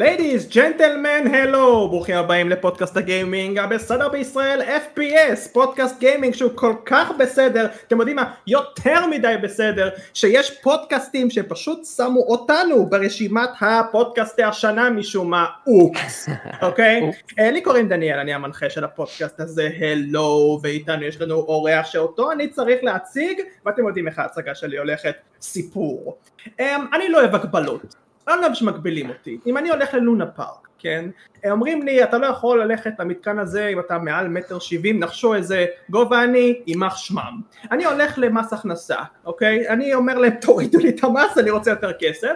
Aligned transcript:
Ladies, 0.00 0.48
gentlemen, 0.48 1.34
hello, 1.34 1.88
ברוכים 1.88 2.16
הבאים 2.16 2.48
לפודקאסט 2.48 2.96
הגיימינג 2.96 3.58
הבסדר 3.58 4.08
בישראל, 4.08 4.62
FPS, 4.62 5.52
פודקאסט 5.52 5.98
גיימינג 5.98 6.34
שהוא 6.34 6.50
כל 6.54 6.74
כך 6.86 7.10
בסדר, 7.18 7.66
אתם 7.86 7.98
יודעים 7.98 8.16
מה, 8.16 8.32
יותר 8.46 9.06
מדי 9.06 9.34
בסדר, 9.42 9.88
שיש 10.14 10.50
פודקאסטים 10.62 11.30
שפשוט 11.30 11.84
שמו 11.84 12.20
אותנו 12.20 12.86
ברשימת 12.86 13.48
הפודקאסטי 13.60 14.42
השנה 14.42 14.90
משום 14.90 15.30
מה, 15.30 15.46
אופס, 15.66 16.28
אוקיי? 16.62 17.10
אה, 17.38 17.50
לי 17.50 17.60
קוראים 17.62 17.88
דניאל, 17.88 18.18
אני 18.18 18.34
המנחה 18.34 18.70
של 18.70 18.84
הפודקאסט 18.84 19.40
הזה, 19.40 19.70
הלו, 19.80 20.60
ואיתנו 20.62 21.04
יש 21.04 21.20
לנו 21.20 21.34
אורח 21.34 21.86
שאותו 21.86 22.32
אני 22.32 22.48
צריך 22.48 22.84
להציג, 22.84 23.40
ואתם 23.66 23.86
יודעים 23.86 24.08
איך 24.08 24.18
ההצגה 24.18 24.54
שלי 24.54 24.78
הולכת, 24.78 25.14
סיפור. 25.40 26.18
אה, 26.60 26.76
אני 26.92 27.08
לא 27.08 27.20
אוהב 27.20 27.34
הגבלות. 27.34 28.09
לא 28.26 28.32
יודע 28.32 28.54
שמגבילים 28.54 29.08
אותי, 29.08 29.38
אם 29.46 29.56
אני 29.56 29.70
הולך 29.70 29.94
ללונה 29.94 30.26
פארק, 30.26 30.68
כן, 30.78 31.10
אומרים 31.50 31.82
לי 31.82 32.04
אתה 32.04 32.18
לא 32.18 32.26
יכול 32.26 32.62
ללכת 32.62 32.92
למתקן 32.98 33.38
הזה 33.38 33.66
אם 33.66 33.80
אתה 33.80 33.98
מעל 33.98 34.28
מטר 34.28 34.58
שבעים, 34.58 35.00
נחשו 35.00 35.34
איזה 35.34 35.66
גובה 35.90 36.24
אני, 36.24 36.60
יימח 36.66 36.96
שמם. 36.96 37.40
אני 37.70 37.84
הולך 37.84 38.14
למס 38.16 38.52
הכנסה, 38.52 38.96
אוקיי, 39.24 39.68
אני 39.68 39.94
אומר 39.94 40.18
להם 40.18 40.34
תורידו 40.40 40.78
לי 40.78 40.88
את 40.88 41.04
המס, 41.04 41.38
אני 41.38 41.50
רוצה 41.50 41.70
יותר 41.70 41.92
כסף, 42.00 42.32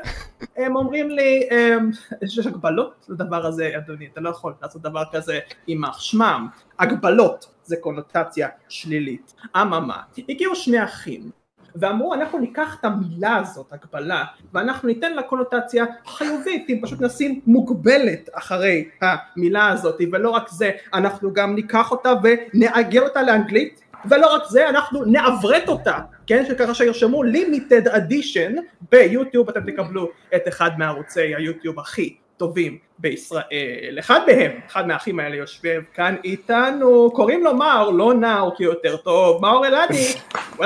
הם 0.57 0.77
אומרים 0.77 1.11
לי, 1.11 1.49
אמ, 1.51 1.91
יש 2.23 2.47
הגבלות 2.47 3.07
לדבר 3.09 3.47
הזה 3.47 3.71
אדוני, 3.77 4.09
אתה 4.13 4.21
לא 4.21 4.31
יכול 4.31 4.55
לעשות 4.63 4.83
דבר 4.83 5.03
כזה, 5.13 5.39
יימח 5.69 5.99
שמם, 6.01 6.49
הגבלות 6.79 7.47
זה 7.65 7.77
קונוטציה 7.77 8.49
שלילית, 8.69 9.35
אממה, 9.57 10.01
הגיעו 10.29 10.55
שני 10.55 10.85
אחים 10.85 11.44
ואמרו 11.75 12.15
אנחנו 12.15 12.39
ניקח 12.39 12.77
את 12.81 12.85
המילה 12.85 13.37
הזאת 13.37 13.73
הגבלה 13.73 14.25
ואנחנו 14.53 14.89
ניתן 14.89 15.13
לה 15.13 15.23
קונוטציה 15.23 15.85
חיובית 16.07 16.67
אם 16.71 16.79
פשוט 16.83 17.01
נשים 17.01 17.41
מוגבלת 17.47 18.31
אחרי 18.33 18.89
המילה 19.01 19.69
הזאת 19.69 20.01
ולא 20.13 20.31
רק 20.31 20.49
זה 20.49 20.71
אנחנו 20.95 21.33
גם 21.33 21.55
ניקח 21.55 21.91
אותה 21.91 22.13
ונעגל 22.23 23.03
אותה 23.03 23.23
לאנגלית 23.23 23.81
ולא 24.09 24.35
רק 24.35 24.43
זה 24.49 24.69
אנחנו 24.69 25.05
נעברת 25.05 25.69
אותה. 25.69 25.99
כן 26.27 26.45
שככה 26.49 26.75
שירשמו 26.75 27.25
limited 27.25 27.87
addition 27.87 28.61
ביוטיוב. 28.91 29.49
אתם 29.49 29.71
תקבלו 29.71 30.11
את 30.37 30.49
אחד 30.49 30.71
מערוצי 30.79 31.21
היוטיוב 31.21 31.81
הכי 31.81 32.17
טובים 32.37 32.79
בישראל. 32.99 33.97
אחד 33.99 34.21
מהם, 34.27 34.51
אחד 34.67 34.87
מהאחים 34.87 35.21
האלה 35.21 35.37
יושב 35.37 35.81
כאן 35.95 36.15
איתנו, 36.25 37.11
קוראים 37.15 37.45
לו 37.45 37.55
מאור, 37.55 37.93
לא 37.93 38.15
נאור 38.15 38.57
כי 38.57 38.65
יותר 38.65 38.97
טוב, 38.97 39.43
מאור 39.43 39.67
אלעדי, 39.67 40.13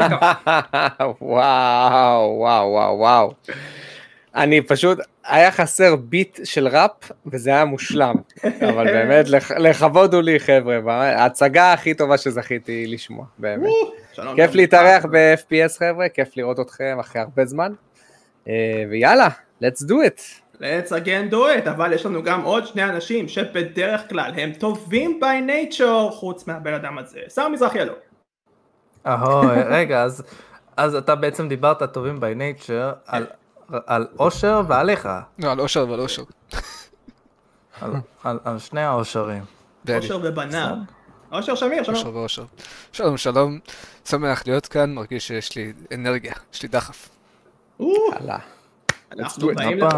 וואו, 1.21 1.21
וואו, 1.21 2.69
וואו, 2.71 2.99
וואו. 2.99 3.33
אני 4.35 4.61
פשוט, 4.61 4.99
היה 5.27 5.51
חסר 5.51 5.97
ביט 5.97 6.41
של 6.45 6.69
ראפ 6.69 7.13
וזה 7.27 7.51
היה 7.51 7.65
מושלם, 7.65 8.15
אבל 8.69 8.85
באמת 8.85 9.27
לכבוד 9.59 10.15
הוא 10.15 10.23
לי 10.23 10.41
חבר'ה, 10.41 10.77
ההצגה 10.95 11.73
הכי 11.73 11.95
טובה 11.95 12.19
שזכיתי 12.19 12.87
לשמוע, 12.87 13.25
באמת. 13.39 13.71
כיף 14.37 14.55
להתארח 14.55 15.05
ב-FPS 15.05 15.79
חבר'ה, 15.79 16.09
כיף 16.09 16.37
לראות 16.37 16.61
אתכם 16.61 16.97
אחרי 17.01 17.23
הרבה 17.23 17.45
זמן, 17.45 17.73
אה, 18.49 18.85
ויאללה, 18.91 19.29
let's 19.63 19.83
do 19.83 19.95
it. 19.95 20.48
Let's 20.61 20.91
again 20.91 21.33
do 21.33 21.67
it, 21.67 21.71
אבל 21.71 21.93
יש 21.93 22.07
לנו 22.07 22.23
גם 22.23 22.43
עוד 22.43 22.67
שני 22.67 22.85
אנשים 22.85 23.29
שבדרך 23.29 24.09
כלל 24.09 24.33
הם 24.37 24.53
טובים 24.53 25.21
by 25.23 25.51
nature 25.51 26.13
חוץ 26.13 26.47
מהבן 26.47 26.75
אדם 26.75 26.99
הזה, 26.99 27.21
שר 27.35 27.49
מזרחי 27.49 27.81
אלו. 27.81 27.93
אהוי, 29.07 29.63
רגע, 29.71 30.03
אז, 30.03 30.25
אז 30.77 30.95
אתה 30.95 31.15
בעצם 31.15 31.49
דיברת 31.49 31.83
טובים 31.83 32.19
by 32.19 32.39
nature 32.39 32.97
על, 33.07 33.27
על 33.87 34.07
אושר 34.19 34.63
ועליך. 34.69 35.09
לא, 35.39 35.53
על 35.53 35.61
אושר 35.61 35.87
ועל 35.89 36.01
אושר. 36.01 36.23
על, 37.81 37.93
על, 38.25 38.39
על 38.45 38.59
שני 38.59 38.81
האושרים. 38.81 39.45
אושר 39.97 40.21
ובניו. 40.23 40.75
אושר 41.33 41.55
שמיר, 41.55 41.83
שלום. 41.83 41.97
אושר 41.97 42.15
ואושר. 42.15 42.45
שלום, 42.93 43.17
שלום, 43.17 43.59
שמח 44.05 44.43
להיות 44.47 44.67
כאן, 44.67 44.95
מרגיש 44.95 45.29
שיש 45.29 45.57
לי 45.57 45.73
אנרגיה, 45.95 46.33
יש 46.53 46.63
לי 46.63 46.69
דחף. 46.69 47.09
יאללה. 47.81 48.39
אנחנו 49.13 49.47
באים 49.55 49.79
לפה. 49.79 49.89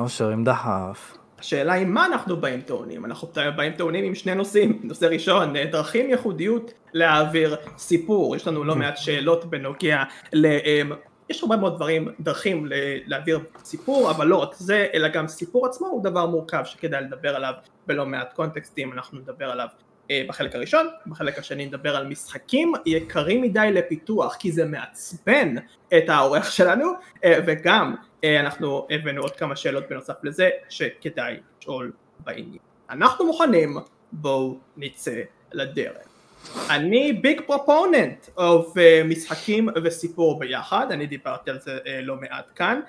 אושר 0.00 0.28
עם 0.28 0.44
דחף. 0.44 1.16
השאלה 1.38 1.72
היא 1.72 1.86
מה 1.86 2.06
אנחנו 2.06 2.36
באים 2.36 2.60
טעונים, 2.60 3.04
אנחנו 3.04 3.28
באים 3.56 3.72
טעונים 3.72 4.04
עם 4.04 4.14
שני 4.14 4.34
נושאים, 4.34 4.80
נושא 4.82 5.04
ראשון, 5.04 5.54
דרכים 5.70 6.10
ייחודיות 6.10 6.72
להעביר 6.92 7.56
סיפור, 7.78 8.36
יש 8.36 8.46
לנו 8.46 8.64
לא 8.64 8.76
מעט 8.76 8.96
שאלות 8.96 9.44
בנוגע 9.44 10.02
ל... 10.32 10.46
אמ, 10.46 10.92
יש 11.30 11.42
הרבה 11.42 11.56
מאוד 11.56 11.76
דברים, 11.76 12.08
דרכים 12.20 12.66
להעביר 13.06 13.40
סיפור, 13.64 14.10
אבל 14.10 14.26
לא 14.26 14.36
רק 14.36 14.54
זה, 14.54 14.86
אלא 14.94 15.08
גם 15.08 15.28
סיפור 15.28 15.66
עצמו 15.66 15.86
הוא 15.86 16.04
דבר 16.04 16.26
מורכב 16.26 16.62
שכדאי 16.64 17.02
לדבר 17.02 17.36
עליו 17.36 17.52
בלא 17.86 18.06
מעט 18.06 18.32
קונטקסטים, 18.32 18.92
אנחנו 18.92 19.18
נדבר 19.18 19.50
עליו 19.50 19.66
אה, 20.10 20.24
בחלק 20.28 20.54
הראשון, 20.54 20.86
בחלק 21.06 21.38
השני 21.38 21.66
נדבר 21.66 21.96
על 21.96 22.06
משחקים 22.06 22.72
יקרים 22.86 23.42
מדי 23.42 23.68
לפיתוח 23.72 24.36
כי 24.36 24.52
זה 24.52 24.64
מעצבן 24.64 25.54
את 25.98 26.08
העורך 26.08 26.52
שלנו 26.52 26.92
אה, 27.24 27.38
וגם 27.46 27.94
אה, 27.94 28.02
אנחנו 28.24 28.86
הבאנו 28.90 29.22
עוד 29.22 29.36
כמה 29.36 29.56
שאלות 29.56 29.84
בנוסף 29.90 30.14
לזה 30.22 30.50
שכדאי 30.68 31.36
לשאול 31.60 31.92
בעניין. 32.20 32.58
אנחנו 32.90 33.26
מוכנים, 33.26 33.76
בואו 34.12 34.58
נצא 34.76 35.20
לדרך. 35.52 36.12
אני 36.70 37.12
ביג 37.12 37.40
פרופוננט 37.46 38.26
of 38.38 38.78
משחקים 39.04 39.68
וסיפור 39.84 40.38
ביחד, 40.38 40.86
אני 40.92 41.06
דיברתי 41.06 41.50
על 41.50 41.60
זה 41.60 41.78
לא 42.02 42.16
מעט 42.16 42.46
כאן 42.54 42.80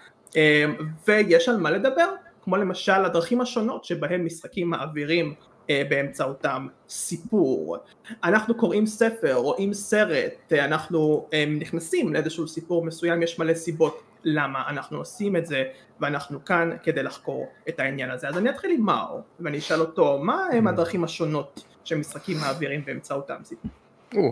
ויש 1.07 1.49
על 1.49 1.57
מה 1.57 1.71
לדבר, 1.71 2.09
כמו 2.43 2.57
למשל 2.57 3.05
הדרכים 3.05 3.41
השונות 3.41 3.85
שבהם 3.85 4.25
משחקים 4.25 4.69
מעבירים 4.69 5.33
אה, 5.69 5.83
באמצעותם 5.89 6.67
סיפור. 6.89 7.77
אנחנו 8.23 8.55
קוראים 8.55 8.85
ספר, 8.85 9.33
רואים 9.33 9.73
סרט, 9.73 10.53
אה, 10.53 10.65
אנחנו 10.65 11.27
אה, 11.33 11.45
נכנסים 11.59 12.13
לאיזשהו 12.13 12.47
סיפור 12.47 12.85
מסוים, 12.85 13.23
יש 13.23 13.39
מלא 13.39 13.53
סיבות 13.53 14.01
למה 14.23 14.63
אנחנו 14.69 14.97
עושים 14.97 15.35
את 15.35 15.45
זה, 15.45 15.63
ואנחנו 15.99 16.45
כאן 16.45 16.69
כדי 16.83 17.03
לחקור 17.03 17.49
את 17.69 17.79
העניין 17.79 18.11
הזה. 18.11 18.27
אז 18.27 18.37
אני 18.37 18.49
אתחיל 18.49 18.71
עם 18.71 18.85
מאור, 18.85 19.21
ואני 19.39 19.57
אשאל 19.57 19.79
אותו, 19.79 20.19
מה 20.23 20.47
הם 20.53 20.67
הדרכים 20.67 21.03
השונות 21.03 21.63
שמשחקים 21.83 22.37
מעבירים 22.37 22.85
באמצעותם 22.85 23.35
סיפור? 23.43 23.71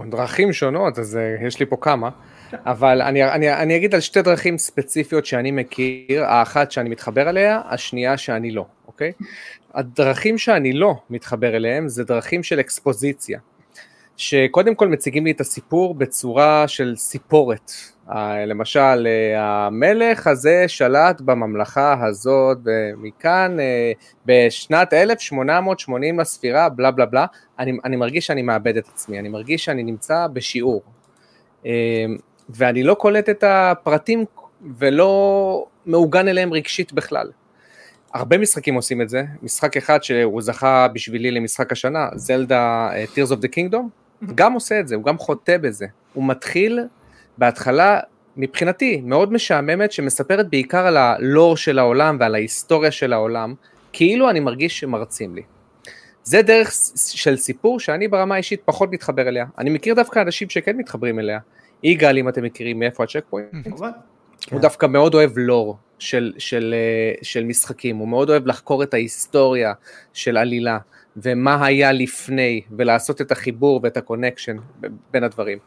דרכים 0.10 0.54
שונות, 0.54 1.00
אז 1.00 1.20
יש 1.48 1.60
לי 1.60 1.66
פה 1.66 1.78
כמה, 1.82 2.10
כן. 2.50 2.58
אבל 2.66 3.02
אני, 3.02 3.24
אני, 3.24 3.54
אני 3.54 3.76
אגיד 3.76 3.96
על 3.96 4.02
שתי 4.02 4.22
דרכים 4.22 4.58
ספציפיות 4.58 5.26
שאני 5.26 5.52
מכיר, 5.52 6.24
האחת 6.24 6.72
שאני 6.72 6.90
מתחבר 6.90 7.30
אליה, 7.30 7.62
השנייה 7.66 8.18
שאני 8.18 8.52
לא, 8.52 8.66
אוקיי? 8.88 9.12
הדרכים 9.74 10.38
שאני 10.38 10.74
לא 10.74 10.96
מתחבר 11.10 11.56
אליהם 11.56 11.88
זה 11.88 12.04
דרכים 12.04 12.44
של 12.44 12.60
אקספוזיציה, 12.60 13.40
שקודם 14.18 14.76
כל 14.76 14.88
מציגים 14.88 15.26
לי 15.26 15.32
את 15.32 15.42
הסיפור 15.42 15.96
בצורה 15.96 16.68
של 16.68 16.96
סיפורת. 16.96 17.72
למשל, 18.48 19.08
אה, 19.08 19.66
המלך 19.68 20.28
הזה 20.28 20.66
שלט 20.68 21.22
בממלכה 21.22 22.06
הזאת, 22.06 22.58
ומכאן 22.66 23.60
אה, 23.60 23.92
בשנת 24.26 24.94
1880 24.94 26.20
לספירה, 26.20 26.70
בלה 26.70 26.92
בלה 26.92 27.06
בלה, 27.06 27.26
אני, 27.60 27.78
אני 27.86 27.96
מרגיש 27.96 28.28
שאני 28.28 28.42
מאבד 28.42 28.78
את 28.78 28.88
עצמי, 28.88 29.20
אני 29.20 29.30
מרגיש 29.30 29.66
שאני 29.66 29.84
נמצא 29.84 30.28
בשיעור. 30.34 30.82
אה, 31.66 32.06
ואני 32.50 32.84
לא 32.84 32.94
קולט 32.94 33.30
את 33.30 33.44
הפרטים 33.48 34.26
ולא 34.78 35.66
מעוגן 35.86 36.28
אליהם 36.28 36.54
רגשית 36.54 36.94
בכלל. 36.94 37.32
הרבה 38.14 38.38
משחקים 38.38 38.76
עושים 38.76 39.02
את 39.02 39.10
זה, 39.10 39.24
משחק 39.44 39.78
אחד 39.78 40.04
שהוא 40.04 40.42
זכה 40.42 40.88
בשבילי 40.88 41.32
למשחק 41.32 41.72
השנה, 41.72 42.10
זלדה 42.16 42.90
Tears 43.16 43.32
of 43.32 43.38
the 43.38 43.48
Kingdom, 43.48 43.84
גם 44.36 44.54
עושה 44.54 44.80
את 44.80 44.88
זה, 44.88 44.96
הוא 44.96 45.04
גם 45.04 45.18
חוטא 45.18 45.58
בזה, 45.58 45.86
הוא 46.14 46.28
מתחיל 46.28 46.80
בהתחלה 47.38 48.00
מבחינתי 48.38 49.02
מאוד 49.04 49.34
משעממת 49.34 49.92
שמספרת 49.92 50.50
בעיקר 50.50 50.88
על 50.88 50.98
הלור 50.98 51.58
של 51.58 51.80
העולם 51.80 52.18
ועל 52.20 52.36
ההיסטוריה 52.36 52.92
של 52.92 53.14
העולם, 53.14 53.54
כאילו 53.94 54.30
אני 54.30 54.40
מרגיש 54.40 54.80
שמרצים 54.80 55.36
לי. 55.36 55.42
זה 56.24 56.42
דרך 56.42 56.72
של 57.14 57.38
סיפור 57.38 57.80
שאני 57.80 58.08
ברמה 58.08 58.36
האישית 58.36 58.62
פחות 58.66 58.92
מתחבר 58.92 59.28
אליה, 59.28 59.46
אני 59.58 59.70
מכיר 59.70 59.96
דווקא 59.96 60.22
אנשים 60.22 60.50
שכן 60.50 60.78
מתחברים 60.78 61.20
אליה, 61.20 61.40
יגאל 61.84 62.18
אם 62.18 62.30
אתם 62.30 62.44
מכירים 62.44 62.80
מאיפה 62.80 63.04
הצ'ק 63.04 63.24
פוינט, 63.30 63.68
הוא 64.52 64.60
דווקא 64.60 64.86
מאוד 64.86 65.14
אוהב 65.14 65.32
לור 65.38 65.78
של, 66.00 66.34
של, 66.38 66.76
אה, 66.78 67.14
של 67.22 67.44
משחקים, 67.44 67.98
הוא 67.98 68.08
מאוד 68.08 68.30
אוהב 68.30 68.48
לחקור 68.48 68.84
את 68.84 68.94
ההיסטוריה 68.94 69.74
של 70.14 70.38
עלילה 70.38 70.78
ומה 71.18 71.66
היה 71.66 71.92
לפני 71.92 72.62
ולעשות 72.78 73.22
את 73.22 73.32
החיבור 73.32 73.80
ואת 73.84 73.98
ה 73.98 74.03
connection 74.03 74.58
בין 75.12 75.24
הדברים. 75.24 75.58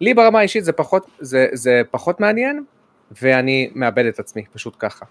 לי 0.00 0.14
ברמה 0.14 0.38
האישית 0.38 0.64
זה 0.64 0.72
פחות, 0.72 1.06
זה, 1.20 1.46
זה 1.52 1.82
פחות 1.90 2.20
מעניין 2.20 2.64
ואני 3.22 3.70
מאבד 3.74 4.06
את 4.06 4.18
עצמי 4.18 4.44
פשוט 4.52 4.76
ככה. 4.78 5.04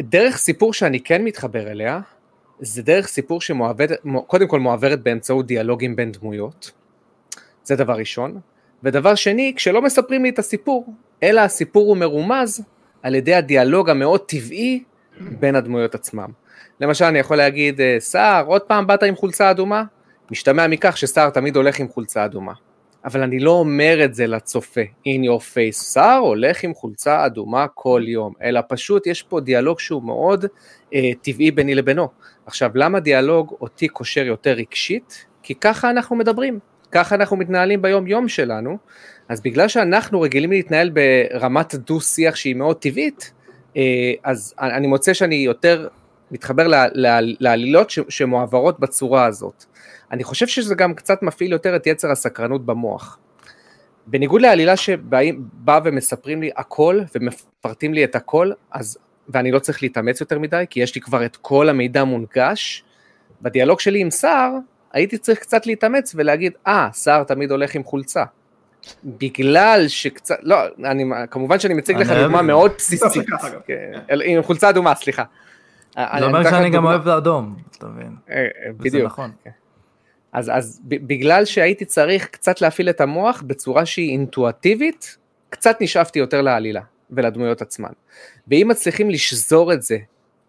דרך 0.00 0.36
סיפור 0.36 0.72
שאני 0.72 1.00
כן 1.00 1.24
מתחבר 1.24 1.70
אליה 1.70 2.00
זה 2.60 2.82
דרך 2.82 3.06
סיפור 3.06 3.40
שקודם 3.40 4.48
כל 4.48 4.60
מועברת 4.60 5.02
באמצעות 5.02 5.46
דיאלוגים 5.46 5.96
בין 5.96 6.12
דמויות, 6.12 6.70
זה 7.64 7.76
דבר 7.76 7.94
ראשון, 7.94 8.40
ודבר 8.82 9.14
שני 9.14 9.52
כשלא 9.56 9.82
מספרים 9.82 10.22
לי 10.22 10.28
את 10.28 10.38
הסיפור 10.38 10.94
אלא 11.22 11.40
הסיפור 11.40 11.88
הוא 11.88 11.96
מרומז 11.96 12.62
על 13.02 13.14
ידי 13.14 13.34
הדיאלוג 13.34 13.90
המאוד 13.90 14.20
טבעי 14.20 14.84
בין 15.20 15.56
הדמויות 15.56 15.94
עצמם. 15.94 16.28
למשל, 16.80 17.04
אני 17.04 17.18
יכול 17.18 17.36
להגיד, 17.36 17.80
אה, 17.80 17.96
סער, 17.98 18.46
עוד 18.46 18.62
פעם 18.62 18.86
באת 18.86 19.02
עם 19.02 19.16
חולצה 19.16 19.50
אדומה? 19.50 19.84
משתמע 20.30 20.66
מכך 20.66 20.96
שסער 20.96 21.30
תמיד 21.30 21.56
הולך 21.56 21.80
עם 21.80 21.88
חולצה 21.88 22.24
אדומה. 22.24 22.52
אבל 23.04 23.22
אני 23.22 23.38
לא 23.38 23.50
אומר 23.50 24.04
את 24.04 24.14
זה 24.14 24.26
לצופה, 24.26 24.80
in 24.80 25.26
your 25.26 25.40
face, 25.40 25.72
סער 25.72 26.18
הולך 26.18 26.64
עם 26.64 26.74
חולצה 26.74 27.26
אדומה 27.26 27.66
כל 27.74 28.02
יום, 28.06 28.32
אלא 28.42 28.60
פשוט 28.68 29.06
יש 29.06 29.22
פה 29.22 29.40
דיאלוג 29.40 29.80
שהוא 29.80 30.02
מאוד 30.02 30.44
אה, 30.94 31.10
טבעי 31.22 31.50
ביני 31.50 31.74
לבינו. 31.74 32.08
עכשיו, 32.46 32.70
למה 32.74 33.00
דיאלוג 33.00 33.54
אותי 33.60 33.88
קושר 33.88 34.26
יותר 34.26 34.52
רגשית? 34.52 35.26
כי 35.42 35.54
ככה 35.54 35.90
אנחנו 35.90 36.16
מדברים, 36.16 36.58
ככה 36.92 37.14
אנחנו 37.14 37.36
מתנהלים 37.36 37.82
ביום 37.82 38.06
יום 38.06 38.28
שלנו, 38.28 38.78
אז 39.28 39.40
בגלל 39.40 39.68
שאנחנו 39.68 40.20
רגילים 40.20 40.50
להתנהל 40.50 40.90
ברמת 40.90 41.74
דו-שיח 41.74 42.36
שהיא 42.36 42.56
מאוד 42.56 42.76
טבעית, 42.76 43.32
אה, 43.76 44.12
אז 44.24 44.54
אני 44.60 44.86
מוצא 44.86 45.14
שאני 45.14 45.34
יותר 45.34 45.88
מתחבר 46.34 46.66
לעלילות 47.40 47.92
שמועברות 48.08 48.80
בצורה 48.80 49.24
הזאת. 49.24 49.64
אני 50.10 50.24
חושב 50.24 50.46
שזה 50.46 50.74
גם 50.74 50.94
קצת 50.94 51.22
מפעיל 51.22 51.52
יותר 51.52 51.76
את 51.76 51.86
יצר 51.86 52.10
הסקרנות 52.10 52.66
במוח. 52.66 53.18
בניגוד 54.06 54.42
לעלילה 54.42 54.76
שבאה 54.76 55.78
ומספרים 55.84 56.42
לי 56.42 56.50
הכל 56.56 57.00
ומפרטים 57.14 57.94
לי 57.94 58.04
את 58.04 58.14
הכל, 58.14 58.50
אז, 58.72 58.98
ואני 59.28 59.50
לא 59.50 59.58
צריך 59.58 59.82
להתאמץ 59.82 60.20
יותר 60.20 60.38
מדי, 60.38 60.64
כי 60.70 60.80
יש 60.80 60.94
לי 60.94 61.00
כבר 61.00 61.24
את 61.24 61.36
כל 61.36 61.68
המידע 61.68 62.04
מונגש, 62.04 62.84
בדיאלוג 63.42 63.80
שלי 63.80 64.00
עם 64.00 64.10
סער, 64.10 64.52
הייתי 64.92 65.18
צריך 65.18 65.38
קצת 65.38 65.66
להתאמץ 65.66 66.12
ולהגיד, 66.16 66.52
אה, 66.66 66.88
ah, 66.90 66.94
סער 66.94 67.24
תמיד 67.24 67.50
הולך 67.50 67.74
עם 67.74 67.84
חולצה. 67.84 68.24
בגלל 69.04 69.84
שקצת, 69.88 70.36
לא, 70.42 70.56
אני, 70.84 71.04
כמובן 71.30 71.58
שאני 71.58 71.74
מציג 71.74 71.96
לך 71.96 72.10
דוגמה 72.10 72.42
מאוד 72.42 72.72
בסיסית, 72.78 73.26
כן, 73.66 73.92
עם 74.24 74.42
חולצה 74.42 74.70
אדומה, 74.70 74.94
סליחה. 74.94 75.24
זה 75.94 76.24
אומר 76.24 76.50
שאני 76.50 76.70
גם 76.70 76.84
אוהב 76.84 77.08
אדום, 77.08 77.56
אתה 77.78 77.86
מבין? 77.86 78.16
אה, 78.30 78.36
אה, 78.36 78.72
בדיוק. 78.76 79.06
נכון. 79.06 79.30
כן. 79.44 79.50
אז, 80.32 80.50
אז 80.54 80.80
בגלל 80.84 81.44
שהייתי 81.44 81.84
צריך 81.84 82.26
קצת 82.26 82.60
להפעיל 82.60 82.90
את 82.90 83.00
המוח 83.00 83.42
בצורה 83.46 83.86
שהיא 83.86 84.10
אינטואטיבית, 84.10 85.16
קצת 85.50 85.76
נשאפתי 85.80 86.18
יותר 86.18 86.42
לעלילה 86.42 86.80
ולדמויות 87.10 87.62
עצמן. 87.62 87.92
ואם 88.48 88.66
מצליחים 88.70 89.10
לשזור 89.10 89.72
את 89.72 89.82
זה 89.82 89.98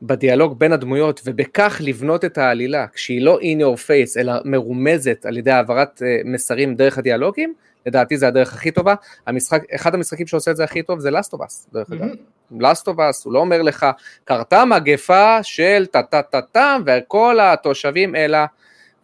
בדיאלוג 0.01 0.59
בין 0.59 0.71
הדמויות 0.71 1.21
ובכך 1.25 1.81
לבנות 1.83 2.25
את 2.25 2.37
העלילה 2.37 2.87
כשהיא 2.87 3.21
לא 3.21 3.39
in 3.41 3.61
your 3.61 3.79
face 3.87 4.19
אלא 4.19 4.33
מרומזת 4.45 5.25
על 5.25 5.37
ידי 5.37 5.51
העברת 5.51 6.01
אה, 6.05 6.21
מסרים 6.25 6.75
דרך 6.75 6.97
הדיאלוגים, 6.97 7.53
לדעתי 7.85 8.17
זה 8.17 8.27
הדרך 8.27 8.53
הכי 8.53 8.71
טובה. 8.71 8.95
המשחק, 9.27 9.61
אחד 9.75 9.95
המשחקים 9.95 10.27
שעושה 10.27 10.51
את 10.51 10.55
זה 10.55 10.63
הכי 10.63 10.83
טוב 10.83 10.99
זה 10.99 11.09
Last 11.09 11.37
of 11.37 11.39
Us, 11.39 11.73
דרך 11.73 11.91
אגב. 11.91 12.07
Last 12.51 12.83
of 12.85 12.97
Us, 12.97 13.21
הוא 13.23 13.33
לא 13.33 13.39
אומר 13.39 13.61
לך, 13.61 13.85
קרתה 14.23 14.65
מגפה 14.65 15.43
של 15.43 15.85
טה 15.91 16.03
טה 16.03 16.21
טה 16.21 16.41
טה 16.41 16.77
וכל 16.85 17.39
התושבים 17.39 18.15
אלא 18.15 18.37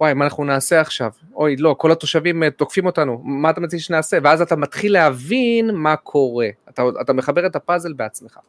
וואי, 0.01 0.13
מה 0.13 0.25
אנחנו 0.25 0.43
נעשה 0.43 0.81
עכשיו? 0.81 1.11
אוי, 1.33 1.55
לא, 1.55 1.75
כל 1.77 1.91
התושבים 1.91 2.43
אה, 2.43 2.51
תוקפים 2.51 2.85
אותנו, 2.85 3.21
מה 3.23 3.49
אתה 3.49 3.61
מציע 3.61 3.79
שנעשה? 3.79 4.17
ואז 4.23 4.41
אתה 4.41 4.55
מתחיל 4.55 4.93
להבין 4.93 5.71
מה 5.75 5.95
קורה, 5.95 6.47
אתה, 6.69 6.83
אתה 7.01 7.13
מחבר 7.13 7.45
את 7.45 7.55
הפאזל 7.55 7.93
בעצמך. 7.93 8.39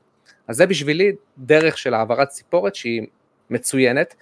אז 0.49 0.57
זה 0.57 0.67
בשבילי 0.67 1.13
דרך 1.39 1.79
של 1.79 1.95
העברת 1.95 2.29
סיפור 2.29 2.75
שהיא 2.75 3.07
מצוינת, 3.51 4.15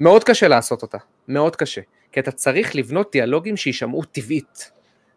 מאוד 0.00 0.24
קשה 0.24 0.48
לעשות 0.48 0.82
אותה, 0.82 0.98
מאוד 1.28 1.56
קשה, 1.56 1.80
כי 2.12 2.20
אתה 2.20 2.30
צריך 2.30 2.76
לבנות 2.76 3.08
דיאלוגים 3.12 3.56
שיישמעו 3.56 4.02
טבעית, 4.04 4.70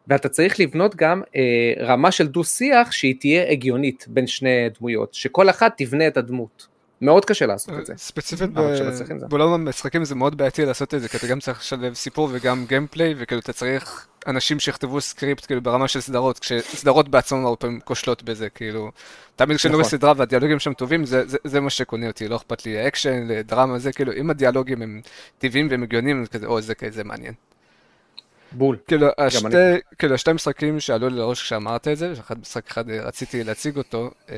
ואתה 0.10 0.30
צריך 0.30 0.60
לבנות 0.60 0.96
גם 0.96 1.22
אה, 1.36 1.86
רמה 1.86 2.12
של 2.12 2.28
דו 2.28 2.44
שיח 2.44 2.92
שהיא 2.92 3.16
תהיה 3.20 3.52
הגיונית 3.52 4.06
בין 4.08 4.28
שני 4.28 4.70
דמויות, 4.80 5.14
שכל 5.14 5.50
אחת 5.50 5.74
תבנה 5.78 6.08
את 6.08 6.18
הדמות. 6.18 6.68
מאוד 7.02 7.26
קשה 7.26 7.46
לעשות 7.46 7.80
את 7.80 7.86
זה. 7.86 7.94
ספציפית 7.98 8.50
בעולם 9.30 9.54
המשחקים 9.54 10.06
זה 10.06 10.16
מאוד 10.16 10.38
בעייתי 10.38 10.66
לעשות 10.66 10.94
את 10.94 11.02
זה, 11.02 11.10
כי 11.10 11.18
אתה 11.18 11.28
גם 11.28 11.40
צריך 11.40 11.60
לשלב 11.60 11.94
סיפור 11.94 12.30
וגם 12.32 12.66
gameplay, 12.68 13.14
וכאילו 13.18 13.42
אתה 13.42 13.54
צריך 13.54 14.08
אנשים 14.28 14.60
שיכתבו 14.60 15.02
script 15.02 15.46
כאילו 15.46 15.62
ברמה 15.62 15.88
של 15.88 16.02
סדרות, 16.02 16.40
כשסדרות 16.40 17.10
בעצמם 17.10 17.46
הרבה 17.46 17.56
פעמים 17.56 17.80
כושלות 17.80 18.24
בזה, 18.24 18.50
כאילו, 18.50 18.92
תמיד 19.36 19.58
כשאני 19.58 19.74
רואה 19.74 19.86
נכון. 19.86 19.98
סדרה 19.98 20.14
והדיאלוגים 20.18 20.60
שם 20.60 20.74
טובים, 20.74 21.06
זה, 21.06 21.28
זה, 21.28 21.38
זה 21.44 21.60
מה 21.60 21.70
שקונה 21.70 22.08
אותי, 22.08 22.28
לא 22.28 22.36
אכפת 22.36 22.66
לי 22.66 22.88
אקשן, 22.88 23.42
דרמה, 23.42 23.80
זה 23.80 23.92
כאילו, 23.92 24.14
אם 24.14 24.30
הדיאלוגים 24.30 24.82
הם 24.82 25.02
טבעיים 25.38 25.68
והם 25.72 25.84
הגיוניים, 25.84 26.24
זה 26.24 26.30
כזה, 26.30 26.46
או, 26.46 26.62
זה 26.62 26.76
כזה 26.76 27.04
מעניין. 27.04 27.34
בול. 28.52 28.78
כאילו, 28.88 29.08
השתי, 29.18 29.48
כאילו, 29.98 30.16
השתי 30.16 30.34
משחקים 30.34 30.80
שעלו 30.80 31.10
לי 31.10 31.16
לראש 31.16 31.42
כשאמרת 31.42 31.88
את 31.88 31.98
זה, 31.98 32.12
אחד 32.12 32.40
משחק 32.40 32.72
אחד 32.72 32.90
אה, 32.90 33.02
רציתי 33.02 33.44
להציג 33.44 33.78
אותו, 33.78 34.12
אה, 34.30 34.36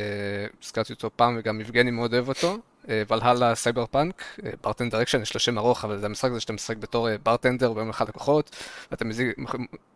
הזכרתי 0.63 0.93
אותו 0.93 1.09
פעם 1.15 1.35
וגם 1.39 1.61
יבגני 1.61 1.91
מאוד 1.91 2.13
אוהב 2.13 2.27
אותו, 2.27 2.57
אה, 2.89 3.03
Valhalla 3.09 3.55
Cyberpunk, 3.55 4.39
Bartender 4.63 5.01
Action, 5.01 5.21
יש 5.21 5.33
לו 5.33 5.39
שם 5.39 5.57
ארוך, 5.57 5.85
אבל 5.85 5.97
זה 5.99 6.05
המשחק 6.05 6.31
הזה 6.31 6.39
שאתה 6.39 6.53
משחק 6.53 6.77
בתור 6.77 7.07
ברטנדר 7.23 7.73
ובאים 7.73 7.89
אליך 7.89 8.09
לקוחות, 8.09 8.55
ואתה 8.91 9.05
מזיג, 9.05 9.31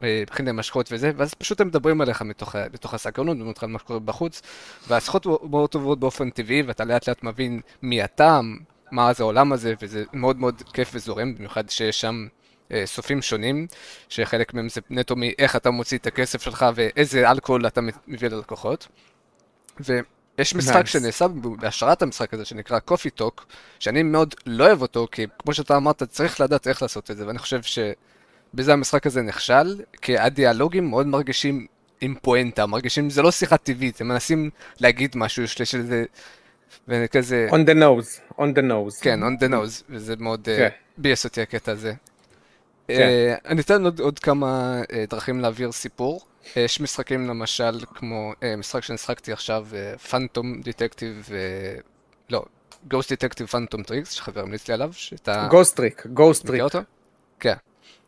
מכין 0.01 0.45
להם 0.45 0.57
משקות 0.57 0.89
וזה, 0.91 1.11
ואז 1.17 1.33
פשוט 1.33 1.61
הם 1.61 1.67
מדברים 1.67 2.01
אליך 2.01 2.21
מתוך, 2.21 2.55
מתוך 2.73 2.93
הסקרנות, 2.93 3.37
ומתוך 3.39 3.63
מה 3.63 3.79
שקורה 3.79 3.99
בחוץ, 3.99 4.41
והשיחות 4.87 5.25
מאוד 5.49 5.69
טובות 5.69 5.99
באופן 5.99 6.29
טבעי, 6.29 6.61
ואתה 6.61 6.85
לאט 6.85 7.09
לאט 7.09 7.23
מבין 7.23 7.61
מי 7.81 8.03
אתה, 8.03 8.39
מה 8.91 9.13
זה 9.13 9.23
העולם 9.23 9.53
הזה, 9.53 9.73
וזה 9.81 10.03
מאוד 10.13 10.39
מאוד 10.39 10.63
כיף 10.73 10.91
וזורם, 10.93 11.35
במיוחד 11.35 11.69
שיש 11.69 12.01
שם 12.01 12.27
אה, 12.71 12.83
סופים 12.85 13.21
שונים, 13.21 13.67
שחלק 14.09 14.53
מהם 14.53 14.69
זה 14.69 14.81
נטו 14.89 15.15
מאיך 15.15 15.55
אתה 15.55 15.71
מוציא 15.71 15.97
את 15.97 16.07
הכסף 16.07 16.41
שלך 16.41 16.65
ואיזה 16.75 17.31
אלכוהול 17.31 17.67
אתה 17.67 17.81
מביא 18.07 18.29
ללקוחות. 18.29 18.87
ויש 19.79 20.55
משחק 20.55 20.83
nice. 20.85 20.87
שנעשה 20.87 21.27
בהשראת 21.27 22.01
המשחק 22.01 22.33
הזה 22.33 22.45
שנקרא 22.45 22.79
קופי 22.79 23.09
טוק, 23.09 23.45
שאני 23.79 24.03
מאוד 24.03 24.35
לא 24.45 24.67
אוהב 24.67 24.81
אותו, 24.81 25.07
כי 25.11 25.25
כמו 25.39 25.53
שאתה 25.53 25.77
אמרת, 25.77 26.03
צריך 26.03 26.41
לדעת 26.41 26.67
איך 26.67 26.81
לעשות 26.81 27.11
את 27.11 27.17
זה, 27.17 27.27
ואני 27.27 27.39
חושב 27.39 27.61
שבזה 27.61 28.73
המשחק 28.73 29.05
הזה 29.07 29.21
נכשל, 29.21 29.81
כי 30.01 30.17
הדיאלוגים 30.17 30.89
מאוד 30.89 31.07
מרגישים 31.07 31.67
עם 32.01 32.15
פואנטה, 32.21 32.65
מרגישים, 32.65 33.09
זה 33.09 33.21
לא 33.21 33.31
שיחה 33.31 33.57
טבעית, 33.57 34.01
הם 34.01 34.07
מנסים 34.07 34.49
להגיד 34.79 35.11
משהו, 35.15 35.43
יש 35.43 35.75
לזה, 35.75 36.05
וכזה... 36.87 37.47
on 37.51 37.69
the 37.69 37.73
nose, 37.73 38.37
on 38.37 38.57
the 38.57 38.61
nose. 38.61 39.01
כן, 39.01 39.19
on 39.23 39.43
the 39.43 39.47
nose, 39.47 39.83
וזה 39.89 40.15
מאוד 40.19 40.41
okay. 40.41 40.57
כן. 40.57 40.67
אה, 40.67 41.01
ביאס 41.01 41.25
אותי 41.25 41.41
הקטע 41.41 41.71
הזה. 41.71 41.93
כן. 42.87 42.93
אה, 42.93 43.35
אני 43.45 43.61
אתן 43.61 43.83
עוד, 43.83 43.99
עוד 43.99 44.19
כמה 44.19 44.81
אה, 44.83 44.95
דרכים 45.09 45.39
להעביר 45.39 45.71
סיפור. 45.71 46.21
אה, 46.43 46.59
יש 46.59 46.81
משחקים 46.81 47.27
למשל 47.27 47.79
כמו 47.95 48.33
אה, 48.33 48.57
משחק 48.57 48.83
שנשחקתי 48.83 49.31
עכשיו, 49.31 49.67
Phantom 50.09 50.61
Detective, 50.61 51.29
לא, 52.29 52.45
Ghost 52.87 53.09
Detective 53.09 53.47
Phantom 53.47 53.83
Tricks, 53.83 54.11
שחבר 54.11 54.41
המליץ 54.41 54.67
לי 54.67 54.73
עליו, 54.73 54.89
שאתה... 54.93 55.47
Ghost 55.49 55.75
Trick, 55.75 56.05
Ghost 56.05 56.45
Trick. 56.47 56.63
כן. 57.39 57.55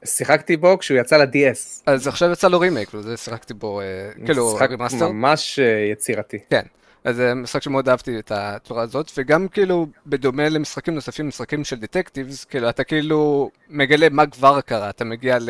שיחקתי 0.05 0.57
בו 0.57 0.77
כשהוא 0.77 0.99
יצא 0.99 1.17
ל-DS. 1.17 1.83
אז 1.85 2.07
עכשיו 2.07 2.31
יצא 2.31 2.47
לו 2.47 2.59
רימייק, 2.59 2.93
וזה 2.93 3.17
שיחקתי 3.17 3.53
בו, 3.53 3.81
כאילו, 4.25 4.53
משחק 4.53 4.69
ממש 5.01 5.59
יצירתי. 5.91 6.39
כן. 6.49 6.63
אז 7.07 7.15
זה 7.15 7.33
משחק 7.33 7.61
שמאוד 7.61 7.89
אהבתי 7.89 8.19
את 8.19 8.31
הצורה 8.35 8.83
הזאת, 8.83 9.11
וגם 9.17 9.47
כאילו, 9.47 9.87
בדומה 10.07 10.49
למשחקים 10.49 10.95
נוספים, 10.95 11.27
משחקים 11.27 11.63
של 11.63 11.75
דטקטיבס, 11.75 12.45
כאילו, 12.45 12.69
אתה 12.69 12.83
כאילו 12.83 13.49
מגלה 13.69 14.07
מה 14.11 14.27
כבר 14.27 14.61
קרה, 14.61 14.89
אתה 14.89 15.05
מגיע 15.05 15.37
ל... 15.39 15.49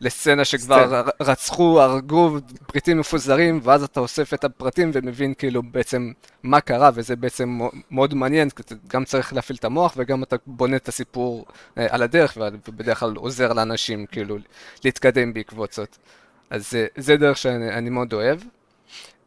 לסצנה 0.00 0.44
שכבר 0.44 1.02
רצחו, 1.20 1.80
הרגו 1.80 2.38
פריטים 2.66 2.98
מפוזרים, 2.98 3.60
ואז 3.62 3.82
אתה 3.82 4.00
אוסף 4.00 4.34
את 4.34 4.44
הפרטים 4.44 4.90
ומבין 4.94 5.34
כאילו 5.34 5.62
בעצם 5.62 6.12
מה 6.42 6.60
קרה, 6.60 6.90
וזה 6.94 7.16
בעצם 7.16 7.58
מאוד 7.90 8.14
מעניין, 8.14 8.50
כי 8.50 8.62
אתה 8.62 8.74
גם 8.86 9.04
צריך 9.04 9.32
להפעיל 9.32 9.58
את 9.58 9.64
המוח, 9.64 9.94
וגם 9.96 10.22
אתה 10.22 10.36
בונה 10.46 10.76
את 10.76 10.88
הסיפור 10.88 11.46
אה, 11.78 11.86
על 11.90 12.02
הדרך, 12.02 12.36
ובדרך 12.68 13.00
כלל 13.00 13.16
עוזר 13.16 13.52
לאנשים 13.52 14.06
כאילו 14.06 14.36
להתקדם 14.84 15.32
בעקבות 15.32 15.72
זאת. 15.72 15.96
אז 16.50 16.74
אה, 16.74 16.86
זה 16.96 17.16
דרך 17.16 17.36
שאני 17.36 17.90
מאוד 17.90 18.12
אוהב. 18.12 18.40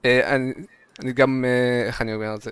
אה, 0.05 0.35
אני, 0.35 0.53
אני 0.99 1.13
גם, 1.13 1.45
אה, 1.47 1.87
איך 1.87 2.01
אני 2.01 2.13
אומר 2.13 2.35
את 2.35 2.41
זה? 2.41 2.51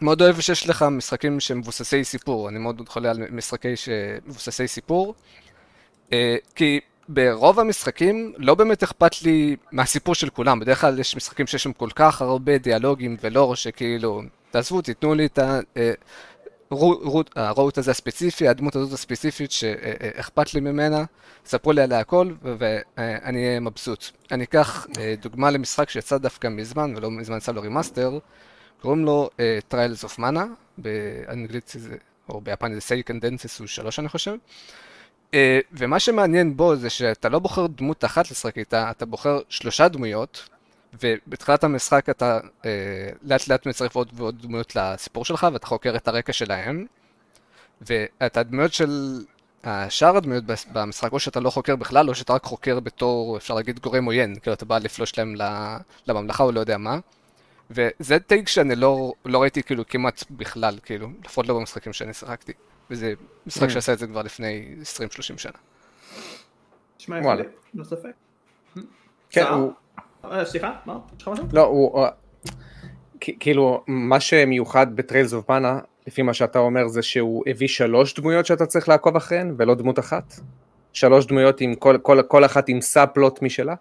מאוד 0.00 0.22
אוהב 0.22 0.40
שיש 0.40 0.68
לך 0.68 0.82
משחקים 0.82 1.40
שמבוססי 1.40 2.04
סיפור, 2.04 2.48
אני 2.48 2.58
מאוד 2.58 2.88
חולה 2.88 3.10
על 3.10 3.18
משחקי 3.30 3.74
מבוססי 4.26 4.68
סיפור, 4.68 5.14
אה, 6.12 6.36
כי 6.54 6.80
ברוב 7.08 7.60
המשחקים 7.60 8.32
לא 8.36 8.54
באמת 8.54 8.82
אכפת 8.82 9.22
לי 9.22 9.56
מהסיפור 9.72 10.14
של 10.14 10.30
כולם, 10.30 10.60
בדרך 10.60 10.80
כלל 10.80 10.98
יש 10.98 11.16
משחקים 11.16 11.46
שיש 11.46 11.62
שם 11.62 11.72
כל 11.72 11.90
כך 11.94 12.22
הרבה 12.22 12.58
דיאלוגים 12.58 13.16
ולא 13.20 13.54
שכאילו, 13.54 14.22
תעזבו, 14.50 14.82
תיתנו 14.82 15.14
לי 15.14 15.26
את 15.26 15.38
ה... 15.38 15.60
אה, 16.72 17.48
ה 17.48 17.53
route 17.53 17.78
הזה 17.78 17.90
הספציפי, 17.90 18.48
הדמות 18.48 18.76
הזאת 18.76 18.92
הספציפית 18.92 19.50
שאכפת 19.50 20.54
לי 20.54 20.60
ממנה, 20.60 21.04
ספרו 21.46 21.72
לי 21.72 21.82
עליה 21.82 22.00
הכל 22.00 22.32
ואני 22.42 23.46
אהיה 23.46 23.60
מבסוט. 23.60 24.04
אני 24.32 24.44
אקח 24.44 24.86
אה, 24.98 25.14
דוגמה 25.22 25.50
למשחק 25.50 25.90
שיצא 25.90 26.18
דווקא 26.18 26.48
מזמן, 26.48 26.94
ולא 26.96 27.10
מזמן 27.10 27.36
יצא 27.36 27.52
לו 27.52 27.62
remaster, 27.62 28.18
קוראים 28.82 29.04
לו 29.04 29.30
אה, 29.40 29.58
Trials 29.70 30.04
of 30.04 30.18
Mana, 30.18 30.40
באנגלית 30.78 31.72
זה, 31.74 31.96
או 32.28 32.40
ביפן 32.40 32.74
זה 32.74 32.80
Seiken 32.80 33.14
Densetsu 33.14 33.66
שלוש 33.66 33.98
אני 33.98 34.08
חושב. 34.08 34.34
אה, 35.34 35.60
ומה 35.72 35.98
שמעניין 35.98 36.56
בו 36.56 36.76
זה 36.76 36.90
שאתה 36.90 37.28
לא 37.28 37.38
בוחר 37.38 37.66
דמות 37.66 38.04
אחת 38.04 38.30
לשחק 38.30 38.58
איתה, 38.58 38.90
אתה 38.90 39.06
בוחר 39.06 39.40
שלושה 39.48 39.88
דמויות, 39.88 40.48
ובתחילת 41.02 41.64
המשחק 41.64 42.10
אתה 42.10 42.40
אה, 42.64 42.70
לאט 43.22 43.48
לאט 43.48 43.66
מצרף 43.66 43.94
עוד 43.94 44.10
ועוד 44.14 44.42
דמויות 44.42 44.76
לסיפור 44.76 45.24
שלך, 45.24 45.46
ואתה 45.52 45.66
חוקר 45.66 45.96
את 45.96 46.08
הרקע 46.08 46.32
שלהם, 46.32 46.86
ואת 47.80 48.36
הדמויות 48.36 48.72
של 48.72 49.20
שאר 49.88 50.16
הדמויות 50.16 50.44
במשחק, 50.72 51.12
או 51.12 51.20
שאתה 51.20 51.40
לא 51.40 51.50
חוקר 51.50 51.76
בכלל, 51.76 52.08
או 52.08 52.14
שאתה 52.14 52.32
רק 52.32 52.44
חוקר 52.44 52.80
בתור, 52.80 53.36
אפשר 53.36 53.54
להגיד, 53.54 53.78
גורם 53.78 54.04
עוין, 54.04 54.38
כאילו 54.38 54.54
אתה 54.54 54.64
בא 54.64 54.78
לפלוש 54.78 55.18
להם 55.18 55.34
לממלכה 56.06 56.44
או 56.44 56.52
לא 56.52 56.60
יודע 56.60 56.78
מה. 56.78 56.98
וזה 57.70 58.18
טייק 58.18 58.48
שאני 58.48 58.76
לא, 58.76 59.12
לא 59.24 59.42
ראיתי 59.42 59.62
כאילו 59.62 59.86
כמעט 59.88 60.24
בכלל, 60.30 60.78
כאילו, 60.82 61.08
לפחות 61.24 61.48
לא 61.48 61.54
במשחקים 61.54 61.92
שאני 61.92 62.14
שיחקתי. 62.14 62.52
וזה 62.90 63.14
משחק 63.46 63.68
Mm. 63.68 63.72
שעשה 63.72 63.92
את 63.92 63.98
זה 63.98 64.06
כבר 64.06 64.22
לפני 64.22 64.74
20-30 64.82 65.38
שנה. 65.38 65.52
נשמע. 67.00 67.18
יפה, 67.18 67.34
לא 67.74 67.84
ספק. 67.84 68.10
כן, 69.30 69.42
סער? 69.42 69.54
הוא... 69.54 69.72
אה, 70.32 70.44
סליחה, 70.44 70.72
מה? 70.86 70.98
יש 71.16 71.22
לך 71.22 71.28
משהו? 71.28 71.44
לא, 71.52 71.62
הוא... 71.64 72.06
כ- 73.20 73.30
כאילו, 73.40 73.84
מה 73.86 74.20
שמיוחד 74.20 74.96
ב 74.96 75.01
Trials 75.01 75.34
of 75.34 75.44
Mana, 75.44 75.78
לפי 76.06 76.22
מה 76.22 76.34
שאתה 76.34 76.58
אומר, 76.58 76.88
זה 76.88 77.02
שהוא 77.02 77.44
הביא 77.46 77.68
שלוש 77.68 78.14
דמויות 78.14 78.46
שאתה 78.46 78.66
צריך 78.66 78.88
לעקוב 78.88 79.16
אחריהן, 79.16 79.54
ולא 79.58 79.74
דמות 79.74 79.98
אחת? 79.98 80.34
שלוש 80.92 81.26
דמויות 81.26 81.60
עם 81.60 81.74
כל, 81.74 81.98
כל, 82.02 82.22
כל 82.28 82.44
אחת 82.44 82.68
עם 82.68 82.80
sub 82.80 83.08
plot 83.08 83.42
משלה? 83.42 83.74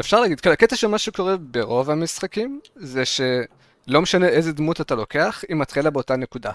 אפשר 0.00 0.20
להגיד, 0.20 0.40
כן, 0.40 0.50
הקטע 0.50 0.76
של 0.76 0.86
מה 0.86 0.98
שקורה 0.98 1.36
ברוב 1.36 1.90
המשחקים, 1.90 2.60
זה 2.76 3.04
שלא 3.04 4.02
משנה 4.02 4.28
איזה 4.28 4.52
דמות 4.52 4.80
אתה 4.80 4.94
לוקח, 4.94 5.44
היא 5.48 5.56
מתחילה 5.56 5.90
באותה 5.90 6.16
נקודה. 6.16 6.52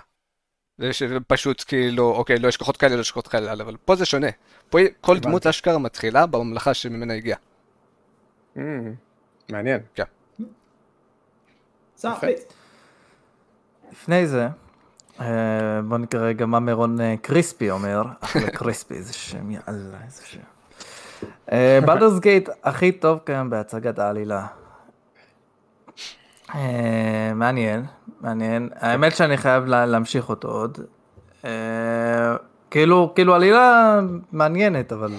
ושפשוט 0.79 1.63
כאילו, 1.67 2.11
אוקיי, 2.11 2.39
לו 2.39 2.47
יש 2.47 2.57
כוחות 2.57 2.77
כאלה, 2.77 2.95
לו 2.95 3.01
יש 3.01 3.11
כוחות 3.11 3.27
כאלה, 3.27 3.53
אבל 3.53 3.75
פה 3.85 3.95
זה 3.95 4.05
שונה. 4.05 4.27
פה 4.69 4.79
כל. 5.01 5.19
דמות 5.19 5.47
אשכרה 5.47 5.77
מתחילה 5.77 6.25
בממלכה 6.25 6.73
שממנה 6.73 7.13
הגיעה. 7.13 7.37
מעניין. 9.51 9.79
פליץ. 12.19 12.41
לפני 13.91 14.27
זה, 14.27 14.47
אה, 15.21 15.25
בוא 15.87 15.97
נקרא 15.97 16.19
רגע 16.21 16.45
מה 16.45 16.59
מירון 16.59 17.01
אה, 17.01 17.15
קריספי 17.21 17.71
אומר. 17.71 18.03
אחלה 18.21 18.49
קריספי, 18.57 18.93
איזה 18.93 19.13
שם, 19.13 19.51
יאללה, 19.51 19.97
איזה 20.05 20.21
שם. 20.25 20.39
בלדרס 21.85 22.19
גייט 22.19 22.49
הכי 22.63 22.91
טוב 22.91 23.19
כיום 23.25 23.49
בהצגת 23.49 23.99
העלילה. 23.99 24.47
אה, 26.55 27.31
מעניין, 27.35 27.85
מעניין. 28.21 28.69
האמת 28.75 29.15
שאני 29.15 29.37
חייב 29.37 29.65
לה- 29.65 29.85
להמשיך 29.85 30.29
אותו 30.29 30.47
עוד. 30.47 30.77
אה, 31.45 32.35
כאילו, 32.71 33.11
כאילו 33.15 33.35
עלילה 33.35 33.99
מעניינת, 34.31 34.91
אבל 34.93 35.11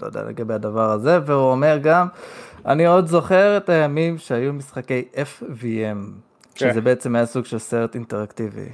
לא 0.00 0.06
יודע 0.06 0.22
לגבי 0.22 0.54
הדבר 0.54 0.90
הזה, 0.90 1.18
והוא 1.26 1.50
אומר 1.50 1.78
גם, 1.82 2.06
אני 2.66 2.86
עוד 2.86 3.06
זוכר 3.06 3.56
את 3.56 3.68
הימים 3.68 4.18
שהיו 4.18 4.52
משחקי 4.52 5.04
FVM, 5.14 5.64
כן. 6.54 6.70
שזה 6.70 6.80
בעצם 6.80 7.16
היה 7.16 7.26
סוג 7.26 7.44
של 7.44 7.58
סרט 7.58 7.94
אינטראקטיבי. 7.94 8.68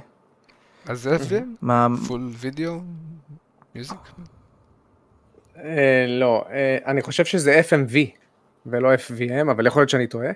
אז 0.85 1.01
זה 1.01 1.15
FVM? 1.15 1.45
מה, 1.61 1.87
פול 2.07 2.29
וידאו? 2.39 2.79
מיוזיק? 3.75 3.97
לא, 6.07 6.45
אה, 6.51 6.77
אני 6.85 7.01
חושב 7.01 7.25
שזה 7.25 7.61
FMV 7.69 7.95
ולא 8.65 8.95
FVM, 8.95 9.51
אבל 9.51 9.67
יכול 9.67 9.81
להיות 9.81 9.89
שאני 9.89 10.07
טועה. 10.07 10.31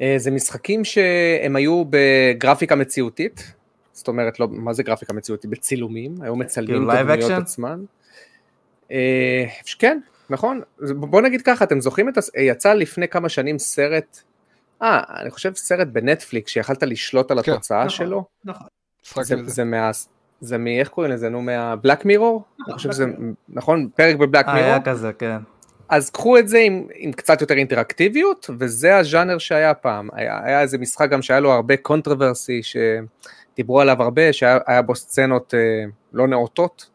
אה, 0.00 0.14
זה 0.16 0.30
משחקים 0.30 0.84
שהם 0.84 1.56
היו 1.56 1.84
בגרפיקה 1.90 2.74
מציאותית, 2.74 3.52
זאת 3.92 4.08
אומרת, 4.08 4.40
לא, 4.40 4.48
מה 4.50 4.72
זה 4.72 4.82
גרפיקה 4.82 5.12
מציאותית? 5.12 5.50
בצילומים, 5.50 6.14
היו 6.22 6.36
מצלמים 6.36 6.90
את 6.90 6.94
live 6.94 6.98
הדמויות 6.98 7.30
action? 7.30 7.42
עצמן. 7.42 7.84
אה, 8.90 9.44
כן, 9.78 10.00
נכון. 10.30 10.60
בוא 10.96 11.22
נגיד 11.22 11.42
ככה, 11.42 11.64
אתם 11.64 11.80
זוכרים 11.80 12.08
את, 12.08 12.18
הס- 12.18 12.30
יצא 12.38 12.72
לפני 12.72 13.08
כמה 13.08 13.28
שנים 13.28 13.58
סרט, 13.58 14.20
אה, 14.82 15.00
אני 15.20 15.30
חושב 15.30 15.54
סרט 15.54 15.88
בנטפליקס, 15.88 16.50
שיכלת 16.50 16.82
לשלוט 16.82 17.30
על 17.30 17.42
כן, 17.42 17.52
התוצאה 17.52 17.78
נכון. 17.78 17.90
שלו. 17.90 18.24
נכון. 18.44 18.66
זה. 19.24 19.36
זה 19.46 19.64
מה... 19.64 19.90
זה 20.40 20.58
מ... 20.58 20.66
איך 20.66 20.88
קוראים 20.88 21.12
לזה? 21.12 21.28
נו, 21.28 21.42
מה 21.42 21.60
Black 21.60 22.04
Mirror? 22.04 22.44
אני 22.66 22.74
חושב 22.74 22.92
שזה. 22.92 23.06
נכון? 23.48 23.88
פרק 23.96 24.16
ב 24.16 24.21
Black 24.21 24.46
אה, 24.48 24.54
Mirror? 24.54 24.68
היה 24.70 24.80
כזה, 24.80 25.12
כן. 25.12 25.36
אז 25.88 26.10
קחו 26.10 26.38
את 26.38 26.48
זה 26.48 26.58
עם, 26.58 26.86
עם 26.94 27.12
קצת 27.12 27.40
יותר 27.40 27.54
אינטראקטיביות, 27.54 28.50
וזה 28.58 28.96
הז'אנר 28.96 29.38
שהיה 29.38 29.74
פעם. 29.74 30.08
היה, 30.12 30.40
היה 30.44 30.60
איזה 30.60 30.78
משחק 30.78 31.10
גם 31.10 31.22
שהיה 31.22 31.40
לו 31.40 31.52
הרבה 31.52 31.76
controversy, 31.76 32.60
שדיברו 32.62 33.80
עליו 33.80 34.02
הרבה, 34.02 34.32
שהיה 34.32 34.58
היה 34.66 34.82
בו 34.82 34.94
סצנות 34.94 35.54
אה, 35.54 35.84
לא 36.12 36.28
נאותות, 36.28 36.90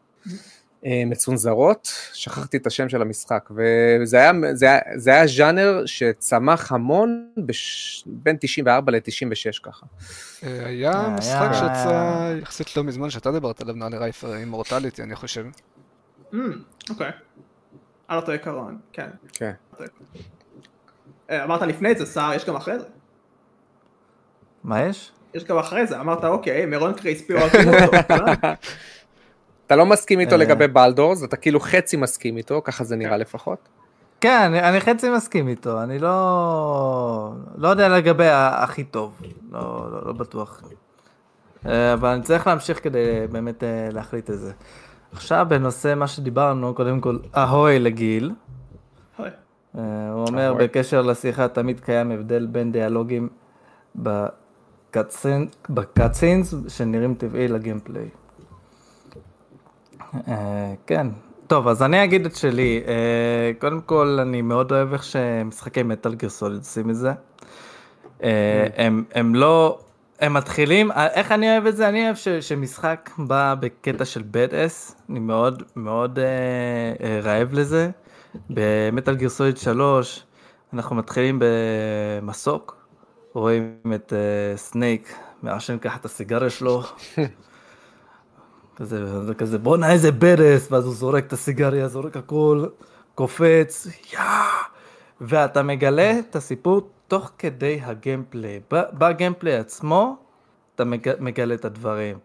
מצונזרות, 0.84 1.88
שכחתי 2.12 2.56
את 2.56 2.66
השם 2.66 2.88
של 2.88 3.02
המשחק, 3.02 3.48
וזה 3.50 4.16
היה, 4.16 4.32
זה 4.52 4.66
היה, 4.66 4.78
זה 4.96 5.10
היה 5.10 5.26
ז'אנר 5.26 5.82
שצמח 5.86 6.72
המון 6.72 7.28
בש, 7.36 8.02
בין 8.06 8.36
94 8.40 8.92
ל-96 8.92 9.60
ככה. 9.62 9.86
אה, 10.44 10.66
היה 10.66 10.90
היה- 10.90 11.08
משחק 11.18 11.48
שיצא 11.52 12.32
יחסית 12.42 12.76
לא 12.76 12.84
מזמן, 12.84 13.10
שאתה 13.10 13.32
דיברת 13.32 13.60
עליו, 13.60 13.74
נראה 13.74 13.88
לי 13.88 13.96
רייפר, 13.98 14.36
אימורטליטי, 14.36 15.02
אני 15.02 15.16
חושב. 15.16 15.46
Mm, 16.32 16.36
אוקיי. 16.90 17.10
על 18.08 18.16
אותו 18.18 18.32
עיקרון, 18.32 18.78
כן. 18.92 19.08
כן. 19.32 19.52
אה, 21.30 21.44
אמרת 21.44 21.62
לפני 21.62 21.94
זה, 21.94 22.06
סער, 22.06 22.34
יש 22.34 22.44
גם 22.44 22.56
אחרי 22.56 22.78
זה. 22.78 22.84
מה 24.64 24.82
יש? 24.82 25.12
יש 25.34 25.44
גם 25.44 25.58
אחרי 25.58 25.86
זה, 25.86 26.00
אמרת 26.00 26.24
אוקיי, 26.24 26.66
מירון 26.66 26.94
קריספי 26.94 27.32
אוהבים 27.32 27.68
אותו. 27.68 27.92
אתה 29.70 29.76
לא 29.76 29.86
מסכים 29.86 30.20
איתו 30.20 30.32
אה. 30.32 30.36
לגבי 30.36 30.68
בלדורס, 30.68 31.24
אתה 31.24 31.36
כאילו 31.36 31.60
חצי 31.60 31.96
מסכים 31.96 32.36
איתו, 32.36 32.60
ככה 32.64 32.84
זה 32.84 32.96
נראה 32.96 33.16
לפחות. 33.16 33.68
כן, 34.20 34.42
אני, 34.46 34.60
אני 34.60 34.80
חצי 34.80 35.10
מסכים 35.10 35.48
איתו, 35.48 35.82
אני 35.82 35.98
לא... 35.98 37.32
לא 37.56 37.68
יודע 37.68 37.88
לגבי 37.88 38.28
הכי 38.32 38.84
טוב, 38.84 39.22
לא, 39.52 39.88
לא, 39.92 40.06
לא 40.06 40.12
בטוח. 40.12 40.62
אה, 41.66 41.92
אבל 41.92 42.08
אני 42.08 42.22
צריך 42.22 42.46
להמשיך 42.46 42.84
כדי 42.84 43.26
באמת 43.30 43.64
אה, 43.64 43.88
להחליט 43.92 44.30
את 44.30 44.38
זה. 44.38 44.52
עכשיו 45.12 45.46
בנושא 45.48 45.94
מה 45.96 46.06
שדיברנו, 46.06 46.74
קודם 46.74 47.00
כל, 47.00 47.18
אהוי 47.36 47.78
לגיל. 47.78 48.32
הוא 49.16 49.24
אומר, 50.28 50.46
אהוי. 50.46 50.64
בקשר 50.64 51.02
לשיחה 51.02 51.48
תמיד 51.48 51.80
קיים 51.80 52.10
הבדל 52.10 52.46
בין 52.46 52.72
דיאלוגים 52.72 53.28
בקאטסינס 55.70 56.54
שנראים 56.68 57.14
טבעי 57.14 57.48
לגיימפליי. 57.48 58.08
אה, 60.28 60.74
כן. 60.86 61.06
טוב, 61.46 61.68
אז 61.68 61.82
אני 61.82 62.04
אגיד 62.04 62.26
את 62.26 62.36
שלי. 62.36 62.82
אה, 62.86 63.52
קודם 63.58 63.80
כל, 63.80 64.18
אני 64.22 64.42
מאוד 64.42 64.72
אוהב 64.72 64.92
איך 64.92 65.04
שמשחקי 65.04 65.82
מטאל 65.82 66.14
גיר 66.14 66.28
סוליד 66.28 66.58
עושים 66.58 66.90
את 66.90 66.96
זה. 66.96 67.12
אה, 68.22 68.66
הם, 68.76 69.04
הם 69.14 69.34
לא... 69.34 69.78
הם 70.20 70.34
מתחילים, 70.34 70.90
איך 70.92 71.32
אני 71.32 71.52
אוהב 71.52 71.66
את 71.66 71.76
זה? 71.76 71.88
אני 71.88 72.04
אוהב 72.04 72.16
ש, 72.16 72.28
שמשחק 72.28 73.10
בא 73.18 73.54
בקטע 73.60 74.04
של 74.04 74.20
bad 74.20 74.52
ass, 74.52 74.94
אני 75.10 75.18
מאוד 75.18 75.62
מאוד 75.76 76.18
אה, 76.18 76.24
אה, 77.06 77.20
רעב 77.22 77.52
לזה. 77.52 77.90
ב 78.50 78.61
Metal 78.61 79.14
Gear 79.14 79.28
Solid 79.28 79.56
3 79.56 80.24
אנחנו 80.72 80.96
מתחילים 80.96 81.38
במסוק, 81.40 82.76
רואים 83.32 83.74
את 83.94 84.12
אה, 84.12 84.56
Snake 84.56 85.14
מעשן 85.42 85.78
ככה 85.78 85.96
את 85.96 86.04
הסיגריה 86.04 86.50
שלו. 86.50 86.82
כזה, 88.80 89.24
זה 89.26 89.34
כזה 89.34 89.58
בואנה 89.58 89.92
איזה 89.92 90.12
badass, 90.12 90.72
ואז 90.72 90.84
הוא 90.84 90.94
זורק 90.94 91.26
את 91.26 91.32
הסיגריה, 91.32 91.88
זורק 91.88 92.16
הכל, 92.16 92.64
קופץ, 93.14 93.86
יא! 94.12 94.18
ואתה 95.20 95.62
מגלה 95.62 96.18
את 96.18 96.36
הסיפור 96.36 96.90
תוך 97.08 97.30
כדי 97.38 97.80
ה 97.84 97.92
gameplay. 97.92 98.60
ב 98.70 98.80
gameplay 98.80 99.56
עצמו, 99.56 100.16
אתה 100.74 100.84
מג, 100.84 101.10
מגלה 101.20 101.54
את 101.54 101.64
הדברים. 101.64 102.18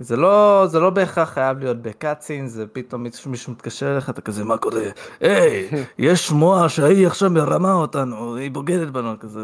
זה 0.00 0.16
לא, 0.16 0.64
זה 0.66 0.80
לא 0.80 0.90
בהכרח 0.90 1.30
חייב 1.30 1.58
להיות 1.58 1.82
בקאצין, 1.82 2.48
זה 2.48 2.66
פתאום 2.66 3.06
מישהו 3.26 3.52
מתקשר 3.52 3.92
אליך, 3.92 4.10
אתה 4.10 4.20
כזה, 4.20 4.44
מה 4.44 4.58
קורה? 4.58 4.82
היי, 5.20 5.68
יש 5.98 6.26
שמועה 6.26 6.68
שהיא 6.68 7.06
עכשיו 7.06 7.30
מרמה 7.30 7.72
אותנו, 7.72 8.36
היא 8.36 8.50
בוגדת 8.50 8.88
בנו, 8.88 9.18
כזה, 9.20 9.40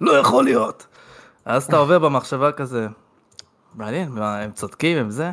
לא 0.00 0.12
יכול 0.12 0.44
להיות. 0.44 0.86
אז 1.44 1.64
אתה 1.64 1.76
עובר 1.76 1.98
במחשבה 1.98 2.52
כזה, 2.52 2.86
מעניין, 3.74 4.08
מה, 4.08 4.38
הם 4.38 4.52
צודקים, 4.52 4.98
הם 4.98 5.10
זה. 5.10 5.30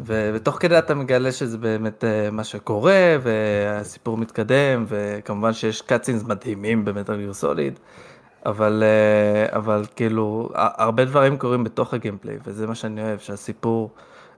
ו- 0.00 0.30
ותוך 0.34 0.56
כדי 0.60 0.78
אתה 0.78 0.94
מגלה 0.94 1.32
שזה 1.32 1.58
באמת 1.58 2.04
אה, 2.04 2.30
מה 2.30 2.44
שקורה, 2.44 3.16
והסיפור 3.22 4.16
מתקדם, 4.16 4.84
וכמובן 4.88 5.52
שיש 5.52 5.82
קאצינס 5.82 6.22
מדהימים 6.22 6.84
במטאל 6.84 7.16
גיר 7.16 7.32
סוליד, 7.32 7.78
אבל, 8.46 8.82
אה, 8.86 9.56
אבל 9.56 9.84
כאילו, 9.96 10.48
הרבה 10.54 11.04
דברים 11.04 11.38
קורים 11.38 11.64
בתוך 11.64 11.94
הגיימפליי, 11.94 12.38
וזה 12.44 12.66
מה 12.66 12.74
שאני 12.74 13.02
אוהב, 13.02 13.18
שהסיפור 13.18 13.90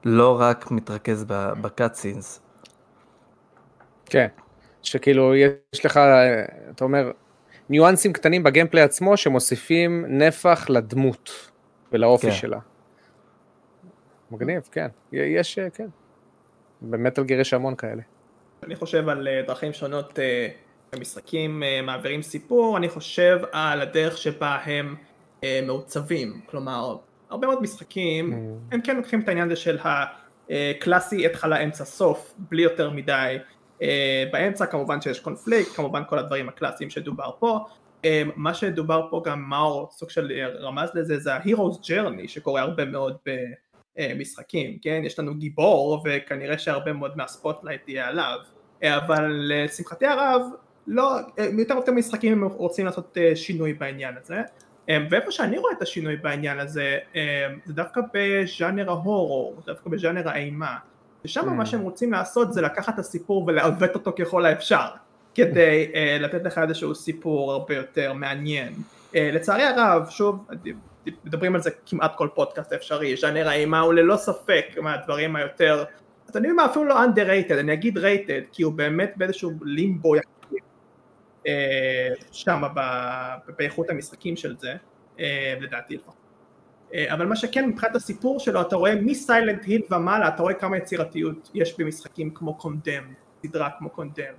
לא 0.04 0.40
רק 0.40 0.70
מתרכז 0.70 1.24
בקאצינס. 1.28 2.40
כן, 4.06 4.26
שכאילו 4.82 5.34
יש 5.34 5.84
לך, 5.84 6.00
אתה 6.70 6.84
אומר, 6.84 7.10
ניואנסים 7.68 8.12
קטנים 8.12 8.42
בגיימפליי 8.42 8.82
עצמו 8.82 9.16
שמוסיפים 9.16 10.04
נפח 10.08 10.66
לדמות 10.68 11.50
ולאופי 11.92 12.26
כן. 12.26 12.32
שלה. 12.32 12.58
מגניב, 14.30 14.68
כן. 14.72 14.88
יש, 15.12 15.58
אה, 15.58 15.70
כן. 15.70 15.88
במטל 16.82 17.24
גיר 17.24 17.40
יש 17.40 17.54
המון 17.54 17.74
כאלה. 17.74 18.02
אני 18.62 18.76
חושב 18.76 19.08
על 19.08 19.28
אה, 19.28 19.42
דרכים 19.46 19.72
שונות 19.72 20.18
אה, 20.18 20.48
המשחקים 20.92 21.62
אה, 21.62 21.82
מעבירים 21.82 22.22
סיפור, 22.22 22.76
אני 22.76 22.88
חושב 22.88 23.38
על 23.52 23.80
הדרך 23.82 24.16
שבה 24.18 24.58
הם 24.64 24.94
מעוצבים, 25.66 26.40
כלומר, 26.46 26.96
הרבה 27.30 27.46
מאוד 27.46 27.62
משחקים, 27.62 28.32
Mm. 28.32 28.74
הם 28.74 28.80
כן 28.80 28.96
לוקחים 28.96 29.20
את 29.20 29.28
העניין 29.28 29.46
הזה 29.46 29.56
של 29.56 29.78
הקלאסי 30.48 31.26
התחלה 31.26 31.64
אמצע 31.64 31.84
סוף, 31.84 32.34
בלי 32.38 32.62
יותר 32.62 32.90
מדי, 32.90 33.38
באמצע 34.32 34.66
כמובן 34.66 35.00
שיש 35.00 35.20
קונפליקט, 35.20 35.70
כמובן 35.70 36.02
כל 36.08 36.18
הדברים 36.18 36.48
הקלאסיים 36.48 36.90
שדובר 36.90 37.30
פה, 37.38 37.58
מה 38.36 38.54
שדובר 38.54 39.06
פה 39.10 39.22
גם 39.24 39.48
מאור 39.48 39.88
סוג 39.92 40.10
של 40.10 40.32
רמז 40.60 40.90
לזה 40.94 41.18
זה 41.18 41.34
ה-Hero's 41.34 41.78
Journey 41.84 42.28
שקורה 42.28 42.60
הרבה 42.60 42.84
מאוד 42.84 43.16
במשחקים, 43.98 44.78
כן? 44.82 45.02
יש 45.04 45.18
לנו 45.18 45.34
גיבור 45.34 46.02
וכנראה 46.04 46.58
שהרבה 46.58 46.92
מאוד 46.92 47.16
מה 47.16 47.29
spotlight 47.29 47.88
יהיה 47.88 48.08
עליו, 48.08 48.38
אה, 48.82 48.96
אבל 48.96 49.52
לשמחתי 49.52 50.06
הרב, 50.06 50.42
לא, 50.86 51.16
אה, 51.38 51.44
יותר 51.58 51.74
ויותר 51.74 51.92
משחקים 51.92 52.32
הם 52.32 52.44
רוצים 52.44 52.86
לעשות 52.86 53.18
אה, 53.20 53.36
שינוי 53.36 53.72
בעניין 53.72 54.14
הזה, 54.22 54.42
אה, 54.88 54.98
ואיפה 55.10 55.30
שאני 55.30 55.58
רואה 55.58 55.72
את 55.72 55.82
השינוי 55.82 56.16
בעניין 56.16 56.58
הזה, 56.58 56.98
אה, 57.16 57.46
זה 57.64 57.72
דווקא 57.72 58.00
בז'אנר 58.14 58.90
ההורור, 58.90 59.62
דווקא 59.66 59.90
בז'אנר 59.90 60.28
האימה, 60.28 60.76
ושם 61.24 61.48
Mm. 61.48 61.50
מה 61.50 61.66
שהם 61.66 61.80
רוצים 61.80 62.12
לעשות 62.12 62.52
זה 62.52 62.60
לקחת 62.60 62.94
את 62.94 62.98
הסיפור 62.98 63.44
ולעוות 63.46 63.94
אותו 63.94 64.12
ככל 64.18 64.44
האפשר, 64.44 64.86
כדי 65.34 65.92
לתת 66.20 66.44
לך 66.44 66.58
איזשהו 66.58 66.94
סיפור 66.94 67.52
הרבה 67.52 67.74
יותר 67.74 68.12
מעניין. 68.12 68.72
לצערי 69.14 69.62
הרב, 69.62 70.08
שוב, 70.10 70.46
מדברים 71.24 71.54
על 71.54 71.60
זה 71.60 71.70
כמעט 71.86 72.16
כל 72.16 72.28
פודקאסט 72.34 72.72
אפשרי, 72.72 73.16
ז'אנר 73.16 73.48
האימה 73.48 73.80
הוא 73.80 73.94
ללא 73.94 74.16
ספק 74.16 74.66
מהדברים 74.82 75.36
היותר, 75.36 75.84
אתם 76.30 76.38
יודעים 76.38 76.56
מה, 76.56 76.64
אפילו 76.64 76.84
לא 76.84 77.04
underrated, 77.04 77.54
אני 77.60 77.72
אגיד 77.72 77.98
rated, 77.98 78.44
כי 78.52 78.62
הוא 78.62 78.72
באמת 78.72 79.12
באיזשהו 79.16 79.50
לימבו 79.62 80.14
uh, 80.16 81.48
שם 82.32 82.62
באיכות 83.58 83.90
המשחקים 83.90 84.36
של 84.36 84.56
זה, 84.58 84.74
uh, 85.16 85.20
לדעתי 85.60 85.96
לפחות. 85.96 86.26
אה, 86.94 87.14
אבל 87.14 87.26
מה 87.26 87.36
שכן 87.36 87.68
מבחינת 87.68 87.96
הסיפור 87.96 88.40
שלו 88.40 88.60
אתה 88.60 88.76
רואה 88.76 88.94
מסיילנט 88.94 89.64
היל 89.64 89.82
ומעלה 89.90 90.28
אתה 90.28 90.42
רואה 90.42 90.54
כמה 90.54 90.76
יצירתיות 90.76 91.50
יש 91.54 91.80
במשחקים 91.80 92.30
כמו 92.34 92.54
קונדם, 92.54 93.12
סדרה 93.42 93.70
כמו 93.78 93.90
קונדם 93.90 94.34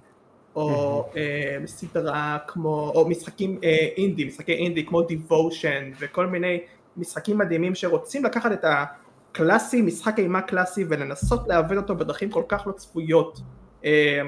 או 0.58 1.10
אה, 1.18 1.58
סדרה 1.68 2.38
כמו, 2.48 2.92
או 2.96 3.10
משחקים 3.10 3.60
אה, 3.64 3.88
אינדי, 3.98 4.26
משחקי 4.26 4.54
אינדי 4.54 4.86
כמו 4.86 5.02
דיבושן 5.02 5.92
וכל 6.00 6.28
מיני 6.28 6.60
משחקים 6.98 7.38
מדהימים 7.38 7.76
שרוצים 7.76 8.26
לקחת 8.26 8.52
את 8.52 8.66
הקלאסי, 8.66 9.82
משחק 9.82 10.20
אימה 10.20 10.42
קלאסי 10.42 10.86
ולנסות 10.90 11.48
לעבד 11.48 11.78
אותו 11.78 11.96
בדרכים 11.96 12.30
כל 12.30 12.44
כך 12.48 12.68
לא 12.68 12.72
צפויות. 12.72 13.40
אה, 13.86 14.22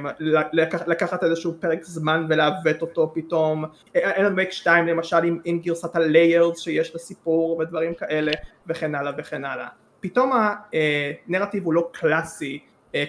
לקח, 0.51 0.87
לקחת 0.87 1.23
איזשהו 1.23 1.53
פרק 1.59 1.83
זמן 1.83 2.25
ולעוות 2.29 2.81
אותו 2.81 3.11
פתאום, 3.13 3.65
אלן 3.95 4.33
וייק 4.37 4.51
2 4.51 4.87
למשל 4.87 5.23
עם, 5.23 5.39
עם 5.45 5.59
גרסת 5.59 5.95
הליירס 5.95 6.59
שיש 6.59 6.95
לסיפור 6.95 7.57
ודברים 7.57 7.93
כאלה 7.93 8.31
וכן 8.67 8.95
הלאה 8.95 9.11
וכן 9.17 9.45
הלאה. 9.45 9.67
פתאום 9.99 10.31
הנרטיב 11.27 11.65
הוא 11.65 11.73
לא 11.73 11.89
קלאסי 11.91 12.59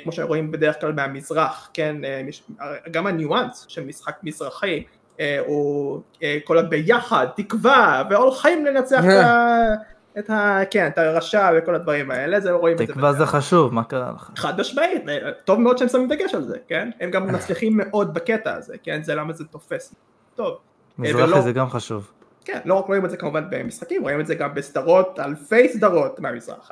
כמו 0.02 0.12
שרואים 0.12 0.50
בדרך 0.50 0.80
כלל 0.80 0.92
מהמזרח, 0.92 1.70
כן, 1.74 2.04
אה, 2.04 2.22
מש- 2.28 2.42
גם 2.90 3.06
הניואנס 3.06 3.64
של 3.68 3.84
משחק 3.84 4.16
מזרחי 4.22 4.84
אה, 5.20 5.38
הוא 5.46 6.00
אה, 6.22 6.38
כל 6.44 6.58
הביחד, 6.58 7.26
תקווה 7.36 8.02
והולכים 8.10 8.66
לנצח 8.66 9.04
את 9.04 9.24
ה... 9.24 9.74
את 10.18 10.30
ה... 10.30 10.58
כן, 10.70 10.86
את 10.86 10.98
הרשע 10.98 11.50
וכל 11.58 11.74
הדברים 11.74 12.10
האלה, 12.10 12.40
זה 12.40 12.50
רואים 12.52 12.74
את 12.74 12.86
זה. 12.86 12.86
תקווה 12.86 13.12
זה 13.12 13.26
חשוב, 13.26 13.74
מה 13.74 13.84
קרה 13.84 14.12
לך? 14.14 14.30
חד 14.36 14.60
משמעית, 14.60 15.08
אה, 15.08 15.32
טוב 15.44 15.60
מאוד 15.60 15.78
שהם 15.78 15.88
שמים 15.88 16.08
דגש 16.08 16.34
על 16.34 16.42
זה, 16.42 16.56
כן? 16.68 16.90
הם 17.00 17.10
גם 17.10 17.26
מצליחים 17.32 17.76
מאוד 17.76 18.14
בקטע 18.14 18.54
הזה, 18.54 18.74
כן? 18.82 19.02
זה 19.02 19.14
למה 19.14 19.32
זה 19.32 19.44
תופס. 19.44 19.94
טוב. 20.34 20.56
מזרחי 20.98 21.22
ולא- 21.22 21.40
זה 21.40 21.52
גם 21.52 21.70
חשוב. 21.70 22.10
כן, 22.44 22.58
לא 22.64 22.74
רק 22.74 22.86
רואים 22.86 23.04
את 23.04 23.10
זה 23.10 23.16
כמובן 23.16 23.44
במשחקים, 23.50 24.02
רואים 24.02 24.20
את 24.20 24.26
זה 24.26 24.34
גם 24.34 24.54
בסדרות, 24.54 25.18
אלפי 25.20 25.68
סדרות 25.68 26.20
מהמזרח. 26.20 26.70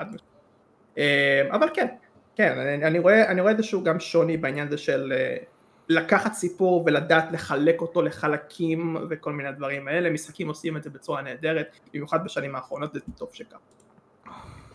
אה, 0.99 1.42
אבל 1.51 1.68
כן, 1.75 1.87
כן, 2.38 2.59
אני, 2.59 2.87
אני, 2.87 2.98
רואה, 2.98 3.29
אני 3.29 3.40
רואה 3.40 3.53
איזשהו 3.53 3.85
גם 3.85 4.01
שוני 4.01 4.37
בעניין 4.37 4.66
הזה 4.66 4.79
של 4.79 5.12
אה, 5.16 5.37
לקחת 5.88 6.33
סיפור 6.33 6.85
ולדעת 6.87 7.33
לחלק 7.33 7.81
אותו 7.81 8.03
לחלקים 8.03 8.96
וכל 9.11 9.33
מיני 9.33 9.53
דברים 9.53 9.88
האלה, 9.88 10.11
משחקים 10.11 10.48
עושים 10.48 10.77
את 10.77 10.83
זה 10.83 10.90
בצורה 10.90 11.22
נהדרת, 11.22 11.66
במיוחד 11.94 12.24
בשנים 12.24 12.55
האחרונות, 12.55 12.92
זה 12.92 13.01
טוב 13.16 13.29
שכך. 13.33 13.57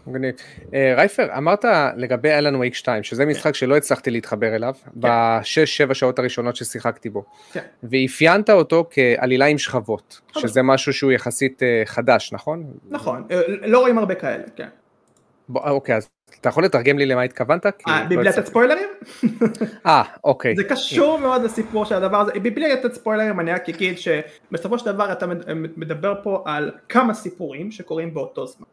מגניב. 0.07 0.35
אה, 0.73 0.93
רייפר, 0.97 1.37
אמרת 1.37 1.65
לגבי 1.97 2.31
אלן 2.31 2.55
וייק 2.55 2.73
2, 2.73 3.03
שזה 3.03 3.25
משחק 3.25 3.55
שלא 3.55 3.77
הצלחתי 3.77 4.11
להתחבר 4.11 4.55
אליו, 4.55 4.73
בשש 4.95 5.77
שבע 5.77 5.93
שעות 5.93 6.19
הראשונות 6.19 6.55
ששיחקתי 6.55 7.09
בו, 7.09 7.23
כן. 7.51 7.61
ואפיינת 7.83 8.49
אותו 8.49 8.89
כעלילה 8.91 9.45
עם 9.45 9.57
שכבות. 9.57 10.21
שזה 10.37 10.61
משהו 10.63 10.93
שהוא 10.93 11.11
יחסית 11.11 11.63
אה, 11.63 11.81
חדש, 11.85 12.33
נכון? 12.33 12.73
נכון, 12.89 13.27
לא 13.61 13.79
רואים 13.79 13.97
הרבה 13.97 14.15
כאלה, 14.15 14.43
כן. 14.55 14.67
בוא, 15.49 15.69
אוקיי, 15.69 15.95
אז 15.95 16.09
אתה 16.41 16.49
יכול 16.49 16.63
לתרגם 16.63 16.97
לי 16.97 17.05
למה 17.05 17.21
התכוונת? 17.21 17.65
כי 17.65 17.91
אה, 17.91 18.01
לא 18.01 18.07
ביבליית 18.07 18.27
הצלחתי. 18.33 18.49
ספוילרים? 18.49 18.89
אה, 19.85 20.03
אוקיי. 20.23 20.55
זה 20.55 20.63
קשור 20.63 21.19
מאוד 21.19 21.41
לסיפור 21.43 21.85
של 21.85 21.95
הדבר 21.95 22.17
הזה, 22.17 22.31
לתת 22.73 22.93
ספוילרים 22.93 23.39
אני 23.39 23.51
רק 23.51 23.69
אגיד 23.69 23.95
שבסופו 23.97 24.79
של 24.79 24.85
דבר 24.85 25.11
אתה 25.11 25.27
מד- 25.27 25.49
מדבר 25.77 26.15
פה 26.23 26.43
על 26.45 26.71
כמה 26.89 27.13
סיפורים 27.13 27.71
שקורים 27.71 28.13
באותו 28.13 28.45
זמן. 28.47 28.65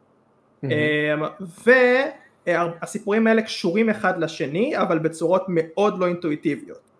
מהמם. 0.63 1.27
והסיפורים 2.47 3.27
האלה 3.27 3.41
קשורים 3.41 3.89
אחד 3.89 4.19
לשני 4.19 4.77
אבל 4.77 4.99
בצורות 4.99 5.45
מאוד 5.47 5.99
לא 5.99 6.07
אינטואיטיביות. 6.07 6.90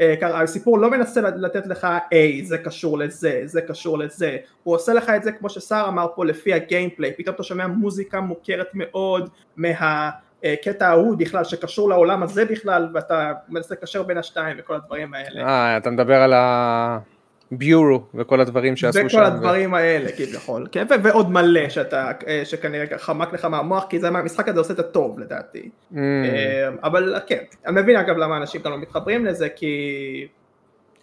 אה, 0.00 0.42
הסיפור 0.42 0.78
לא 0.78 0.90
מנסה 0.90 1.20
לתת 1.20 1.66
לך 1.66 1.86
היי 2.10 2.44
זה 2.44 2.58
קשור 2.58 2.98
לזה 2.98 3.40
זה 3.44 3.60
קשור 3.60 3.98
לזה. 3.98 4.36
הוא 4.62 4.74
עושה 4.74 4.92
לך 4.92 5.10
את 5.10 5.22
זה 5.22 5.32
כמו 5.32 5.50
שסער 5.50 5.88
אמר 5.88 6.06
פה 6.14 6.24
לפי 6.24 6.52
הגיימפליי. 6.52 7.12
פתאום 7.16 7.34
אתה 7.34 7.42
שומע 7.42 7.66
מוזיקה 7.66 8.20
מוכרת 8.20 8.68
מאוד 8.74 9.30
מהקטע 9.56 10.88
ההוא 10.88 11.16
בכלל 11.16 11.44
שקשור 11.44 11.88
לעולם 11.88 12.22
הזה 12.22 12.44
בכלל 12.44 12.88
ואתה 12.94 13.32
מנסה 13.48 13.74
לקשר 13.74 14.02
בין 14.02 14.18
השתיים 14.18 14.56
וכל 14.60 14.74
הדברים 14.74 15.14
האלה. 15.14 15.48
אה, 15.48 15.76
אתה 15.76 15.90
מדבר 15.90 16.22
על 16.22 16.32
ה 17.52 17.59
Bureau 17.59 18.02
וכל 18.14 18.40
הדברים 18.40 18.76
שעשו 18.76 18.98
שם. 19.00 19.06
וכל 19.16 19.24
הדברים 19.24 19.74
האלה 19.74 20.12
כביכול, 20.12 20.66
כן? 20.72 20.86
ו- 20.90 21.02
ועוד 21.04 21.30
מלא 21.30 21.68
שאתה, 21.68 22.10
אה, 22.26 22.42
שכנראה 22.44 22.98
חמק 22.98 23.32
לך 23.32 23.44
מהמוח, 23.44 23.86
כי 23.90 24.00
זה, 24.00 24.08
המשחק 24.08 24.48
הזה 24.48 24.60
עושה 24.60 24.74
את 24.74 24.78
הטוב 24.78 25.18
לדעתי. 25.20 25.68
Mm, 25.92 25.96
אה, 25.96 26.68
אבל 26.82 27.14
כן, 27.26 27.38
אני 27.66 27.80
מבין 27.82 27.96
אגב 27.96 28.16
למה 28.16 28.36
אנשים 28.36 28.60
כאן 28.60 28.70
לא 28.72 28.78
מתחברים 28.78 29.26
לזה, 29.26 29.48
כי... 29.48 30.26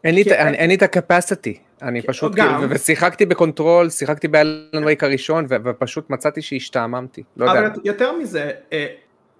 אין 0.03 0.15
לי 0.15 0.23
כי- 0.23 0.33
אין 0.33 0.53
אין 0.53 0.69
לי 0.69 0.75
את 0.75 0.83
ה 0.83 0.90
capacity, 0.90 1.57
אני 1.81 2.01
כן, 2.01 2.07
פשוט, 2.07 2.35
גם. 2.35 2.55
כאילו, 2.59 2.69
ושיחקתי 2.69 3.25
ב 3.25 3.32
Control, 3.32 3.89
שיחקתי 3.89 4.27
ב 4.27 4.38
Alan 4.38 4.83
Wake 4.85 5.03
הראשון, 5.03 5.45
ו- 5.49 5.55
ופשוט 5.63 6.09
מצאתי 6.09 6.41
שהשתעממתי, 6.41 7.23
לא 7.37 7.45
יודע. 7.45 7.59
אבל 7.59 7.69
יותר 7.83 8.11
מזה, 8.17 8.51
אה, 8.73 8.85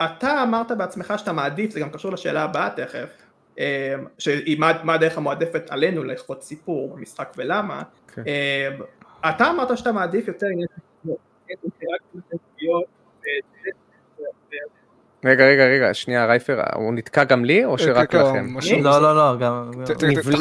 אתה 0.05 0.43
אמרת 0.43 0.71
בעצמך 0.71 1.13
שאתה 1.17 1.33
מעדיף, 1.33 1.71
זה 1.71 1.79
גם 1.79 1.89
קשור 1.89 2.11
לשאלה 2.11 2.43
הבאה 2.43 2.69
תכף, 2.75 2.95
אה, 2.95 3.24
שהיא 4.17 4.59
מה, 4.59 4.71
מה 4.83 4.93
הדרך 4.93 5.17
המועדפת 5.17 5.69
עלינו 5.69 6.03
לכפות 6.03 6.41
סיפור 6.43 6.95
במשחק 6.95 7.33
ולמה, 7.37 7.81
כן. 8.13 8.23
אה, 8.27 8.69
אתה 9.29 9.49
אמרת 9.49 9.77
שאתה 9.77 9.91
מעדיף 9.91 10.27
יותר 10.27 10.47
עניין 10.47 10.67
כן, 11.47 11.53
רגע, 15.25 15.45
רגע, 15.45 15.65
רגע, 15.65 15.93
שנייה, 15.93 16.25
רייפר, 16.25 16.61
הוא 16.75 16.93
נתקע 16.93 17.23
גם 17.23 17.45
לי, 17.45 17.65
או 17.65 17.77
שרק 17.77 18.11
כן, 18.11 18.19
לכם? 18.19 18.45
משהו- 18.49 18.81
לא, 18.83 19.01
לא, 19.01 19.15
לא, 19.15 19.37
גם... 19.39 19.71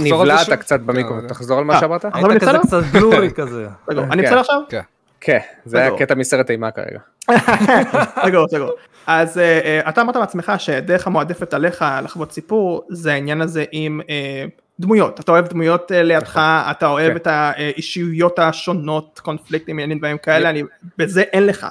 נבלעת. 0.04 0.50
קצת 0.60 0.80
במיקרופון, 0.80 1.20
זה- 1.20 1.28
תחזור 1.28 1.58
על 1.58 1.64
מה 1.64 1.74
אה, 1.74 1.80
שאמרת? 1.80 2.04
אני 2.04 2.22
היית 2.30 2.42
כזה 2.42 2.58
בסדר? 2.58 2.82
קצת 2.82 2.92
בלורי 2.92 3.30
כזה. 3.30 3.66
רגע, 3.88 4.02
אני. 4.02 4.22
בסדר 4.22 4.38
עכשיו? 4.38 4.60
כן, 5.24 5.38
זה 5.64 5.78
היה. 5.78 5.98
קטע 5.98 6.14
מסרט 6.14 6.50
אימה 6.50 6.70
כרגע. 6.70 6.98
סגור, 8.26 8.48
סגור. 8.48 8.70
אז 9.06 9.38
אה, 9.38 9.60
אה, 9.64 9.88
אתה 9.88 10.00
אמרת 10.00 10.16
בעצמך 10.16 10.52
שדרך 10.58 11.06
המועדפת 11.06 11.54
עליך 11.54 11.84
לחוות 12.04 12.32
סיפור 12.32 12.86
זה 12.90 13.12
העניין 13.12 13.40
הזה 13.40 13.64
עם 13.72 14.00
אה, 14.10 14.44
דמויות, 14.80 15.20
אתה 15.20 15.32
אוהב 15.32 15.48
דמויות 15.48 15.90
לידך, 15.94 16.40
אתה 16.70 16.86
אוהב 16.86 17.10
כן. 17.10 17.16
את 17.16 17.26
האישיויות 17.26 18.38
השונות, 18.38 19.20
קונפליקטים, 19.24 19.76
עניינים 19.76 19.98
דברים 19.98 20.18
כאלה, 20.18 20.50
אני- 20.50 20.62
בזה 20.98 21.22
אין 21.22 21.46
לך 21.46 21.66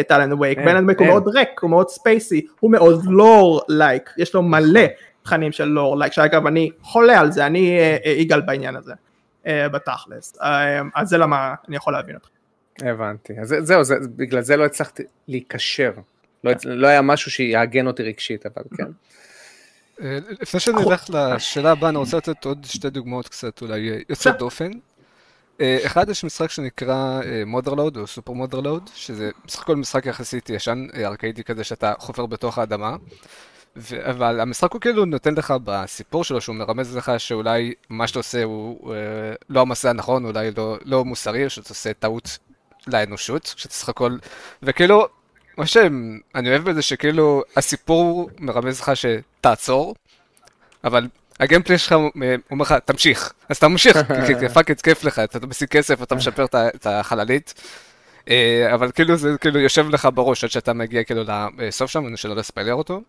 את 0.00 0.12
Alan 0.12 0.32
Wake, 0.40 0.58
ו 0.66 0.70
Alan 0.70 0.86
Wake 0.86 0.98
הוא. 0.98 1.06
מאוד 1.08 1.28
ריק, 1.28 1.60
הוא 1.60 1.70
מאוד 1.70 1.88
spacey, 1.88 2.46
הוא 2.60 2.70
מאוד 2.72 3.04
lore 3.04 3.60
like, 3.68 4.10
יש 4.18 4.34
לו 4.34 4.42
מלא 4.42 4.80
נכון. 4.80 4.86
תכנים 5.22 5.52
של 5.52 5.64
lore 5.64 5.98
like, 5.98 6.12
שאגב 6.12 6.46
אני 6.46 6.70
חולה 6.82 7.20
על 7.20 7.32
זה, 7.32 7.46
אני 7.46 7.78
יגאל 8.16 8.40
בעניין 8.40 8.76
הזה, 8.76 8.92
בתכלס, 9.46 10.36
אז 10.94 11.08
זה 11.08 11.18
למה 11.18 11.54
אני 11.68 11.76
יכול 11.76 11.92
להבין 11.92 12.14
אותך. 12.14 12.28
הבנתי. 12.82 13.32
אז 13.40 13.48
זה- 13.48 13.62
זהו, 13.62 13.84
זה- 13.84 13.94
בגלל 14.16 14.40
זה 14.42 14.56
לא 14.56 14.64
הצלחתי 14.64 15.02
להיקשר. 15.28 15.92
לא 16.44 16.52
לא 16.64 16.86
היה 16.86 17.02
משהו 17.02 17.30
שיעגן 17.30 17.86
אותי 17.86 18.02
רגשית, 18.02 18.46
אבל 18.46 18.62
כן. 18.76 18.84
אה, 20.02 20.18
לפני 20.40 20.60
שאני 20.60 20.82
אלך 20.90 21.10
לשאלה 21.10 21.70
הבאה, 21.70 21.88
אני 21.90 21.98
רוצה 21.98 22.16
לתת 22.16 22.44
עוד 22.44 22.64
שתי 22.64 22.90
דוגמאות 22.90 23.28
קצת 23.28 23.62
אולי 23.62 23.90
אה, 23.90 23.98
יוצאות 24.08 24.38
דופן. 24.38 24.70
אה, 25.60 25.78
אחד, 25.86 26.08
יש 26.08 26.24
משחק 26.24 26.50
שנקרא 26.50 27.20
מודרלוד 27.46 27.96
או 27.96 28.06
סופר 28.06 28.32
מודרלוד, 28.32 28.90
שזה 28.94 29.30
בסך 29.46 29.62
הכל 29.62 29.76
משחק 29.76 30.06
יחסית 30.06 30.50
ישן, 30.50 30.86
ארקאידי 31.04 31.44
כזה 31.44 31.64
שאתה 31.64 31.92
חופר 31.98 32.26
בתוך 32.26 32.58
האדמה. 32.58 32.96
ו- 33.76 34.10
אבל 34.10 34.40
המשחק 34.40 34.72
הוא 34.72 34.80
כאילו 34.80 35.04
נותן 35.04 35.34
לך 35.34 35.54
בסיפור 35.64 36.24
שלו, 36.24 36.40
שהוא 36.40 36.56
מרמז 36.56 36.96
לך 36.96 37.12
שאולי 37.18 37.72
מה 37.90 38.06
שאתה 38.06 38.18
עושה 38.18 38.44
הוא 38.44 38.94
אה, 38.94 38.98
לא 39.48 39.60
המסע 39.60 39.90
הנכון, 39.90 40.24
אולי 40.24 40.50
לא, 40.56 40.78
לא 40.84 41.04
מוסרי, 41.04 41.44
או 41.44 41.50
שאתה 41.50 41.68
עושה 41.68 41.92
טעות 41.92 42.38
לאנושות, 42.86 43.54
שאתה 43.56 43.74
סך 43.74 43.88
הכל, 43.88 44.16
וכאילו, 44.62 45.08
מה 45.56 45.66
שאני 45.66 46.50
אוהב 46.50 46.70
בזה 46.70 46.82
שכאילו 46.82 47.42
הסיפור 47.56 48.30
מרמז 48.38 48.80
לך 48.80 48.92
שתעצור, 48.94 49.94
אבל 50.84 51.08
ה 51.40 51.44
gameplay 51.44 51.78
שלך 51.78 51.92
אומר 52.50 52.64
לך 52.64 52.74
תמשיך, 52.84 53.32
אז 53.48 53.56
אתה 53.56 53.68
ממשיך, 53.68 53.96
כי 54.26 54.48
fuck 54.54 54.70
את 54.70 54.80
כיף 54.80 55.04
לך, 55.04 55.18
אתה 55.18 55.46
משיג 55.46 55.68
כסף, 55.68 56.02
אתה 56.02 56.14
משפר 56.14 56.44
את 56.54 56.86
החללית. 56.86 57.54
אה, 58.30 58.74
אבל 58.74 58.90
כאילו 58.90 59.16
זה 59.16 59.36
כאילו 59.40 59.60
יושב 59.60 59.88
לך 59.88 60.08
בראש 60.14 60.44
עד 60.44 60.50
שאתה 60.50 60.72
מגיע 60.72 61.04
כאילו 61.04 61.22
לסוף 61.58 61.90
שם, 61.90 62.06
אני 62.06 62.16
שלא 62.16 62.36
לספיילר 62.36 62.74
אותו. 62.74 63.00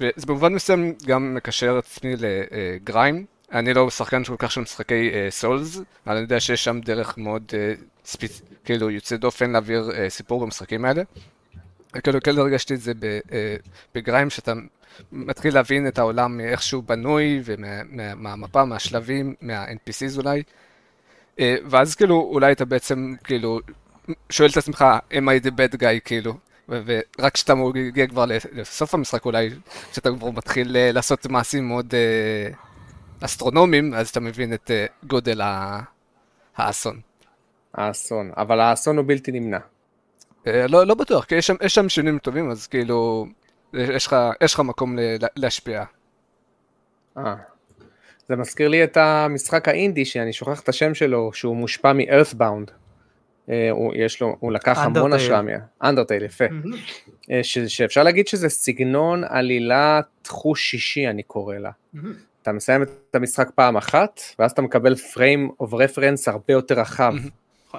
וזה 0.00 0.26
במובן 0.26 0.54
מסוים 0.54 0.94
גם 1.06 1.34
מקשר 1.34 1.78
את 1.78 1.84
עצמי 1.84 2.14
לגריים. 2.18 3.24
אני 3.52 3.74
לא 3.74 3.90
שחקן 3.90 4.24
כל 4.24 4.34
כך 4.38 4.50
של 4.50 4.60
משחקי 4.60 5.10
סולס, 5.30 5.76
אבל 6.06 6.14
אני 6.14 6.20
יודע 6.20 6.40
שיש 6.40 6.64
שם 6.64 6.80
דרך 6.80 7.18
מאוד 7.18 7.42
אה. 7.54 7.72
כאילו 8.68 8.90
יוצא 8.90 9.16
דופן 9.16 9.50
להעביר 9.50 9.90
אה, 9.94 10.10
סיפור 10.10 10.40
במשחקים 10.40 10.84
האלה. 10.84 11.02
כאילו 12.02 12.20
כן 12.24 12.38
הרגשתי 12.38 12.74
את 12.74 12.80
זה 12.80 12.92
אה, 13.32 13.56
בגריים, 13.94 14.30
שאתה 14.30 14.52
מתחיל 15.12 15.54
להבין 15.54 15.88
את 15.88 15.98
העולם 15.98 16.36
מאיך 16.36 16.62
שהוא 16.62 16.82
בנוי, 16.82 17.40
ומהמפה, 17.44 18.64
מהשלבים, 18.64 19.34
מה-NPCs 19.40 20.16
אולי. 20.16 20.42
אה, 21.40 21.56
ואז 21.64 21.94
כאילו 21.94 22.28
אולי 22.32 22.52
אתה 22.52 22.64
בעצם 22.64 23.14
כאילו 23.24 23.60
שואל 24.30 24.50
את 24.50 24.56
עצמך, 24.56 24.84
am 25.10 25.14
I 25.14 25.46
the 25.46 25.50
bad 25.50 25.76
guy 25.76 26.00
כאילו, 26.04 26.34
ורק 26.68 27.34
כשאתה 27.34 27.54
מגיע 27.54 28.06
כבר 28.06 28.24
לסוף 28.52 28.94
המשחק 28.94 29.24
אולי, 29.24 29.50
כשאתה 29.92 30.10
כבר 30.10 30.30
מתחיל 30.30 30.76
אה, 30.76 30.92
לעשות 30.92 31.26
מעשים 31.26 31.68
מאוד 31.68 31.94
אה, 31.94 32.50
אסטרונומיים, 33.20 33.94
אז 33.94 34.08
אתה 34.08 34.20
מבין 34.20 34.54
את 34.54 34.70
אה, 34.70 34.86
גודל 35.06 35.40
האסון. 36.56 37.07
האסון, 37.74 38.30
אבל 38.36 38.60
האסון 38.60 38.96
הוא 38.96 39.04
בלתי 39.08 39.32
נמנע. 39.32 39.58
אה, 40.46 40.66
לא, 40.66 40.86
לא 40.86 40.94
בטוח, 40.94 41.24
כי 41.24 41.34
יש 41.34 41.46
שם, 41.46 41.54
יש 41.62 41.74
שם 41.74 41.88
שינויים 41.88 42.18
טובים, 42.18 42.50
אז 42.50 42.66
כאילו, 42.66 43.26
יש 43.74 44.06
לך, 44.06 44.16
יש 44.40 44.54
לך 44.54 44.60
מקום 44.60 44.98
ל- 44.98 45.16
להשפיע. 45.36 45.84
אה. 47.18 47.34
זה 48.28 48.36
מזכיר 48.36 48.68
לי 48.68 48.84
את 48.84 48.96
המשחק 48.96 49.68
האינדי 49.68 50.04
שאני 50.04 50.32
שוכח 50.32 50.60
את 50.60 50.68
השם 50.68 50.94
שלו, 50.94 51.30
שהוא 51.32 51.56
מושפע 51.56 51.92
מ-Earthbound. 51.92 52.70
אה, 53.50 53.70
הוא, 53.70 53.92
יש 53.96 54.20
לו, 54.20 54.36
הוא 54.40 54.52
לקח 54.52 54.78
המון 54.78 55.12
Undertale. 55.12 55.16
השראה 55.16 55.42
מה... 55.42 55.52
אנדרטייל, 55.82 56.22
יפה. 56.22 56.44
אה, 57.30 57.40
ש, 57.42 57.58
שאפשר 57.58 58.02
להגיד 58.02 58.28
שזה 58.28 58.48
סגנון 58.48 59.24
עלילת 59.24 60.06
חוש 60.28 60.70
שישי, 60.70 61.08
אני 61.08 61.22
קורא 61.22 61.54
לה. 61.56 61.70
אתה 62.42 62.52
מסיים 62.52 62.82
את 62.82 63.14
המשחק 63.14 63.50
פעם 63.54 63.76
אחת, 63.76 64.20
ואז 64.38 64.50
אתה 64.50 64.62
מקבל 64.62 64.94
frame 64.94 65.62
of 65.62 65.66
reference 65.66 66.22
הרבה 66.26 66.52
יותר 66.52 66.80
רחב 66.80 67.14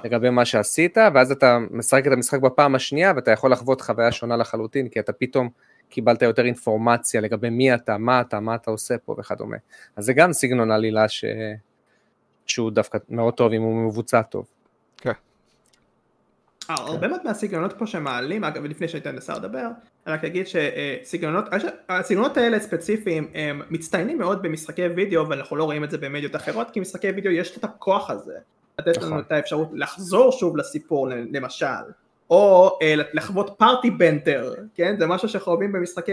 לגבי 0.04 0.30
מה 0.30 0.44
שעשית, 0.44 0.98
ואז 1.14 1.32
אתה 1.32 1.58
משחק 1.70 2.06
את 2.06 2.12
המשחק 2.12 2.40
בפעם 2.40 2.74
השנייה, 2.74 3.12
ואתה 3.16 3.30
יכול 3.30 3.52
לחוות 3.52 3.80
חוויה 3.80 4.12
שונה 4.12 4.36
לחלוטין, 4.36 4.88
כי 4.88 5.00
אתה 5.00 5.12
פתאום 5.12 5.48
קיבלת 5.88 6.22
יותר 6.22 6.44
אינפורמציה 6.44 7.20
לגבי 7.20 7.50
מי 7.50 7.74
אתה, 7.74 7.98
מה 7.98 8.20
אתה, 8.20 8.40
מה 8.40 8.54
אתה 8.54 8.70
עושה 8.70 8.98
פה 8.98 9.16
וכדומה. 9.18 9.56
אז 9.96 10.04
זה 10.04 10.12
גם 10.12 10.32
סגנון 10.32 10.70
עלילה 10.70 11.08
ש... 11.08 11.24
שהוא 12.46 12.70
דווקא 12.70 12.98
מאוד 13.08 13.34
טוב 13.34 13.52
אם 13.52 13.62
הוא 13.62 13.88
מבוצע 13.88 14.22
טוב. 14.22 14.46
כן. 14.96 15.12
אה, 16.70 16.74
הרבה 16.78 17.08
מאוד 17.08 17.20
מהסגנונות 17.24 17.78
פה 17.78 17.86
שמעלים, 17.86 18.44
אגב 18.44 18.64
לפני 18.64 18.88
שהייתי 18.88 19.10
מנסה 19.10 19.34
לדבר, 19.34 19.66
אני 20.06 20.14
רק 20.14 20.24
אגיד 20.24 20.46
שסגנונות, 20.46 21.44
הסגנונות 21.88 22.36
האלה 22.36 22.60
ספציפיים 22.60 23.30
הם 23.34 23.62
מצטיינים 23.70 24.18
מאוד 24.18 24.42
במשחקי 24.42 24.86
וידאו 24.86 25.28
ואנחנו 25.28 25.56
לא 25.56 25.64
רואים 25.64 25.84
את 25.84 25.90
זה 25.90 25.98
במדיות 25.98 26.36
אחרות 26.36 26.70
כי 26.70 26.80
משחקי 26.80 27.10
וידאו 27.10 27.32
יש 27.32 27.58
את 27.58 27.64
הכוח 27.64 28.10
הזה, 28.10 28.38
לתת 28.88 28.96
לנו 29.02 29.06
נכון. 29.06 29.18
את 29.18 29.32
האפשרות 29.32 29.68
לחזור 29.72 30.32
שוב 30.32 30.56
לסיפור 30.56 31.08
למשל, 31.08 31.66
או 32.30 32.78
אה, 32.82 32.94
לחוות 33.12 33.54
פארטי 33.58 33.90
בנטר, 33.90 34.54
כן, 34.74 34.96
זה 34.98 35.06
משהו 35.06 35.28
שחווים 35.28 35.72
במשחקי 35.72 36.12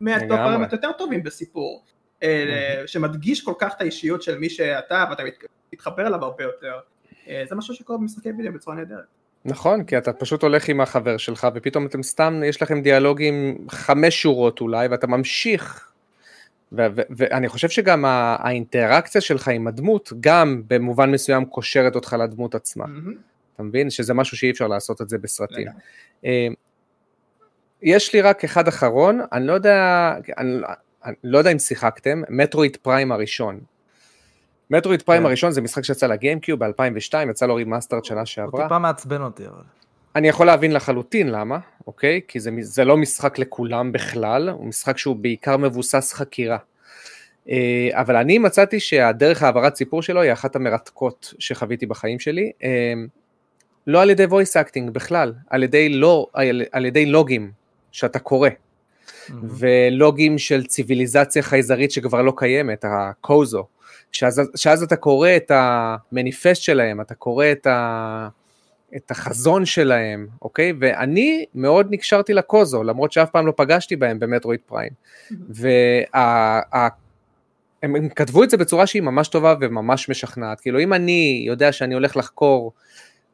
מהדברים. 0.00 0.60
היותר 0.70 0.92
טובים 0.92 1.22
בסיפור, 1.22 1.84
אה, 2.22 2.82
שמדגיש 2.86 3.44
כל 3.44 3.52
כך 3.58 3.72
את 3.76 3.80
האישיות 3.80 4.22
של 4.22 4.38
מי 4.38 4.50
שאתה 4.50 5.04
ואתה 5.10 5.24
מת- 5.24 5.44
מתחבר 5.72 6.06
אליו 6.06 6.24
הרבה 6.24 6.44
יותר, 6.44 6.78
אה, 7.28 7.44
זה 7.48 7.54
משהו 7.54 7.74
שקורה 7.74 7.98
במשחקי 7.98 8.28
וידאו 8.38 8.52
בצורה 8.52 8.76
נהדרת. 8.76 9.04
נכון, 9.44 9.84
כי 9.84 9.98
אתה 9.98 10.12
פשוט 10.12 10.42
הולך 10.42 10.68
עם 10.68 10.80
החבר 10.80 11.16
שלך, 11.16 11.48
ופתאום 11.54 11.86
אתם 11.86 12.02
סתם, 12.02 12.42
יש 12.46 12.62
לכם 12.62 12.82
דיאלוגים 12.82 13.66
חמש 13.70 14.22
שורות 14.22 14.60
אולי, 14.60 14.86
ואתה 14.88 15.06
ממשיך. 15.06 15.90
ואני 16.72 17.48
חושב 17.48 17.68
שגם 17.68 18.04
האינטראקציה 18.08 19.20
שלך 19.20 19.48
עם 19.48 19.66
הדמות, 19.66 20.12
גם 20.20 20.62
במובן 20.66 21.10
מסוים 21.10 21.44
קושרת 21.44 21.94
אותך 21.94 22.16
לדמות 22.20 22.54
עצמה. 22.54 22.84
אתה 23.54 23.62
מבין? 23.62 23.90
שזה 23.90 24.14
משהו 24.14 24.36
שאי 24.36 24.50
אפשר 24.50 24.66
לעשות 24.66 25.02
את 25.02 25.08
זה 25.08 25.18
בסרטים. 25.18 25.68
אה, 26.24 26.48
יש 27.82 28.14
לי 28.14 28.20
רק 28.20 28.44
אחד 28.44 28.68
אחרון, 28.68 29.20
אני 29.32 29.46
לא 29.46 29.52
יודע, 29.52 30.12
אני, 30.38 30.56
אני 31.04 31.14
לא 31.24 31.38
יודע 31.38 31.52
אם 31.52 31.58
שיחקתם, 31.58 32.22
Metroid 32.28 32.76
Prime 32.76 33.12
הראשון. 33.12 33.60
Metroid 34.70 35.02
Prime 35.02 35.22
כן. 35.22 35.26
הראשון 35.26 35.52
זה 35.52 35.60
משחק 35.60 35.84
שיצא 35.84 36.06
ל 36.06 36.12
GameCube 36.12 36.64
ב-2002, 36.64 37.30
יצא 37.30 37.46
לו 37.46 37.54
remastered 37.54 38.04
שנה 38.04 38.18
הוא 38.18 38.24
שעברה. 38.24 38.62
טיפה 38.62 38.78
מעצבן 38.78 39.22
אותי, 39.22 39.46
אבל. 39.46 39.62
אני 40.16 40.28
יכול 40.28 40.46
להבין 40.46 40.72
לחלוטין 40.72 41.28
למה, 41.28 41.58
אוקיי? 41.86 42.20
כי 42.28 42.40
זה, 42.40 42.50
זה 42.60 42.84
לא 42.84 42.96
משחק 42.96 43.38
לכולם 43.38 43.92
בכלל, 43.92 44.48
הוא 44.48 44.66
משחק 44.66 44.98
שהוא 44.98 45.16
בעיקר 45.16 45.56
מבוסס 45.56 46.12
חקירה. 46.12 46.58
אה, 47.48 47.88
אבל 47.92 48.16
אני 48.16 48.38
מצאתי 48.38 48.80
שהדרך 48.80 49.42
העברת 49.42 49.76
סיפור 49.76 50.02
שלו 50.02 50.20
היא 50.20 50.32
אחת 50.32 50.56
המרתקות 50.56 51.34
שחוויתי 51.38 51.86
בחיים 51.86 52.18
שלי. 52.18 52.52
אה, 52.62 52.92
לא 53.86 54.02
על 54.02 54.10
ידי 54.10 54.24
voice 54.24 54.64
acting 54.64 54.90
בכלל, 54.92 55.32
על 55.50 55.62
ידי, 55.62 55.88
לא, 55.88 56.26
על, 56.32 56.62
על 56.72 56.86
ידי 56.86 57.06
לוגים 57.06 57.50
שאתה 57.92 58.18
קורא, 58.18 58.48
ולוגים 59.42 60.38
של 60.38 60.66
ציוויליזציה 60.66 61.42
חייזרית 61.42 61.90
שכבר 61.90 62.22
לא 62.22 62.32
קיימת, 62.36 62.84
הקוזו, 62.88 63.66
שאז, 64.12 64.42
שאז 64.56 64.82
אתה 64.82 64.96
קורא 64.96 65.28
את 65.36 65.50
המניפסט 65.54 66.62
שלהם, 66.62 67.00
אתה 67.00 67.14
קורא 67.14 67.46
את, 67.52 67.66
ה, 67.66 68.28
את 68.96 69.10
החזון 69.10 69.64
שלהם, 69.64 70.26
אוקיי? 70.42 70.72
ואני 70.80 71.44
מאוד 71.54 71.86
נקשרתי 71.90 72.34
לקוזו, 72.34 72.82
למרות 72.82 73.12
שאף 73.12 73.30
פעם 73.30 73.46
לא 73.46 73.52
פגשתי 73.56 73.96
בהם 73.96 74.18
במטרואיד 74.18 74.60
פריים. 74.66 74.90
וה, 75.48 76.20
ה, 76.74 76.88
הם, 77.82 77.96
הם 77.96 78.08
כתבו 78.08 78.44
את 78.44 78.50
זה 78.50 78.56
בצורה 78.56 78.86
שהיא 78.86 79.02
ממש 79.02 79.28
טובה 79.28 79.54
וממש 79.60 80.08
משכנעת. 80.08 80.60
כאילו 80.60 80.80
אם 80.80 80.92
אני 80.92 81.44
יודע 81.46 81.72
שאני 81.72 81.94
הולך 81.94 82.16
לחקור 82.16 82.72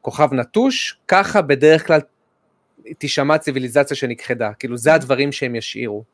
כוכב 0.01 0.35
נטוש, 0.35 0.99
ככה 1.09 1.42
בדרך 1.42 1.87
כלל 1.87 2.01
תישמע 2.99 3.38
ציוויליזציה 3.38 3.96
שנכחדה, 3.96 4.53
כאילו 4.59 4.77
זה 4.77 4.94
הדברים 4.94 5.33
שהם 5.33 5.55
ישאירו. 5.55 6.05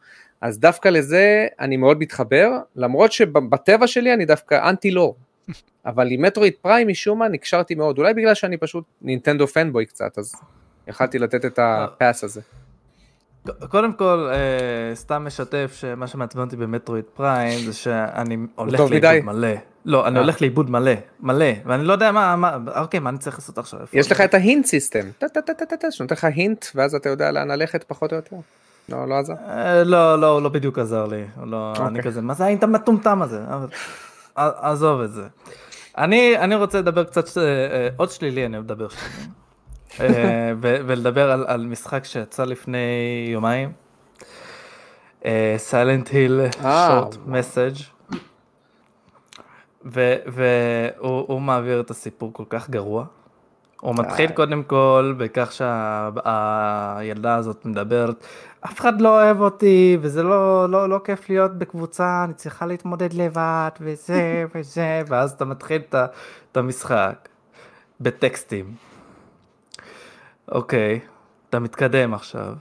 אז 0.41 0.59
דווקא 0.59 0.89
לזה 0.89 1.47
אני 1.61 1.77
מאוד 1.77 1.99
מתחבר, 1.99 2.51
למרות 2.77 3.13
שבטבע 3.13 3.87
שלי 3.87 4.15
אני 4.15 4.25
דווקא 4.25 4.69
אנטי 4.69 4.91
לור. 4.91 5.17
אבל 5.87 6.09
עם 6.11 6.23
מטרואיד 6.23 6.53
פריים 6.63 6.89
משום 6.89 7.19
מה 7.19 7.29
נקשרתי 7.29 7.75
מאוד, 7.75 7.99
אולי 7.99 8.15
בגלל 8.15 8.35
שאני 8.35 8.57
פשוט 8.57 8.85
נינטנדו 9.03 9.47
פנבוי 9.47 9.87
קצת, 9.87 10.19
אז 10.19 10.35
יכלתי 10.87 11.19
לתת 11.19 11.45
את 11.45 11.59
הפאס 11.63 12.25
הזה. 12.25 12.41
קודם 13.69 13.93
כל, 13.93 14.29
אה, 14.33 14.95
סתם 14.95 15.25
משתף 15.27 15.77
שמה 15.81 16.07
שמעצבן 16.07 16.43
אותי 16.43 16.57
במטרואיד 16.57 17.05
פריים 17.15 17.59
זה 17.59 17.73
שאני 17.73 18.37
הולך 18.55 18.81
לאיבוד 18.81 18.93
מדי. 18.97 19.21
מלא. 19.25 19.49
לא, 19.85 20.07
אני 20.07 20.17
אה. 20.17 20.21
הולך 20.21 20.41
לאיבוד 20.41 20.71
מלא, 20.71 20.93
מלא, 21.21 21.47
ואני 21.65 21.85
לא 21.85 21.93
יודע 21.93 22.13
מה, 22.13 22.37
מה, 22.37 22.59
אוקיי, 22.77 23.01
מה 23.01 23.11
אני 23.11 23.19
צריך 23.19 23.39
לעשות 23.39 23.59
עכשיו? 23.59 23.81
יש? 23.93 24.13
לך 24.13 24.21
את 24.21 24.35
ההינט 24.35 24.67
סיסטם, 24.67 25.11
טה-טה-טה-טה, 25.19 25.91
שנותן 25.91 26.15
לך 26.15 26.25
הינט, 26.25 26.67
ואז 26.75 26.95
אתה 26.95 27.09
יודע 27.09 27.31
לאן 27.31 27.49
ללכת 27.51 27.85
פחות 27.89 28.13
או 28.13 28.17
יותר. 28.17 28.37
לא, 28.89 29.09
לא 29.09 29.15
עזר. 29.15 29.35
אה, 29.49 29.85
לא, 29.85 30.21
לא, 30.21 30.43
לא 30.43 30.49
בדיוק 30.49 30.79
עזר 30.79 31.07
לי. 31.07 31.25
לא, 31.45 31.73
אני 31.77 31.89
אוקיי. 31.89 32.03
כזה, 32.03 32.21
מה 32.23 32.35
זה 32.35 32.45
האינט 32.45 32.63
המטומטם 32.63 33.23
הזה? 33.23 33.41
עזוב 34.37 35.01
את 35.01 35.13
זה. 35.13 35.29
אני, 35.99 36.39
אני 36.39 36.55
רוצה 36.55 36.79
לדבר 36.79 37.05
קצת, 37.05 37.39
אה, 37.39 37.43
אה, 37.43 37.89
עוד 37.97 38.11
שלילי 38.11 38.47
אני 38.47 38.59
מדבר 38.59 38.89
שלילי. 38.89 39.31
אה, 40.01 40.53
ולדבר 40.61 41.31
על, 41.31 41.45
על 41.49 41.67
משחק 41.67 42.05
שיצא 42.05 42.45
לפני 42.45 42.79
יומיים. 43.33 43.73
סיילנט 45.57 46.09
היל 46.09 46.41
שורט. 46.63 47.17
מסאג' 47.27 47.75
והוא 49.85 51.25
הוא 51.29 51.41
מעביר 51.41 51.81
את 51.81 51.91
הסיפור 51.91 52.33
כל 52.33 52.45
כך 52.49 52.71
גרוע. 52.71 53.05
הוא 53.81 53.95
מתחיל 53.99 54.31
אה. 54.31 54.35
קודם 54.35 54.63
כל 54.63 55.15
בכך 55.19 55.53
שהילדה 55.53 57.35
הזאת 57.35 57.67
מדברת, 57.67 58.25
אף 58.61 58.81
אחד 58.81 59.01
לא 59.01 59.09
אוהב 59.09 59.41
אותי 59.41 59.99
וזה 60.01 60.23
לא, 60.23 60.71
לא, 60.71 60.89
לא 60.89 61.01
כיף 61.05 61.29
להיות 61.29 61.59
בקבוצה, 61.59 62.25
אני 62.25 62.35
צריכה 62.35 62.67
להתמודד 62.67 63.13
לבד 63.13 63.71
וזה 63.81 64.45
וזה, 64.55 65.03
ואז 65.07 65.33
אתה 65.33 65.45
מתחיל 65.45 65.83
את 66.51 66.57
המשחק 66.57 67.29
בטקסטים. 68.01 68.75
אוקיי, 70.53 71.01
אתה 71.49 71.59
מתקדם 71.59 72.15
עכשיו, 72.15 72.55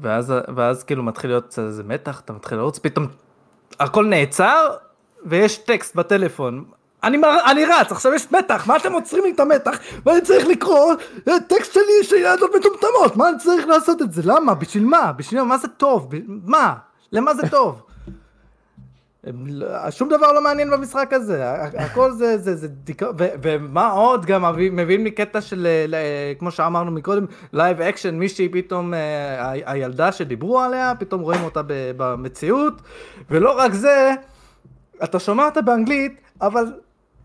ואז, 0.00 0.34
ואז 0.56 0.84
כאילו 0.84 1.02
מתחיל 1.02 1.30
להיות 1.30 1.58
איזה 1.58 1.84
מתח, 1.84 2.20
אתה 2.20 2.32
מתחיל 2.32 2.58
לרוץ, 2.58 2.78
פתאום 2.78 3.06
הכל 3.80 4.06
נעצר, 4.06 4.68
ויש 5.24 5.58
טקסט 5.58 5.96
בטלפון. 5.96 6.64
אני, 7.04 7.16
מר... 7.16 7.36
אני 7.50 7.64
רץ, 7.64 7.92
עכשיו 7.92 8.14
יש 8.14 8.32
מתח, 8.32 8.66
מה 8.66 8.76
אתם 8.76 8.92
עוצרים 8.92 9.24
לי 9.24 9.30
את 9.30 9.40
המתח? 9.40 9.78
ואני 10.06 10.20
צריך 10.20 10.46
לקרוא 10.46 10.94
אה, 11.28 11.40
טקסט 11.40 11.72
שלי 11.72 12.02
של 12.02 12.16
ילדות 12.16 12.50
מטומטמות, 12.56 13.16
מה 13.16 13.28
אני 13.28 13.38
צריך 13.38 13.66
לעשות 13.66 14.02
את 14.02 14.12
זה? 14.12 14.22
למה? 14.24 14.54
בשביל 14.54 14.84
מה? 14.84 15.12
בשביל 15.12 15.40
מה? 15.40 15.46
מה 15.46 15.58
זה 15.58 15.68
טוב? 15.68 16.16
ב... 16.16 16.18
מה? 16.26 16.74
למה 17.12 17.34
זה 17.34 17.48
טוב? 17.48 17.82
שום 19.90 20.08
דבר 20.08 20.32
לא 20.32 20.42
מעניין 20.42 20.70
במשחק 20.70 21.12
הזה, 21.12 21.52
הכל 21.78 22.12
זה, 22.12 22.38
זה, 22.38 22.56
זה 22.56 22.68
דיכאון, 22.68 23.14
ומה 23.18 23.90
עוד 23.90 24.26
גם 24.26 24.44
מביאים 24.58 25.04
לי 25.04 25.10
קטע 25.10 25.40
של, 25.40 25.66
כמו 26.38 26.50
שאמרנו 26.50 26.90
מקודם, 26.90 27.26
live 27.52 27.80
action, 27.80 28.14
מישהי 28.14 28.48
פתאום, 28.48 28.94
אה, 28.94 29.50
הילדה 29.66 30.12
שדיברו 30.12 30.60
עליה, 30.60 30.92
פתאום 30.98 31.20
רואים 31.20 31.44
אותה 31.44 31.60
במציאות, 31.96 32.82
ולא 33.30 33.58
רק 33.58 33.72
זה, 33.72 34.12
אתה 35.04 35.18
שומע 35.18 35.44
אותה 35.44 35.62
באנגלית, 35.62 36.20
אבל 36.40 36.64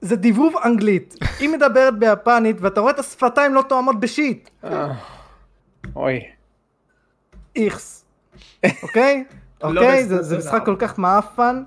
זה 0.01 0.15
דיבוב 0.15 0.53
אנגלית, 0.65 1.15
היא 1.39 1.49
מדברת 1.49 1.99
ביפנית, 1.99 2.58
ואתה 2.62 2.81
רואה 2.81 2.91
את 2.91 2.99
השפתיים 2.99 3.53
לא 3.53 3.62
תואמות 3.62 3.99
ב 4.00 4.08
shit. 4.08 4.50
אה, 4.63 4.93
אוי. 5.95 6.19
איכס, 7.55 8.05
אוקיי? 8.84 9.23
לא 9.63 9.81
אוקיי? 9.81 10.05
זה 10.05 10.38
משחק 10.38 10.62
כל 10.65 10.75
כך 10.79 10.99
מעפן, 10.99 11.63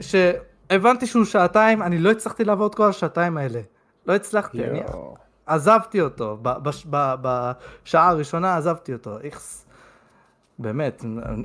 שהבנתי 0.00 1.06
שהוא 1.06 1.24
שעתיים, 1.24 1.82
אני 1.82 1.98
לא 1.98 2.10
הצלחתי 2.10 2.44
לעבור 2.44 2.66
את 2.66 2.74
כל 2.74 2.88
השעתיים 2.88 3.36
האלה. 3.36 3.60
לא 4.06 4.14
הצלחתי, 4.14 4.58
עזבתי 5.46 6.00
אותו, 6.00 6.38
בשעה 7.22 8.08
הראשונה 8.08 8.56
עזבתי 8.56 8.92
אותו, 8.92 9.18
איכס. 9.22 9.66
באמת, 10.58 11.04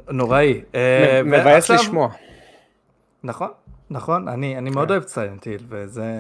נוראי. 0.10 0.62
אה, 0.76 1.22
מבאס 1.26 1.72
לשמוע. 1.72 2.10
נכון, 3.24 3.50
נכון, 3.92 4.28
אני 4.28 4.70
מאוד 4.70 4.88
כן. 4.88 4.94
אוהב 4.94 5.04
ציינטיל, 5.04 5.62
וזה 5.68 6.20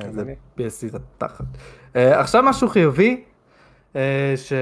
פייס 0.55 0.83
לי 0.83 0.89
את 0.89 0.95
התחת. 0.95 1.45
אה, 1.95 2.19
עכשיו 2.19 2.43
משהו 2.43 2.67
חיובי, 2.67 3.23
אה, 3.95 4.33
ש... 4.37 4.53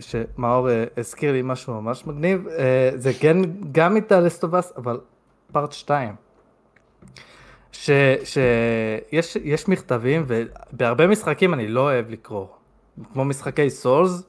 שמאור 0.00 0.70
אה, 0.70 0.84
הזכיר 0.96 1.32
לי 1.32 1.42
משהו 1.42 1.80
ממש 1.80 2.06
מגניב, 2.06 2.48
אה, 2.48 2.90
זה 2.94 3.12
כן 3.20 3.36
גם 3.72 3.96
איתה 3.96 4.20
לסטובס, 4.20 4.72
אבל 4.76 5.00
פארט 5.52 5.72
2. 5.72 6.14
שיש 7.72 9.36
יש 9.44 9.68
מכתבים, 9.68 10.24
ובהרבה 10.26 11.06
משחקים 11.06 11.54
אני 11.54 11.68
לא 11.68 11.80
אוהב 11.80 12.10
לקרוא, 12.10 12.46
כמו 13.12 13.24
משחקי 13.24 13.70
סולס, 13.70 14.22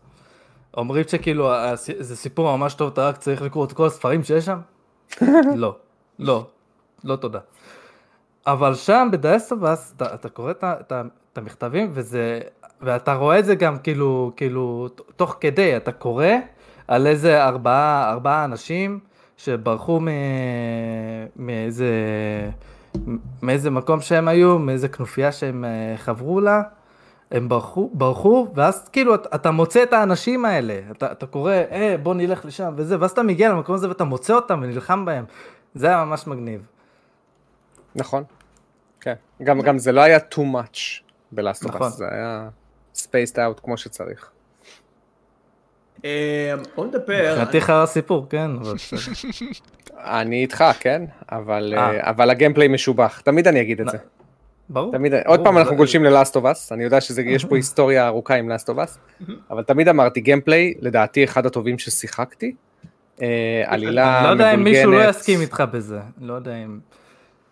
אומרים 0.77 1.03
שכאילו 1.07 1.49
זה 1.75 2.15
סיפור 2.15 2.57
ממש 2.57 2.73
טוב, 2.73 2.91
אתה 2.91 3.07
רק 3.07 3.17
צריך 3.17 3.41
לקרוא 3.41 3.65
את 3.65 3.71
כל 3.71 3.87
הספרים 3.87 4.23
שיש 4.23 4.45
שם? 4.45 4.59
לא, 5.55 5.75
לא, 6.19 6.45
לא 7.03 7.15
תודה. 7.15 7.39
אבל 8.47 8.75
שם 8.75 9.07
בדאסטובס 9.11 9.93
אתה, 9.97 10.13
אתה 10.13 10.29
קורא 10.29 10.51
את, 10.51 10.63
את, 10.63 10.93
את 11.33 11.37
המכתבים 11.37 11.89
וזה 11.93 12.39
ואתה 12.81 13.13
רואה 13.13 13.39
את 13.39 13.45
זה 13.45 13.55
גם 13.55 13.77
כאילו, 13.77 14.31
כאילו, 14.35 14.87
תוך 15.15 15.37
כדי, 15.39 15.77
אתה 15.77 15.91
קורא 15.91 16.25
על 16.87 17.07
איזה 17.07 17.43
ארבעה, 17.43 18.11
ארבעה 18.11 18.45
אנשים 18.45 18.99
שברחו 19.37 19.99
מ... 19.99 20.07
מאיזה, 21.35 21.89
מאיזה 23.41 23.69
מקום 23.69 24.01
שהם 24.01 24.27
היו, 24.27 24.59
מאיזה 24.59 24.87
כנופיה 24.87 25.31
שהם 25.31 25.65
אה, 25.65 25.97
חברו 25.97 26.41
לה, 26.41 26.61
הם 27.31 27.49
ברחו, 27.49 27.89
ברחו, 27.93 28.47
ואז 28.55 28.89
כאילו 28.89 29.15
אתה, 29.15 29.29
אתה 29.35 29.51
מוצא 29.51 29.83
את 29.83 29.93
האנשים 29.93 30.45
האלה, 30.45 30.79
אתה, 30.91 31.11
אתה 31.11 31.25
קורא, 31.25 31.53
אה, 31.53 31.95
בוא 32.03 32.13
נלך 32.13 32.45
לשם 32.45 32.73
וזה, 32.75 32.97
ואז 32.99 33.11
אתה 33.11 33.23
מגיע 33.23 33.49
למקום 33.49 33.75
הזה 33.75 33.87
ואתה 33.87 34.03
מוצא 34.03 34.33
אותם 34.33 34.59
ונלחם 34.63 35.05
בהם, 35.05 35.25
זה 35.75 35.87
היה 35.87 36.05
ממש 36.05 36.27
מגניב. 36.27 36.61
נכון, 37.95 38.23
כן, 39.01 39.13
גם, 39.43 39.61
גם 39.61 39.77
זה 39.77 39.91
לא 39.91 40.01
היה 40.01 40.17
too 40.17 40.37
much 40.37 41.03
בלאסטופס, 41.31 41.75
נכון. 41.75 41.89
זה 41.89 42.05
היה... 42.11 42.49
spaced 42.95 43.35
out 43.35 43.61
כמו 43.63 43.77
שצריך. 43.77 44.29
אה, 46.05 46.53
בוא 46.75 46.85
נדבר. 46.85 47.31
מבחינתי 47.31 47.57
לך 47.57 47.69
הסיפור, 47.69 48.27
כן. 48.29 48.51
אני 49.97 50.41
איתך, 50.41 50.63
כן? 50.79 51.05
אבל 51.31 51.73
אה. 51.77 52.31
ה 52.31 52.35
gameplay 52.35 52.67
משובח, 52.67 53.21
תמיד 53.21 53.47
אני 53.47 53.61
אגיד 53.61 53.81
את 53.81 53.89
זה. 53.91 53.97
ברור. 54.69 54.91
תמיד, 54.91 55.13
עוד 55.25 55.43
פעם 55.43 55.57
אנחנו 55.57 55.75
גולשים 55.75 56.03
ל 56.03 56.10
Last 56.10 56.35
of 56.35 56.45
Us, 56.45 56.71
אני 56.71 56.83
יודע 56.83 57.01
שיש 57.01 57.45
פה 57.45 57.55
היסטוריה 57.61 58.07
ארוכה 58.07 58.35
עם 58.35 58.49
Last 58.49 58.69
of 58.69 58.77
Us, 58.77 58.97
אבל 59.49 59.63
תמיד 59.63 59.87
אמרתי 59.87 60.21
gameplay, 60.21 60.73
לדעתי 60.79 61.23
אחד 61.23 61.45
הטובים 61.45 61.79
ששיחקתי, 61.79 62.55
אה, 63.21 63.63
עלילה 63.65 64.05
מבולגנת. 64.05 64.25
לא 64.25 64.29
יודע 64.29 64.53
אם 64.53 64.63
מישהו 64.63 64.91
לא 64.91 65.09
יסכים 65.09 65.41
איתך 65.41 65.63
בזה, 65.71 65.99
לא 66.21 66.33
יודע 66.33 66.55
אם... 66.55 66.79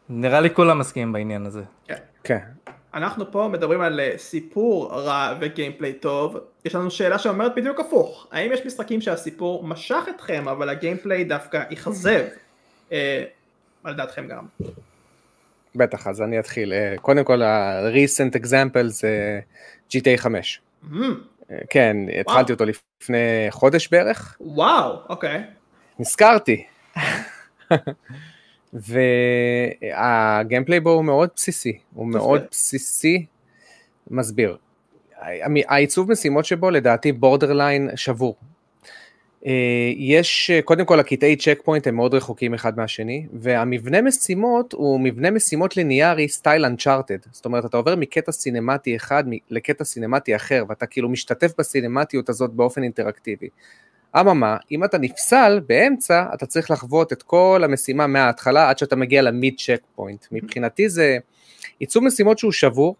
נראה 0.09 0.41
לי 0.41 0.49
כולם 0.53 0.79
מסכימים 0.79 1.11
בעניין 1.11 1.45
הזה. 1.45 1.63
כן. 2.23 2.39
אנחנו 2.93 3.31
פה 3.31 3.49
מדברים 3.51 3.81
על 3.81 3.99
אה, 3.99 4.13
סיפור 4.17 4.91
רע 4.93 5.37
ו 5.41 5.47
gameplay 5.47 5.93
טוב, 5.93 6.37
יש 6.65 6.75
לנו 6.75 6.91
שאלה 6.91 7.19
שאומרת 7.19 7.55
בדיוק 7.55 7.79
הפוך, 7.79 8.27
האם 8.31 8.51
יש 8.53 8.65
משחקים 8.65 9.01
שהסיפור 9.01 9.63
משך 9.63 10.03
אתכם 10.15 10.47
אבל 10.47 10.69
הגיימפליי 10.69 11.23
דווקא 11.23 11.63
אכזב? 11.73 12.25
אה, 12.91 13.23
על 13.83 13.93
דעתכם 13.93 14.27
גם. 14.27 14.45
בטח, 15.75 16.07
אז 16.07 16.21
אני 16.21 16.39
אתחיל. 16.39 16.73
אה, 16.73 16.93
קודם 17.01 17.23
כל, 17.23 17.41
ה-recent 17.41 18.41
example 18.41 18.87
זה 18.87 19.39
GTA 19.91 20.17
5. 20.17 20.61
Mm. 20.83 20.95
כן, 21.69 21.97
וואו. 22.07 22.19
התחלתי 22.19 22.53
אותו 22.53 22.65
לפני 22.65 23.47
חודש 23.49 23.87
בערך. 23.87 24.37
וואו, 24.41 24.99
אוקיי. 25.09 25.43
נזכרתי. 25.99 26.65
והגיימפליי 28.73 30.79
בו 30.79 30.89
הוא 30.89 31.05
מאוד 31.05 31.29
בסיסי, 31.35 31.77
הוא 31.93 32.07
מאוד 32.07 32.41
בסיסי, 32.51 33.25
מסביר. 34.11 34.57
העיצוב 35.67 36.11
משימות 36.11 36.45
שבו 36.45 36.69
לדעתי 36.69 37.11
borderline 37.11 37.89
שבור. 37.95 38.35
אה, 39.45 39.91
יש, 39.95 40.51
קודם 40.65 40.85
כל 40.85 40.99
הקטעי 40.99 41.35
checkpoint 41.35 41.87
הם 41.87 41.95
מאוד 41.95 42.13
רחוקים 42.13 42.53
אחד 42.53 42.77
מהשני, 42.77 43.25
והמבנה 43.33 44.01
משימות 44.01 44.73
הוא 44.73 44.99
מבנה 44.99 45.31
משימות 45.31 45.77
ליניארי 45.77 46.27
style 46.27 46.65
Uncharted, 46.65 47.17
זאת 47.31 47.45
אומרת 47.45 47.65
אתה 47.65 47.77
עובר 47.77 47.95
מקטע 47.95 48.31
סינמטי 48.31 48.95
אחד 48.95 49.23
לקטע 49.49 49.83
סינמטי 49.83 50.35
אחר, 50.35 50.63
ואתה 50.69 50.85
כאילו 50.85 51.09
משתתף 51.09 51.51
בסינמטיות 51.57 52.29
הזאת 52.29 52.53
באופן 52.53 52.83
אינטראקטיבי. 52.83 53.49
אממה, 54.15 54.57
אם 54.71 54.83
אתה 54.83 54.97
נפסל 54.97 55.61
באמצע, 55.67 56.25
אתה 56.33 56.45
צריך 56.45 56.71
לחוות 56.71 57.13
את 57.13 57.23
כל 57.23 57.61
המשימה 57.63 58.07
מההתחלה 58.07 58.69
עד 58.69 58.77
שאתה 58.77 58.95
מגיע 58.95 59.21
ל 59.21 59.55
mid 59.57 59.81
checkpoint. 59.95 60.25
מבחינתי 60.31 60.89
זה 60.89 61.17
עיצוב 61.79 62.03
משימות 62.03 62.39
שהוא 62.39 62.51
שבור, 62.51 62.95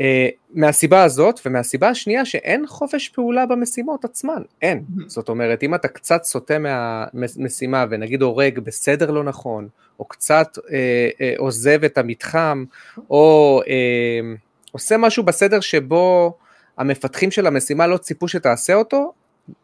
אה, 0.00 0.28
מהסיבה 0.54 1.04
הזאת, 1.04 1.40
ומהסיבה 1.46 1.88
השנייה 1.88 2.24
שאין 2.24 2.66
חופש 2.66 3.08
פעולה 3.08 3.46
במשימות 3.46 4.04
עצמן, 4.04 4.42
אין. 4.62 4.84
זאת 5.06 5.28
אומרת, 5.28 5.62
אם 5.62 5.74
אתה 5.74 5.88
קצת 5.88 6.24
סוטה 6.24 6.58
מהמשימה 6.58 7.84
ונגיד 7.90 8.22
הורג 8.22 8.58
בסדר 8.58 9.10
לא 9.10 9.24
נכון, 9.24 9.68
או 10.00 10.04
קצת 10.04 10.58
אה, 10.72 11.08
אה, 11.20 11.34
עוזב 11.38 11.84
את 11.84 11.98
המתחם, 11.98 12.64
או 13.10 13.60
אה, 13.68 14.34
עושה 14.72 14.96
משהו 14.96 15.22
בסדר 15.22 15.60
שבו 15.60 16.36
המפתחים 16.78 17.30
של 17.30 17.46
המשימה 17.46 17.86
לא 17.86 17.96
ציפו 17.96 18.28
שתעשה 18.28 18.74
אותו, 18.74 19.12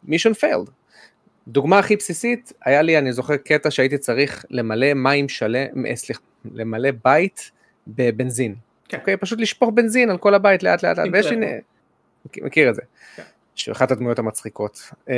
מישון 0.05 0.33
פיילד. 0.33 0.71
דוגמה 1.49 1.79
הכי 1.79 1.97
בסיסית, 1.97 2.53
היה 2.65 2.83
לי, 2.83 2.99
אני 2.99 3.13
זוכר 3.13 3.37
קטע 3.37 3.71
שהייתי 3.71 3.99
צריך 3.99 4.45
למלא 4.51 4.95
מים 4.95 5.29
שלם, 5.29 5.87
אה, 5.87 5.97
סליחה, 5.97 6.21
למלא 6.53 6.91
בית 7.05 7.51
בבנזין. 7.89 8.55
כן. 8.89 8.99
אוקיי, 8.99 9.17
פשוט 9.17 9.41
לשפוך 9.41 9.71
בנזין 9.75 10.11
על 10.11 10.19
כל 10.19 10.35
הבית 10.35 10.63
לאט 10.63 10.83
לאט 10.83 10.99
לאט, 10.99 11.09
ויש 11.13 11.27
לי, 11.27 11.47
מכיר 12.43 12.71
את 12.71 12.75
זה. 12.75 12.83
כן. 13.17 13.23
אחת 13.73 13.91
הדמויות 13.91 14.19
המצחיקות. 14.19 14.81
אמ, 15.09 15.15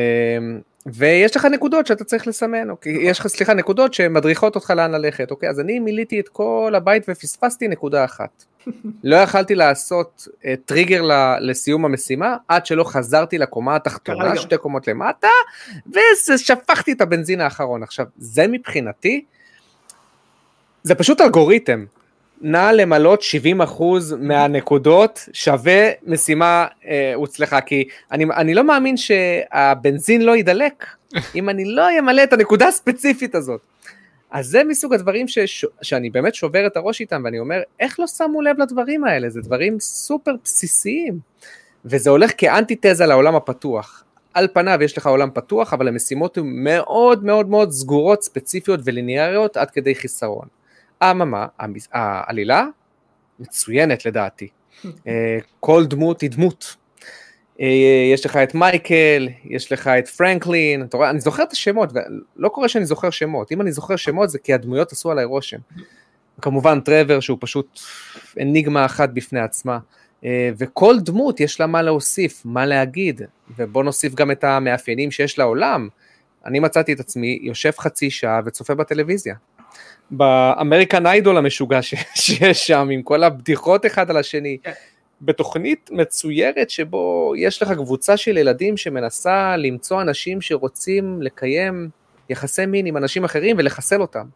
ויש 0.86 1.36
לך 1.36 1.44
נקודות 1.44 1.86
שאתה 1.86 2.04
צריך 2.04 2.26
לסמן, 2.26 2.70
אוקיי? 2.70 2.92
יש 2.92 3.20
לך, 3.20 3.26
סליחה, 3.26 3.54
נקודות 3.54 3.94
שמדריכות 3.94 4.54
אותך 4.54 4.70
לאן 4.70 4.92
ללכת, 4.92 5.30
אוקיי? 5.30 5.48
אז 5.48 5.60
אני 5.60 5.78
מילאתי 5.78 6.20
את 6.20 6.28
כל 6.28 6.72
הבית 6.76 7.02
ופספסתי 7.08 7.68
נקודה 7.68 8.04
אחת. 8.04 8.44
לא 9.04 9.16
יכלתי 9.16 9.54
לעשות 9.54 10.28
uh, 10.28 10.46
טריגר 10.64 11.02
לסיום 11.40 11.84
המשימה 11.84 12.36
עד 12.48 12.66
שלא 12.66 12.84
חזרתי 12.84 13.38
לקומה 13.38 13.76
התחתונה, 13.76 14.36
שתי 14.36 14.56
קומות 14.56 14.88
למטה, 14.88 15.28
ושפכתי 15.92 16.92
את 16.92 17.00
הבנזין 17.00 17.40
האחרון. 17.40 17.82
עכשיו, 17.82 18.06
זה 18.18 18.46
מבחינתי, 18.46 19.24
זה 20.82 20.94
פשוט 20.94 21.20
אלגוריתם. 21.20 21.84
נא 22.40 22.70
למלות 22.74 23.22
70% 23.78 23.82
מהנקודות 24.18 25.28
שווה 25.32 25.90
משימה 26.06 26.66
אה, 26.86 27.12
הוצלחה 27.14 27.60
כי 27.60 27.88
אני, 28.12 28.24
אני 28.36 28.54
לא 28.54 28.64
מאמין 28.64 28.96
שהבנזין 28.96 30.22
לא 30.22 30.36
יידלק 30.36 30.86
אם 31.36 31.48
אני 31.48 31.64
לא 31.64 31.98
אמלא 31.98 32.22
את 32.22 32.32
הנקודה 32.32 32.68
הספציפית 32.68 33.34
הזאת. 33.34 33.60
אז 34.30 34.46
זה 34.46 34.64
מסוג 34.64 34.94
הדברים 34.94 35.28
שש, 35.28 35.64
שאני 35.82 36.10
באמת 36.10 36.34
שובר 36.34 36.66
את 36.66 36.76
הראש 36.76 37.00
איתם 37.00 37.22
ואני 37.24 37.38
אומר 37.38 37.60
איך 37.80 38.00
לא 38.00 38.06
שמו 38.06 38.42
לב 38.42 38.60
לדברים 38.60 39.04
האלה 39.04 39.30
זה 39.30 39.40
דברים 39.40 39.80
סופר 39.80 40.32
בסיסיים 40.44 41.18
וזה 41.84 42.10
הולך 42.10 42.32
כאנטיתזה 42.36 43.06
לעולם 43.06 43.34
הפתוח. 43.34 44.04
על 44.34 44.48
פניו 44.52 44.78
יש 44.82 44.98
לך 44.98 45.06
עולם 45.06 45.30
פתוח, 45.34 45.72
אבל 45.72 45.88
המשימות 45.88 46.38
הן 46.38 46.44
מאוד 46.46 47.24
מאוד 47.24 47.48
מאוד 47.48 47.70
סגורות, 47.70 48.22
ספציפיות 48.22 48.80
וליניאריות 48.84 49.56
עד 49.56 49.70
כדי 49.70 49.94
חיסרון. 49.94 50.46
אממה, 51.02 51.46
העלילה 51.92 52.66
מצוינת 53.38 54.06
לדעתי. 54.06 54.48
אה, 55.06 55.38
כל 55.60 55.86
דמות 55.86 56.20
היא 56.20 56.30
דמות. 56.30 56.76
אה, 57.60 58.10
יש 58.12 58.26
לך 58.26 58.36
את 58.36 58.54
מייקל, 58.54 59.28
יש 59.44 59.72
לך 59.72 59.88
את 59.88 60.08
פרנקלין, 60.08 60.82
אתה 60.82 60.96
רואה, 60.96 61.10
אני 61.10 61.20
זוכר 61.20 61.42
את 61.42 61.52
השמות, 61.52 61.92
ולא 61.92 62.48
קורה 62.48 62.68
שאני 62.68 62.86
זוכר 62.86 63.10
שמות, 63.10 63.52
אם 63.52 63.60
אני 63.60 63.72
זוכר 63.72 63.96
שמות 63.96 64.30
זה 64.30 64.38
כי 64.38 64.54
הדמויות 64.54 64.92
עשו 64.92 65.10
עליי 65.10 65.24
רושם. 65.24 65.58
כמובן 66.40 66.80
טרוור 66.80 67.20
שהוא 67.20 67.38
פשוט 67.40 67.80
אניגמה 68.40 68.84
אחת 68.84 69.10
בפני 69.10 69.40
עצמה, 69.40 69.78
אה, 70.24 70.50
וכל 70.58 70.96
דמות 71.00 71.40
יש 71.40 71.60
לה 71.60 71.66
מה 71.66 71.82
להוסיף, 71.82 72.42
מה 72.44 72.66
להגיד, 72.66 73.20
ובוא 73.58 73.84
נוסיף 73.84 74.14
גם 74.14 74.30
את 74.30 74.44
המאפיינים 74.44 75.10
שיש 75.10 75.38
לעולם. 75.38 75.88
אני 76.46 76.60
מצאתי 76.60 76.92
את 76.92 77.00
עצמי 77.00 77.38
יושב 77.42 77.70
חצי 77.78 78.10
שעה 78.10 78.40
וצופה 78.44 78.74
בטלוויזיה. 78.74 79.34
ב 80.10 80.21
American 80.21 81.06
Idol 81.06 81.36
המשוגע 81.36 81.82
ש- 81.82 81.94
שיש 82.24 82.66
שם, 82.66 82.88
עם 82.92 83.02
כל 83.02 83.24
הבדיחות 83.24 83.86
אחד 83.86 84.10
על 84.10 84.16
השני. 84.16 84.58
כן. 84.62 84.72
בתוכנית 85.22 85.90
מצוירת 85.92 86.70
שבו 86.70 87.32
יש 87.36 87.62
לך 87.62 87.72
קבוצה 87.72 88.16
של 88.16 88.36
ילדים 88.36 88.76
שמנסה 88.76 89.56
למצוא 89.56 90.02
אנשים 90.02 90.40
שרוצים 90.40 91.22
לקיים 91.22 91.88
יחסי 92.30 92.66
מין 92.66 92.86
עם 92.86 92.96
אנשים 92.96 93.24
אחרים 93.24 93.56
ולחסל 93.58 94.00
אותם. 94.00 94.26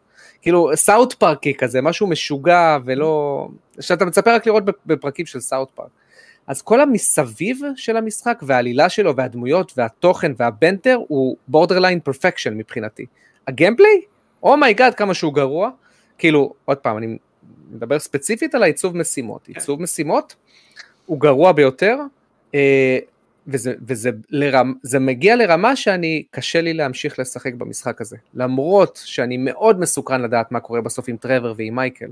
כאילו 0.41 0.71
סאוט 0.75 1.13
פארקי 1.13 1.53
כזה, 1.53 1.81
משהו 1.81 2.07
משוגע 2.07 2.77
ולא... 2.85 3.47
שאתה 3.79 4.05
מצפה 4.05 4.35
רק 4.35 4.47
לראות 4.47 4.63
בפרקים 4.85 5.25
של 5.25 5.39
South 5.39 5.69
Park. 5.75 5.89
אז 6.47 6.61
כל 6.61 6.81
המסביב 6.81 7.61
של 7.75 7.97
המשחק 7.97 8.39
והעלילה 8.41 8.89
שלו 8.89 9.15
והדמויות 9.15 9.73
והתוכן 9.77 10.31
וה 10.37 10.52
banter 10.52 10.97
הוא 11.07 11.37
borderline 11.47 11.99
perfection 11.99 12.53
מבחינתי. 12.57 13.05
ה 13.47 13.52
gameplay? 13.52 14.01
oh 14.43 14.58
my 14.58 14.73
god 14.73 14.95
כמה 14.95 15.13
שהוא 15.13 15.33
גרוע. 15.33 15.69
כאילו, 16.17 16.53
עוד 16.65 16.77
פעם, 16.77 16.97
אני 16.97 17.17
מדבר 17.71 17.99
ספציפית 17.99 18.55
על 18.55 18.63
העיצוב 18.63 18.97
משימות. 18.97 19.47
עיצוב 19.47 19.81
משימות 19.81 20.35
הוא 21.05 21.19
גרוע 21.19 21.51
ביותר, 21.51 21.97
אה, 22.55 22.99
וזה, 23.47 23.73
וזה 23.87 24.09
לרמ, 24.29 24.73
זה 24.83 24.99
מגיע 24.99 25.35
לרמה 25.35 25.75
שאני, 25.75 26.23
קשה 26.31 26.61
לי 26.61 26.73
להמשיך 26.73 27.19
לשחק 27.19 27.53
במשחק 27.53 28.01
הזה. 28.01 28.17
למרות 28.33 29.01
שאני 29.05 29.37
מאוד 29.37 29.79
מסוקרן 29.79 30.21
לדעת 30.21 30.51
מה 30.51 30.59
קורה 30.59 30.81
בסוף 30.81 31.09
עם 31.09 31.17
Trevor 31.17 31.53
ועם 31.57 31.75
Michael. 31.75 32.09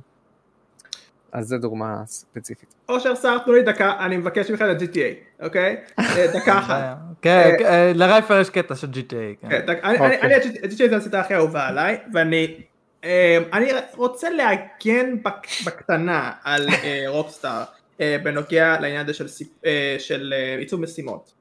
אז 1.32 1.48
זו 1.48 1.58
דוגמה 1.58 2.02
ספציפית. 2.06 2.76
אושר 2.90 3.16
סער, 3.16 3.38
תנו 3.38 3.54
לי 3.54 3.62
דקה, 3.64 3.94
אני 4.06 4.18
מבקש 4.18 4.52
ממך 4.52 4.62
את 4.62 4.82
ה-GTA, 4.82 5.44
אוקיי? 5.46 5.76
אה, 6.00 6.28
דקה 6.34 6.60
אחת. 6.60 6.98
כן, 7.22 7.56
כן, 7.60 7.92
לרייפר 7.96 8.40
יש 8.40 8.50
קטע 8.50 8.76
של 8.76 8.88
GTA. 8.88 9.42
כן. 9.42 9.50
כן, 9.50 9.74
אני- 9.84 9.98
אוקיי. 10.00 10.22
אני- 10.22 10.36
אני 10.36 10.38
את 10.38 10.72
GTA 10.72 10.90
זה 10.90 10.96
הסדרה 10.96 11.20
הכי 11.20 11.36
אהובה 11.36 11.68
עליי, 11.68 11.98
ואני 12.14 12.56
אה, 13.04 13.38
אני 13.54 13.68
רוצה 13.96 14.30
להגן 14.30 15.16
בק- 15.24 15.48
בקטנה 15.66 16.32
על 16.44 16.68
אה, 16.84 17.04
Rockstar 17.08 17.64
אה, 18.02 18.18
בנוגע 18.24 18.78
לעניין 18.80 19.04
הזה 19.06 19.14
של 19.14 19.28
סיפ- 19.28 19.66
אה, 19.66 19.96
של 20.00 20.34
אה, 20.38 20.56
עיצוב 20.60 20.82
משימות. 20.82 21.34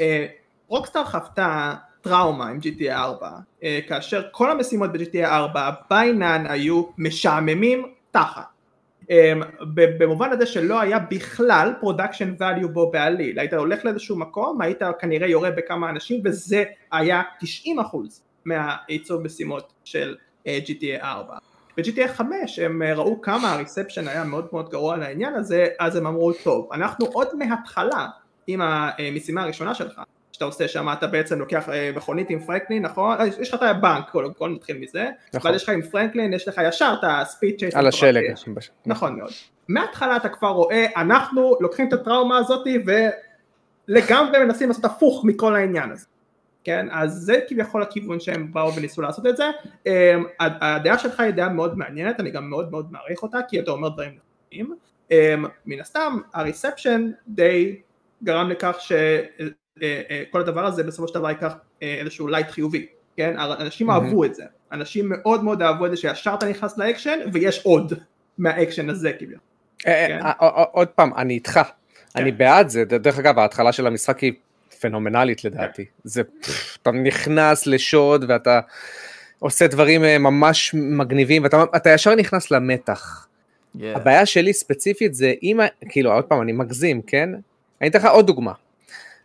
אה, 0.00 0.26
Rockstar 0.68 1.04
חוותה 1.04 1.74
טראומה 2.00 2.48
עם 2.48 2.58
GTA 2.62 2.92
4, 2.92 3.30
אה, 3.62 3.78
כאשר 3.88 4.22
כל 4.30 4.50
המשימות 4.50 4.92
ב-GTA 4.92 5.24
4 5.24 5.70
ביינן 5.90 6.44
היו 6.48 6.82
משעממים 6.98 7.82
תחת. 8.10 8.42
Um, 9.10 9.64
במובן 9.74 10.32
הזה 10.32 10.46
שלא 10.46 10.80
היה 10.80 10.98
בכלל 10.98 11.72
production 11.80 12.34
value 12.38 12.68
בו 12.68 12.90
בעליל, 12.90 13.38
היית 13.38 13.52
הולך 13.52 13.84
לאיזשהו 13.84 14.16
מקום, 14.16 14.60
היית 14.60 14.80
כנראה 14.98 15.28
יורה 15.28 15.50
בכמה 15.50 15.90
אנשים 15.90 16.20
וזה 16.24 16.64
היה 16.92 17.22
90% 17.66 17.68
מהעיצוב 18.44 19.22
משימות 19.22 19.72
של 19.84 20.16
uh, 20.44 20.48
GTA 20.66 21.02
4. 21.02 21.36
ב-GTA 21.76 22.08
5 22.08 22.58
הם 22.58 22.82
uh, 22.82 22.98
ראו 22.98 23.20
כמה 23.20 23.52
הריספשן 23.52 24.08
היה 24.08 24.24
מאוד 24.24 24.48
מאוד 24.52 24.68
גרוע 24.68 24.96
לעניין 24.96 25.34
הזה, 25.34 25.66
אז 25.78 25.96
הם 25.96 26.06
אמרו 26.06 26.32
טוב, 26.32 26.68
אנחנו 26.72 27.06
עוד 27.06 27.28
מההתחלה 27.34 28.06
עם 28.46 28.60
המשימה 28.62 29.42
הראשונה 29.42 29.74
שלך, 29.74 30.00
שאתה 30.40 30.48
עושה 30.48 30.68
שם 30.68 30.88
אתה 30.92 31.06
בעצם 31.06 31.38
לוקח 31.38 31.68
אה, 31.68 31.90
מכונית 31.96 32.30
עם 32.30 32.40
פרנקלין 32.40 32.82
נכון? 32.82 33.20
אה, 33.20 33.26
יש 33.26 33.54
לך 33.54 33.54
את 33.54 33.62
הבנק 33.62 34.10
קודם 34.10 34.34
כל 34.34 34.48
נתחיל 34.48 34.78
מזה, 34.78 35.08
נכון. 35.34 35.50
ואז 35.50 35.60
יש 35.60 35.62
לך 35.62 35.68
עם 35.68 35.82
פרנקלין 35.82 36.32
יש 36.32 36.48
לך 36.48 36.60
ישר 36.68 36.94
את 36.98 37.04
הספיד 37.08 37.58
צ'ייס 37.58 37.74
על 37.74 37.86
השלג. 37.86 38.22
נכון 38.86 39.18
מאוד. 39.18 39.30
מההתחלה 39.68 40.16
אתה 40.16 40.28
כבר 40.28 40.48
רואה, 40.48 40.86
אנחנו 40.96 41.56
לוקחים 41.60 41.88
את 41.88 41.92
הטראומה 41.92 42.38
הזאת 42.38 42.66
ולגמרי 43.88 44.44
מנסים 44.44 44.68
לעשות 44.68 44.84
הפוך 44.84 45.24
מכל 45.24 45.56
העניין 45.56 45.90
הזה. 45.90 46.06
כן, 46.64 46.86
אז 46.90 47.12
זה 47.12 47.40
כביכול 47.48 47.82
הכיוון 47.82 48.20
שהם 48.20 48.52
באו 48.52 48.74
וניסו 48.74 49.02
לעשות 49.02 49.26
את 49.26 49.36
זה. 49.36 49.50
אמ, 49.86 50.24
הדעה 50.40 50.98
שלך 50.98 51.20
היא 51.20 51.30
דעה 51.30 51.48
מאוד 51.48 51.78
מעניינת, 51.78 52.20
אני 52.20 52.30
גם 52.30 52.50
מאוד 52.50 52.70
מאוד 52.70 52.92
מעריך 52.92 53.22
אותה, 53.22 53.38
כי 53.48 53.60
אתה 53.60 53.70
אומר 53.70 53.88
דברים 53.88 54.10
נכונים. 54.10 54.74
אמ, 55.10 55.44
מן 55.66 55.80
הסתם, 55.80 56.18
ה 56.34 56.42
reception 56.42 57.10
די 57.28 57.80
גרם 58.24 58.50
לכך 58.50 58.76
שכל 59.80 60.40
הדבר 60.40 60.66
הזה 60.66 60.82
בסופו 60.82 61.08
של 61.08 61.14
דבר 61.14 61.28
ייקח 61.28 61.54
אה, 61.82 61.96
איזשהו 62.00 62.28
light 62.28 62.50
חיובי. 62.50 62.86
כן, 63.16 63.34
אנשים 63.38 63.86
מהמם. 63.86 64.06
אהבו 64.06 64.24
את 64.24 64.34
זה, 64.34 64.44
אנשים 64.72 65.08
מאוד 65.08 65.44
מאוד 65.44 65.62
אהבו 65.62 65.86
את 65.86 65.90
זה 65.90 65.96
שישר 65.96 66.34
אתה 66.38 66.48
נכנס 66.48 66.78
לאקשן 66.78 67.18
ויש 67.32 67.60
עוד 67.64 67.92
מהאקשן 68.38 68.90
הזה 68.90 69.12
כביכול. 69.12 69.38
אה, 69.86 70.06
כן. 70.08 70.18
אה, 70.22 70.32
אה, 70.42 70.64
עוד 70.72 70.88
פעם, 70.88 71.14
אני 71.16 71.34
איתך, 71.34 71.60
אני 72.16 72.32
בעד 72.32 72.68
זה, 72.68 72.84
דרך 72.84 73.18
אגב, 73.18 73.38
ההתחלה 73.38 73.72
של 73.72 73.86
המשחק 73.86 74.18
היא 74.18 74.32
פנומנלית 74.80 75.44
לדעתי, 75.44 75.84
זה, 76.04 76.24
פפ, 76.24 76.78
אתה 76.82 76.90
נכנס 76.90 77.66
לשוד 77.66 78.24
ואתה 78.28 78.60
עושה 79.38 79.66
דברים 79.66 80.04
אה, 80.04 80.18
ממש 80.18 80.74
מגניבים, 80.74 81.42
ואתה 81.42 81.64
אתה 81.76 81.90
ישר 81.90 82.14
נכנס 82.14 82.50
למתח. 82.50 83.26
Yeah. 83.76 83.80
הבעיה 83.94 84.26
שלי 84.26 84.52
ספציפית 84.52 85.14
זה 85.14 85.32
אם, 85.42 85.60
כאילו, 85.88 86.12
עוד 86.12 86.24
פעם, 86.24 86.42
אני 86.42 86.52
מגזים, 86.52 87.02
כן? 87.02 87.30
אני 87.80 87.88
אתן 87.88 87.98
לך 87.98 88.04
עוד 88.04 88.26
דוגמה. 88.26 88.52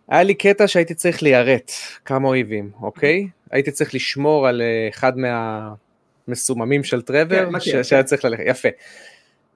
היה 0.09 0.23
לי 0.23 0.33
קטע 0.33 0.67
שהייתי 0.67 0.93
צריך 0.93 1.23
ליירט 1.23 1.71
כמה 2.05 2.27
אויבים, 2.27 2.71
אוקיי? 2.81 3.27
הייתי 3.51 3.71
צריך 3.71 3.95
לשמור 3.95 4.47
על 4.47 4.61
אה, 4.61 4.89
אחד 4.89 5.13
מהמסוממים 5.17 6.83
של 6.83 7.01
טרוור, 7.01 7.51
כן, 7.51 7.59
ש-. 7.59 7.75
שהיה 7.89 8.03
צריך 8.03 8.25
ללכת, 8.25 8.43
יפה. 8.47 8.69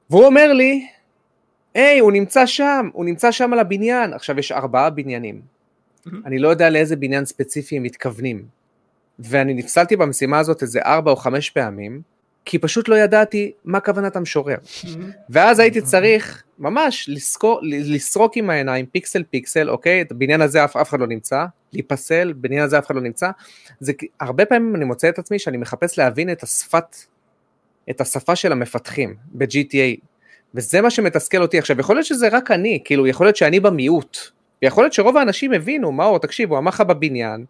והוא 0.09 0.25
אומר 0.25 0.53
לי, 0.53 0.87
היי, 1.73 1.99
הוא 1.99 2.11
נמצא 2.11 2.45
שם, 2.45 2.89
הוא 2.93 3.05
נמצא 3.05 3.31
שם 3.31 3.53
על 3.53 3.59
הבניין. 3.59 4.13
עכשיו 4.13 4.39
יש 4.39 4.51
ארבעה 4.51 4.89
בניינים. 4.89 5.41
אני 6.25 6.39
לא 6.39 6.49
יודע 6.49 6.69
לאיזה 6.69 6.95
בניין 6.95 7.25
ספציפי 7.25 7.77
הם 7.77 7.83
מתכוונים. 7.83 8.45
ואני 9.19 9.53
נפסלתי 9.53 9.95
במשימה 9.95 10.39
הזאת 10.39 10.61
איזה 10.61 10.79
ארבע 10.81 11.11
או 11.11 11.15
חמש 11.15 11.49
פעמים, 11.49 12.01
כי 12.45 12.59
פשוט 12.59 12.87
לא 12.87 12.95
ידעתי 12.95 13.51
מה 13.65 13.79
כוונת 13.79 14.15
המשורר. 14.15 14.57
ואז 15.29 15.59
הייתי 15.59 15.81
צריך 15.81 16.43
ממש 16.59 17.09
לסקור, 17.09 17.59
לסרוק 17.63 18.37
עם 18.37 18.49
העיניים 18.49 18.85
פיקסל 18.85 19.23
פיקסל, 19.29 19.69
אוקיי? 19.69 20.01
את 20.01 20.11
הבניין 20.11 20.41
הזה 20.41 20.63
אף, 20.65 20.77
אף 20.77 20.89
אחד 20.89 20.99
לא 20.99 21.07
נמצא, 21.07 21.45
להיפסל, 21.73 22.33
בניין 22.33 22.63
הזה 22.63 22.79
אף 22.79 22.85
אחד 22.85 22.95
לא 22.95 23.01
נמצא. 23.01 23.29
זה 23.79 23.93
הרבה 24.19 24.45
פעמים 24.45 24.75
אני 24.75 24.85
מוצא 24.85 25.09
את 25.09 25.19
עצמי 25.19 25.39
שאני 25.39 25.57
מחפש 25.57 25.97
להבין 25.97 26.31
את 26.31 26.43
השפת, 26.43 26.95
את 27.89 28.01
השפה 28.01 28.35
של 28.35 28.51
המפתחים 28.51 29.15
ב-GTA, 29.31 30.05
וזה 30.55 30.81
מה 30.81 30.89
שמתסכל 30.89 31.41
אותי 31.41 31.57
עכשיו. 31.57 31.79
יכול 31.79 31.95
להיות 31.95 32.05
שזה 32.05 32.27
רק 32.31 32.51
אני, 32.51 32.79
כאילו, 32.85 33.07
יכול 33.07 33.25
להיות 33.25 33.35
שאני 33.35 33.59
במיעוט. 33.59 34.17
ויכול 34.61 34.83
להיות 34.83 34.93
שרוב 34.93 35.17
האנשים 35.17 35.53
הבינו, 35.53 35.91
מאור, 35.91 36.19
תקשיב, 36.19 36.49
הוא 36.49 36.57
אמר 36.57 36.69
לך 36.69 36.81
בבניין, 36.81 37.45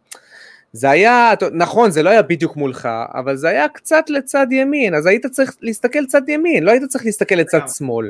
זה 0.74 0.90
היה, 0.90 1.34
נכון, 1.54 1.92
זה 1.92 2.04
לא 2.04 2.10
היה 2.10 2.22
בדיוק 2.22 2.56
מולך, 2.56 2.90
אבל 3.14 3.36
זה 3.36 3.50
היה 3.50 3.68
קצת 3.68 4.10
לצד 4.10 4.48
ימין, 4.52 4.96
אז 4.96 5.06
היית 5.06 5.26
צריך 5.26 5.56
להסתכל 5.62 6.06
צד 6.06 6.30
ימין, 6.30 6.64
לא 6.64 6.72
היית 6.72 6.84
צריך 6.84 7.06
להסתכל 7.06 7.36
לצד. 7.36 7.60
שמאל. 7.78 8.10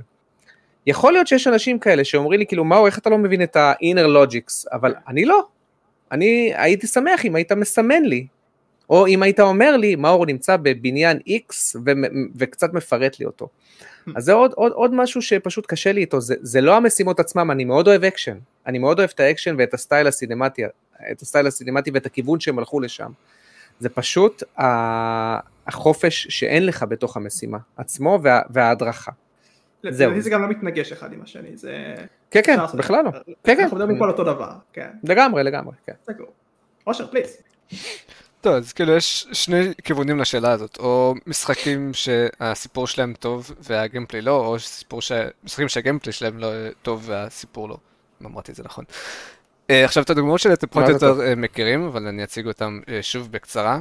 יכול 0.87 1.13
להיות 1.13 1.27
שיש 1.27 1.47
אנשים 1.47 1.79
כאלה 1.79 2.03
שאומרים 2.03 2.39
לי, 2.39 2.45
כאילו, 2.45 2.63
מאור, 2.63 2.85
איך 2.85 2.97
אתה 2.97 3.09
לא 3.09 3.17
מבין 3.17 3.43
את 3.43 3.55
ה-inner 3.55 4.07
logics, 4.07 4.65
אבל 4.73 4.95
אני 5.07 5.25
לא. 5.25 5.47
אני 6.11 6.53
הייתי 6.55 6.87
שמח 6.87 7.25
אם 7.25 7.35
היית 7.35 7.51
מסמן 7.51 8.03
לי, 8.03 8.27
או 8.89 9.07
אם 9.07 9.23
היית 9.23 9.39
אומר 9.39 9.77
לי, 9.77 9.95
מאור 9.95 10.25
נמצא 10.25 10.57
בבניין 10.57 11.17
X 11.17 11.53
ו- 11.85 11.91
וקצת 12.35 12.73
מפרט 12.73 13.19
לי 13.19 13.25
אותו. 13.25 13.47
אז 14.15 14.23
זה 14.23 14.33
עוד, 14.33 14.53
עוד, 14.53 14.71
עוד 14.71 14.93
משהו 14.93 15.21
שפשוט 15.21 15.65
קשה 15.65 15.91
לי 15.91 16.01
איתו, 16.01 16.21
זה, 16.21 16.35
זה 16.41 16.61
לא 16.61 16.75
המשימות 16.75 17.19
עצמם, 17.19 17.51
אני 17.51 17.65
מאוד 17.65 17.87
אוהב 17.87 18.03
אקשן, 18.03 18.37
אני 18.67 18.79
מאוד 18.79 18.99
אוהב 18.99 19.09
את 19.15 19.19
האקשן 19.19 19.55
ואת 19.59 19.73
הסטייל 19.73 20.07
הסינמטי, 20.07 20.61
את 21.11 21.21
הסטייל 21.21 21.47
הסינמטי 21.47 21.91
ואת 21.93 22.05
הכיוון 22.05 22.39
שהם 22.39 22.59
הלכו 22.59 22.79
לשם. 22.79 23.11
זה 23.79 23.89
פשוט 23.89 24.43
החופש 25.67 26.27
שאין 26.29 26.65
לך 26.65 26.85
בתוך 26.89 27.17
המשימה 27.17 27.57
עצמו 27.77 28.19
וה, 28.23 28.41
וההדרכה. 28.49 29.11
זהו. 29.89 30.21
זה 30.21 30.29
גם 30.29 30.41
לא 30.41 30.47
מתנגש 30.47 30.91
אחד 30.91 31.13
עם 31.13 31.21
השני, 31.21 31.57
זה... 31.57 31.95
כן, 32.31 32.41
כן. 32.43 32.57
בכלל 32.77 33.05
לא. 33.05 33.11
כן, 33.11 33.21
כן. 33.43 33.63
אנחנו 33.63 33.77
מדברים 33.77 33.97
פה 33.97 34.03
על 34.03 34.11
אותו 34.11 34.23
דבר, 34.23 34.51
כן, 34.73 34.89
לגמרי, 35.03 35.43
לגמרי, 35.43 35.75
כן. 35.85 35.93
סגור. 36.05 36.27
אושר, 36.87 37.07
פליז. 37.07 37.37
טוב, 38.41 38.53
אז 38.53 38.73
כאילו 38.73 38.93
יש 38.93 39.27
שני 39.31 39.73
כיוונים 39.83 40.19
לשאלה 40.19 40.51
הזאת, 40.51 40.77
או 40.79 41.15
משחקים 41.27 41.91
שהסיפור 41.93 42.87
שלהם 42.87 43.13
טוב 43.19 43.51
והגיימפליי 43.59 44.21
לא, 44.21 44.45
או 44.45 44.59
סיפור 44.59 45.01
ש... 45.01 45.11
משחקים 45.43 45.67
שהגיימפליי 45.67 46.13
שלהם 46.13 46.37
לא 46.37 46.47
טוב 46.81 47.03
והסיפור 47.05 47.69
לא, 47.69 47.77
אם 48.21 48.25
אמרתי 48.25 48.51
את 48.51 48.55
זה 48.55 48.63
נכון. 48.63 48.85
אה, 49.69 49.85
עכשיו 49.85 50.03
את 50.03 50.09
הדוגמאות 50.09 50.39
שלי 50.39 50.53
אתם 50.53 50.67
פחות 50.67 50.83
או 50.83 50.89
יותר 50.89 51.21
אה, 51.21 51.35
מכירים, 51.35 51.83
אבל 51.83 52.07
אני 52.07 52.23
אציג 52.23 52.47
אותם 52.47 52.79
אה, 52.89 53.03
שוב 53.03 53.31
בקצרה. 53.31 53.79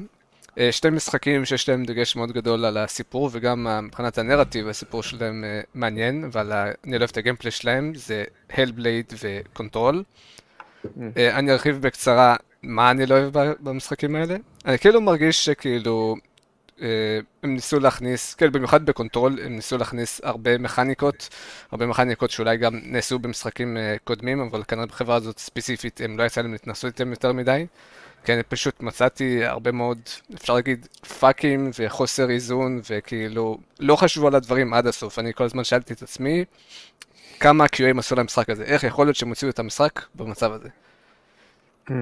אה, 0.58 0.72
שתי 0.72 0.90
משחקים 0.90 1.44
שיש 1.44 1.68
להם 1.68 1.84
דגש 1.84 2.16
מאוד 2.16 2.32
גדול 2.32 2.64
על 2.64 2.76
הסיפור, 2.76 3.30
וגם 3.32 3.66
מבחינת 3.82 4.18
הנרטיב 4.18 4.68
הסיפור 4.68 5.02
שלהם 5.02 5.44
אה, 5.44 5.60
מעניין, 5.74 6.30
ואני 6.32 6.96
אוהב 6.96 7.08
את 7.10 7.16
הגיימפלי 7.16 7.50
שלהם, 7.50 7.92
זה 7.94 8.24
Hellblade 8.50 9.12
ו 9.22 9.31
Control. 9.31 10.02
אה, 11.16 11.38
אני 11.38 11.52
ארחיב 11.52 11.82
בקצרה 11.82 12.36
מה 12.62 12.90
אני 12.90 13.06
לא 13.06 13.14
אוהב 13.14 13.54
במשחקים 13.60 14.16
האלה. 14.16 14.36
אני 14.66 14.78
כאילו 14.78 15.00
מרגיש 15.00 15.44
שכאילו 15.44 16.16
הם 17.42 17.54
ניסו 17.54 17.80
להכניס, 17.80 18.34
כאילו 18.34 18.52
במיוחד 18.52 18.86
ב 18.86 18.92
Control, 18.92 19.38
הם 19.44 19.56
ניסו 19.56 19.78
להכניס 19.78 20.20
הרבה 20.24 20.58
מכניקות, 20.58 21.28
הרבה 21.70 21.86
מכניקות 21.86 22.30
שאולי 22.30 22.56
גם 22.56 22.80
נעשו 22.82 23.18
במשחקים 23.18 23.76
קודמים, 24.04 24.40
אבל 24.40 24.62
כנראה 24.68 24.86
בחברה 24.86 25.16
הזאת 25.16 25.38
ספציפית 25.38 26.00
הם 26.04 26.18
לא 26.18 26.22
יצא 26.22 26.40
להם 26.40 26.52
להתנסות 26.52 26.92
איתם 26.92 27.10
יותר 27.10 27.32
מדי. 27.32 27.66
כי 28.28 28.34
אני 28.34 28.42
פשוט 28.42 28.80
מצאתי 28.80 29.44
הרבה 29.44 29.72
מאוד, 29.72 29.98
אפשר 30.34 30.54
להגיד, 30.54 30.86
פאקים 31.20 31.70
וחוסר 31.78 32.30
איזון, 32.30 32.80
וכאילו, 32.90 33.58
לא 33.80 33.96
חשבו 33.96 34.26
על 34.26 34.34
הדברים 34.34 34.74
עד 34.74 34.86
הסוף. 34.86 35.18
אני 35.18 35.34
כל 35.34 35.44
הזמן 35.44 35.64
שאלתי 35.64 35.92
את 35.94 36.02
עצמי, 36.02 36.44
כמה 37.40 37.64
ה-QAים 37.64 37.98
עשו 37.98 38.14
למשחק 38.16 38.50
הזה, 38.50 38.64
איך 38.64 38.84
יכול 38.84 39.06
להיות 39.06 39.16
שהם 39.16 39.28
הוציאו 39.28 39.50
את 39.50 39.58
המשחק 39.58 40.00
במצב 40.14 40.52
הזה. 40.52 40.68
אה, 41.90 41.94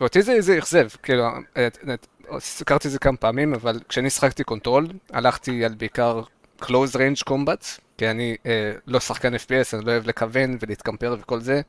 ואותי 0.00 0.22
זה, 0.22 0.40
זה 0.40 0.58
אכזב, 0.58 0.88
כאילו, 1.02 1.24
אה, 1.56 1.68
אה, 1.88 2.38
סקרתי 2.38 2.88
את 2.88 2.92
זה 2.92 2.98
כמה 2.98 3.16
פעמים, 3.16 3.54
אבל 3.54 3.80
כשאני 3.88 4.10
שחקתי 4.10 4.44
Control, 4.44 4.86
הלכתי 5.12 5.64
על 5.64 5.74
בעיקר 5.74 6.22
close 6.62 6.94
range 6.94 7.30
combat, 7.30 7.80
כי 7.98 8.10
אני 8.10 8.36
אה, 8.46 8.72
לא 8.86 9.00
שחקן 9.00 9.34
FPS, 9.34 9.76
אני 9.76 9.84
לא 9.84 9.90
אוהב 9.90 10.06
לכוון 10.06 10.58
ולהתקמפר 10.60 11.16
וכל 11.20 11.40
זה, 11.40 11.60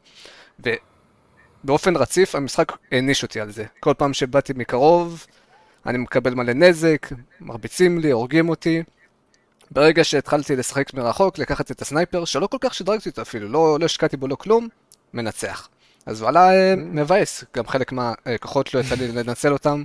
ובאופן 1.63 1.95
רציף 1.95 2.35
המשחק 2.35 2.71
העניש 2.91 3.23
אותי 3.23 3.41
על 3.41 3.51
זה. 3.51 3.65
כל 3.79 3.93
פעם 3.97 4.13
שבאתי 4.13 4.53
מקרוב, 4.55 5.25
אני 5.85 5.97
מקבל 5.97 6.33
מלא 6.33 6.53
נזק, 6.53 7.07
מרביצים 7.39 7.99
לי, 7.99 8.11
הורגים 8.11 8.49
אותי. 8.49 8.83
ברגע 9.71 10.03
שהתחלתי 10.03 10.55
לשחק 10.55 10.93
מרחוק, 10.93 11.37
לקחת 11.37 11.71
את 11.71 11.81
הסנייפר, 11.81 12.25
שלא 12.25 12.47
כל 12.47 12.57
כך 12.61 12.73
שדרגתי 12.73 13.09
אותו 13.09 13.21
אפילו, 13.21 13.49
לא, 13.49 13.77
לא 13.79 13.85
השקעתי 13.85 14.17
בו 14.17 14.27
לא 14.27 14.35
כלום, 14.35 14.67
מנצח. 15.13 15.69
אז 16.05 16.21
וואלה, 16.21 16.51
אה, 16.51 16.75
מבאס, 16.77 17.43
גם 17.55 17.67
חלק 17.67 17.91
מהכוחות 17.91 18.73
לא 18.73 18.79
יצא 18.79 18.95
לי 18.95 19.07
לנצל 19.07 19.53
אותם 19.53 19.83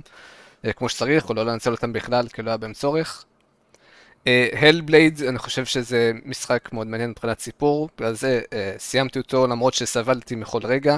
אה, 0.65 0.73
כמו 0.73 0.89
שצריך, 0.89 1.29
או 1.29 1.33
לא 1.33 1.45
לנצל 1.45 1.71
אותם 1.71 1.93
בכלל, 1.93 2.27
כי 2.27 2.41
לא 2.41 2.49
היה 2.49 2.57
בהם 2.57 2.73
צורך. 2.73 3.25
הלבלייד, 4.53 5.23
אני 5.23 5.39
חושב 5.39 5.65
שזה 5.65 6.11
משחק 6.25 6.69
מאוד 6.73 6.87
מעניין 6.87 7.09
מבחינת 7.09 7.39
סיפור, 7.39 7.89
בגלל 7.97 8.13
זה 8.13 8.41
אה, 8.53 8.73
סיימתי 8.77 9.19
אותו 9.19 9.47
למרות 9.47 9.73
שסבלתי 9.73 10.35
מכל 10.35 10.59
רגע. 10.63 10.97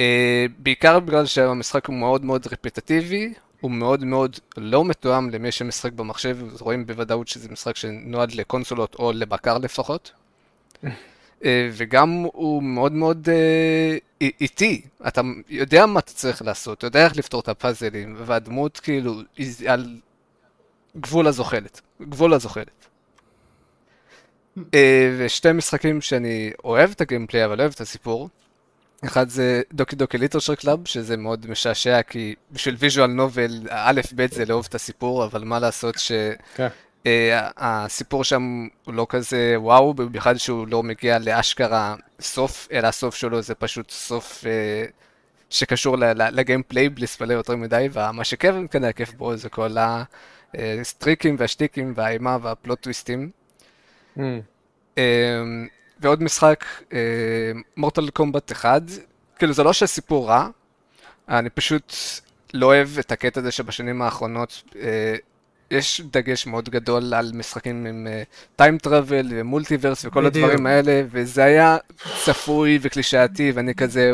אה, 0.00 0.46
בעיקר 0.58 1.00
בגלל 1.00 1.26
שהמשחק 1.26 1.86
הוא 1.86 1.96
מאוד 1.96 2.24
מאוד 2.24 2.46
רפטטיבי, 2.46 3.32
הוא 3.60 3.70
מאוד 3.70 4.04
מאוד 4.04 4.36
לא 4.56 4.84
מתואם 4.84 5.30
למי 5.30 5.52
שמשחק 5.52 5.92
במחשב, 5.92 6.36
רואים 6.60 6.86
בוודאות 6.86 7.28
שזה 7.28 7.48
משחק 7.48 7.76
שנועד 7.76 8.32
לקונסולות 8.32 8.94
או 8.94 9.12
לבקר 9.12 9.58
לפחות. 9.58 10.12
אה, 11.44 11.68
וגם 11.72 12.26
הוא 12.32 12.62
מאוד 12.62 12.92
מאוד 12.92 13.28
א- 13.28 14.24
איטי, 14.40 14.82
אתה 15.08 15.20
יודע 15.48 15.86
מה 15.86 16.00
אתה 16.00 16.12
צריך 16.12 16.42
לעשות, 16.42 16.78
אתה 16.78 16.86
יודע 16.86 17.04
איך 17.04 17.16
לפתור 17.16 17.40
את 17.40 17.48
הפאזלים, 17.48 18.14
והדמות 18.18 18.80
כאילו 18.80 19.20
היא 19.36 19.70
על 19.70 19.96
גבול 21.00 21.26
הזוחלת, 21.26 21.80
גבול 22.02 22.34
הזוחלת. 22.34 22.86
אה, 24.74 25.16
ושתי 25.18 25.52
משחקים 25.52 26.00
שאני 26.00 26.52
אוהב 26.64 26.90
את 26.90 27.00
הגיימפליי 27.00 27.44
אבל 27.44 27.60
אוהב 27.60 27.72
את 27.74 27.80
הסיפור. 27.80 28.28
אחד 29.04 29.28
זה 29.28 29.62
Doki 29.72 29.96
Doki 29.96 30.18
Literature 30.18 30.54
Club, 30.54 30.86
שזה 30.86 31.16
מאוד 31.16 31.50
משעשע, 31.50 32.02
כי 32.02 32.34
בשביל 32.52 32.76
visual 32.78 33.10
novel, 33.10 33.60
האלף 33.70 34.12
בית 34.12 34.32
זה 34.32 34.44
לאהוב 34.44 34.66
את 34.68 34.74
הסיפור, 34.74 35.24
אבל 35.24 35.44
מה 35.44 35.58
לעשות 35.58 35.98
ש... 35.98 36.12
כן. 36.54 36.68
אה, 37.06 37.48
הסיפור 37.56 38.24
שם 38.24 38.66
הוא 38.84 38.94
לא 38.94 39.06
כזה 39.08 39.54
וואו, 39.56 39.94
במיוחד 39.94 40.36
שהוא 40.36 40.68
לא 40.68 40.82
מגיע 40.82 41.18
לאשכרה 41.18 41.94
סוף, 42.20 42.68
אלא 42.72 42.86
הסוף 42.86 43.14
שלו 43.14 43.42
זה 43.42 43.54
פשוט 43.54 43.90
סוף 43.90 44.46
אה, 44.46 44.84
שקשור 45.50 45.96
ל 46.32 46.38
gameplay 46.38 46.88
בלי 46.88 47.06
ספלר 47.06 47.34
יותר 47.34 47.56
מדי, 47.56 47.88
ומה 47.92 48.24
שכן 48.24 48.66
כנראה 48.70 48.92
כיף 48.92 49.12
בו 49.12 49.36
זה 49.36 49.48
כל 49.48 49.76
הטריקים 50.54 51.36
והשטיקים 51.38 51.92
והאימה 51.96 52.38
וה 52.42 52.55
plot 52.55 52.80
twist 52.80 53.11
ים. 53.11 53.30
Mm. 54.16 54.20
אה, 54.98 55.42
ועוד 56.00 56.22
משחק, 56.22 56.64
מורטל 57.76 58.10
קומבט 58.10 58.52
1, 58.52 58.82
כאילו 59.38 59.52
זה 59.52 59.62
לא 59.62 59.72
שהסיפור 59.72 60.28
רע, 60.28 60.48
אני 61.28 61.50
פשוט 61.50 61.92
לא 62.54 62.66
אוהב 62.66 62.98
את 62.98 63.12
הקטע 63.12 63.40
הזה 63.40 63.50
שבשנים 63.50 64.02
האחרונות 64.02 64.62
אה, 64.76 65.14
יש 65.70 66.00
דגש 66.00 66.46
מאוד 66.46 66.68
גדול 66.68 67.14
על 67.14 67.30
משחקים 67.34 67.86
עם 67.86 68.06
טיים 68.56 68.78
טראבל 68.78 69.26
ומולטיברס 69.30 70.04
וכל 70.04 70.28
בדיוק. 70.28 70.44
הדברים 70.44 70.66
האלה, 70.66 71.02
וזה 71.10 71.44
היה 71.44 71.76
צפוי 72.24 72.78
וקלישאתי, 72.82 73.52
ואני 73.54 73.74
כזה, 73.74 74.12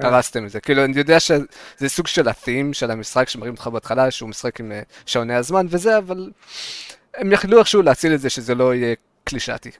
הרסתם 0.00 0.44
את 0.44 0.50
זה. 0.50 0.60
כאילו, 0.60 0.84
אני 0.84 0.98
יודע 0.98 1.20
שזה 1.20 1.88
סוג 1.88 2.06
של 2.06 2.28
ה-theme 2.28 2.72
של 2.72 2.90
המשחק 2.90 3.28
שמראים 3.28 3.52
אותך 3.52 3.66
בהתחלה, 3.66 4.10
שהוא 4.10 4.28
משחק 4.28 4.60
עם 4.60 4.72
אה, 4.72 4.82
שעוני 5.06 5.34
הזמן 5.34 5.66
וזה, 5.70 5.98
אבל 5.98 6.30
הם 7.14 7.32
יכלו 7.32 7.58
איכשהו 7.58 7.82
להציל 7.82 8.14
את 8.14 8.20
זה 8.20 8.30
שזה 8.30 8.54
לא 8.54 8.74
יהיה 8.74 8.94
קלישאתי. 9.24 9.70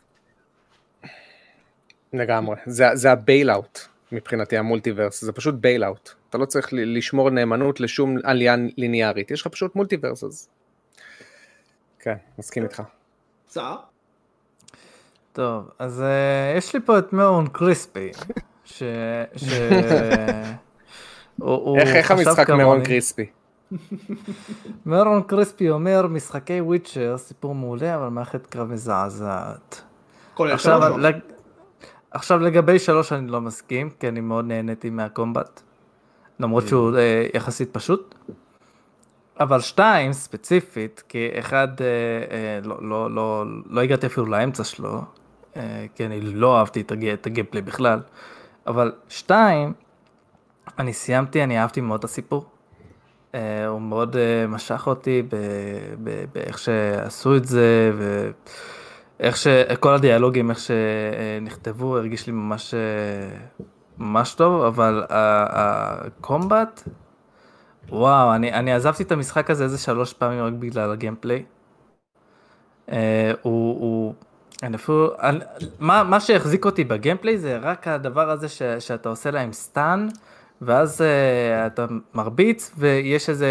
לגמרי, 2.13 2.57
זה, 2.67 2.87
זה 2.95 3.13
ה 3.13 3.20
bail-out 3.20 3.79
מבחינתי 4.13 4.57
ה 4.57 4.62
multiverse, 4.62 5.25
זה 5.25 5.33
פשוט 5.33 5.55
bail-out. 5.55 6.11
אתה 6.31 6.39
לא 6.39 6.45
צריך 6.45 6.73
ל- 6.73 6.97
לשמור 6.99 7.31
נאמנות 7.31 7.81
לשום 7.81 8.17
עלילה 8.25 8.57
ליניארית, 8.77 9.31
יש 9.31 9.41
לך 9.41 9.47
פשוט 9.47 9.77
multiverse 9.77 10.25
אז. 10.25 10.49
כן, 12.01 12.15
מסכים 12.39 12.63
איתך. 12.63 12.83
סער? 13.49 13.77
טוב, 15.33 15.71
אז 15.79 16.01
uh, 16.55 16.59
יש 16.59 16.75
לי 16.75 16.81
פה 16.81 16.99
את 16.99 17.13
מאון 17.13 17.47
קריספי, 17.53 18.11
ש... 18.65 18.83
ש... 19.37 19.53
הוא- 21.39 21.79
איך, 21.79 21.89
איך 21.89 22.11
המשחק. 22.11 22.51
מרון 22.51 22.85
קריספי? 22.85 23.27
מרון 24.87 25.23
קריספי 25.23 25.71
אומר, 25.71 26.07
משחקי 26.07 26.61
וויצ'ר, 26.61 27.19
סיפור 27.19 27.55
מעולה, 27.55 27.95
אבל 27.95 28.09
מערכת 28.09 28.47
קרב 28.47 28.69
מזעזעת. 28.73 29.83
כולל 30.35 30.53
עכשיו, 30.53 30.83
שלוש? 30.83 31.05
עכשיו 32.11 32.39
לגבי 32.39 32.79
שלוש 32.79 33.13
אני 33.13 33.31
לא 33.31 33.41
מסכים, 33.41 33.91
כי 34.01 34.09
אני 34.09 34.21
מאוד 34.21 34.45
נהניתי 34.45 34.91
מהקומבט, 34.91 35.63
למרות 36.41 36.69
שהוא 36.69 36.97
אה, 36.97 37.27
יחסית 37.35 37.69
פשוט. 37.73 38.15
אבל 39.41 39.61
שתיים 39.61 40.13
ספציפית, 40.13 41.03
כי 41.09 41.29
אחד 41.39 41.69
אה, 41.81 41.87
אה, 42.31 42.61
לא, 42.65 42.77
לא, 42.81 43.11
לא, 43.11 43.45
לא 43.67 43.81
הגעתי 43.81 44.07
אפילו 44.07 44.27
לאמצע 44.27 44.65
שלו, 44.65 45.03
אה, 45.57 45.87
כי 45.95 46.07
אני 46.07 46.21
לא 46.21 46.59
אהבתי 46.59 46.81
את, 46.81 46.93
הג... 46.93 47.05
את 47.05 47.27
הגיימפלי 47.27 47.63
בכלל, 47.63 48.01
אבל 48.67 48.93
שתיים, 49.09 49.73
אני 50.79 50.93
סיימתי, 50.93 51.45
אני 51.45 51.61
אהבתי 51.61 51.81
מאוד 51.81 51.99
את 51.99 52.05
הסיפור. 52.05 52.45
אה, 53.35 53.67
הוא 53.67 53.81
מאוד 53.81 54.17
אה, 54.17 54.47
משך 54.47 54.87
אותי 54.87 55.23
באיך 56.33 56.59
שעשו 56.59 57.37
את 57.37 57.45
זה, 57.45 57.93
ואיך 59.21 59.37
שכל 59.37 59.95
הדיאלוגים, 59.95 60.51
איך 60.51 60.59
שנכתבו, 60.59 61.97
הרגיש 61.97 62.27
לי 62.27 62.33
ממש, 62.33 62.75
אה, 62.75 62.81
ממש 63.99 64.35
טוב, 64.35 64.63
אבל 64.63 65.05
הקומבט, 65.09 66.83
וואו, 67.89 68.35
אני, 68.35 68.53
אני 68.53 68.73
עזבתי 68.73 69.03
את 69.03 69.13
המשחק 69.13 69.51
הזה 69.51 69.65
איזה 69.65 69.79
שלוש 69.79 70.13
פעמים 70.13 70.45
רק 70.45 70.53
בגלל 70.53 70.93
הגיימפליי. 70.93 71.45
אה, 72.93 73.33
הוא, 73.43 73.81
הוא, 73.81 74.15
אני 74.63 74.77
אפילו, 74.77 75.11
אני, 75.21 75.39
מה, 75.79 76.05
מה 76.05 76.21
שהחזיק 76.21 76.65
אותי 76.65 76.85
בגיימפליי 76.85 77.39
זה 77.39 77.59
רק 77.59 77.89
הדבר 77.89 78.31
הזה 78.31 78.49
ש, 78.49 78.63
שאתה 78.63 79.09
עושה 79.09 79.31
להם 79.31 79.53
סטן, 79.53 80.09
ואז 80.63 81.01
uh, 81.01 81.67
אתה 81.67 81.87
מרביץ, 82.15 82.73
ויש 82.79 83.29
איזה 83.29 83.49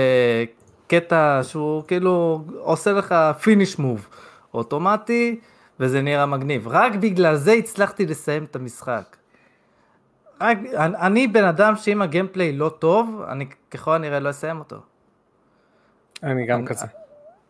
קטע 0.87 1.39
שהוא 1.43 1.83
כאילו 1.87 2.43
עושה 2.57 2.91
לך 2.91 3.15
finish 3.41 3.79
move 3.79 4.07
אוטומטי, 4.53 5.39
וזה 5.79 6.01
נראה 6.01 6.25
מגניב. 6.25 6.67
רק 6.67 6.95
בגלל 6.95 7.35
זה 7.35 7.51
הצלחתי 7.51 8.05
לסיים 8.05 8.43
את 8.43 8.55
המשחק. 8.55 9.15
רק, 10.41 10.57
אני, 10.77 10.97
אני 10.97 11.27
בן 11.27 11.43
אדם 11.43 11.75
שאם 11.75 12.01
ה 12.01 12.07
gameplay 12.07 12.53
לא 12.53 12.69
טוב, 12.79 13.21
אני 13.29 13.45
ככל 13.71 13.93
הנראה 13.95 14.19
לא 14.19 14.29
אסיים 14.29 14.59
אותו. 14.59 14.75
אני 16.23 16.45
גם 16.45 16.65
כזה. 16.65 16.85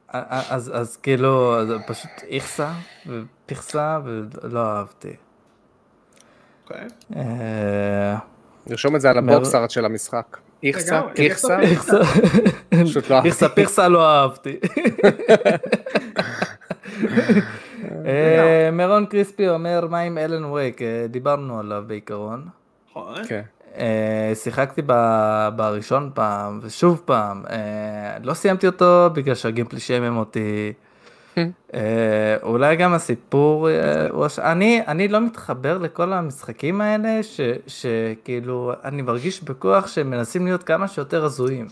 אז, 0.10 0.72
אז 0.76 0.98
כאילו, 0.98 1.66
זה 1.68 1.78
פשוט 1.88 2.12
איכסה 2.28 2.72
ופיכסה 3.08 4.00
ולא 4.06 4.66
אהבתי. 4.66 5.16
אוקיי. 6.64 6.88
אה, 7.16 8.18
נרשום 8.68 8.96
את 8.96 9.02
זה 9.02 9.10
על 9.10 9.20
מר- 9.20 9.34
הבוקס 9.36 9.56
ארט 9.56 9.70
של 9.70 9.86
המשחק. 9.86 10.38
איכסה, 10.64 11.02
פיכסה, 11.16 11.60
איכסה, 11.60 11.98
לא. 13.10 13.22
איכסה 13.26 13.50
פיכסה 13.50 13.88
לא 13.88 14.08
אהבתי. 14.10 14.60
אה, 18.06 18.70
מרון 18.72 19.06
קריספי 19.06 19.50
אומר 19.50 19.88
מה 19.90 20.00
עם 20.00 20.18
אלן 20.18 20.46
וייק, 20.46 20.82
אה, 20.82 21.06
דיברנו 21.10 21.60
עליו 21.60 21.84
בעיקרון. 21.88 22.46
נכון. 22.92 23.16
כן. 23.28 23.42
אה, 23.78 24.32
שיחקתי 24.36 24.82
ב- 24.86 25.50
בראשון 25.56 26.12
פעם, 26.14 26.60
ושוב 26.64 27.02
פעם, 27.06 27.44
לא 28.24 28.34
סיימתי 28.34 28.68
אותו 28.68 29.10
בגלל 29.14 29.36
שהגיימפלי 29.36 29.80
שיימם 29.80 30.18
אותי. 30.18 30.74
אה, 31.74 31.80
אולי 32.44 32.76
גם 32.76 32.94
הסיפור, 32.94 33.68
אני, 34.40 34.82
אני 34.88 35.08
לא 35.08 35.22
מתחבר 35.22 35.78
לכל 35.78 36.14
המשחקים 36.14 36.82
האלה, 36.82 37.24
ש- 37.24 37.40
שכאילו, 37.68 38.74
אני 38.84 39.02
מרגיש 39.02 39.44
בכוח 39.44 39.88
שהם 39.88 40.10
מנסים 40.10 40.46
להיות 40.46 40.64
כמה 40.64 40.88
שיותר 40.88 41.26
הזויים. 41.26 41.68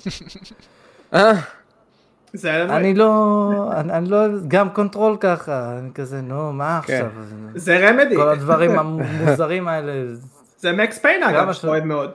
זה 2.36 2.50
היה 2.50 2.64
לנו- 2.64 2.74
אני 2.76 2.94
לא, 2.94 3.52
אני, 3.74 3.94
אני 3.94 4.10
לא, 4.10 4.18
גם 4.48 4.70
Control 4.70 5.18
ככה, 5.20 5.78
אני 5.80 5.94
כזה, 5.94 6.22
נו, 6.22 6.54
מה 6.54 6.80
כן. 6.84 6.94
עכשיו? 6.94 7.12
זה 7.56 7.90
Remedy. 7.90 8.16
כל 8.16 8.30
הדברים 8.30 8.80
המוזרים 8.80 9.68
האלה, 9.68 9.94
זה 10.58 10.72
Max 10.72 10.98
Payne 10.98 11.24
אגב, 11.24 11.52
שאתה 11.54 11.68
אוהב 11.68 11.84
מאוד. 11.84 12.12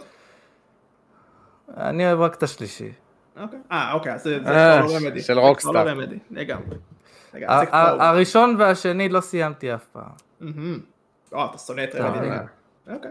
אני 1.77 2.07
אוהב 2.07 2.21
רק 2.21 2.35
את 2.35 2.43
השלישי. 2.43 2.93
אוקיי. 3.43 3.59
אה, 3.73 3.93
אוקיי, 3.93 4.12
אז 4.14 4.23
זה 4.23 4.35
אה, 4.35 4.41
כבר 4.41 4.87
לא 4.87 4.97
Remedy. 4.97 5.20
של 5.21 5.35
זה 5.35 5.41
Rockstar. 5.41 5.72
כבר 5.73 5.85
לא 5.85 5.91
Remedy, 5.91 6.18
לגמרי. 6.31 6.77
הראשון 8.01 8.55
והשני 8.59 9.09
לא 9.09 9.21
סיימתי 9.21 9.75
אף 9.75 9.85
פעם. 9.93 10.03
אה, 11.35 11.45
אתה 11.51 11.59
שונא 11.59 11.85
את 11.85 11.95
Remedy. 11.95 12.28
אוקיי. 12.93 13.11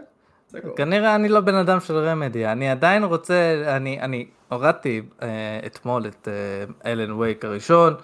כנראה 0.76 1.14
אני 1.14 1.28
לא 1.28 1.40
בן 1.40 1.54
אדם 1.54 1.80
של 1.80 1.96
Remedy, 1.96 2.46
אני 2.46 2.70
עדיין 2.70 3.04
רוצה, 3.04 3.62
אני, 3.66 4.00
אני 4.00 4.26
הורדתי 4.48 5.02
אה, 5.22 5.28
אתמול 5.66 6.06
את 6.06 6.28
אה, 6.28 6.92
Alan 6.92 7.12
Wake 7.12 7.44
הראשון, 7.44 7.94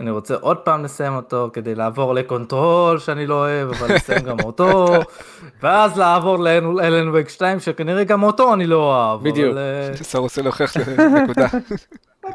אני 0.00 0.10
רוצה 0.10 0.34
עוד 0.40 0.56
פעם 0.56 0.84
לסיים 0.84 1.16
אותו 1.16 1.50
כדי 1.52 1.74
לעבור 1.74 2.14
ל 2.14 2.24
Control 2.24 2.98
שאני 2.98 3.26
לא 3.26 3.34
אוהב, 3.34 3.68
אבל 3.68 3.94
לסיים 3.94 4.24
גם 4.24 4.40
אותו, 4.40 4.88
ואז 5.62 5.98
לעבור 5.98 6.38
ל 6.38 6.52
Alan 6.52 7.08
Wake 7.08 7.28
2 7.28 7.60
שכנראה 7.60 8.04
גם 8.04 8.22
אותו 8.22 8.54
אני 8.54 8.66
לא 8.66 8.76
אוהב. 8.76 9.22
בדיוק. 9.22 9.50
אבל, 9.50 9.58
אה, 9.98 10.04
אושר 10.04 10.18
רוצה 10.18 10.42
להוכיח 10.42 10.76
לנקודה. 10.76 11.46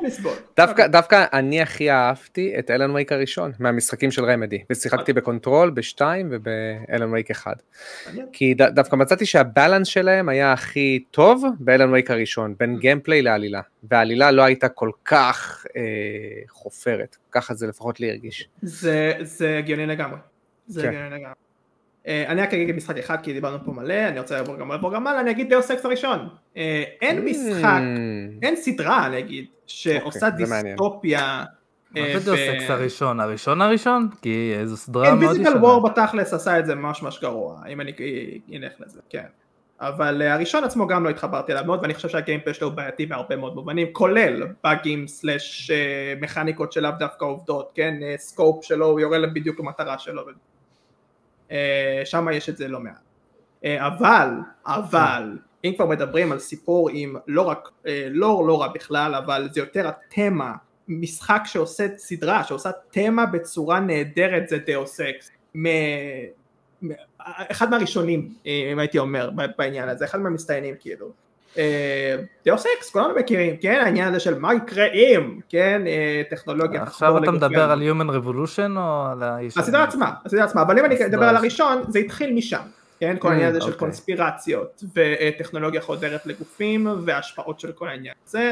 לסבול. 0.01 0.33
דווקא, 0.57 0.87
דווקא 0.87 1.25
אני 1.33 1.61
הכי 1.61 1.91
אהבתי 1.91 2.53
את 2.59 2.71
Alan 2.71 2.91
Wake 2.91 3.11
הראשון 3.11 3.51
מהמשחקים 3.59 4.11
של 4.11 4.25
Remedy 4.25 4.63
ושיחקתי 4.69 5.13
ב 5.13 5.20
Control 5.20 5.69
בשתיים 5.69 6.27
וב 6.31 6.59
Alan 6.59 7.13
Wake 7.13 7.31
אחד. 7.31 7.55
כי 8.33 8.53
ד, 8.53 8.61
דווקא 8.61 8.95
מצאתי 8.95 9.25
שה 9.25 9.44
balance 9.44 9.87
שלהם 9.87 10.29
היה 10.29 10.53
הכי 10.53 11.03
טוב 11.11 11.43
ב 11.59 11.66
Alan 11.66 11.93
Wake 11.93 12.11
הראשון 12.11 12.55
בין 12.59 12.77
gameplay 12.77 13.21
לעלילה 13.21 13.61
והעלילה 13.83 14.31
לא 14.31 14.43
הייתה 14.43 14.69
כל 14.69 14.91
כך 15.05 15.65
אה, 15.75 15.81
חופרת 16.49 17.17
ככה 17.31 17.53
זה 17.53 17.67
לפחות 17.67 17.99
לי 17.99 18.09
הרגיש. 18.09 18.47
זה 18.61 19.13
זה 19.21 19.57
הגיוני 19.57 19.85
לגמרי. 19.85 20.17
זה 20.67 20.81
כן. 20.81 20.87
הגיוני 20.87 21.09
לגמרי. 21.09 21.48
אה, 22.09 22.23
אני 22.27 22.41
רק 22.41 22.53
אגיד 22.53 22.75
משחק 22.75 22.97
אחד 22.97 23.17
כי 23.23 23.33
דיברנו 23.33 23.57
פה 23.65 23.71
מלא, 23.71 24.07
אני 24.07 24.19
רוצה 24.19 24.35
לעבור 24.37 24.55
גם 24.55 24.71
לעבור 24.71 24.93
גם 24.93 25.07
הלאה, 25.07 25.21
אני 25.21 25.31
אגיד 25.31 25.49
Deus 25.49 25.71
Ex 25.71 25.85
הראשון. 25.85 26.27
אה, 26.57 26.83
אין 27.01 27.25
משחק, 27.25 27.79
Mm, 27.79 28.39
אין 28.41 28.55
סדרה 28.55 29.05
אני 29.05 29.19
אגיד, 29.19 29.45
שעושה 29.67 30.27
אוקיי, 30.27 30.45
זה. 30.45 30.61
דיסטופיה. 30.63 31.43
מה 31.91 32.01
אה, 32.01 32.19
זה 32.19 32.31
ו- 32.31 32.35
Deus 32.35 32.39
Ex 32.55 32.69
הראשון? 32.69 33.19
הראשון 33.19 33.61
הראשון? 33.61 34.09
כי 34.21 34.53
זו 34.63 34.77
סדרה 34.77 35.03
מאוד 35.03 35.23
Invisible 35.23 35.49
ישנה. 35.49 35.61
War 35.61 35.89
בתכלס 35.89 36.33
עשה 36.33 36.59
את 36.59 36.65
זה 36.65 36.75
ממש 36.75 37.03
ממש 37.03 37.19
גרוע, 37.21 37.61
אם 37.69 37.81
אני 37.81 37.91
אלך 38.53 38.73
לזה, 38.79 38.99
כן. 39.09 39.25
אבל 39.81 40.21
הראשון 40.21 40.63
עצמו 40.63 40.87
גם 40.87 41.03
לא 41.03 41.09
התחברתי 41.09 41.51
אליו 41.51 41.63
מאוד, 41.65 41.79
ואני 41.81 41.93
חושב 41.93 42.09
שה 42.09 42.21
gameplay 42.21 42.53
שלו 42.53 42.71
בעייתי 42.71 43.05
בהרבה 43.05 43.35
מאוד 43.35 43.55
מובנים, 43.55 43.87
כולל 43.91 44.43
באגים 44.63 45.07
slash 45.07 45.71
מכניקות 46.21 46.71
שלאו 46.71 46.91
דווקא 46.99 47.25
עובדות, 47.25 47.71
כן? 47.75 47.93
scope 48.17 48.63
שלו, 48.65 48.85
הוא 48.85 48.99
יורה 48.99 49.17
בדיוק 49.33 49.59
למטרה 49.59 49.97
שלו. 49.97 50.21
אה, 51.51 52.01
שם 52.05 52.27
יש 52.33 52.49
את 52.49 52.57
זה 52.57 52.67
לא 52.67 52.79
מעט. 52.79 52.93
אה, 53.65 53.87
אבל, 53.87 54.29
אבל, 54.65 55.37
אם 55.63 55.73
כבר 55.75 55.85
מדברים 55.85 56.31
על 56.31 56.39
סיפור 56.39 56.89
עם 56.93 57.15
לא 57.27 57.41
רק, 57.41 57.69
אה, 57.87 58.07
לור 58.09 58.47
לא 58.47 58.61
רע 58.61 58.67
בכלל, 58.67 59.15
אבל 59.15 59.49
זה 59.51 59.59
יותר 59.59 59.87
התמה, 59.87 60.53
משחק 60.87 61.41
שעושה 61.45 61.87
סדרה, 61.97 62.43
שעושה 62.43 62.71
תמה 62.91 63.25
בצורה 63.25 63.79
נהדרת 63.79 64.49
זה 64.49 64.57
Deus 64.57 64.99
Ex. 64.99 65.31
מ... 65.55 65.65
אחד 67.27 67.69
מהראשונים, 67.69 68.33
אם 68.45 68.79
הייתי 68.79 68.99
אומר, 68.99 69.29
בעניין 69.57 69.89
הזה, 69.89 70.05
אחד 70.05 70.19
מהמצטיינים 70.19 70.75
כאילו. 70.79 71.11
Deus 72.45 72.65
Ex, 72.77 72.89
כולנו 72.91 73.15
מכירים, 73.15 73.57
כן, 73.57 73.81
העניין 73.83 74.07
הזה 74.07 74.19
של 74.19 74.39
מה 74.39 74.53
יקרה 74.53 74.85
אם, 74.85 75.39
כן, 75.49 75.81
אה, 75.87 76.21
טכנולוגיה 76.29 76.83
עכשיו 76.83 77.23
אתה 77.23 77.31
מדבר. 77.31 77.71
על 77.71 77.81
Human 77.81 78.09
Revolution 78.09 78.77
או 78.77 79.05
על 79.11 79.23
הישנים? 79.23 79.63
הסדרה 79.63 79.83
עצמה, 79.83 80.11
הסדרה 80.25 80.43
עצמה, 80.43 80.61
אבל 80.61 80.79
אם 80.79 80.85
אני 80.85 81.05
אדבר 81.05 81.23
על 81.23 81.29
עצמה. 81.29 81.39
הראשון, 81.39 81.83
זה 81.87 81.99
התחיל 81.99 82.33
משם, 82.33 82.61
כן, 82.99 83.15
כל 83.19 83.31
העניין 83.31 83.49
הזה 83.49 83.61
של 83.61 83.65
אוקיי. 83.65 83.79
קונספירציות 83.79 84.83
וטכנולוגיה 84.95 85.81
חודרת 85.81 86.25
לגופים 86.25 86.87
וההשפעות 87.05 87.59
של 87.59 87.71
כל 87.71 87.89
העניין 87.89 88.15
הזה, 88.27 88.51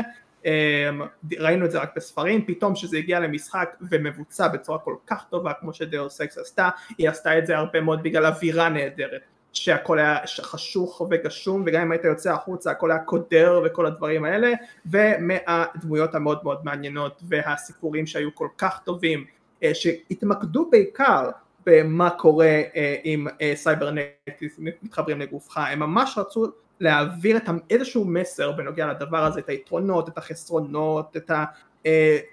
ראינו 1.40 1.66
את 1.66 1.72
זה 1.72 1.80
רק 1.80 1.92
בספרים, 1.96 2.46
פתאום 2.46 2.76
שזה 2.76 2.98
הגיע 2.98 3.20
למשחק 3.20 3.76
ומבוצע 3.92 4.48
בצורה 4.48 4.80
כל 4.80 4.96
כך 5.08 5.26
טובה 5.30 5.52
כמו 5.54 5.74
שדאוס 5.74 6.22
אקס 6.22 6.38
עשתה, 6.38 6.70
היא 6.98 7.10
עשתה 7.10 7.38
את 7.38 7.48
זה 7.48 7.58
הרבה 7.58 7.82
מאוד 7.82 8.04
בגלל 8.04 8.26
אווירה 8.26 8.70
נהדרת, 8.70 9.22
שהכל 9.58 10.00
היה 10.00 10.18
חשוך 10.42 11.02
וגשום 11.10 11.64
וגם 11.66 11.82
אם 11.82 11.92
היית 11.92 12.04
יוצא 12.04 12.34
החוצה 12.34 12.72
הכל 12.72 12.92
היה 12.92 13.00
קודר 13.00 13.62
וכל 13.66 13.86
הדברים 13.86 14.26
האלה 14.26 14.52
ומהדמויות 14.86 16.16
המאוד 16.16 16.40
מאוד 16.44 16.66
מעניינות 16.66 17.22
והסיפורים 17.30 18.08
שהיו 18.08 18.36
כל 18.36 18.48
כך 18.58 18.80
טובים 18.84 19.26
אה, 19.64 19.74
שהתמקדו 19.74 20.70
בעיקר 20.72 21.30
במה 21.66 22.10
קורה 22.10 22.62
אה, 22.76 22.96
אם 23.06 23.28
אה, 23.42 23.54
cybernetics 23.56 24.60
מתחברים 24.60 25.20
לגופך, 25.20 25.58
הם 25.58 25.80
ממש 25.80 26.18
רצו 26.18 26.46
להעביר 26.80 27.38
את 27.38 27.50
ה- 27.50 27.52
איזשהו 27.70 28.06
מסר 28.06 28.52
בנוגע 28.52 28.88
לדבר 28.88 29.26
הזה, 29.26 29.40
את 29.40 29.50
היתרונות, 29.50 30.10
את 30.10 30.18
החסרונות, 30.18 31.18
את 31.18 31.32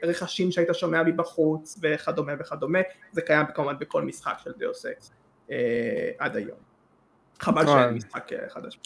הרחשים 0.03 0.53
שהיית 0.53 0.69
שומע 0.73 1.03
מבחוץ 1.03 1.81
וכדומה 1.83 2.33
וכדומה, 2.41 2.79
זה 3.13 3.23
קיים 3.23 3.47
כמובן 3.55 3.75
בכל 3.81 4.03
משחק 4.03 4.35
של 4.45 4.51
Deus 4.59 4.87
Ex 4.87 5.13
אה, 5.51 6.11
עד 6.19 6.37
היום. 6.37 6.74
חבל. 7.41 7.67
שאין 7.67 7.95
משחק 7.95 8.33
אה, 8.33 8.39
חדש. 8.49 8.79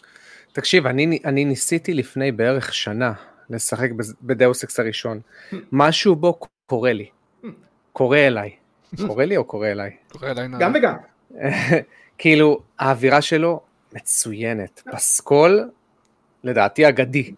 תקשיב 0.52 0.86
אני, 0.86 1.18
אני 1.24 1.44
ניסיתי 1.44 1.94
לפני 1.94 2.32
בערך 2.32 2.74
שנה 2.74 3.12
לשחק 3.50 3.90
ב 4.22 4.31
Deus 4.31 4.64
Ex 4.64 4.80
הראשון 4.80 5.20
משהו 5.72 6.16
בו 6.16 6.38
קורה 6.66 6.92
לי 6.92 7.10
קורה 7.92 8.26
אליי 8.26 8.50
קורה 9.06 9.24
לי 9.24 9.36
או 9.36 9.44
קורה 9.44 9.70
אליי 9.70 9.96
קורא 10.08 10.30
אליי 10.30 10.48
נער. 10.48 10.60
גם 10.60 10.72
וגם. 10.74 10.94
כאילו 12.18 12.60
האווירה 12.78 13.22
שלו 13.22 13.60
מצוינת 13.92 14.82
פסקול 14.92 15.70
לדעתי 16.44 16.88
אגדי. 16.88 17.34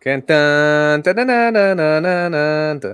כן 0.00 0.20
טן 0.20 1.00
טן 1.04 1.12
טן 1.12 1.26
טן 1.26 1.76
טן 1.76 2.02
טן 2.02 2.78
טן 2.80 2.92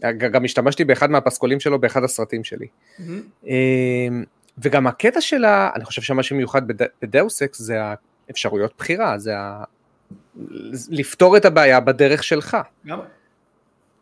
וגם 0.00 0.44
השתמשתי 0.44 0.84
באחד 0.84 1.10
מהפסקולים 1.10 1.60
שלו 1.60 1.78
באחד 1.78 2.04
הסרטים 2.04 2.44
שלי 2.44 2.66
וגם 4.62 4.86
הקטע 4.86 5.20
שלה 5.20 5.70
אני 5.74 5.84
חושב 5.84 6.02
שמה 6.02 6.22
שמיוחד 6.22 6.68
בד- 6.68 6.88
ב 7.02 7.10
Deus 7.10 7.42
Ex 7.42 7.58
זה 7.58 7.78
האפשרויות 8.28 8.72
בחירה 8.78 9.18
זה 9.18 9.38
ה... 9.38 9.64
לפתור 10.90 11.36
את 11.36 11.44
הבעיה 11.44 11.80
בדרך 11.80 12.24
שלך 12.24 12.56
גם. 12.86 12.98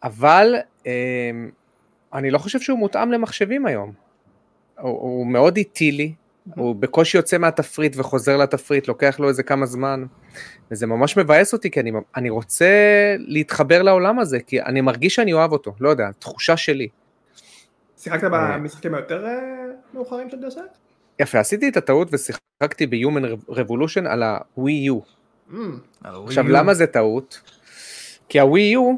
אבל 0.03 0.55
אמ, 0.87 0.91
אני 2.15 2.31
לא 2.31 2.39
חושב 2.39 2.61
שהוא 2.61 2.79
מותאם 2.79 3.13
למחשבים 3.13 3.67
היום. 3.67 3.93
הוא, 4.81 4.91
הוא 5.01 5.27
מאוד 5.27 5.57
איטי 5.57 5.93
לי, 5.93 6.13
הוא 6.57 6.77
בקושי 6.77 7.17
יוצא 7.17 7.39
מהתפריט 7.39 7.97
וחוזר 7.97 8.37
לתפריט, 8.37 8.89
לוקח 8.89 9.21
לו 9.21 9.29
איזה 9.29 9.43
כמה 9.43 9.67
זמן, 9.67 10.05
וזה 10.71 10.87
ממש 10.87 11.17
מבאס 11.17 11.53
אותי 11.53 11.71
כי 11.71 11.81
אני, 11.81 11.93
אני 12.17 12.31
רוצה 12.31 12.67
להתחבר 13.19 13.83
לעולם 13.83 14.19
הזה, 14.19 14.41
כי 14.41 14.63
אני 14.63 14.81
מרגיש 14.81 15.15
שאני 15.15 15.33
אוהב 15.33 15.53
אותו, 15.53 15.75
לא 15.81 15.89
יודע, 15.89 16.11
תחושה 16.19 16.57
שלי. 16.57 16.89
שיחקת 18.07 18.29
במשחקים 18.33 18.95
היותר 18.95 19.27
אה, 19.27 19.39
מאוחרים 19.95 20.31
של 20.31 20.37
אקס? 20.47 20.79
יפה, 21.21 21.41
עשיתי 21.41 21.69
את 21.69 21.77
הטעות 21.77 22.09
ושיחקתי 22.13 22.87
ב-Human 22.87 23.51
Revolution 23.51 24.09
על 24.09 24.23
ה-Wii 24.23 24.91
U. 24.91 24.95
מהמם. 25.49 25.79
עכשיו 26.27 26.49
למה 26.49 26.75
זה 26.75 26.87
טעות? 26.87 27.41
כי 28.29 28.41
הווי 28.41 28.61
יו 28.61 28.97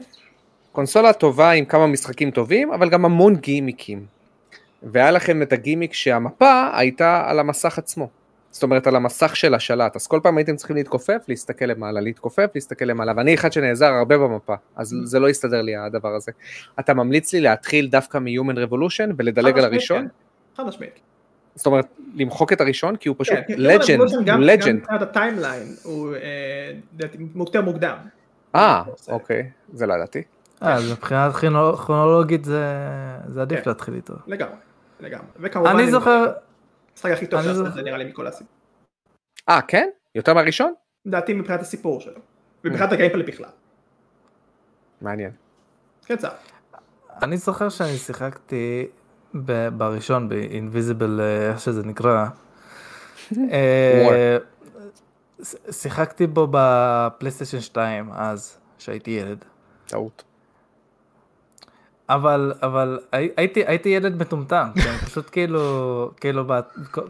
קונסולה 0.73 1.13
טובה 1.13 1.51
עם 1.51 1.65
כמה 1.65 1.87
משחקים 1.87 2.31
טובים 2.31 2.73
אבל 2.73 2.91
גם 2.91 3.05
המון 3.05 3.37
גימיקים. 3.37 4.07
והיה 4.83 5.11
לכם 5.11 5.43
את 5.43 5.53
הגימיק 5.53 5.93
שהמפה 5.93 6.71
הייתה 6.73 7.25
על 7.27 7.39
המסך 7.39 7.79
עצמו. 7.79 8.09
זאת 8.51 8.63
אומרת 8.63 8.87
על 8.87 8.97
המסך 8.97 9.37
של 9.37 9.55
השלט 9.55 9.97
אז 9.97 10.07
כל 10.07 10.21
פעם 10.23 10.37
הייתם 10.39 10.57
צריכים 10.57 10.77
להתכופף 10.77 11.23
להסתכל 11.29 11.65
למעלה 11.65 12.01
להתכופף 12.01 12.47
להסתכל 12.55 12.85
למעלה 12.85 13.13
ואני 13.17 13.35
אחד 13.35 13.53
שנעזר 13.53 13.87
הרבה 13.87 14.19
במפה 14.19 14.55
אז 14.77 14.95
זה 15.05 15.19
לא 15.19 15.29
הסתדר 15.29 15.63
לי 15.63 15.77
הדבר 15.77 16.15
הזה. 16.15 16.33
אתה 16.81 16.95
ממליץ 16.95 17.33
לי 17.33 17.41
להתחיל 17.41 17.89
דווקא 17.89 18.19
מ-Human 18.19 18.57
Revolution 18.69 19.13
ולדלג 19.19 19.59
על 19.59 19.65
הראשון? 19.65 20.03
כן. 20.03 20.07
חד 20.57 20.67
משמעית. 20.67 21.01
זאת 21.55 21.67
אומרת 21.67 21.87
למחוק 22.15 22.53
את 22.53 22.61
הראשון 22.61 22.97
כי 22.97 23.09
הוא 23.09 23.17
פשוט 23.19 23.35
כן, 23.37 23.43
כן, 23.49 23.55
legend, 23.57 24.01
הוא 24.01 24.09
גם- 24.19 24.25
גם 24.25 24.41
legend. 24.41 24.81
מבחינת 24.81 25.03
ה 25.03 25.10
timeline 25.10 25.67
הוא 25.83 26.15
יותר 27.37 27.63
מוקדם. 27.63 27.97
אה 28.55 28.83
אוקיי 29.09 29.51
זה 29.73 29.87
לא 29.87 29.95
ידעתי. 29.95 30.23
אה, 30.63 30.75
אז 30.75 30.93
מבחינה 30.93 31.31
כרונו- 31.33 31.77
כרונולוגית 31.77 32.45
זה 32.45 32.65
זה 33.35 33.43
עדיף 33.43 33.61
כן. 33.65 33.71
להתחיל 33.71 33.95
איתו. 33.95 34.15
לגמרי, 34.27 34.55
לגמרי. 35.01 35.27
וכמובן, 35.41 35.71
אני 35.71 35.91
זוכר, 35.91 36.27
המשחק 36.99 37.11
הכי 37.11 37.27
טוב 37.27 37.43
שעשה 37.43 37.71
זה 37.71 37.83
נראה 37.83 37.99
לי 37.99 38.05
מכל 38.05 38.27
הסיפור. 38.27 38.53
אה, 39.49 39.63
כן? 39.63 39.89
יותר 40.15 40.35
מהראשון? 40.35 40.75
לדעתי 41.07 41.35
מבחינת 41.35 41.61
הסיפור 41.61 42.01
שלו. 42.01 42.21
ומבחינת 42.65 42.93
הגיימפלי 42.93 43.23
בכלל. 43.23 43.51
מעניין. 45.01 45.31
קצר. 46.05 46.29
אני 47.23 47.37
זוכר 47.37 47.69
שאני 47.69 47.97
שיחקתי 47.97 48.87
בראשון, 49.77 50.29
ב-Invisible, 50.29 51.21
אה, 51.21 51.51
איך 51.51 51.61
שזה 51.61 51.83
נקרא. 51.83 52.27
אה, 53.53 54.37
שיחקתי 55.71 56.27
בו 56.27 56.49
בפלייסטיישן 56.51 57.61
2 57.61 58.11
אז, 58.13 58.59
כשהייתי 58.79 59.11
ילד. 59.11 59.45
טעות. 59.87 60.25
אבל, 62.11 62.53
אבל 62.63 62.99
הי- 63.13 63.29
הייתי, 63.37 63.63
הייתי 63.67 63.89
ילד 63.89 64.21
מטומטם, 64.21 64.69
כן? 64.75 64.97
פשוט 65.07 65.29
כאילו, 65.33 66.11
כאילו, 66.21 66.45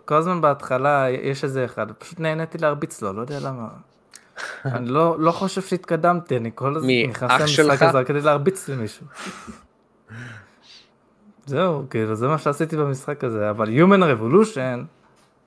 כל- 0.04 0.14
הזמן 0.14 0.40
בהתחלה 0.40 1.06
יש 1.10 1.44
איזה 1.44 1.64
אחד, 1.64 1.92
פשוט 1.92 2.20
נהניתי 2.20 2.58
להרביץ 2.58 3.02
לו, 3.02 3.12
לא 3.12 3.20
יודע 3.20 3.38
למה. 3.40 3.68
אני 4.64 4.88
לא, 4.88 5.16
לא 5.18 5.30
חושב 5.32 5.62
שהתקדמתי, 5.62 6.36
אני 6.36 6.50
כל 6.54 6.76
הזמן 6.76 6.88
נכנס 7.08 7.30
למשחק? 7.58 7.82
הזה 7.82 8.04
כדי 8.04 8.20
להרביץ 8.20 8.68
למישהו. 8.68 9.06
זהו, 11.46 11.84
כאילו, 11.90 12.14
זה 12.14 12.28
מה 12.28 12.38
שעשיתי 12.38 12.76
במשחק 12.76 13.24
הזה, 13.24 13.50
אבל 13.50 13.66
Human 13.68 14.02
Revolution, 14.18 14.84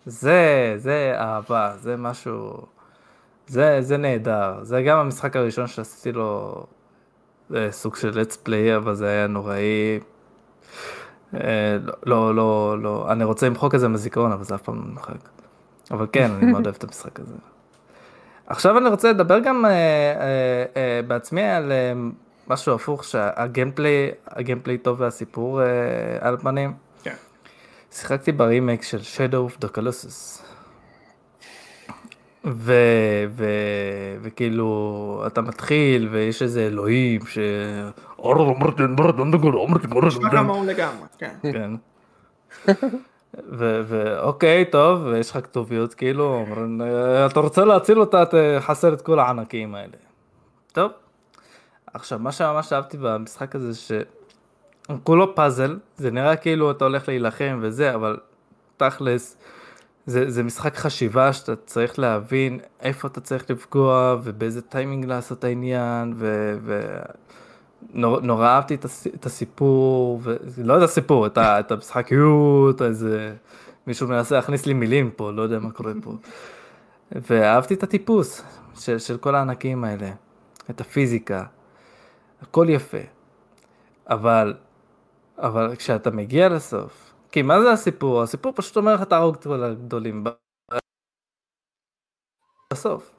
זה, 0.05 0.73
זה 0.77 1.13
אהבה, 1.17 1.71
זה 1.79 1.95
משהו, 1.97 2.65
זה, 3.47 3.77
זה 3.81 3.97
נהדר, 3.97 4.53
זה 4.61 4.81
גם 4.81 4.97
המשחק 4.97 5.35
הראשון 5.35 5.67
שעשיתי 5.67 6.11
לו 6.11 6.63
אה, 7.55 7.71
סוג 7.71 7.95
של 7.95 8.21
let's 8.21 8.47
play, 8.47 8.77
אבל 8.77 8.95
זה 8.95 9.07
היה 9.07 9.27
נוראי. 9.27 9.99
אה, 11.33 11.77
לא, 12.05 12.35
לא, 12.35 12.77
לא, 12.81 13.07
אני 13.11 13.23
רוצה 13.23 13.47
למחוק 13.47 13.75
את 13.75 13.79
זה 13.79 13.87
מהזיכרון, 13.87 14.31
אבל 14.31 14.43
זה 14.43 14.55
אף 14.55 14.61
פעם 14.61 14.75
לא 14.75 14.81
נמחק. 14.91 15.29
אבל 15.91 16.07
כן, 16.11 16.31
אני 16.31 16.51
מאוד 16.51 16.65
אוהב 16.65 16.75
את 16.75 16.83
המשחק 16.83 17.19
הזה. 17.19 17.35
עכשיו 18.47 18.77
אני 18.77 18.89
רוצה 18.89 19.09
לדבר 19.09 19.39
גם 19.39 19.65
אה, 19.65 19.71
אה, 19.71 20.65
אה, 20.77 21.01
בעצמי 21.07 21.43
על 21.43 21.71
אה, 21.71 21.93
משהו 22.47 22.75
הפוך, 22.75 23.03
שהגיימפליי, 23.03 24.11
הגיימפליי 24.27 24.77
טוב 24.77 25.01
והסיפור 25.01 25.61
אה, 25.61 25.67
על 26.19 26.37
פנים. 26.37 26.73
כן. 27.03 27.15
שיחקתי 27.91 28.31
ברימייק 28.31 28.83
של 28.83 28.97
Shadow 28.97 29.51
of 29.53 29.65
the 29.65 29.77
Colossus. 29.77 30.50
ו, 32.45 32.73
ו, 33.29 33.45
וכאילו 34.21 35.23
אתה 35.27 35.41
מתחיל 35.41 36.07
ויש 36.11 36.41
איזה 36.41 36.67
אלוהים 36.67 37.25
ש... 37.25 37.37
נשמע 40.07 40.29
כמוהו 40.31 40.65
לגמרי, 40.65 41.07
כן. 41.17 41.71
ואוקיי, 43.87 44.65
טוב, 44.65 45.05
ויש 45.05 45.31
לך 45.31 45.37
כתוביות, 45.37 45.93
כאילו, 45.93 46.45
"אה, 46.81 47.25
אתה 47.25 47.39
רוצה 47.39 47.65
להציל 47.65 47.99
אותה, 47.99 48.23
תחסל 48.25 48.93
את 48.93 49.01
כל 49.01 49.19
הענקים 49.19 49.75
האלה. 49.75 49.93
טוב. 50.71 50.91
עכשיו, 51.93 52.19
מה 52.19 52.31
שממש 52.31 52.73
אהבתי 52.73 52.97
במשחק 53.01 53.55
הזה, 53.55 53.95
שכולו 54.97 55.35
פאזל, 55.35 55.77
זה 55.97 56.11
נראה 56.11 56.35
כאילו 56.35 56.71
אתה 56.71 56.85
הולך 56.85 57.07
להילחם 57.07 57.59
וזה, 57.61 57.95
אבל 57.95 58.17
תכלס, 58.77 59.37
זה, 60.05 60.31
זה 60.31 60.43
משחק 60.43 60.75
חשיבה 60.75 61.33
שאתה 61.33 61.55
צריך 61.55 61.99
להבין 61.99 62.59
איפה 62.81 63.07
אתה 63.07 63.21
צריך 63.21 63.49
לפגוע 63.49 64.17
ובאיזה 64.23 64.61
טיימינג 64.61 65.05
לעשות 65.05 65.43
העניין 65.43 66.13
ו... 66.15 66.55
ו... 66.61 66.99
אהבתי 68.29 68.75
את, 68.75 68.85
הס, 68.85 69.07
את 69.07 69.25
הסיפור, 69.25 70.19
ו... 70.23 70.35
לא 70.57 70.77
את 70.77 70.83
הסיפור, 70.83 71.25
את, 71.27 71.37
ה, 71.37 71.59
את 71.59 71.71
המשחקיות, 71.71 72.81
איזה... 72.81 73.33
מישהו 73.87 74.07
מנסה 74.07 74.35
להכניס 74.35 74.65
לי 74.65 74.73
מילים 74.73 75.11
פה, 75.11 75.31
לא 75.31 75.41
יודע 75.41 75.59
מה 75.59 75.71
קורה 75.71 75.91
פה. 76.01 76.13
ואהבתי 77.11 77.73
את 77.73 77.83
הטיפוס 77.83 78.43
של, 78.79 78.99
של 78.99 79.17
כל 79.17 79.35
הענקים 79.35 79.83
האלה, 79.83 80.11
את 80.69 80.81
הפיזיקה, 80.81 81.43
הכל 82.41 82.65
יפה. 82.69 82.97
אבל, 84.09 84.53
אבל 85.37 85.75
כשאתה 85.75 86.11
מגיע 86.11 86.49
לסוף, 86.49 87.10
כי 87.31 87.41
מה 87.41 87.61
זה 87.61 87.71
הסיפור? 87.71 88.21
הסיפור 88.21 88.53
פשוט 88.55 88.77
אומר 88.77 88.93
לך 88.95 89.03
תהרוג 89.03 89.35
את 89.35 89.43
כל 89.43 89.63
הגדולים 89.63 90.23
בסוף. 92.73 93.11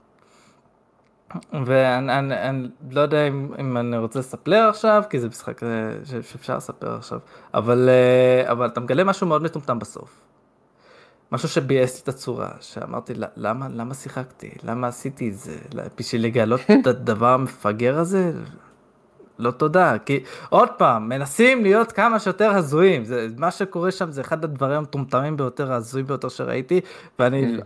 ואני 1.67 2.19
אני, 2.19 2.49
אני 2.49 2.69
לא 2.91 3.01
יודע 3.01 3.29
אם, 3.29 3.55
אם 3.61 3.77
אני 3.77 3.97
רוצה 3.99 4.19
לספר 4.19 4.67
עכשיו, 4.69 5.03
כי 5.11 5.21
זה 5.21 5.29
משחק 5.29 5.63
אה, 5.63 5.69
שאפשר 6.23 6.57
לספר 6.57 6.97
עכשיו, 6.97 7.19
אבל, 7.55 7.89
אה, 7.89 8.53
אבל 8.53 8.67
אתה 8.67 8.81
מגלה 8.81 9.05
משהו 9.05 9.27
מאוד 9.27 9.43
מטומטם 9.43 9.79
בסוף. 9.79 10.21
משהו 11.33 11.49
שביאס 11.49 11.97
לי 11.97 12.03
את 12.03 12.09
הצורה, 12.09 12.51
שאמרתי, 12.61 13.15
"ל- 13.15 13.25
למה, 13.37 13.69
למה 13.69 13.95
שיחקתי? 13.95 14.51
למה 14.63 14.89
עשיתי 14.89 15.29
את 15.29 15.39
זה? 15.39 15.59
בשביל 15.99 16.25
לגלות 16.25 16.61
את 16.81 16.87
הדבר 16.87 17.29
המפגר 17.29 17.99
הזה? 17.99 18.33
לא 19.39 19.51
תודה, 19.51 19.99
כי 20.07 20.25
עוד 20.49 20.69
פעם, 20.79 21.09
מנסים 21.09 21.63
להיות 21.63 21.93
כמה 21.93 22.19
שיותר 22.21 22.51
הזויים, 22.51 23.05
זה, 23.05 23.27
מה 23.37 23.51
שקורה 23.51 23.91
שם 23.91 24.11
זה 24.11 24.21
אחד 24.21 24.45
הדברים 24.45 24.77
המטומטמים 24.79 25.37
ביותר, 25.37 25.73
ההזויים 25.73 26.07
ביותר 26.07 26.29
שראיתי, 26.29 26.81
ואני 27.19 27.59
Mm. 27.59 27.65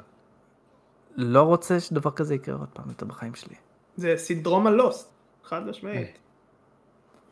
לא 1.16 1.42
רוצה 1.42 1.80
שדבר 1.80 2.10
כזה 2.10 2.34
יקרה 2.34 2.56
עוד 2.56 2.68
פעם 2.72 2.84
יותר 2.88 3.06
בחיים 3.06 3.34
שלי. 3.34 3.54
זה 3.96 4.14
סינדרום 4.16 4.66
ה 4.66 4.74
Lost, 4.74 5.12
חד 5.44 5.66
משמעית. 5.66 6.18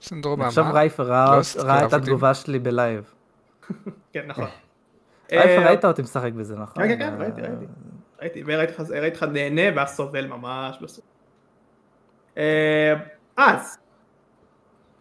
סינדרום 0.02 0.42
עכשיו 0.42 0.64
מה? 0.64 0.70
רייפר 0.70 1.02
ראה, 1.02 1.36
Lost, 1.36 1.56
ראה 1.56 1.86
את. 1.86 1.92
התגובה 1.92 2.34
שלי 2.34 2.58
ב 2.58 2.67
live. 2.67 3.14
כן, 4.12 4.26
נכון. 4.26 4.46
רייפר 5.32 5.62
אה, 5.62 5.66
ראית 5.66 5.84
אותי 5.84 6.02
משחק 6.02 6.32
בזה, 6.32 6.56
נכון? 6.56 6.82
כן, 6.82 6.88
כן, 6.88 6.98
כן, 6.98 7.22
ראיתי, 7.22 7.40
ראיתי. 7.40 7.64
ראיתי, 8.20 8.42
וראיתי 8.46 9.16
לך 9.16 9.22
נהנה 9.22 9.62
ואז 9.76 9.88
סובל 9.96 10.26
ממש 10.26 10.78
בסוף. 10.82 11.04
אה, 12.38 12.94
אז, 13.36 13.78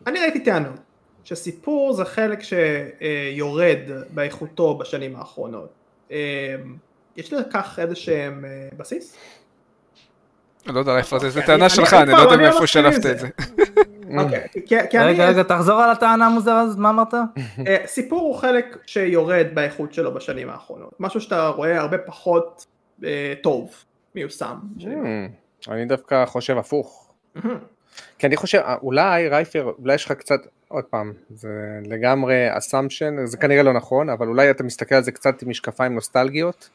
אני 0.08 0.20
ראיתי 0.20 0.40
טענות, 0.40 0.80
שסיפור 1.24 1.94
זה 1.94 2.06
חלק 2.06 2.40
שיורד 2.44 3.78
באיכותו 4.10 4.78
בשנים 4.78 5.16
האחרונות. 5.16 5.70
אה, 6.12 6.56
יש 7.18 7.34
לכך 7.34 7.80
איזה 7.82 7.96
שהם 7.96 8.46
אה, 8.46 8.70
בסיס? 8.78 9.18
לא 10.66 10.80
יודע 10.80 10.98
איפה 10.98 11.20
זה, 11.20 11.30
זה 11.30 11.40
אני- 11.40 11.48
טענה 11.48 11.66
אני- 11.66 11.70
שלך, 11.70 11.94
אני 11.94 12.02
אני 12.04 12.12
לא 12.12 12.18
יודע 12.18 12.34
אני 12.34 12.44
מאיפה 12.44 12.68
שלפת 12.68 13.02
זה. 13.02 13.12
את 13.12 13.20
זה. 13.20 13.28
אוקיי, 14.18 14.48
אני... 14.96 15.04
רגע, 15.04 15.28
רגע, 15.30 15.44
תחזור 15.44 15.82
על 15.82 15.90
הטענה 15.90 16.26
המוזרה 16.26 16.60
הזאת, 16.62 16.78
מה 16.78 16.90
אמרת? 16.90 17.14
אה, 17.68 17.78
סיפור 17.86 18.20
הוא 18.22 18.36
חלק 18.36 18.78
שיורד 18.86 19.46
באיכות 19.54 19.94
שלו 19.94 20.14
בשנים 20.14 20.50
האחרונות. 20.50 20.94
משהו 21.00 21.22
שאתה 21.22 21.48
רואה 21.48 21.80
הרבה 21.80 21.98
פחות 21.98 22.66
אה, 23.04 23.34
טוב 23.44 23.72
מיושם. 24.16 24.56
Hmm, 24.80 24.84
אני 25.68 25.86
דווקא 25.86 26.26
חושב 26.26 26.58
הפוך. 26.58 27.14
כי 28.20 28.28
אני 28.28 28.36
חושב, 28.38 28.58
אה, 28.58 28.76
אולי 28.82 29.28
רייפר, 29.30 29.72
אולי 29.80 29.96
יש 29.96 30.06
לך 30.06 30.12
קצת, 30.12 30.40
עוד 30.68 30.84
פעם, 30.84 31.14
זה 31.30 31.50
לגמרי 31.86 32.58
אסמפשן, 32.58 33.26
זה 33.26 33.38
כנראה 33.38 33.64
לא 33.64 33.74
נכון, 33.74 34.10
אבל 34.10 34.28
אולי 34.28 34.52
אתה 34.52 34.64
מסתכל 34.64 34.96
על 34.96 35.04
זה 35.04 35.12
קצת 35.12 35.42
עם 35.42 35.50
משקפיים 35.50 35.96
נוסטלגיות, 35.96 36.70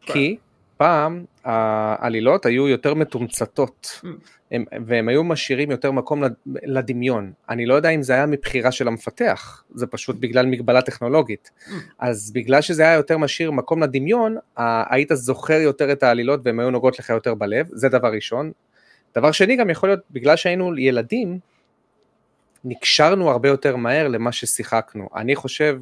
כי 0.00 0.36
פעם 0.76 1.24
העלילות 1.44 2.46
היו 2.46 2.68
יותר 2.68 2.94
מתומצתות, 2.94 4.00
Mm. 4.04 4.06
הם, 4.52 4.64
והם 4.86 5.08
היו 5.08 5.24
משאירים 5.24 5.70
יותר 5.70 5.90
מקום 5.90 6.22
לד- 6.22 6.32
לדמיון. 6.46 7.32
אני 7.48 7.66
לא 7.66 7.74
יודע 7.74 7.88
אם 7.88 8.02
זה 8.02 8.12
היה 8.12 8.26
מבחירה 8.26 8.72
של 8.72 8.88
המפתח, 8.88 9.64
זה 9.74 9.86
פשוט 9.86 10.16
בגלל 10.20 10.46
מגבלה 10.46 10.82
טכנולוגית. 10.82 11.50
Mm. 11.56 11.70
אז 11.98 12.30
בגלל 12.34 12.60
שזה 12.60 12.82
היה 12.82 12.94
יותר 12.94 13.18
משאיר 13.18 13.50
מקום 13.50 13.82
לדמיון, 13.82 14.36
היית 14.90 15.08
זוכר 15.12 15.60
יותר 15.60 15.92
את 15.92 16.02
העלילות 16.02 16.40
והן 16.44 16.60
היו 16.60 16.70
נוגעות 16.70 16.98
לך 16.98 17.10
יותר 17.10 17.34
בלב, 17.34 17.66
זה 17.70 17.88
דבר 17.88 18.12
ראשון. 18.12 18.52
דבר 19.16 19.32
שני 19.32 19.56
גם 19.56 19.70
יכול 19.70 19.88
להיות, 19.88 20.00
בגלל 20.10 20.36
שהיינו 20.36 20.78
ילדים, 20.78 21.38
נקשרנו 22.64 23.30
הרבה 23.30 23.48
יותר 23.48 23.76
מהר 23.76 24.08
למה 24.08 24.32
ששיחקנו. 24.32 25.08
אני 25.16 25.36
חושב, 25.36 25.78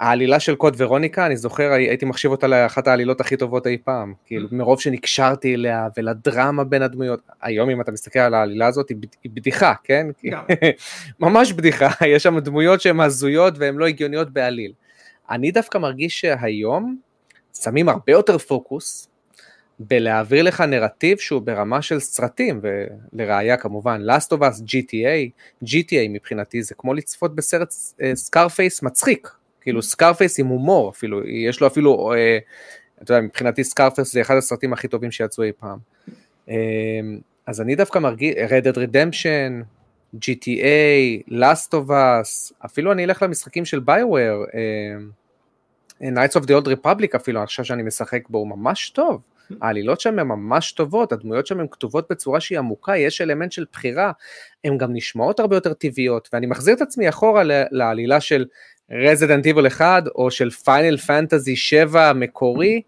העלילה 0.00 0.40
של 0.40 0.54
קוד 0.54 0.74
ורוניקה, 0.78 1.26
אני 1.26 1.36
זוכר, 1.36 1.72
הייתי 1.72 2.06
מחשיב 2.06 2.30
אותה 2.30 2.46
לאחת 2.46 2.88
העלילות 2.88 3.20
הכי 3.20 3.36
טובות 3.36 3.66
אי 3.66 3.78
פעם. 3.84 4.14
כאילו, 4.26 4.48
מרוב 4.52 4.80
שנקשרתי 4.80 5.54
אליה 5.54 5.88
ולדרמה 5.96 6.64
בין 6.64 6.82
הדמויות. 6.82 7.20
היום 7.42 7.70
אם 7.70 7.80
אתה 7.80 7.92
מסתכל 7.92 8.18
על 8.18 8.34
העלילה 8.34 8.66
הזאת, 8.66 8.88
היא, 8.88 8.96
בד- 8.96 9.16
היא 9.24 9.32
בדיחה, 9.34 9.74
כן? 9.84 10.06
ממש 11.20 11.52
בדיחה, 11.52 11.88
יש 12.14 12.22
שם 12.22 12.38
דמויות 12.38 12.80
שהן 12.80 13.00
הזויות 13.00 13.54
והן 13.58 13.74
לא 13.76 13.86
הגיוניות 13.86 14.30
בעליל. 14.30 14.72
אני 15.30 15.50
דווקא 15.50 15.78
מרגיש 15.78 16.20
שהיום 16.20 16.96
שמים 17.62 17.88
הרבה 17.88 18.12
יותר 18.12 18.38
פוקוס 18.38 19.08
בלהעביר 19.78 20.42
לך 20.42 20.60
נרטיב 20.60 21.18
שהוא 21.18 21.42
ברמה 21.42 21.82
של 21.82 22.00
סרטים, 22.00 22.60
ולראיה 22.62 23.56
כמובן, 23.56 24.02
Last 24.10 24.36
of 24.36 24.40
Us, 24.40 24.62
GTA, 24.66 25.30
GTA 25.64 26.08
מבחינתי 26.08 26.62
זה 26.62 26.74
כמו 26.74 26.94
לצפות 26.94 27.34
בסרט 27.34 27.70
Scarface 28.14 28.82
מצחיק, 28.82 29.30
כאילו 29.60 29.82
Scarface 29.82 30.40
עם 30.40 30.46
הומור 30.46 30.90
אפילו, 30.90 31.26
יש 31.26 31.60
לו 31.60 31.66
אפילו, 31.66 32.12
אה, 32.12 32.38
אתה 33.02 33.12
יודע, 33.12 33.26
מבחינתי 33.26 33.64
Scarface 33.64 34.12
זה 34.12 34.20
אחד 34.20 34.36
הסרטים 34.36 34.72
הכי 34.72 34.88
טובים 34.88 35.10
שיצאו 35.10 35.44
אי 35.44 35.52
פעם. 35.52 35.78
אה, 36.48 36.54
אז 37.46 37.60
אני 37.60 37.74
דווקא 37.74 37.98
מרגיש, 37.98 38.34
Red 38.34 38.64
Dead 38.64 38.76
Redemption, 38.76 39.64
GTA, 40.16 41.30
Last 41.30 41.70
of 41.72 41.90
Us, 41.90 42.54
אפילו 42.64 42.92
אני 42.92 43.04
אלך 43.04 43.22
למשחקים 43.22 43.64
של 43.64 43.80
BioWare, 43.80 44.44
Knights 46.02 46.40
of 46.40 46.44
the 46.44 46.50
Old 46.50 46.66
Republic 46.66 47.16
אפילו, 47.16 47.46
חושב 47.46 47.64
שאני 47.64 47.82
משחק 47.82 48.28
בו, 48.28 48.38
הוא 48.38 48.48
ממש 48.48 48.90
טוב. 48.90 49.20
העלילות 49.62 50.00
שם 50.00 50.18
הן 50.18 50.26
ממש 50.26 50.72
טובות, 50.72 51.12
הדמויות 51.12 51.46
שם 51.46 51.60
הן 51.60 51.66
כתובות 51.70 52.06
בצורה 52.10 52.40
שהיא 52.40 52.58
עמוקה, 52.58 52.96
יש 52.96 53.20
אלמנט 53.20 53.52
של 53.52 53.64
בחירה, 53.72 54.12
הן 54.64 54.78
גם 54.78 54.92
נשמעות 54.92 55.40
הרבה 55.40 55.56
יותר 55.56 55.72
טבעיות, 55.72 56.28
ואני 56.32 56.46
מחזיר 56.46 56.74
את 56.74 56.80
עצמי 56.80 57.08
אחורה 57.08 57.42
לעלילה 57.70 58.20
של 58.20 58.44
Resident 58.90 59.46
Evil 59.46 59.66
1, 59.66 60.04
או 60.14 60.30
של 60.30 60.50
Final 60.50 60.96
Fantasy 60.96 61.56
7 61.56 62.10
המקורי, 62.10 62.82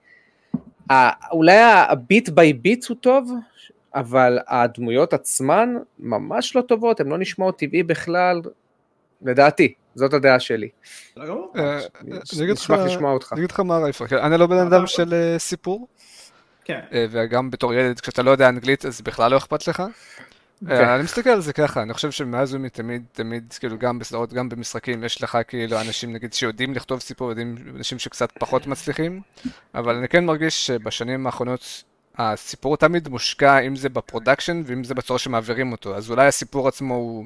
אולי 1.33 1.59
ה 1.89 1.97
beat 1.97 2.29
by 2.29 2.53
beat 2.53 2.85
הוא 2.85 2.97
טוב, 3.01 3.31
אבל 3.95 4.39
הדמויות 4.49 5.13
עצמן 5.13 5.75
ממש 5.99 6.57
לא 6.57 6.61
טובות, 6.61 7.01
הן 7.01 7.09
לא 7.09 7.19
נשמעות 7.19 7.59
טבעי 7.59 7.83
בכלל, 7.83 8.41
לדעתי, 9.23 9.75
זאת 9.95 10.15
הדעה 10.15 10.41
שלי. 10.41 10.69
אה, 11.57 11.79
אני 13.33 13.39
אגיד 13.39 13.51
לך 13.51 13.61
מה 13.61 13.79
רייפר, 13.79 14.27
אני 14.27 14.39
לא 14.39 14.47
בן 14.47 14.59
אדם 14.59 14.87
של 14.87 15.15
אה, 15.15 15.39
סיפור, 15.39 15.89
כן. 16.67 16.81
אה, 16.93 17.07
וגם 17.11 17.51
בתור 17.51 17.75
ילד, 17.75 18.01
כשאתה 18.01 18.23
לא 18.23 18.31
יודע 18.31 18.49
אנגלית, 18.49 18.87
אז 18.87 19.01
בכלל 19.01 19.31
לא 19.31 19.37
אכפת 19.37 19.69
לך. 19.69 19.83
כן. 20.69 20.89
אני 20.89 21.03
מסתכל 21.03 21.31
על 21.31 21.41
זה 21.41 21.53
ככה, 21.53 21.83
אני 21.83 21.95
חושב 21.95 22.11
שמאז 22.11 22.55
ומתמיד, 22.55 23.05
תמיד, 23.13 23.55
כאילו 23.61 23.79
גם 23.79 23.99
בסדרות, 23.99 24.33
גם 24.33 24.49
במשחקים, 24.49 25.05
יש 25.05 25.23
לך 25.23 25.39
כאילו 25.49 25.81
אנשים 25.81 26.13
נגיד 26.13 26.33
שיודעים 26.33 26.75
לכתוב 26.75 27.01
סיפור, 27.01 27.29
יודעים 27.29 27.57
אנשים 27.77 27.99
שקצת 27.99 28.33
פחות 28.39 28.67
מצליחים, 28.67 29.21
אבל 29.75 29.97
אני 29.97 30.09
כן 30.09 30.25
מרגיש 30.25 30.67
שבשנים 30.67 31.27
האחרונות 31.27 31.85
הסיפור 32.19 32.77
תמיד 32.77 33.09
מושקע, 33.09 33.59
אם 33.59 33.77
זה 33.77 33.89
ב 33.89 33.96
production 33.96 34.63
ואם 34.67 34.85
זה 34.85 34.95
בצורה 34.95 35.19
שמעבירים 35.19 35.73
אותו, 35.73 35.97
אז 35.97 36.11
אולי 36.11 36.27
הסיפור 36.27 36.69
עצמו 36.69 36.95
הוא, 36.95 37.25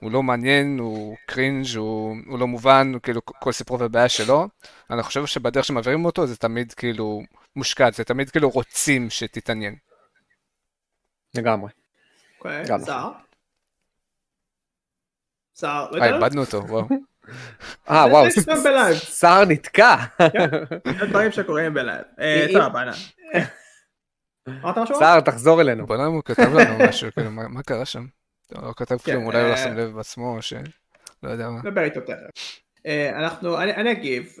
הוא 0.00 0.12
לא 0.12 0.22
מעניין, 0.22 0.78
הוא 0.78 1.16
cringe, 1.26 1.76
הוא, 1.76 2.16
הוא 2.26 2.38
לא 2.38 2.46
מובן, 2.46 2.90
הוא 2.94 3.00
כאילו 3.00 3.20
כל 3.24 3.52
סיפור 3.52 3.80
והבעיה 3.80 4.08
שלו, 4.08 4.48
אני 4.90 5.02
חושב 5.02 5.26
שבדרך 5.26 5.64
שמעבירים 5.64 6.04
אותו 6.04 6.26
זה 6.26 6.36
תמיד 6.36 6.72
כאילו 6.72 7.22
מושקע, 7.56 7.90
זה 7.90 8.04
תמיד 8.04 8.30
כאילו 8.30 8.50
רוצים 8.50 9.10
שתתעניין. 9.10 9.74
לגמרי. 11.34 11.70
אוקיי, 12.38 12.66
שר? 12.86 13.10
שר, 15.60 15.90
לא 15.90 15.96
יודע. 15.96 16.16
איבדנו 16.16 16.40
אותו, 16.40 16.62
וואו. 16.68 16.88
אה 17.90 18.06
וואו, 18.10 18.26
שר 18.94 19.44
נתקע. 19.48 19.96
כן, 20.84 21.06
דברים 21.08 21.32
שקורים 21.32 21.74
ב 21.74 21.79
live. 21.79 22.04
אה, 22.20 22.46
סבבה, 22.52 22.84
משהו? 24.82 24.98
שר, 24.98 25.20
תחזור 25.20 25.60
אלינו. 25.60 25.86
בוא 25.86 25.96
נראה 25.96 26.06
הוא 26.06 26.22
כתב 26.24 26.54
לנו 26.54 26.78
משהו, 26.88 27.08
כאילו, 27.12 27.30
מה 27.30 27.62
קרה 27.62 27.84
שם? 27.84 28.06
לא 28.52 28.72
כתב 28.76 28.98
כלום, 28.98 29.26
אולי 29.26 29.40
הוא 29.40 29.48
לא 29.48 29.56
שם 29.56 29.76
לב 29.76 29.90
בעצמו, 29.90 30.36
או 30.36 30.42
ש... 30.42 30.52
לא 31.22 31.30
יודע 31.30 31.50
מה. 31.50 31.60
נדבר 31.64 31.82
איתו 31.82 32.00
תכף. 32.00 32.60
אה, 32.86 33.18
אנחנו, 33.18 33.60
אני 33.60 33.92
אגיב. 33.92 34.36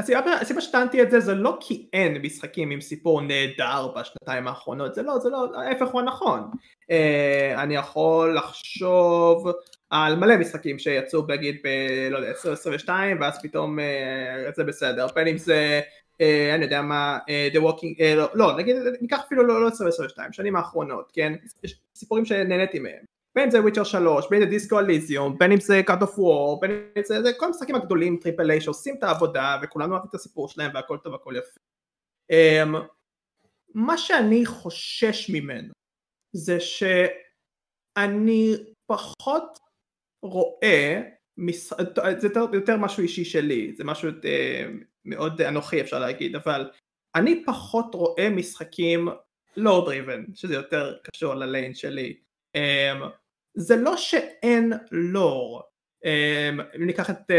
אמ, 0.00 0.28
הסיבה 0.40 0.60
שטענתי 0.60 1.02
את 1.02 1.10
זה 1.10 1.20
זה 1.20 1.34
לא 1.34 1.56
כי 1.60 1.88
אין 1.92 2.22
משחקים 2.22 2.70
עם 2.70 2.80
סיפור 2.80 3.20
נהדר 3.20 3.88
בשנתיים 3.96 4.48
האחרונות, 4.48 4.94
זה 4.94 5.02
לא, 5.02 5.18
זה 5.18 5.30
לא, 5.30 5.60
ההפך 5.60 5.86
הוא 5.86 6.00
הנכון. 6.00 6.50
אה, 6.90 7.62
אני 7.62 7.76
יכול 7.76 8.36
לחשוב 8.36 9.48
על 9.90 10.16
מלא 10.16 10.36
משחקים 10.36 10.78
שיצאו 10.78 11.22
בגיד 11.22 11.56
ב... 11.64 11.68
לא 12.10 12.16
יודע, 12.18 12.28
2022 12.28 13.20
ואז 13.20 13.42
פתאום 13.42 13.78
אה, 13.78 14.50
זה 14.54 14.64
בסדר, 14.64 15.06
בין 15.14 15.26
אם 15.26 15.38
זה 15.38 15.80
אה, 16.20 16.54
אני 16.54 16.64
יודע 16.64 16.82
מה, 16.82 17.18
אה, 17.28 17.48
The 17.52 17.56
Walking, 17.56 18.00
אה, 18.00 18.14
לא, 18.14 18.28
לא, 18.34 18.56
נגיד, 18.56 18.76
ניקח 19.00 19.20
אפילו 19.26 19.46
לא, 19.46 19.60
לא 19.60 19.66
2022, 19.66 20.32
שנים 20.32 20.56
האחרונות, 20.56 21.12
כן, 21.14 21.32
יש 21.64 21.80
סיפורים 21.94 22.24
שנהניתי 22.24 22.78
מהם, 22.78 23.04
בין 23.36 23.44
אם 23.44 23.50
זה 23.50 23.60
Witcher 23.60 23.84
3, 23.84 24.26
בין 24.30 24.42
אם 24.42 24.44
זה 24.44 24.50
Disco 24.50 24.78
Elysium, 24.78 25.38
בין 25.38 25.52
אם 25.52 25.60
זה 25.60 25.80
God 25.90 26.02
of 26.02 26.18
War, 26.18 26.60
בין 26.60 26.70
אם 26.70 27.02
זה, 27.04 27.22
זה 27.22 27.32
כל 27.36 27.46
המשחקים 27.46 27.74
הגדולים, 27.74 28.16
triple 28.16 28.50
A, 28.50 28.60
שעושים 28.60 28.96
את 28.98 29.02
העבודה, 29.02 29.58
וכולנו 29.62 29.92
אוהבים 29.92 30.08
את 30.10 30.14
הסיפור 30.14 30.48
שלהם, 30.48 30.70
והכל 30.74 30.98
טוב, 30.98 31.14
הכל 31.14 31.34
יפה. 31.38 31.60
Um, 32.32 32.76
מה 33.74 33.98
שאני 33.98 34.46
חושש 34.46 35.30
ממנו, 35.30 35.72
זה 36.32 36.60
שאני 36.60 38.54
פחות 38.86 39.58
רואה, 40.22 41.02
מש... 41.36 41.72
זה 42.18 42.26
יותר, 42.26 42.46
יותר 42.52 42.76
משהו 42.76 43.02
אישי 43.02 43.24
שלי, 43.24 43.72
זה 43.76 43.84
משהו 43.84 44.10
מאוד 45.04 45.40
אנוכי 45.40 45.80
אפשר 45.80 45.98
להגיד, 45.98 46.36
אבל 46.36 46.70
אני 47.14 47.44
פחות 47.46 47.94
רואה 47.94 48.30
משחקים 48.30 49.08
לא 49.56 49.82
דריבן, 49.86 50.24
שזה 50.34 50.54
יותר 50.54 50.96
קשור 51.02 51.34
לליין 51.34 51.74
שלי. 51.74 52.16
Um, 52.56 53.10
זה 53.56 53.76
לא 53.76 53.96
שאין 53.96 54.72
לור, 54.90 55.62
um, 56.04 56.76
אם 56.76 56.86
ניקח 56.86 57.10
את 57.10 57.30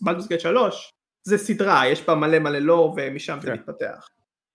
בלדוס 0.00 0.28
גט 0.28 0.40
3, 0.40 0.92
זה 1.22 1.38
סדרה, 1.38 1.86
יש 1.86 2.06
בה 2.06 2.14
מלא 2.14 2.38
מלא 2.38 2.58
לור 2.58 2.94
ומשם 2.96 3.38
זה 3.40 3.46
כן. 3.46 3.54
מתפתח. 3.54 4.08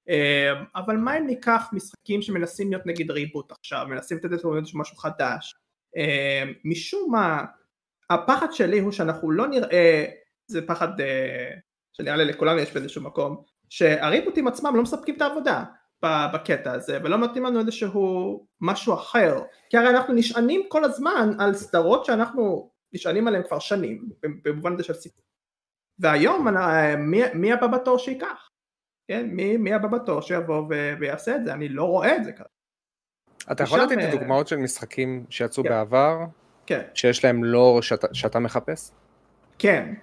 Um, 0.09 0.65
אבל 0.75 0.97
מה 0.97 1.17
אם 1.17 1.27
ניקח 1.27 1.69
משחקים 1.73 2.21
שמנסים 2.21 2.69
להיות 2.71 2.85
נגיד 2.85 3.11
ריבוט 3.11 3.51
עכשיו, 3.51 3.85
מנסים 3.89 4.17
לתת 4.17 4.33
את 4.33 4.45
משהו 4.73 4.97
חדש, 4.97 5.55
um, 5.97 6.49
משום 6.65 7.11
מה, 7.11 7.45
הפחד 8.09 8.51
שלי 8.51 8.79
הוא 8.79 8.91
שאנחנו 8.91 9.31
לא 9.31 9.47
נראה, 9.47 10.05
זה 10.47 10.67
פחד 10.67 10.99
uh, 10.99 11.03
שנראה 11.93 12.15
לי 12.15 12.25
לכולנו 12.25 12.59
יש 12.59 12.73
באיזשהו 12.73 13.01
מקום, 13.01 13.43
שהריבוטים 13.69 14.47
עצמם 14.47 14.75
לא 14.75 14.81
מספקים 14.81 15.15
את 15.15 15.21
העבודה 15.21 15.63
בקטע 16.03 16.71
הזה 16.71 16.99
ולא 17.03 17.17
נותנים 17.17 17.45
לנו 17.45 17.59
איזשהו 17.59 18.45
משהו 18.61 18.93
אחר 18.93 19.39
כי 19.69 19.77
הרי 19.77 19.89
אנחנו 19.89 20.13
נשענים 20.13 20.61
כל 20.69 20.83
הזמן 20.83 21.29
על 21.39 21.53
סדרות 21.53 22.05
שאנחנו 22.05 22.71
נשענים 22.93 23.27
עליהן 23.27 23.43
כבר 23.47 23.59
שנים 23.59 24.09
במובן 24.43 24.73
הזה 24.73 24.83
של 24.83 24.93
סיפור 24.93 25.23
והיום 25.99 26.47
מי, 26.97 27.21
מי 27.33 27.53
הבא 27.53 27.67
בתור 27.67 27.97
שייקח 27.97 28.49
כן 29.07 29.25
מי, 29.25 29.57
מי 29.57 29.73
הבא 29.73 29.87
בתור 29.87 30.21
שיבוא 30.21 30.63
ויעשה 30.99 31.35
את 31.35 31.45
זה 31.45 31.53
אני 31.53 31.69
לא 31.69 31.83
רואה 31.83 32.15
את 32.15 32.23
זה 32.23 32.31
ככה 32.31 32.43
אתה 33.51 33.63
יכול 33.63 33.79
לתת 33.79 33.95
לי 33.95 34.05
אה, 34.05 34.11
דוגמאות 34.11 34.47
של 34.47 34.55
משחקים 34.55 35.25
שיצאו 35.29 35.63
כן. 35.63 35.69
בעבר 35.69 36.17
כן. 36.65 36.81
שיש 36.93 37.25
להם 37.25 37.43
לור 37.43 37.81
שאתה, 37.81 38.07
שאתה 38.13 38.39
מחפש? 38.39 38.91
כן, 39.59 39.93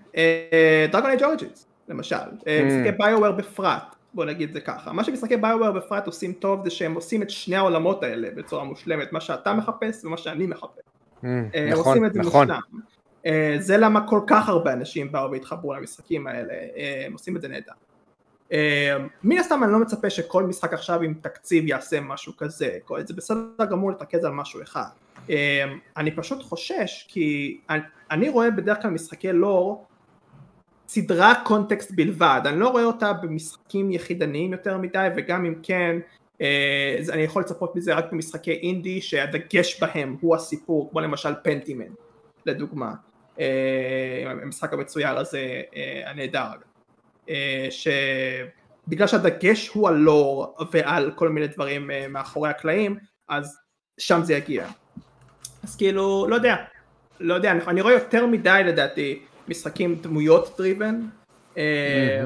דרגון 0.92 1.10
אייג' 1.10 1.24
אוריג'ינס 1.24 1.66
למשל, 1.88 2.16
אה, 2.16 2.60
mm. 2.60 2.64
משחקי 2.64 2.96
ביואוור 2.98 3.30
בפרט, 3.30 3.96
בוא 4.14 4.24
נגיד 4.24 4.52
זה 4.52 4.60
ככה, 4.60 4.92
מה 4.92 5.04
שמשחקי 5.04 5.36
ביואוור 5.36 5.70
בפרט 5.70 6.06
עושים 6.06 6.32
טוב 6.32 6.64
זה 6.64 6.70
שהם 6.70 6.94
עושים 6.94 7.22
את 7.22 7.30
שני 7.30 7.56
העולמות 7.56 8.02
האלה 8.02 8.28
בצורה 8.36 8.64
מושלמת, 8.64 9.12
מה 9.12 9.20
שאתה 9.20 9.52
מחפש 9.52 10.04
ומה 10.04 10.16
שאני 10.16 10.46
מחפש, 10.46 10.82
mm, 11.22 11.26
אה, 11.54 11.68
נכון, 11.70 11.84
עושים 11.86 12.04
את 12.04 12.12
זה 12.12 12.20
נכון. 12.20 12.46
מושלם, 12.46 12.80
אה, 13.26 13.56
זה 13.58 13.76
למה 13.76 14.08
כל 14.08 14.20
כך 14.26 14.48
הרבה 14.48 14.72
אנשים 14.72 15.12
באו 15.12 15.30
והתחברו 15.30 15.74
למשחקים 15.74 16.26
האלה, 16.26 16.54
הם 17.06 17.12
עושים 17.12 17.36
את 17.36 17.40
זה 17.40 17.48
נהדר. 17.48 17.72
מן 19.24 19.38
הסתם 19.38 19.64
אני 19.64 19.72
לא 19.72 19.78
מצפה 19.78 20.10
שכל 20.10 20.42
משחק 20.42 20.72
עכשיו 20.72 21.02
עם 21.02 21.14
תקציב 21.14 21.66
יעשה 21.66 22.00
משהו 22.00 22.36
כזה, 22.36 22.78
זה 22.98 23.14
בסדר 23.14 23.64
גמור 23.70 23.90
לתרכז 23.90 24.24
על 24.24 24.32
משהו 24.32 24.62
אחד. 24.62 24.88
אני 25.96 26.10
פשוט 26.16 26.42
חושש 26.42 27.06
כי 27.08 27.58
אני, 27.70 27.80
אני 28.10 28.28
רואה 28.28 28.50
בדרך 28.50 28.82
כלל 28.82 28.90
משחקי 28.90 29.32
לור 29.32 29.86
סדרה 30.88 31.34
קונטקסט 31.44 31.90
בלבד, 31.94 32.40
אני 32.46 32.60
לא 32.60 32.68
רואה 32.68 32.84
אותה 32.84 33.12
במשחקים 33.12 33.90
יחידניים 33.90 34.52
יותר 34.52 34.78
מדי 34.78 35.08
וגם 35.16 35.44
אם 35.44 35.54
כן 35.62 35.96
אה, 36.40 36.98
אני 37.12 37.22
יכול 37.22 37.42
לצפות 37.42 37.76
מזה 37.76 37.94
רק 37.94 38.12
במשחקי 38.12 38.52
אינדי 38.52 39.00
שהדגש 39.00 39.80
בהם 39.80 40.16
הוא 40.20 40.36
הסיפור 40.36 40.90
כמו 40.90 41.00
למשל 41.00 41.34
פנטימן 41.42 41.92
לדוגמה. 42.46 42.94
אה, 43.40 44.24
המשחק 44.42 44.72
המצויר 44.72 45.18
הזה 45.18 45.62
אה, 45.76 46.10
הנהדר 46.10 46.50
אה, 47.28 47.68
שבגלל 47.70 49.06
שהדגש 49.06 49.68
הוא 49.68 49.88
על 49.88 49.94
לור 49.94 50.56
ועל 50.72 51.12
כל 51.14 51.28
מיני 51.28 51.46
דברים 51.46 51.90
אה, 51.90 52.06
מאחורי 52.08 52.50
הקלעים 52.50 52.96
אז 53.28 53.58
שם 53.98 54.20
זה 54.22 54.34
יגיע. 54.34 54.66
אז 55.62 55.76
כאילו 55.76 56.26
לא 56.28 56.34
יודע. 56.34 56.56
לא 57.20 57.34
יודע 57.34 57.50
אני, 57.50 57.80
רואה 57.80 57.92
יותר 57.92 58.26
מדי 58.26 58.62
לדעתי 58.66 59.22
משחקים 59.48 59.94
דמויות 59.94 60.54
דריבן 60.58 61.00
אה, 61.58 62.24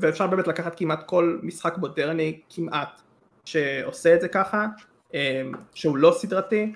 ואפשר 0.00 0.26
באמת 0.26 0.46
לקחת 0.48 0.78
כמעט 0.78 1.02
כל 1.06 1.38
משחק 1.42 1.78
מודרני 1.78 2.40
כמעט 2.50 3.00
שעושה 3.44 4.14
את 4.14 4.20
זה 4.20 4.28
ככה 4.28 4.66
אה, 5.14 5.42
שהוא 5.74 5.96
לא 5.96 6.16
סדרתי. 6.18 6.72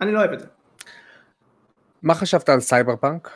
אני 0.00 0.12
לא 0.12 0.18
אוהב 0.18 0.32
את 0.32 0.40
זה. 0.40 0.46
מה 2.02 2.14
חשבת 2.14 2.48
על 2.48 2.60
סייבר 2.60 2.96
פאנק? 2.96 3.30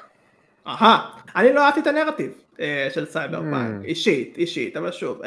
אהה, 0.66 1.10
אני 1.36 1.52
לא 1.52 1.64
אהבתי 1.64 1.80
את 1.80 1.86
הנרטיב 1.86 2.32
אה, 2.60 2.88
של 2.94 3.06
סייבר 3.06 3.40
פאנק, 3.50 3.84
אישית, 3.84 4.36
אישית, 4.36 4.76
אבל 4.76 4.92
שוב, 4.92 5.20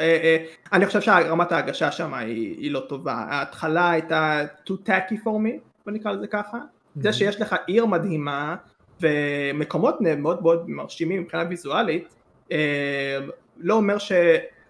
אני 0.72 0.86
חושב 0.86 1.00
שרמת 1.00 1.52
ההגשה 1.52 1.92
שם 1.92 2.14
היא 2.14 2.70
לא 2.70 2.80
טובה, 2.88 3.12
ההתחלה 3.12 3.90
הייתה 3.90 4.44
too 4.66 4.88
tacky 4.88 5.14
for 5.24 5.26
me, 5.26 5.58
בוא 5.84 5.92
נקרא 5.92 6.12
לזה 6.12 6.26
ככה, 6.26 6.58
זה 6.96 7.12
שיש 7.12 7.40
לך 7.40 7.56
עיר 7.66 7.86
מדהימה 7.86 8.56
ומקומות 9.02 10.00
מאוד 10.00 10.42
מאוד 10.42 10.70
מרשימים 10.70 11.22
מבחינה 11.22 11.44
ויזואלית 11.48 12.14
אה, 12.52 13.18
לא 13.56 13.74
אומר 13.74 13.98
ש... 13.98 14.12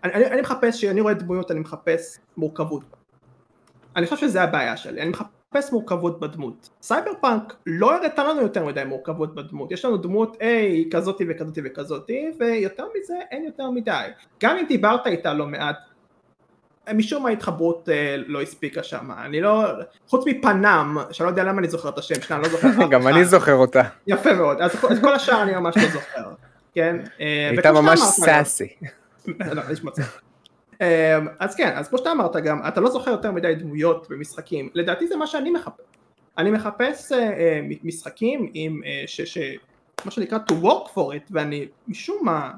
אני, 0.04 0.26
אני 0.26 0.40
מחפש, 0.40 0.76
כשאני 0.78 1.00
רואה 1.00 1.14
דמויות 1.14 1.50
אני 1.50 1.60
מחפש 1.60 2.18
מורכבות 2.36 2.82
אני 3.96 4.06
חושב 4.06 4.16
שזה 4.26 4.42
הבעיה 4.42 4.76
שלי, 4.76 5.00
אני 5.02 5.10
מחפש 5.10 5.72
מורכבות 5.72 6.20
בדמות. 6.20 6.70
סייברפאנק 6.82 7.54
לא 7.66 7.94
הראתה 7.96 8.24
לנו 8.24 8.40
יותר 8.40 8.64
מדי 8.64 8.84
מורכבות 8.84 9.34
בדמות, 9.34 9.72
יש 9.72 9.84
לנו 9.84 9.96
דמות 9.96 10.44
כזאתי 10.90 11.24
וכזאתי 11.28 11.60
וכזאתי, 11.64 12.30
ויותר 12.38 12.86
מזה 12.98 13.14
אין 13.30 13.44
יותר 13.44 13.70
מדי. 13.70 14.06
גם 14.42 14.56
אם 14.56 14.66
דיברת 14.68 15.06
איתה 15.06 15.34
לא 15.34 15.46
מעט, 15.46 15.76
משום 16.94 17.22
מה 17.22 17.28
ההתחברות 17.28 17.88
אה, 17.88 18.16
לא 18.26 18.42
הספיקה 18.42 18.82
שם, 18.82 19.10
אני 19.24 19.40
לא, 19.40 19.64
חוץ 20.08 20.26
מפנם, 20.26 20.98
שאני 21.10 21.24
לא 21.24 21.30
יודע 21.30 21.44
למה 21.44 21.58
אני 21.58 21.68
זוכר 21.68 21.88
את 21.88 21.98
השם 21.98 22.22
שלה, 22.22 22.36
אני 22.36 22.44
לא 22.44 22.48
זוכר. 22.48 22.68
אף 22.68 22.90
גם 22.90 23.08
אני. 23.08 23.24
זוכר 23.24 23.54
אותה. 23.54 23.82
יפה 24.06 24.32
מאוד, 24.32 24.60
אז 24.60 25.00
כל 25.00 25.14
השאר 25.14 25.42
אני 25.42 25.54
ממש 25.54 25.76
לא 25.76 25.88
זוכר, 25.88 26.30
כן? 26.74 26.96
אה, 27.20 27.48
הייתה 27.50 27.72
ממש 27.72 28.00
סאסי. 28.00 28.68
לא, 29.56 29.62
יש 29.72 29.84
מצב. 29.84 30.02
אז 31.38 31.54
כן, 31.56 31.72
אז 31.76 31.88
כמו 31.88 31.98
שאתה 31.98 32.12
אמרת 32.12 32.36
גם, 32.36 32.60
אתה 32.68 32.80
לא 32.80 32.90
זוכר 32.90 33.10
יותר 33.10 33.32
מדי 33.32 33.54
דמויות 33.54 34.06
במשחקים, 34.10 34.68
לדעתי 34.74 35.08
זה 35.08 35.16
מה 35.16 35.26
שאני 35.26 35.50
מחפש. 35.50 35.82
אני 36.38 36.50
מחפש 36.50 37.12
אה, 37.12 37.18
אה, 37.18 37.60
משחקים 37.82 38.50
עם, 38.54 38.80
אה, 38.84 39.04
מה 40.04 40.10
שנקרא 40.10 40.38
to 40.50 40.52
work 40.64 40.88
for 40.94 41.14
it, 41.14 41.30
ואני 41.30 41.66
משום 41.88 42.18
מה, 42.22 42.50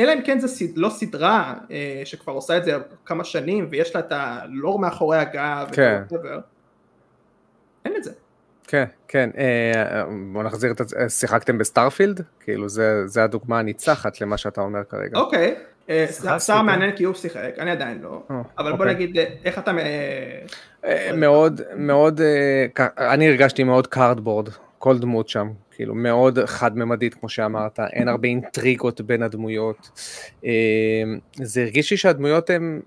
אלא 0.00 0.12
אם 0.12 0.22
כן 0.22 0.38
זה 0.38 0.48
סד, 0.48 0.76
לא 0.76 0.88
סדרה 0.88 1.54
אה, 1.70 2.02
שכבר 2.04 2.32
עושה 2.32 2.56
את 2.56 2.64
זה 2.64 2.72
כמה 3.06 3.24
שנים, 3.24 3.66
ויש 3.70 3.94
לה 3.94 4.00
את 4.00 4.12
הלור 4.12 4.78
מאחורי 4.78 5.18
הגב, 5.18 5.68
כן. 5.72 6.02
אין 7.84 7.96
את 7.96 8.04
זה. 8.04 8.12
כן, 8.66 8.84
כן. 9.08 9.30
אה, 9.38 10.04
בוא 10.32 10.42
נחזיר 10.42 10.70
את 10.70 10.88
זה. 10.88 11.08
שיחקתם 11.08 11.58
בסטארפילד? 11.58 12.20
כאילו 12.40 12.68
זה 12.68 13.06
זה 13.06 13.24
הדוגמה 13.24 13.58
הניצחת 13.58 14.20
למה 14.20 14.36
שאתה 14.36 14.60
אומר 14.60 14.84
כרגע. 14.84 15.18
אוקיי, 15.18 15.54
אה, 15.90 16.38
sure. 16.38 16.62
מעניין 16.62 16.96
כי 16.96 17.04
הוא 17.04 17.14
שיחק, 17.14 17.50
אני 17.58 17.70
עדיין 17.70 17.98
לא, 18.02 18.22
אה, 18.30 18.36
אבל 18.58 18.70
בוא 18.70 18.78
אוקיי. 18.78 18.94
נגיד, 18.94 19.18
אה, 19.18 19.24
איך 19.44 19.58
אתה, 19.58 19.70
אה, 19.70 20.40
אה, 20.84 21.10
מאוד 21.16 21.60
מאוד 21.76 22.20
אה, 22.20 22.86
אני 22.98 23.28
הרגשתי 23.28 23.64
מאוד 23.64 23.86
cardboard 23.86 24.48
כל 24.80 24.98
דמות 24.98 25.28
שם 25.28 25.48
כאילו 25.70 25.94
מאוד 25.94 26.38
חד 26.46 26.78
ממדית 26.78 27.14
כמו 27.14 27.28
שאמרת 27.28 27.80
אין 27.80 28.08
הרבה 28.08 28.28
אינטריגות 28.28 29.00
בין 29.00 29.22
הדמויות 29.22 29.90
אה, 30.44 31.02
זה 31.34 31.62
הרגיש 31.62 31.90
לי 31.90 31.96
שהדמויות 31.96 32.50
הם 32.50 32.80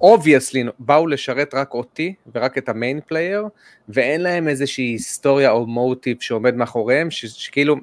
obviously 0.00 0.64
באו 0.78 1.06
לשרת 1.06 1.54
רק 1.54 1.74
אותי 1.74 2.14
ורק 2.34 2.58
את 2.58 2.68
ה 2.68 2.74
main 2.74 3.00
player 3.06 3.44
ואין 3.88 4.20
להם 4.20 4.48
איזושהי 4.48 4.84
היסטוריה 4.84 5.50
או 5.50 5.66
מוטיב 5.66 6.16
שעומד 6.20 6.54
מאחוריהם 6.54 7.10
שכאילו 7.10 7.76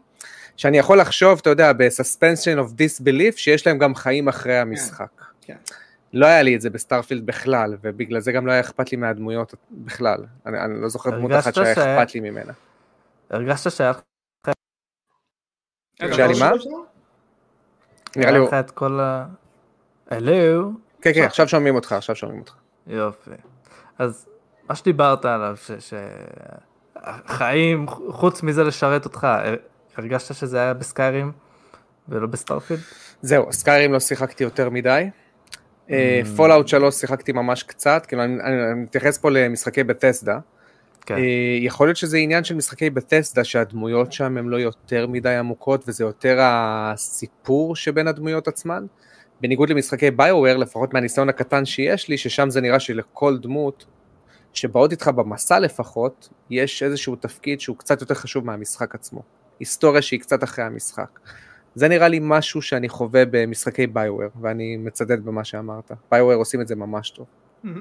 שאני 0.58 0.78
יכול 0.78 1.00
לחשוב 1.00 1.40
אתה 1.42 1.50
יודע 1.50 1.72
of 2.58 2.74
disbelief 2.74 3.38
שיש 3.38 3.68
להם 3.68 3.78
גם 3.78 3.96
חיים 3.96 4.28
אחרי 4.28 4.58
המשחק. 4.58 5.22
כן. 5.42 5.56
לא 6.14 6.26
היה 6.26 6.42
לי 6.42 6.56
את 6.56 6.62
זה 6.62 6.70
בסטארפילד 6.70 7.26
בכלל, 7.26 7.78
ובגלל 7.84 8.20
זה 8.20 8.32
גם 8.32 8.48
לא 8.48 8.52
היה 8.52 8.62
אכפת 8.62 8.92
לי 8.92 8.98
מהדמויות 8.98 9.54
בכלל. 9.72 10.20
אני, 10.46 10.60
אני 10.60 10.82
לא 10.82 10.90
זוכר 10.90 11.10
דמות 11.10 11.32
אחת 11.32 11.56
שהיה 11.56 11.72
אכפת 11.72 12.16
לי 12.16 12.20
ממנה. 12.20 12.54
הרגשת 13.34 13.72
שהיה 13.72 13.92
לך 13.92 14.00
שהיה 16.14 16.28
לי 16.28 16.40
מה? 16.40 16.52
נראה 18.16 18.32
לי, 18.32 18.38
היה 18.38 18.48
לך 18.48 18.54
את 18.54 18.72
כל 18.72 19.00
ה... 19.00 19.26
הלו? 20.10 20.72
כן, 21.02 21.14
כן, 21.14 21.24
עכשיו 21.24 21.48
שומעים 21.48 21.76
אותך, 21.76 21.92
עכשיו 21.92 22.16
שומעים 22.16 22.40
אותך. 22.40 22.54
יופי. 22.88 23.32
אז 24.00 24.28
מה 24.70 24.76
שדיברת 24.76 25.26
עליו, 25.26 25.56
שהחיים, 27.00 27.88
חוץ 27.88 28.44
מזה 28.44 28.64
לשרת 28.64 29.06
אותך, 29.06 29.24
הר- 29.24 29.56
הרגשת 29.98 30.36
שזה 30.36 30.60
היה 30.60 30.74
בסקיירים 30.74 31.32
ולא 32.10 32.28
בסטארפילד? 32.28 32.80
זהו, 33.22 33.54
סקיירים 33.54 33.94
לא 33.94 34.00
שיחקתי 34.00 34.44
יותר 34.44 34.70
מדי. 34.70 35.10
Mm. 35.88 35.92
פולאאוט 36.38 36.68
3 36.68 36.96
שיחקתי 36.96 37.32
ממש 37.32 37.64
קצת, 37.64 38.06
כאילו 38.06 38.24
אני 38.24 38.36
מתייחס 38.76 39.18
פה 39.18 39.30
למשחקי 39.32 39.84
בטסדה. 39.84 40.40
כן. 41.06 41.16
אה, 41.16 41.58
יכול 41.60 41.88
להיות 41.88 41.98
שזה 41.98 42.18
עניין 42.18 42.44
של 42.44 42.56
משחקי 42.56 42.90
בטסדה 42.90 43.44
שהדמויות 43.44 44.14
שם 44.14 44.38
הן 44.38 44.46
לא 44.46 44.58
יותר 44.58 45.08
מדי 45.08 45.36
עמוקות 45.36 45.84
וזה 45.88 46.04
יותר 46.04 46.38
הסיפור 46.42 47.76
שבין 47.76 48.08
הדמויות 48.08 48.48
עצמן. 48.48 48.86
בניגוד 49.42 49.70
למשחקי 49.70 50.12
ביואר 50.12 50.58
לפחות 50.58 50.94
מהניסיון 50.94 51.30
הקטן 51.30 51.66
שיש 51.66 52.10
לי 52.10 52.18
ששם 52.18 52.50
זה 52.50 52.62
נראה 52.62 52.80
שלכל 52.80 53.38
דמות 53.38 53.86
שבאות 54.54 54.92
איתך 54.92 55.08
במסע 55.08 55.60
לפחות 55.60 56.30
יש 56.50 56.84
איזשהו 56.84 57.16
תפקיד 57.16 57.62
שהוא 57.62 57.78
קצת 57.78 58.02
יותר 58.02 58.14
חשוב 58.14 58.46
מהמשחק 58.46 58.96
עצמו. 58.96 59.22
היסטוריה 59.60 60.02
שהיא 60.02 60.20
קצת 60.20 60.44
אחרי 60.44 60.66
המשחק. 60.66 61.20
זה 61.76 61.88
נראה 61.88 62.08
לי 62.08 62.20
משהו 62.22 62.62
שאני 62.62 62.90
חווה 62.90 63.24
במשחקי 63.32 63.88
ביואר 63.88 64.28
ואני 64.42 64.78
מצדד 64.78 65.26
במה 65.26 65.44
שאמרת. 65.44 65.92
ביואר 66.12 66.36
עושים 66.36 66.62
את 66.62 66.68
זה 66.68 66.76
ממש 66.76 67.10
טוב. 67.10 67.26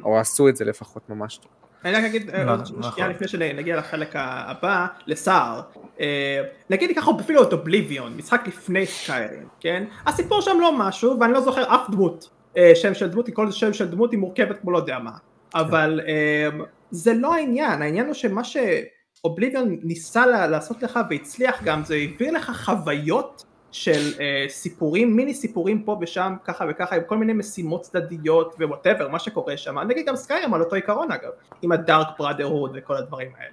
או 0.04 0.18
עשו 0.18 0.48
את 0.48 0.56
זה 0.56 0.64
לפחות 0.64 1.02
ממש 1.08 1.36
טוב. 1.36 1.50
אני 1.84 1.92
רק 1.92 2.04
אגיד 2.04 2.30
אה, 2.30 2.50
עוד 2.50 2.60
נכון. 2.60 2.82
שנייה 2.92 3.08
לפני 3.08 3.28
שנגיע 3.28 3.76
לחלק 3.76 4.10
הבא, 4.14 4.86
לסער, 5.06 5.60
אה, 6.00 6.42
נגיד 6.70 6.88
ניקח 6.88 7.08
אפילו 7.20 7.42
את 7.42 7.52
אובליביון, 7.52 8.16
משחק 8.16 8.42
לפני 8.46 8.86
סקיירים, 8.86 9.48
כן? 9.60 9.84
הסיפור 10.06 10.40
שם 10.40 10.56
לא 10.60 10.78
משהו, 10.78 11.20
ואני 11.20 11.32
לא 11.32 11.40
זוכר 11.40 11.74
אף 11.74 11.90
דמות, 11.90 12.30
אה, 12.56 12.72
שם 12.74 12.94
של 12.94 13.08
דמות, 13.08 13.30
כל 13.32 13.50
שם 13.50 13.72
של 13.72 13.88
דמות 13.88 14.12
היא 14.12 14.18
מורכבת 14.18 14.60
כמו 14.60 14.70
לא 14.70 14.78
יודע 14.78 14.98
מה, 14.98 15.12
אבל 15.54 16.00
אה, 16.06 16.48
זה 16.90 17.14
לא 17.14 17.34
העניין, 17.34 17.82
העניין 17.82 18.06
הוא 18.06 18.14
שמה 18.14 18.42
שאובליביון 18.44 19.78
ניסה 19.82 20.26
לעשות 20.26 20.82
לך 20.82 21.00
והצליח 21.10 21.62
גם, 21.62 21.84
זה 21.84 21.94
העביר 21.94 22.32
לך 22.32 22.52
חוויות 22.64 23.44
של 23.72 24.20
אה, 24.20 24.44
סיפורים, 24.48 25.16
מיני 25.16 25.34
סיפורים 25.34 25.82
פה 25.82 25.98
ושם, 26.00 26.34
ככה 26.44 26.64
וככה, 26.68 26.96
עם 26.96 27.02
כל 27.06 27.16
מיני 27.16 27.32
משימות 27.32 27.82
צדדיות 27.82 28.54
ו 28.60 28.65
whatever, 28.65 29.08
מה 29.08 29.18
שקורה 29.18 29.56
שם, 29.56 29.78
נגיד 29.78 30.06
גם 30.06 30.16
סקיירים 30.16 30.54
על 30.54 30.60
אותו 30.60 30.76
עיקרון 30.76 31.12
אגב, 31.12 31.30
עם 31.62 31.72
ה 31.72 31.79
Dark 31.79 32.06
Brotherhood 32.18 32.72
וכל 32.74 32.96
הדברים 32.96 33.30
האלה, 33.38 33.52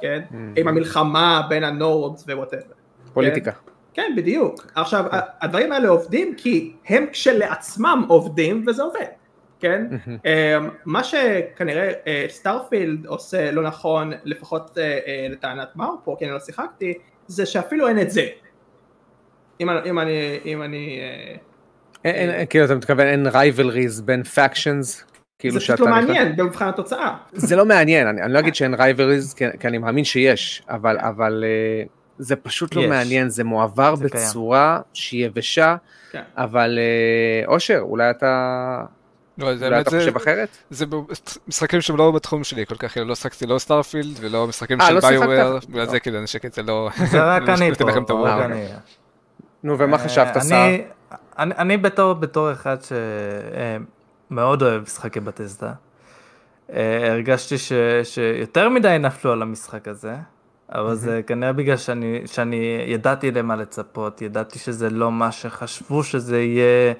כן? 0.00 0.22
Mm. 0.30 0.34
עם 0.56 0.68
המלחמה 0.68 1.46
בין 1.48 1.64
ה 1.64 1.74
Nords 1.74 2.24
ו 2.28 2.33
whatever. 2.33 2.74
פוליטיקה. 3.12 3.50
כן, 3.94 4.12
בדיוק. 4.16 4.66
עכשיו, 4.74 5.04
הדברים 5.40 5.72
האלה 5.72 5.88
עובדים 5.88 6.34
כי 6.36 6.72
הם 6.86 7.06
כשלעצמם 7.12 8.04
עובדים 8.08 8.64
וזה 8.66 8.82
עובד, 8.82 9.06
כן? 9.60 9.86
אמ, 10.06 10.68
מה 10.84 11.04
שכנראה 11.04 11.92
אה, 12.06 12.26
סטארפילד 12.28 13.06
עושה 13.06 13.50
לא 13.50 13.62
נכון, 13.62 14.12
לפחות 14.24 14.78
אה, 14.78 14.98
אה, 15.06 15.26
לטענת 15.30 15.76
מאור 15.76 15.96
פה, 16.04 16.16
כי 16.18 16.24
אני 16.24 16.32
לא 16.32 16.40
שיחקתי, 16.40 16.94
זה 17.26 17.46
שאפילו 17.46 17.88
אין 17.88 17.98
את 17.98 18.10
זה. 18.10 18.26
אם 19.60 19.70
אני, 19.70 19.90
אם 19.90 19.98
אני, 19.98 20.12
אם 20.44 20.62
אני, 20.62 20.98
אה, 21.00 21.36
אין, 22.04 22.30
אין, 22.30 22.46
כאילו 22.46 22.64
אתה 22.64 22.74
מתכוון 22.74 23.06
אין 23.06 23.26
rivalries 23.26 24.00
בין 24.00 24.22
factions 24.22 25.04
כאילו 25.38 25.54
זה 25.54 25.60
פשוט 25.60 25.78
שאתה 25.78 25.90
לא 25.90 25.96
נכנס- 25.96 26.08
מעניין 26.08 26.36
במבחן 26.36 26.68
התוצאה. 26.68 27.14
זה 27.32 27.56
לא 27.56 27.64
מעניין 27.66 28.06
אני, 28.06 28.22
אני 28.22 28.32
לא 28.32 28.38
אגיד 28.38 28.54
שאין 28.54 28.74
רייבלריז 28.74 29.34
כי, 29.34 29.44
כי 29.60 29.68
אני 29.68 29.78
מאמין 29.78 30.04
שיש 30.04 30.62
אבל 30.70 30.98
אבל 30.98 31.44
אה, 31.46 31.82
זה 32.18 32.36
פשוט 32.36 32.74
לא 32.74 32.80
יש. 32.80 32.86
מעניין 32.88 33.28
זה 33.28 33.44
מועבר 33.44 33.96
זה 33.96 34.08
קיים. 34.08 34.24
בצורה 34.24 34.80
שהיא 34.92 35.26
יבשה 35.26 35.76
כן. 36.12 36.22
אבל 36.36 36.78
אה, 36.78 37.46
אושר 37.46 37.78
אולי 37.80 38.10
אתה 38.10 38.82
לא, 39.38 39.56
זה 39.56 39.66
האמת 39.66 39.80
אתה 39.80 39.90
זה, 39.90 39.98
חושב 39.98 40.16
אחרת 40.16 40.48
זה 40.70 40.86
משחקים 41.48 41.80
שהם 41.80 41.96
לא 41.96 42.10
בתחום 42.10 42.44
שלי 42.44 42.66
כל 42.66 42.74
כך, 42.76 42.92
כאילו 42.92 43.06
לא 43.06 43.14
שחקתי 43.14 43.46
לא 43.46 43.58
סטארפילד 43.58 44.16
ולא 44.20 44.46
משחקים 44.46 44.80
אה, 44.80 44.86
של 44.86 44.94
לא? 44.94 45.00
ביואר, 45.00 45.58
בגלל 45.68 45.84
לא. 45.84 45.90
זה 45.90 46.00
כאילו 46.00 46.20
נשק 46.22 46.44
את 46.44 46.52
זה 46.52 46.62
לא... 46.62 46.90
זה 47.10 47.22
רק 47.24 47.42
לא 47.48 47.54
אני 47.54 47.74
פה, 47.74 48.14
נו 49.64 49.78
ומה 49.78 49.96
אה, 49.96 50.04
חשבת 50.04 50.36
אני- 50.36 50.44
סער 50.44 50.70
אני, 51.38 51.54
אני 51.58 51.76
בתור, 51.76 52.12
בתור 52.14 52.52
אחד 52.52 52.76
שמאוד 54.30 54.62
אוהב 54.62 54.82
משחקי 54.82 55.20
בטסדה, 55.20 55.72
אה, 56.72 57.12
הרגשתי 57.12 57.58
ש, 57.58 57.72
שיותר 58.02 58.68
מדי 58.68 58.96
נפלו 59.00 59.32
על 59.32 59.42
המשחק 59.42 59.88
הזה, 59.88 60.14
אבל 60.72 60.94
זה 60.94 61.20
כנראה 61.26 61.52
בגלל 61.52 61.76
שאני, 61.76 62.22
שאני 62.26 62.56
ידעתי 62.86 63.30
למה 63.30 63.56
לצפות, 63.56 64.22
ידעתי 64.22 64.58
שזה 64.58 64.90
לא 64.90 65.12
מה 65.12 65.32
שחשבו 65.32 66.04
שזה 66.04 66.40
יהיה, 66.40 66.92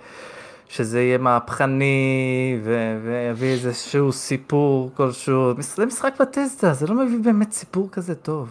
שזה 0.68 1.00
יהיה 1.02 1.18
מהפכני 1.18 2.58
ו- 2.64 2.98
ויביא 3.04 3.52
איזשהו 3.52 4.12
סיפור 4.12 4.90
כלשהו. 4.96 5.52
זה 5.58 5.86
משחק 5.86 6.12
בטסדה, 6.20 6.72
זה 6.72 6.86
לא 6.86 6.94
מביא 6.94 7.18
באמת 7.24 7.52
סיפור 7.52 7.88
כזה 7.92 8.14
טוב. 8.14 8.48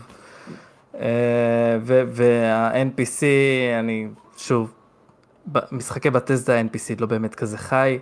אה, 0.96 1.78
וה-NPC, 1.84 3.24
אני 3.80 4.08
שוב, 4.38 4.74
במשחקי 5.46 6.10
בטסדה 6.10 6.60
ה-NPC 6.60 7.00
לא 7.02 7.08
באמת 7.08 7.36
כזה 7.36 7.58
חי. 7.58 8.00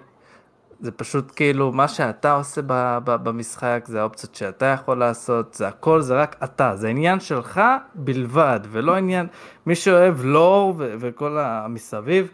זה 0.80 0.92
פשוט 0.92 1.32
כאילו 1.36 1.72
מה 1.72 1.88
שאתה 1.88 2.34
עושה 2.34 2.62
ב- 2.68 2.98
ב- 3.04 3.16
במשחק, 3.24 3.84
זה 3.88 4.02
האופציות 4.02 4.36
שאתה 4.36 4.66
יכול 4.66 5.00
לעשות, 5.00 5.54
זה 5.54 5.68
הכל, 5.68 6.02
זה 6.02 6.16
רק 6.22 6.36
אתה, 6.44 6.76
זה 6.76 6.88
עניין 6.88 7.20
שלך 7.20 7.62
בלבד, 7.96 8.60
ולא 8.72 8.96
עניין, 8.96 9.28
מי 9.66 9.76
שאוהב 9.76 10.22
לור 10.26 10.76
ו- 10.78 10.96
וכל 11.00 11.38
המסביב, 11.38 12.32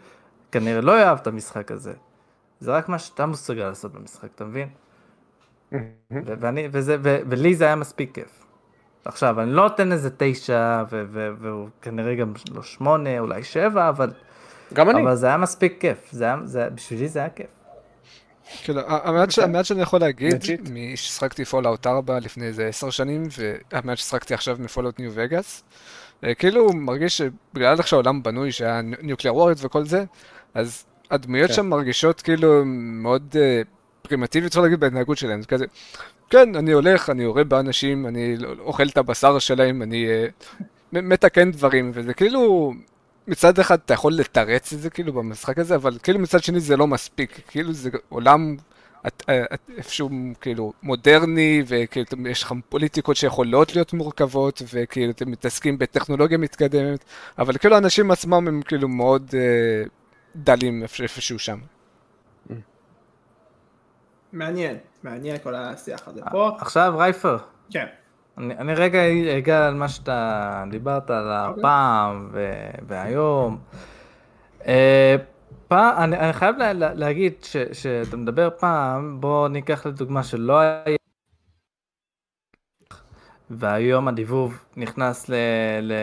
כנראה 0.52 0.82
לא 0.82 1.00
יאהב 1.02 1.18
את 1.22 1.28
המשחק 1.28 1.72
הזה. 1.72 1.94
זה 2.60 2.72
רק 2.72 2.90
מה 2.90 3.00
שאתה 3.00 3.26
מסוגל 3.26 3.64
לעשות 3.64 3.94
במשחק, 3.94 4.30
אתה 4.36 4.46
מבין? 4.46 4.70
ו- 6.26 6.34
ואני, 6.40 6.68
וזה, 6.72 6.98
ו- 7.04 7.18
ולי 7.30 7.56
זה 7.56 7.66
היה 7.66 7.76
מספיק 7.76 8.16
כיף. 8.16 8.47
עכשיו, 9.08 9.42
אני 9.42 9.54
לא 9.54 9.64
נותן 9.64 9.92
איזה 9.92 10.10
תשע, 10.18 10.84
והוא 11.40 11.70
כנראה 11.82 12.16
גם 12.16 12.34
לא 12.52 12.64
שמונה, 12.64 13.20
אולי 13.20 13.44
שבע, 13.44 13.90
אבל, 13.90 14.12
גם 14.74 14.90
אני 14.90 15.02
אבל 15.02 15.16
זה 15.16 15.28
היה 15.28 15.38
מספיק 15.38 15.78
כיף. 15.80 15.98
זה 16.12 16.24
היה, 16.24 16.38
זה, 16.44 16.70
בשבילי 16.76 17.08
זה 17.08 17.20
היה 17.20 17.30
כיף. 17.30 17.48
כאילו, 18.64 18.82
המעט 18.88 19.32
ש- 19.32 19.40
המעט 19.40 19.66
שאני 19.66 19.82
יכול 19.82 20.00
להגיד, 20.00 20.34
Legit. 20.34 20.70
מששחקתי 20.72 21.46
פולאאוט 21.46 21.88
4 21.88 22.20
לפני 22.20 22.46
איזה 22.46 22.68
עשר 22.68 22.90
שנים, 22.90 23.24
והמעט 23.72 23.98
ששחקתי 23.98 24.34
עכשיו 24.34 24.58
מפולאאוט 24.60 25.00
ניו 25.00 25.12
וגאס, 25.14 25.64
כאילו 26.38 26.74
מרגיש 26.74 27.18
שבגלל 27.18 27.78
איך 27.78 27.88
שהעולם 27.88 28.24
בנוי, 28.24 28.52
שהיה 28.52 28.82
nuclear 28.82 29.36
war 29.36 29.58
וכל 29.62 29.86
זה, 29.86 30.04
אז 30.54 30.86
הדמויות 31.12 31.48
כן. 31.50 31.54
שם 31.56 31.66
מרגישות 31.66 32.22
כאילו 32.22 32.62
מאוד 32.66 33.36
אה, 33.40 33.62
פרימטיביות, 34.02 34.50
אפשר 34.52 34.62
להגיד, 34.62 34.80
בהתנהגות 34.80 35.18
שלהם, 35.18 35.42
זה 35.42 35.48
כזה, 35.48 35.66
כן, 36.30 36.56
אני 36.56 36.72
הולך, 36.72 37.10
אני 37.10 37.24
יורה 37.24 37.44
באנשים, 37.44 38.08
אני 38.08 38.36
אוכל 38.60 38.88
את 38.88 38.98
הבשר 38.98 39.40
שלהם, 39.40 39.82
אני 39.82 40.08
אה, 40.08 40.28
מ- 40.94 41.10
מתקן 41.10 41.52
דברים, 41.52 41.92
וזה 41.94 42.14
כאילו... 42.14 42.74
מצד 43.30 43.60
אחד 43.60 43.78
אתה 43.86 43.94
יכול 43.94 44.14
לתרץ 44.14 44.74
את 44.74 44.80
זה 44.80 44.90
כאילו 44.90 45.14
במשחק 45.14 45.60
הזה, 45.60 45.76
אבל 45.76 45.98
כאילו 46.04 46.20
מצד 46.20 46.44
שני 46.44 46.60
זה 46.60 46.78
לא 46.78 46.88
מספיק, 46.88 47.40
כאילו 47.48 47.74
זה 47.74 47.90
עולם 48.10 48.56
את, 49.08 49.24
איפשהו 49.78 50.10
כאילו 50.42 50.74
מודרני, 50.84 51.64
וכאילו 51.68 52.06
יש 52.30 52.44
לך 52.44 52.54
פוליטיקות 52.70 53.16
שיכולות 53.16 53.76
להיות 53.76 53.94
מורכבות, 53.94 54.62
וכאילו 54.74 55.12
אתם 55.12 55.32
מתעסקים 55.32 55.78
בטכנולוגיה 55.78 56.38
מתקדמת, 56.38 57.06
אבל 57.38 57.58
כאילו 57.58 57.76
האנשים 57.76 58.12
עצמם 58.12 58.48
הם 58.48 58.62
כאילו 58.62 58.88
מאוד 58.88 59.30
אה, 59.34 59.84
דלים 60.36 60.84
איפש- 60.84 61.02
איפשהו 61.02 61.40
שם. 61.40 61.58
מעניין, 64.34 64.78
מעניין 65.10 65.38
כל 65.44 65.56
השיח 65.56 66.08
הזה 66.08 66.22
פה. 66.32 66.52
עכשיו 66.60 66.94
רייפר, 66.98 67.38
כן. 67.70 67.86
אני, 68.38 68.58
אני 68.58 68.74
רגע 68.74 69.00
אגע 69.38 69.68
על 69.68 69.74
מה 69.74 69.90
שאתה 69.90 70.64
דיברת 70.72 71.10
על 71.10 71.32
הפעם 71.32 72.30
ו, 72.32 72.52
והיום. 72.88 73.58
אה, 74.68 75.16
פעם, 75.68 75.98
אני, 75.98 76.18
אני 76.20 76.34
חייב 76.34 76.58
לה, 76.58 76.74
לה, 76.74 76.94
להגיד 76.94 77.34
ש, 77.42 77.58
שאתה 77.74 78.18
מדבר 78.18 78.50
פעם, 78.60 79.22
בוא 79.22 79.48
ניקח 79.48 79.86
לדוגמה 79.86 80.24
שלא 80.24 80.60
היה... 80.60 80.98
והיום 83.50 84.08
הדיבוב 84.08 84.60
נכנס 84.78 85.30
ל... 85.30 85.34
ל 85.82 85.94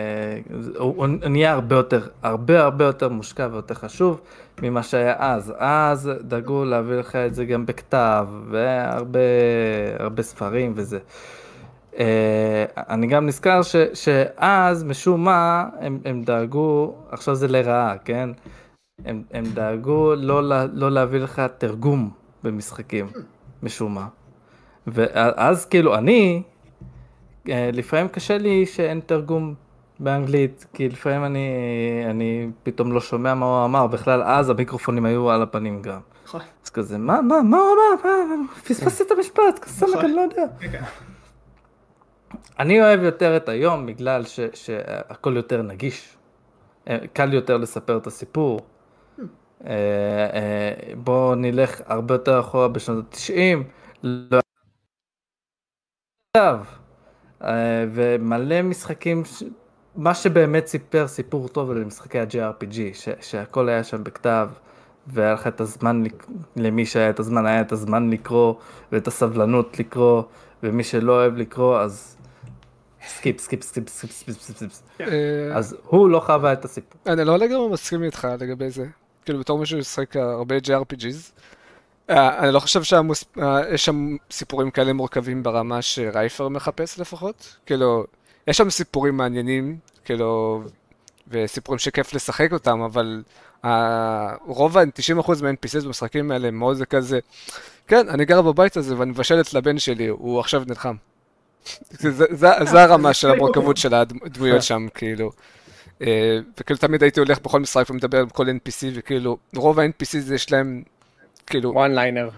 הוא, 0.77 0.93
הוא 0.95 1.07
נהיה 1.07 1.53
הרבה 1.53 1.75
יותר, 1.75 2.07
הרבה 2.23 2.63
הרבה 2.63 2.85
יותר 2.85 3.09
מושקע 3.09 3.47
ויותר 3.51 3.73
חשוב 3.73 4.21
ממה 4.61 4.83
שהיה 4.83 5.15
אז. 5.19 5.53
אז 5.57 6.11
דאגו 6.21 6.65
להביא 6.65 6.95
לך 6.95 7.15
את 7.15 7.35
זה 7.35 7.45
גם 7.45 7.65
בכתב, 7.65 8.27
והרבה 8.51 9.19
הרבה 9.99 10.23
ספרים 10.23 10.73
וזה. 10.75 10.99
Uh, 11.93 11.97
אני 12.77 13.07
גם 13.07 13.25
נזכר 13.25 13.61
ש, 13.61 13.75
שאז 13.93 14.83
משום 14.83 15.23
מה 15.23 15.69
הם, 15.79 15.99
הם 16.05 16.23
דאגו, 16.23 16.95
עכשיו 17.11 17.35
זה 17.35 17.47
לרעה, 17.47 17.97
כן? 17.97 18.29
הם, 19.05 19.23
הם 19.31 19.43
דאגו 19.45 20.15
לא, 20.15 20.41
לא 20.73 20.91
להביא 20.91 21.19
לך 21.19 21.41
תרגום 21.57 22.09
במשחקים, 22.43 23.07
משום 23.63 23.93
מה. 23.95 24.07
ואז 24.87 25.65
כאילו 25.65 25.95
אני, 25.95 26.43
לפעמים 27.47 28.07
קשה 28.07 28.37
לי 28.37 28.65
שאין 28.65 28.99
תרגום 29.05 29.53
באנגלית, 29.99 30.65
כי 30.73 30.89
לפעמים 30.89 31.25
אני, 31.25 31.49
אני 32.09 32.49
פתאום 32.63 32.91
לא 32.91 33.01
שומע 33.01 33.33
מה 33.33 33.45
הוא 33.45 33.65
אמר, 33.65 33.87
בכלל 33.87 34.23
אז 34.23 34.49
המיקרופונים 34.49 35.05
היו 35.05 35.29
על 35.29 35.41
הפנים 35.41 35.81
גם. 35.81 35.99
נכון. 36.25 36.41
אז 36.63 36.69
כזה, 36.69 36.97
מה, 36.97 37.21
מה, 37.21 37.41
מה 37.41 37.57
הוא 37.57 37.67
אמר? 38.03 38.35
פספסתי 38.67 39.03
את 39.03 39.11
המשפט, 39.11 39.65
סמק, 39.65 40.03
אני 40.03 40.13
לא 40.15 40.21
יודע. 40.21 40.43
אני 42.59 42.81
אוהב 42.81 43.03
יותר 43.03 43.37
את 43.37 43.49
היום 43.49 43.85
בגלל 43.85 44.23
ש, 44.23 44.39
שהכל 44.53 45.33
יותר 45.35 45.61
נגיש. 45.61 46.17
אה, 46.89 46.97
קל 47.13 47.33
יותר 47.33 47.57
לספר 47.57 47.97
את 47.97 48.07
הסיפור. 48.07 48.59
אה, 49.67 49.73
אה, 50.33 50.93
בואו 50.97 51.35
נלך 51.35 51.81
הרבה 51.85 52.13
יותר 52.13 52.39
אחורה 52.39 52.67
בשנות 52.67 53.13
ה-90. 53.13 53.63
לא... 54.03 54.39
אה, 57.45 57.51
ומלא 57.93 58.61
משחקים, 58.61 59.25
ש... 59.25 59.43
מה 59.95 60.13
שבאמת 60.13 60.67
סיפר 60.67 61.07
סיפור 61.07 61.47
טוב 61.47 61.71
אלה 61.71 61.85
משחקי 61.85 62.19
ה-JRPG, 62.19 62.75
ש... 62.93 63.09
שהכל 63.21 63.69
היה 63.69 63.83
שם 63.83 64.03
בכתב, 64.03 64.49
והיה 65.07 65.33
לך 65.33 65.47
את 65.47 65.61
הזמן, 65.61 66.03
לק- 66.03 66.27
למי 66.55 66.85
שהיה 66.85 67.09
את 67.09 67.19
הזמן, 67.19 67.45
היה 67.45 67.61
את 67.61 67.71
הזמן 67.71 68.09
לקרוא, 68.09 68.53
ואת 68.91 69.07
הסבלנות 69.07 69.79
לקרוא, 69.79 70.23
ומי 70.63 70.83
שלא 70.83 71.11
אוהב 71.11 71.37
לקרוא, 71.37 71.79
אז 71.79 72.17
skip, 73.07 73.39
skip, 73.39 73.63
skip, 73.63 73.89
skip, 73.89 74.11
skip, 74.11 74.41
skip, 74.41 74.71
skip. 74.73 75.07
אה, 75.07 75.57
אז 75.57 75.75
הוא 75.87 76.09
לא 76.09 76.19
חווה 76.19 76.53
את 76.53 76.65
הסיפור. 76.65 77.01
אני 77.13 77.23
לא 77.25 77.37
לגמרי 77.37 77.69
מסכים 77.69 78.03
איתך 78.03 78.27
לגבי 78.39 78.69
זה. 78.69 78.85
כאילו 79.25 79.39
בתור 79.39 79.59
מישהו 79.59 79.83
ששחק 79.83 80.15
הרבה 80.15 80.55
JRPGs, 80.57 81.31
אני 82.09 82.53
לא 82.53 82.59
חושב 82.59 82.83
שיש 82.83 83.85
שם 83.85 84.15
סיפורים 84.31 84.71
כאלה 84.71 84.93
מורכבים 84.93 85.43
ברמה 85.43 85.81
שרייפר 85.81 86.49
מחפש 86.49 86.99
לפחות. 86.99 87.55
כאילו, 87.65 88.05
יש 88.47 88.57
שם 88.57 88.69
סיפורים 88.69 89.17
מעניינים, 89.17 89.77
כאילו, 90.05 90.61
וסיפורים 91.27 91.79
שכיף 91.79 92.13
לשחק 92.13 92.53
אותם, 92.53 92.81
אבל 92.81 93.23
אה, 93.65 94.35
רוב 94.45 94.77
ה-90% 94.77 95.43
מה-NPCs 95.43 95.85
במשחקים 95.85 96.31
האלה 96.31 96.47
הם 96.47 96.59
מאוד 96.59 96.77
זה 96.77 96.85
כזה, 96.85 97.19
כן, 97.87 98.09
אני 98.09 98.25
גר 98.25 98.41
בבית 98.41 98.77
הזה 98.77 98.97
ואני 98.97 99.11
מבשלת 99.11 99.53
לבן 99.53 99.79
שלי, 99.79 100.07
הוא 100.07 100.39
עכשיו 100.39 100.63
נלחם. 100.67 100.95
זה, 102.31 102.83
הרמה 102.83 103.13
של 103.13 103.31
המורכבות 103.31 103.77
של 103.77 103.93
הדמויות 103.93 104.63
שם, 104.69 104.87
כאילו. 104.93 105.31
אה, 106.01 106.39
וכאילו 106.59 106.79
תמיד 106.79 107.03
הייתי 107.03 107.19
הולך 107.19 107.39
בכל 107.39 107.59
משחק 107.59 107.89
ומדבר 107.89 108.19
עם 108.21 108.29
כל 108.29 108.47
NPC, 108.49 108.85
וכאילו, 108.93 109.37
רוב 109.55 109.79
ה-NPCs 109.79 110.33
יש 110.33 110.51
להם, 110.51 110.83
כאילו, 111.47 111.85
one 111.85 111.97
liner. 111.97 112.31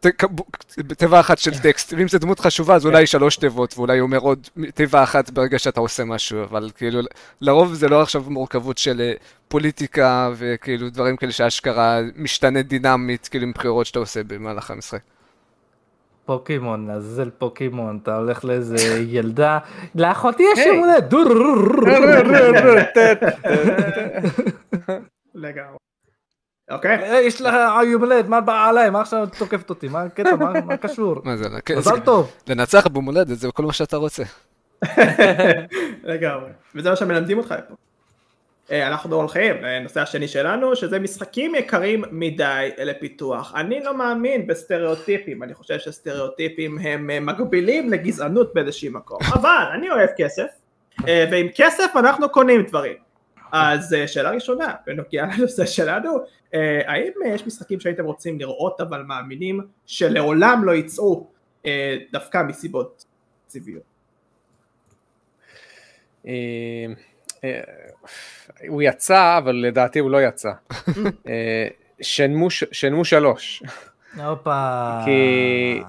ת- 0.00 0.24
תיבה 0.98 1.20
אחת 1.20 1.38
של 1.38 1.58
טקסט, 1.58 1.92
ואם 1.96 2.08
זו 2.08 2.18
דמות 2.18 2.40
חשובה 2.40 2.74
אז 2.74 2.86
אולי 2.86 3.06
שלוש 3.06 3.36
תיבות, 3.36 3.74
ואולי 3.78 3.98
הוא 3.98 4.06
אומר 4.06 4.18
עוד 4.18 4.48
תיבה 4.74 5.02
אחת 5.02 5.30
ברגע 5.30 5.58
שאתה 5.58 5.80
עושה 5.80 6.04
משהו, 6.04 6.42
אבל 6.42 6.70
כאילו, 6.76 7.00
לרוב 7.40 7.74
זה 7.74 7.88
לא 7.88 8.02
עכשיו 8.02 8.22
מורכבות 8.26 8.78
של 8.78 9.00
אה, 9.00 9.12
פוליטיקה, 9.48 10.30
וכאילו 10.36 10.90
דברים 10.90 11.16
כאלה 11.16 11.32
שאשכרה 11.32 12.00
משתנה 12.16 12.62
דינמית, 12.62 13.28
כאילו 13.28 13.44
עם 13.44 13.52
בחירות 13.52 13.86
שאתה 13.86 13.98
עושה 13.98 14.22
במהלך 14.26 14.70
המשחק. 14.70 15.00
פוקימון, 16.26 16.86
לעזאזל 16.86 17.30
פוקימון, 17.38 17.98
אתה 18.02 18.16
הולך 18.16 18.44
לאיזה 18.44 18.76
ילדה, 19.16 19.58
לאחותי 19.94 20.42
יש. 20.52 20.66
יום 20.66 20.78
הולדת, 20.78 21.04
דור, 21.10 21.28
לגמרי. 25.34 25.81
אוקיי. 26.72 27.12
אה, 27.12 27.20
יש 27.20 27.40
לך 27.40 27.54
יום 27.86 28.02
הולדת, 28.02 28.28
מה 28.28 28.40
בא 28.40 28.66
עליי, 28.68 28.90
מה 28.90 29.00
עכשיו 29.00 29.24
את 29.24 29.34
תוקפת 29.38 29.70
אותי, 29.70 29.88
מה 29.88 30.02
הקטע, 30.02 30.36
מה 30.64 30.76
קשור? 30.76 31.16
מה 31.24 31.36
זה, 31.36 31.44
מזל 31.76 31.80
זה- 31.94 32.00
טוב. 32.04 32.32
לנצח 32.48 32.86
ביום 32.86 33.04
הולדת 33.04 33.38
זה 33.38 33.48
כל 33.52 33.62
מה 33.62 33.72
שאתה 33.72 33.96
רוצה. 33.96 34.22
לגמרי. 36.04 36.50
וזה 36.74 36.90
מה 36.90 36.96
שמלמדים 36.96 37.38
אותך 37.38 37.54
פה. 37.68 37.74
אה, 38.70 38.86
אנחנו 38.88 39.16
הולכים 39.16 39.54
לנושא 39.62 40.00
השני 40.00 40.28
שלנו, 40.28 40.76
שזה 40.76 40.98
משחקים 40.98 41.54
יקרים 41.54 42.04
מדי 42.10 42.70
לפיתוח. 42.78 43.52
אני 43.56 43.80
לא 43.84 43.96
מאמין 43.98 44.46
בסטריאוטיפים, 44.46 45.42
אני 45.42 45.54
חושב 45.54 45.78
שסטריאוטיפים 45.78 46.78
הם 46.78 47.10
אה, 47.10 47.20
מגבילים 47.20 47.90
לגזענות 47.90 48.54
באיזשהו 48.54 48.92
מקום. 48.92 49.18
אבל 49.34 49.64
אני 49.74 49.90
אוהב 49.90 50.08
כסף, 50.16 50.46
ועם 51.06 51.46
כסף 51.54 51.90
אנחנו 51.96 52.28
קונים 52.28 52.62
דברים. 52.62 52.96
אז 53.52 53.94
אה, 53.94 54.08
שאלה 54.08 54.30
ראשונה, 54.30 54.74
בנוגע 54.86 55.26
לנושא 55.38 55.66
שלנו, 55.66 56.18
אה, 56.54 56.80
האם 56.86 57.12
אה, 57.24 57.30
יש 57.30 57.46
משחקים 57.46 57.80
שהייתם 57.80 58.04
רוצים 58.04 58.38
לראות 58.38 58.80
אבל 58.80 59.02
מאמינים 59.02 59.60
שלעולם 59.86 60.64
לא 60.64 60.72
יצאו 60.72 61.26
דווקא 62.12 62.42
מסיבות 62.42 63.04
אה, 66.26 67.60
הוא 68.68 68.82
יצא, 68.82 69.38
אבל 69.38 69.54
לדעתי 69.54 69.98
הוא 69.98 70.10
לא 70.10 70.22
יצא. 70.22 70.52
שנמו 72.72 73.04
שלוש. 73.04 73.62
הופה. 74.16 74.98
כי 75.04 75.82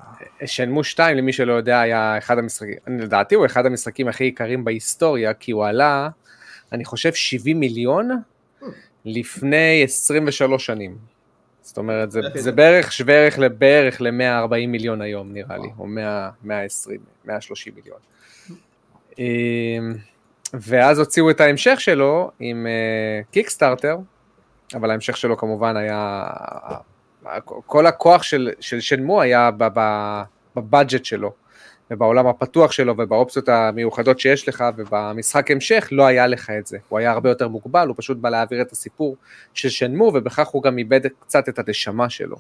שנמו 0.45 0.84
2 0.84 1.18
למי 1.18 1.34
שלא 1.34 1.53
יודע 1.53 1.80
היה 1.80 2.18
אחד 2.18 2.38
המשחקים, 2.38 2.76
לדעתי 2.88 3.36
הוא 3.36 3.45
אחד 3.45 3.66
המשחקים 3.66 4.07
הכי 4.07 4.24
יקרים 4.24 4.64
בהיסטוריה 4.64 5.34
כי 5.34 5.51
הוא 5.51 5.66
עלה 5.66 6.09
אני 6.74 6.86
חושב 6.86 7.13
70 7.13 7.59
מיליון 7.59 8.09
לפני 9.05 9.84
23 9.84 10.65
שנים. 10.65 10.97
זאת 11.61 11.78
אומרת 11.78 12.11
זה, 12.11 12.21
זה 12.36 12.51
בערך 12.51 12.91
שווה 12.91 13.13
ערך 13.13 13.39
לבערך 13.39 14.01
ל-140 14.01 14.67
מיליון 14.67 15.01
היום 15.01 15.34
נראה 15.34 15.57
לי, 15.57 15.67
או 15.80 15.88
100, 15.88 16.30
120, 16.43 16.99
130 17.26 17.74
מיליון. 17.76 17.97
אמ, 19.19 19.93
ואז 20.53 20.99
הוציאו 20.99 21.30
את 21.30 21.41
ההמשך 21.41 21.80
שלו 21.80 22.32
עם 22.39 22.67
קיקסטארטר, 23.32 23.97
אבל 24.74 24.91
ההמשך 24.91 25.17
שלו 25.17 25.38
כמובן 25.38 25.78
היה 25.78 26.24
כל 27.43 27.88
הכוח 27.88 28.24
של, 28.24 28.49
של 28.59 28.80
שנמו 28.80 29.21
היה 29.21 29.49
בבאג'ט 30.55 31.05
שלו, 31.05 31.34
ובעולם 31.93 32.27
הפתוח 32.27 32.71
שלו, 32.71 32.93
ובאופציות 32.97 33.49
המיוחדות 33.49 34.19
שיש 34.19 34.49
לך, 34.49 34.63
ובמשחק 34.77 35.51
המשך 35.51 35.87
לא 35.91 36.05
היה 36.05 36.27
לך 36.27 36.49
את 36.49 36.67
זה. 36.67 36.77
הוא 36.89 36.99
היה 36.99 37.11
הרבה 37.11 37.29
יותר 37.29 37.47
מוגבל, 37.47 37.87
הוא 37.87 37.95
פשוט 37.97 38.17
בא 38.17 38.29
להעביר 38.29 38.61
את 38.61 38.71
הסיפור 38.71 39.15
של 39.53 39.69
שנמו, 39.69 40.11
ובכך 40.13 40.47
הוא 40.47 40.63
גם 40.63 40.77
איבד 40.77 41.01
קצת 41.19 41.49
את 41.49 41.59
הנשמה 41.59 42.09
שלו. 42.09 42.35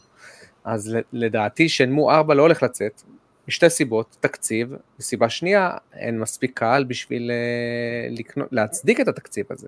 אז 0.63 0.97
לדעתי 1.13 1.69
שנמו 1.69 2.11
4 2.11 2.33
לא 2.33 2.41
הולך 2.41 2.63
לצאת, 2.63 3.01
משתי 3.47 3.69
סיבות, 3.69 4.17
תקציב, 4.19 4.73
וסיבה 4.99 5.29
שנייה, 5.29 5.71
אין 5.93 6.19
מספיק 6.19 6.59
קהל 6.59 6.83
בשביל 6.83 7.31
uh, 7.31 8.19
לקנות, 8.19 8.47
להצדיק 8.51 8.99
את 8.99 9.07
התקציב 9.07 9.45
הזה. 9.49 9.67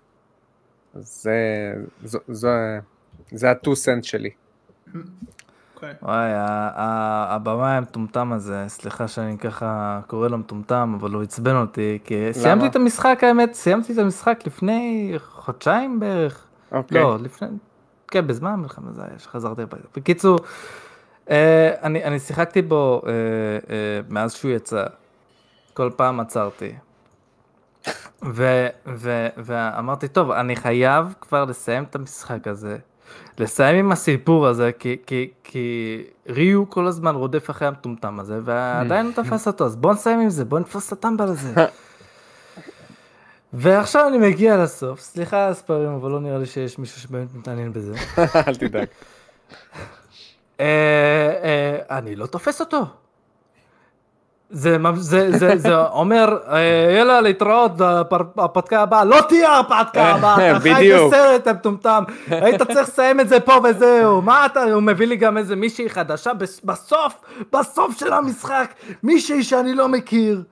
זה, 0.94 1.74
זה, 2.04 2.18
זה, 2.28 2.80
זה 3.32 3.50
ה-2 3.50 3.76
סנט 3.76 4.04
שלי. 4.04 4.30
אוקיי. 5.76 5.94
וואי, 6.02 6.32
הבמאי 6.36 7.72
המטומטם 7.72 8.34
הזה, 8.34 8.66
סליחה 8.68 9.08
שאני 9.08 9.38
ככה 9.38 10.00
קורא 10.08 10.28
לו 10.28 10.38
מטומטם, 10.38 10.96
אבל 11.00 11.12
הוא 11.12 11.24
עצבן 11.24 11.56
אותי, 11.56 12.00
כי 12.04 12.34
סיימתי 12.34 12.68
את 12.68 12.76
המשחק, 12.76 13.20
האמת, 13.24 13.54
סיימתי 13.54 13.94
את 13.94 13.98
המשחק 13.98 14.40
לפני 14.46 15.14
חודשיים 15.18 16.00
בערך. 16.00 16.48
אוקיי. 16.72 17.02
לא, 17.02 17.18
לפני, 17.20 17.48
כן, 18.08 18.28
בזמן 18.28 18.52
המלחמה 18.52 18.92
זה 18.92 19.02
היה 19.02 19.20
שחזרתי 19.20 19.62
הביתה. 19.62 19.88
בקיצור, 19.96 20.40
אה, 21.30 21.74
אני 21.82 22.20
שיחקתי 22.20 22.62
בו 22.62 23.02
אה, 23.08 23.12
אה, 23.12 24.00
מאז 24.10 24.34
שהוא 24.34 24.52
יצא. 24.52 24.84
כל 25.74 25.92
פעם 25.96 26.20
עצרתי. 26.20 26.74
ואמרתי, 29.38 30.08
טוב, 30.08 30.32
אני 30.32 30.56
חייב 30.56 31.14
כבר 31.22 31.46
לסיים 31.46 31.84
את 31.84 31.96
המשחק 31.96 32.48
הזה. 32.48 32.78
לסיים 33.40 33.76
עם 33.76 33.92
הסיפור 33.92 34.48
הזה, 34.48 34.72
כי, 34.80 34.98
כי, 35.06 35.30
כי 35.44 36.04
ריו 36.30 36.70
כל 36.70 36.88
הזמן 36.88 37.16
רודף 37.16 37.50
אחרי 37.50 37.68
המטומטם 37.68 38.20
הזה, 38.20 38.40
ועדיין 38.44 39.06
לא 39.06 39.12
תפס 39.12 39.48
אותו, 39.48 39.66
אז 39.66 39.76
בוא 39.76 39.94
נסיים 39.94 40.20
עם 40.20 40.30
זה, 40.30 40.46
בוא 40.46 40.60
נתפוס 40.60 40.88
את 40.88 40.92
הטמבל 40.94 41.28
הזה. 41.28 41.54
ועכשיו 43.54 44.08
אני 44.08 44.18
מגיע 44.18 44.64
לסוף, 44.64 45.00
סליחה 45.00 45.46
על 45.46 45.52
הספרים, 45.52 45.90
אבל 45.90 46.12
לא 46.12 46.20
נראה 46.20 46.38
לי 46.38 46.46
שיש 46.46 46.80
מישהו 46.80 47.02
שבאמת 47.02 47.36
מתעניין 47.36 47.74
בזה. 47.74 47.94
אל 48.48 48.56
תדאג. 48.56 48.88
אה, 50.60 50.66
אה, 51.44 51.98
אני 51.98 52.16
לא 52.16 52.26
תופס 52.26 52.62
אותו. 52.62 52.86
זה, 54.50 54.78
זה, 54.96 55.38
זה, 55.38 55.58
זה 55.58 55.78
אומר, 55.78 56.38
אה, 56.48 56.96
יאללה, 56.98 57.22
להתראות 57.22 57.72
בפתקה 58.36 58.82
הבאה, 58.82 59.04
לא 59.04 59.22
תהיה 59.28 59.60
הפתקה 59.60 60.06
הבאה, 60.06 60.52
אתה 60.52 60.60
חי 60.60 60.92
בסרט, 61.08 61.48
מטומטם, 61.48 62.04
היית 62.28 62.62
צריך 62.62 62.90
לסיים 62.90 63.20
את 63.20 63.30
זה 63.30 63.40
פה 63.40 63.60
וזהו, 63.64 64.22
מה 64.22 64.46
אתה, 64.46 64.64
הוא 64.64 64.84
מביא 64.84 65.08
לי 65.08 65.16
גם 65.16 65.38
איזה 65.38 65.56
מישהי 65.56 65.90
חדשה 65.90 66.32
בסוף, 66.64 67.14
בסוף 67.54 68.00
של 68.00 68.14
המשחק, 68.14 68.74
מישהי 69.04 69.44
שאני 69.44 69.74
לא 69.74 69.88
מכיר, 69.88 70.44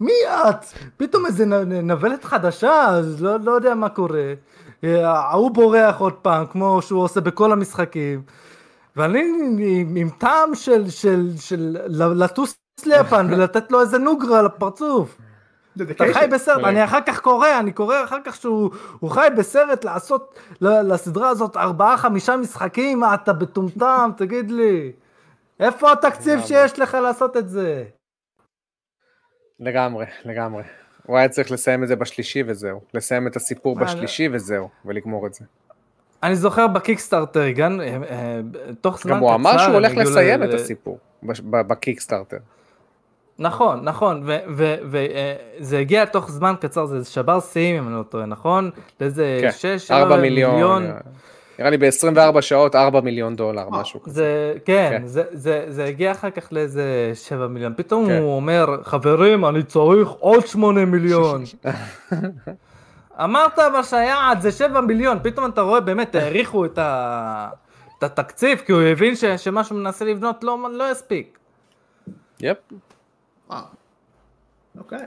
מי 0.00 0.12
את? 0.28 0.64
פתאום 0.96 1.26
איזה 1.26 1.46
נבלת 1.64 2.24
חדשה, 2.24 2.86
אז 2.86 3.22
לא, 3.22 3.36
לא 3.44 3.52
יודע 3.52 3.74
מה 3.74 3.88
קורה, 3.88 4.32
ההוא 4.84 5.50
בורח 5.50 5.98
עוד 5.98 6.12
פעם, 6.12 6.46
כמו 6.46 6.82
שהוא 6.82 7.02
עושה 7.02 7.20
בכל 7.20 7.52
המשחקים. 7.52 8.22
ואני 8.96 9.20
עם 9.96 10.10
טעם 10.18 10.54
של, 10.54 10.90
של, 10.90 11.30
של 11.36 11.76
לטוס 12.14 12.56
ליפן 12.86 13.26
ולתת 13.30 13.72
לו 13.72 13.80
איזה 13.80 13.98
נוגרה 13.98 14.42
לפרצוף. 14.42 15.18
אתה 15.82 16.04
חי 16.12 16.26
בסרט, 16.32 16.64
אני 16.64 16.84
אחר 16.84 17.00
כך 17.06 17.20
קורא, 17.20 17.48
אני 17.60 17.72
קורא 17.72 18.04
אחר 18.04 18.18
כך 18.24 18.36
שהוא 18.36 18.70
חי 19.08 19.28
בסרט 19.36 19.84
לעשות 19.84 20.38
לסדרה 20.60 21.28
הזאת 21.28 21.56
ארבעה 21.56 21.96
חמישה 21.96 22.36
משחקים, 22.36 23.02
אתה 23.14 23.32
מטומטם, 23.32 24.10
תגיד 24.18 24.50
לי. 24.50 24.92
איפה 25.60 25.92
התקציב 25.92 26.40
שיש 26.40 26.78
לך 26.78 26.94
לעשות 26.94 27.36
את 27.36 27.48
זה? 27.48 27.84
לגמרי, 29.60 30.06
לגמרי. 30.24 30.62
הוא 31.06 31.18
היה 31.18 31.28
צריך 31.28 31.50
לסיים 31.50 31.82
את 31.82 31.88
זה 31.88 31.96
בשלישי 31.96 32.42
וזהו. 32.46 32.80
לסיים 32.94 33.26
את 33.26 33.36
הסיפור 33.36 33.76
בשלישי 33.76 34.28
וזהו, 34.32 34.68
ולגמור 34.84 35.26
את 35.26 35.34
זה. 35.34 35.44
אני 36.22 36.36
זוכר 36.36 36.66
בקיקסטארטר, 36.66 37.50
גם 37.50 37.80
אה, 37.80 37.96
אה, 38.10 38.40
תוך 38.80 39.00
זמן 39.00 39.10
קצר... 39.10 39.16
גם 39.16 39.22
הוא 39.22 39.34
אמר 39.34 39.58
שהוא 39.58 39.74
הולך 39.74 39.92
לסיים 39.96 40.42
את 40.42 40.54
הסיפור 40.54 40.98
בקיקסטארטר. 41.50 42.38
נכון, 43.40 43.80
נכון, 43.82 44.22
וזה 44.86 45.76
אה, 45.76 45.80
הגיע 45.80 46.04
תוך 46.04 46.30
זמן 46.30 46.54
קצר, 46.60 46.86
זה 46.86 47.04
שבר 47.04 47.40
שיאים 47.40 47.76
אם 47.76 47.88
אני 47.88 47.96
לא 47.96 48.02
טועה, 48.02 48.26
נכון? 48.26 48.70
לאיזה 49.00 49.40
6 49.50 49.92
כן, 49.92 50.20
מיליון. 50.20 50.86
נראה 51.58 51.70
לי 51.70 51.78
ב-24 51.78 52.40
שעות 52.40 52.74
4 52.74 53.00
מיליון 53.00 53.36
דולר, 53.36 53.68
משהו 53.70 54.02
כזה. 54.02 54.54
כן, 54.64 54.88
כן. 54.90 55.06
זה, 55.06 55.22
זה, 55.30 55.64
זה 55.68 55.84
הגיע 55.84 56.12
אחר 56.12 56.30
כך 56.30 56.52
לאיזה 56.52 57.12
7 57.14 57.46
מיליון. 57.46 57.72
פתאום 57.76 58.06
כן. 58.06 58.18
הוא 58.18 58.36
אומר, 58.36 58.76
חברים, 58.82 59.44
אני 59.44 59.62
צריך 59.62 60.08
עוד 60.08 60.46
8 60.46 60.84
מיליון. 60.84 61.42
אמרת 63.24 63.58
אבל 63.58 63.82
שהיעד 63.82 64.40
זה 64.40 64.52
7 64.52 64.80
מיליון, 64.80 65.18
פתאום 65.22 65.50
אתה 65.50 65.60
רואה 65.60 65.80
באמת, 65.80 66.14
העריכו 66.14 66.64
את, 66.64 66.78
ה... 66.78 67.48
את 67.98 68.02
התקציב, 68.02 68.58
כי 68.66 68.72
הוא 68.72 68.82
הבין 68.82 69.16
ש... 69.16 69.24
שמה 69.24 69.64
שהוא 69.64 69.78
מנסה 69.78 70.04
לבנות 70.04 70.44
לא, 70.44 70.58
לא 70.72 70.90
יספיק. 70.90 71.38
יפ. 72.40 72.56
וואו. 73.50 73.64
אוקיי. 74.78 75.06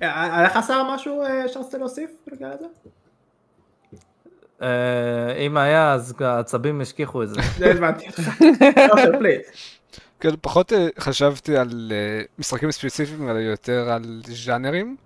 היה 0.00 0.42
לך 0.42 0.58
שר 0.66 0.94
משהו 0.94 1.22
אה, 1.22 1.48
שרצית 1.48 1.74
להוסיף 1.74 2.10
בגלל 2.32 2.52
זה? 2.60 2.66
אה, 4.62 5.34
אם 5.34 5.56
היה, 5.56 5.92
אז 5.92 6.14
העצבים 6.20 6.80
השכיחו 6.80 7.22
את 7.22 7.28
זה. 7.28 7.40
זה 7.58 7.70
הבנתי 7.76 8.06
אותך. 8.08 8.30
כן, 10.20 10.34
פחות 10.40 10.72
אה, 10.72 10.88
חשבתי 10.98 11.56
על 11.56 11.92
משחקים 12.38 12.70
ספציפיים, 12.70 13.30
אלא 13.30 13.38
יותר 13.38 13.90
על 13.90 14.22
ז'אנרים. 14.26 14.96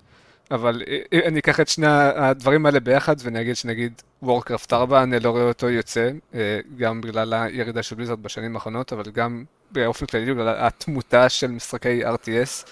אבל 0.52 0.82
אה, 0.88 0.98
אה, 1.12 1.28
אני 1.28 1.38
אקח 1.38 1.60
את 1.60 1.68
שני 1.68 1.86
הדברים 2.16 2.66
האלה 2.66 2.80
ביחד 2.80 3.16
ואני 3.22 3.40
אגיד 3.40 3.56
שנגיד 3.56 4.02
וורקראפט 4.22 4.72
4 4.72 5.02
אני 5.02 5.20
לא 5.20 5.30
רואה 5.30 5.42
אותו 5.42 5.70
יוצא 5.70 6.10
אה, 6.34 6.60
גם 6.76 7.00
בגלל 7.00 7.34
הירידה 7.34 7.82
של 7.82 7.96
בליזרד 7.96 8.22
בשנים 8.22 8.54
האחרונות 8.54 8.92
אבל 8.92 9.10
גם 9.10 9.44
באופן 9.72 10.06
כללי 10.06 10.34
בגלל 10.34 10.54
התמותה 10.58 11.28
של 11.28 11.46
משחקי 11.50 12.04
RTS 12.04 12.66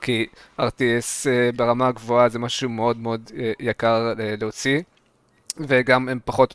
כי 0.00 0.26
RTS 0.60 1.26
ברמה 1.56 1.88
הגבוהה 1.88 2.28
זה 2.28 2.38
משהו 2.38 2.70
מאוד 2.70 2.98
מאוד 2.98 3.30
יקר 3.60 4.12
להוציא 4.40 4.80
וגם 5.56 6.08
הם 6.08 6.18
פחות 6.24 6.54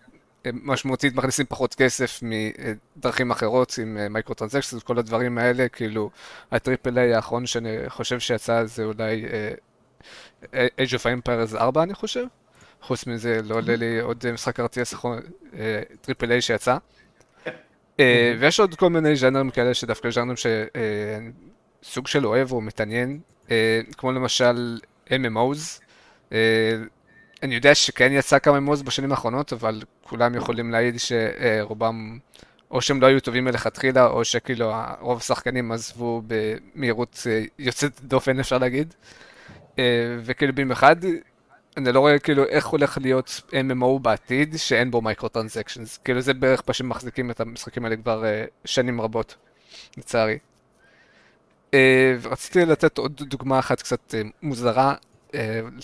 משמעותית 0.53 1.15
מכניסים 1.15 1.45
פחות 1.49 1.75
כסף 1.75 2.19
מדרכים 2.21 3.31
אחרות 3.31 3.75
עם 3.81 4.13
מייקרו 4.13 4.33
טרנזקציות 4.33 4.83
וכל 4.83 4.99
הדברים 4.99 5.37
האלה 5.37 5.69
כאילו 5.69 6.09
הטריפל 6.51 6.97
איי 6.97 7.13
האחרון 7.13 7.45
שאני 7.45 7.69
חושב 7.87 8.19
שיצא 8.19 8.65
זה 8.65 8.83
אולי 8.83 9.25
Age 10.53 10.93
of 10.93 11.03
Empires 11.03 11.55
4 11.55 11.83
אני 11.83 11.93
חושב. 11.93 12.25
חוץ 12.81 13.07
מזה 13.07 13.39
לא 13.43 13.55
עולה 13.55 13.75
לי 13.75 13.99
עוד 13.99 14.25
משחק 14.33 14.59
RTS 14.59 15.05
triple 16.01 16.31
A 16.31 16.41
שיצא. 16.41 16.77
אה, 17.99 18.35
ויש 18.39 18.59
עוד 18.59 18.75
כל 18.75 18.89
מיני 18.89 19.15
ז'אנרים 19.15 19.49
כאלה 19.49 19.73
שדווקא 19.73 20.09
ז'אנרים 20.09 20.35
שסוג 21.83 22.07
של 22.07 22.27
אוהב 22.27 22.51
או 22.51 22.61
מתעניין, 22.61 23.19
אה, 23.51 23.81
כמו 23.97 24.11
למשל 24.11 24.79
MMOs. 25.07 25.81
אה, 26.31 26.37
אני 27.43 27.55
יודע 27.55 27.75
שכן 27.75 28.11
יצא 28.11 28.39
כמה 28.39 28.57
MMOs 28.57 28.83
בשנים 28.83 29.11
האחרונות, 29.11 29.53
אבל 29.53 29.81
כולם 30.03 30.35
יכולים 30.35 30.71
להעיד 30.71 30.95
שרובם 30.97 32.19
או 32.71 32.81
שהם 32.81 33.01
לא 33.01 33.07
היו 33.07 33.19
טובים 33.19 33.45
מלכתחילה, 33.45 34.07
או 34.07 34.25
שכאילו 34.25 34.71
רוב 34.99 35.17
השחקנים 35.17 35.71
עזבו 35.71 36.21
במהירות 36.27 37.27
יוצאת 37.59 38.01
דופן 38.01 38.39
אפשר 38.39 38.57
להגיד. 38.57 38.93
אה, 39.79 39.83
וכאילו 40.21 40.53
במיוחד, 40.55 40.95
אני 41.77 41.91
לא 41.91 41.99
רואה 41.99 42.19
כאילו 42.19 42.45
איך 42.45 42.65
הולך 42.65 42.97
להיות 43.01 43.41
MMO 43.51 43.99
בעתיד 44.01 44.55
שאין 44.57 44.91
בו 44.91 45.01
microtransactions. 45.01 45.97
כאילו 45.97 46.21
זה 46.21 46.33
בערך 46.33 46.61
מה 46.67 46.73
שמחזיקים 46.73 47.31
את 47.31 47.39
המשחקים 47.39 47.85
האלה 47.85 47.95
כבר 47.95 48.23
uh, 48.23 48.51
שנים 48.65 49.01
רבות, 49.01 49.35
לצערי. 49.97 50.37
Uh, 51.71 51.75
רציתי 52.23 52.65
לתת 52.65 52.97
עוד 52.97 53.21
דוגמה 53.21 53.59
אחת 53.59 53.81
קצת 53.81 54.13
uh, 54.13 54.27
מוזרה. 54.41 54.95
Uh, 55.31 55.35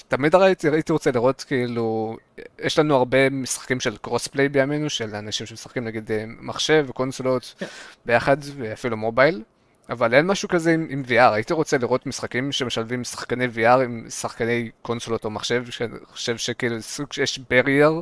תמיד 0.07 0.35
הייתי, 0.35 0.69
הייתי 0.69 0.93
רוצה 0.93 1.11
לראות 1.11 1.43
כאילו, 1.43 2.17
יש 2.59 2.79
לנו 2.79 2.95
הרבה 2.95 3.29
משחקים 3.29 3.79
של 3.79 3.97
crossplay 3.97 4.49
בימינו, 4.49 4.89
של 4.89 5.15
אנשים 5.15 5.47
שמשחקים 5.47 5.83
נגיד 5.83 6.11
מחשב 6.39 6.85
וקונסולות 6.89 7.43
yeah. 7.43 7.59
כן. 7.59 7.65
ביחד, 8.05 8.37
ואפילו 8.57 8.97
מובייל. 8.97 9.43
אבל 9.91 10.13
אין 10.13 10.27
משהו 10.27 10.49
כזה 10.49 10.73
עם, 10.73 10.87
עם 10.89 11.03
VR, 11.07 11.33
הייתי 11.33 11.53
רוצה 11.53 11.77
לראות 11.77 12.05
משחקים 12.05 12.51
שמשלבים 12.51 13.03
שחקני 13.03 13.45
VR 13.55 13.81
עם 13.83 14.05
שחקני 14.09 14.69
קונסולות 14.81 15.25
או 15.25 15.29
מחשב, 15.29 15.65
שאני 15.65 15.95
חושב 16.11 16.37
שכאילו 16.37 16.81
סוג 16.81 17.13
שיש 17.13 17.39
barrier, 17.39 18.01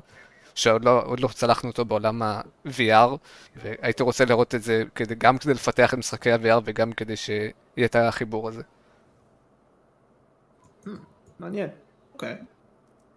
שעוד 0.55 0.85
לא, 0.85 1.15
לא 1.19 1.27
צלחנו 1.27 1.69
אותו 1.69 1.85
בעולם 1.85 2.21
ה-VR, 2.21 3.17
והייתי 3.55 4.03
רוצה 4.03 4.25
לראות 4.25 4.55
את 4.55 4.63
זה 4.63 4.83
כדי, 4.95 5.15
גם 5.15 5.37
כדי 5.37 5.53
לפתח 5.53 5.93
את 5.93 5.97
משחקי 5.99 6.31
ה-VR 6.31 6.61
וגם 6.63 6.91
כדי 6.91 7.15
שיהיה 7.15 7.51
את 7.85 7.95
החיבור 7.95 8.47
הזה. 8.47 8.61
Hmm, 10.85 10.89
מעניין, 11.39 11.69
אוקיי. 12.13 12.35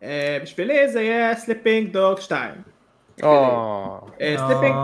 Uh, 0.01 0.05
בשבילי 0.43 0.89
זה 0.89 1.03
יהיה 1.03 1.37
Sleeping 1.37 1.93
Dogs 1.93 2.21
2. 2.21 2.55
Sleeping, 4.37 4.77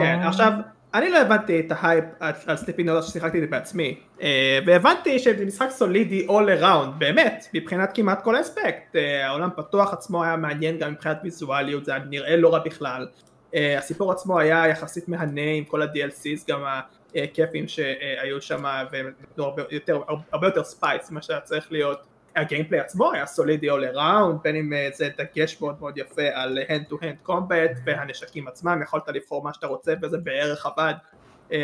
כן, 0.00 0.20
עכשיו 0.24 0.52
אני 0.94 1.10
לא 1.10 1.18
הבנתי 1.18 1.60
את 1.60 1.66
ההייפ 1.70 2.04
על 2.46 2.56
Sleeping 2.56 2.90
Dogs 2.90 3.01
עד 3.01 3.06
ששיחקתי 3.06 3.38
את 3.38 3.42
זה 3.42 3.48
בעצמי 3.48 3.98
אה, 4.22 4.58
והבנתי 4.66 5.18
שזה 5.18 5.44
משחק 5.44 5.70
סולידי 5.70 6.26
all 6.28 6.60
around 6.62 6.88
באמת 6.98 7.46
מבחינת 7.54 7.90
כמעט 7.94 8.24
כל 8.24 8.40
אספקט 8.40 8.96
אה, 8.96 9.26
העולם 9.26 9.50
פתוח 9.56 9.92
עצמו 9.92 10.24
היה 10.24 10.36
מעניין 10.36 10.78
גם 10.78 10.92
מבחינת 10.92 11.18
ויזואליות 11.24 11.84
זה 11.84 11.92
נראה 12.10 12.36
לא 12.36 12.54
רע 12.54 12.58
בכלל 12.58 13.06
אה, 13.54 13.78
הסיפור 13.78 14.12
עצמו 14.12 14.38
היה 14.38 14.68
יחסית 14.68 15.08
מהנה 15.08 15.50
עם 15.56 15.64
כל 15.64 15.82
ה-DLCs, 15.82 16.44
גם 16.48 16.64
הכיפים 17.16 17.68
שהיו 17.68 18.42
שם, 18.42 18.66
הרבה 18.66 19.62
יותר, 19.70 20.00
הרבה 20.32 20.46
יותר 20.46 20.64
spice 20.64 21.10
ממה 21.10 21.22
שהיה 21.22 21.40
צריך 21.40 21.72
להיות. 21.72 22.13
ה 22.36 22.41
gameplay 22.41 22.80
עצמו 22.80 23.12
היה 23.12 23.26
סולידי 23.26 23.70
all 23.70 23.94
around, 23.94 24.42
בין 24.42 24.56
אם 24.56 24.72
אה, 24.72 24.88
זה 24.94 25.08
דגש 25.18 25.60
מאוד 25.60 25.76
מאוד 25.80 25.98
יפה 25.98 26.22
על 26.32 26.58
hand 26.68 26.92
to 26.92 26.94
hand 26.94 27.28
combat 27.28 27.78
והנשקים 27.84 28.48
עצמם, 28.48 28.80
יכולת 28.82 29.08
לבחור 29.08 29.44
מה 29.44 29.54
שאתה 29.54 29.66
רוצה 29.66 29.94
וזה 30.02 30.18
בערך 30.18 30.66
עבד. 30.66 30.94
Uh, 31.50 31.54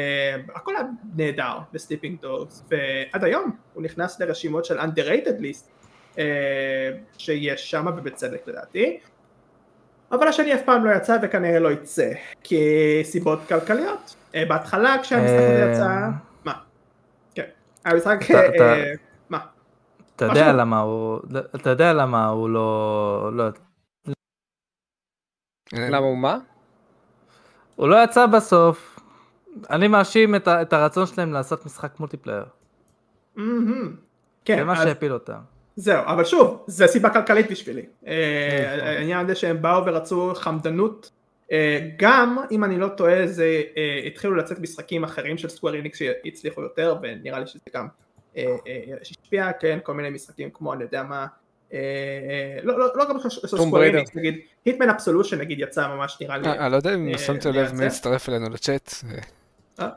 הכל 0.54 0.76
היה 0.76 0.84
נהדר 1.16 1.58
ב 1.72 1.78
Sleeping 1.78 2.20
Dogs, 2.20 2.64
ועד 2.68 3.24
היום 3.24 3.56
הוא 3.74 3.82
נכנס 3.82 4.20
לרשימות 4.20 4.64
של 4.64 4.80
underrated 4.80 5.40
list 5.40 5.68
uh, 6.14 6.18
שיש 7.18 7.70
שם 7.70 7.86
ובצדק 7.96 8.48
לדעתי. 8.48 9.00
אבל 10.12 10.28
השני 10.28 10.54
אף 10.54 10.62
פעם 10.62 10.84
לא 10.84 10.90
יצא 10.90 11.16
וכנראה 11.22 11.58
לא 11.58 11.72
יצא, 11.72 12.12
כסיבות 12.44 13.38
כלכליות. 13.48 14.14
Uh, 14.32 14.36
בהתחלה 14.48 14.96
כשהמשחק 15.02 15.36
הזה 15.36 15.70
יצא, 15.72 16.08
מה? 16.44 16.52
כן, 17.34 17.46
המשחק? 17.84 18.18
אתה 20.22 20.38
יודע 20.38 20.52
למה 20.52 20.80
הוא, 20.80 21.18
אתה 21.54 21.70
יודע 21.70 21.92
למה 21.92 22.26
הוא 22.28 22.50
לא, 22.50 23.30
לא, 23.32 23.44
למה 25.72 25.96
הוא 26.06 26.18
מה? 26.18 26.38
הוא 27.76 27.88
לא 27.88 28.04
יצא 28.04 28.26
בסוף. 28.26 29.00
אני 29.70 29.88
מאשים 29.88 30.34
את, 30.34 30.48
ה, 30.48 30.62
את 30.62 30.72
הרצון 30.72 31.06
שלהם 31.06 31.32
לעשות 31.32 31.66
משחק 31.66 32.00
מולטיפלייר. 32.00 32.44
כן, 34.44 34.56
זה 34.58 34.64
מה 34.64 34.72
אז- 34.72 34.82
שהפיל 34.88 35.12
אותם. 35.12 35.38
זהו, 35.76 36.02
אבל 36.06 36.24
שוב, 36.24 36.64
זה 36.66 36.86
סיבה 36.86 37.10
כלכלית 37.10 37.50
בשבילי. 37.50 37.82
אה, 38.06 38.96
העניין 38.96 39.24
הזה 39.24 39.34
שהם 39.34 39.62
באו 39.62 39.86
ורצו 39.86 40.32
חמדנות, 40.34 41.10
אה, 41.52 41.88
גם 41.98 42.38
אם 42.50 42.64
אני 42.64 42.78
לא 42.78 42.88
טועה 42.88 43.26
זה 43.26 43.62
אה, 43.76 44.02
התחילו 44.06 44.34
לצאת 44.34 44.58
משחקים 44.58 45.04
אחרים 45.04 45.38
של 45.38 45.48
סקוואר 45.48 45.74
איניקס 45.74 45.98
שהצליחו 45.98 46.62
יותר 46.62 46.96
ונראה 47.02 47.40
לי 47.40 47.46
שזה 47.46 47.60
גם 47.76 47.86
השפיע, 49.00 49.50
כן, 49.60 49.78
כל 49.82 49.94
מיני 49.94 50.10
משחקים 50.10 50.50
כמו 50.54 50.72
אני 50.72 50.82
יודע 50.82 51.02
מה, 51.02 51.26
אה, 51.72 51.78
אה, 51.78 52.58
לא 52.62 52.78
לא- 52.78 52.88
לא 52.94 53.04
גם 53.08 53.16
סקוואר 53.46 53.82
Raider. 53.82 53.84
איניקס, 53.84 54.14
נגיד 54.16 54.34
היטמן 54.64 54.88
אבסולושן 54.90 55.38
נגיד 55.38 55.60
יצא 55.60 55.88
ממש 55.88 56.18
נראה 56.20 56.38
לי, 56.38 56.48
אה, 56.48 56.64
אני 56.66 56.72
לא 56.72 56.76
יודע 56.76 56.94
אם 56.94 57.08
אה, 57.08 57.18
שמת 57.18 57.44
לב. 57.44 57.72
מי 57.74 57.86
הצטרף 57.86 58.28
אלינו 58.28 58.48
לצ'אט. 58.50 58.90
אה, 59.80 59.88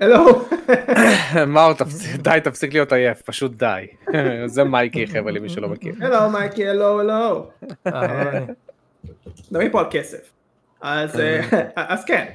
הלו, 0.00 0.44
מאור, 1.46 1.72
תפסיק- 1.72 2.16
די, 2.16 2.38
תפסיק 2.44 2.72
להיות 2.72 2.92
עייף, 2.92 3.22
פשוט 3.22 3.52
די. 3.52 3.86
זה 4.46 4.64
מייקי, 4.64 5.06
חבר'ה, 5.06 5.32
למי 5.32 5.48
שלא 5.48 5.68
מכיר. 5.68 5.94
הלו 6.00 6.30
מייקי, 6.30 6.68
הלו 6.68 7.00
הלו. 7.00 7.50
אה, 7.86 8.40
מדברים 9.50 9.70
פה 9.70 9.80
על 9.80 9.86
כסף. 9.90 10.30
אה, 10.84 11.04
אז 11.76 12.04
כן, 12.04 12.26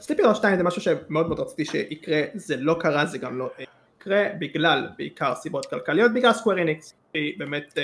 סליפר 0.00 0.34
2 0.34 0.56
זה 0.56 0.62
משהו 0.62 0.82
שמאוד 0.82 1.28
מאוד 1.28 1.40
רציתי 1.40 1.64
שיקרה, 1.64 2.22
זה 2.34 2.56
לא 2.56 2.76
קרה, 2.80 3.06
זה 3.06 3.18
גם 3.18 3.38
לא 3.38 3.50
אה, 3.58 3.64
יקרה, 4.00 4.24
בגלל 4.38 4.88
בעיקר 4.98 5.34
סיבות 5.34 5.66
כלכליות, 5.66 6.12
בגלל 6.14 6.32
סקוואר 6.32 6.58
איניקס, 6.58 6.94
היא 7.14 7.38
באמת 7.38 7.74
אה, 7.78 7.82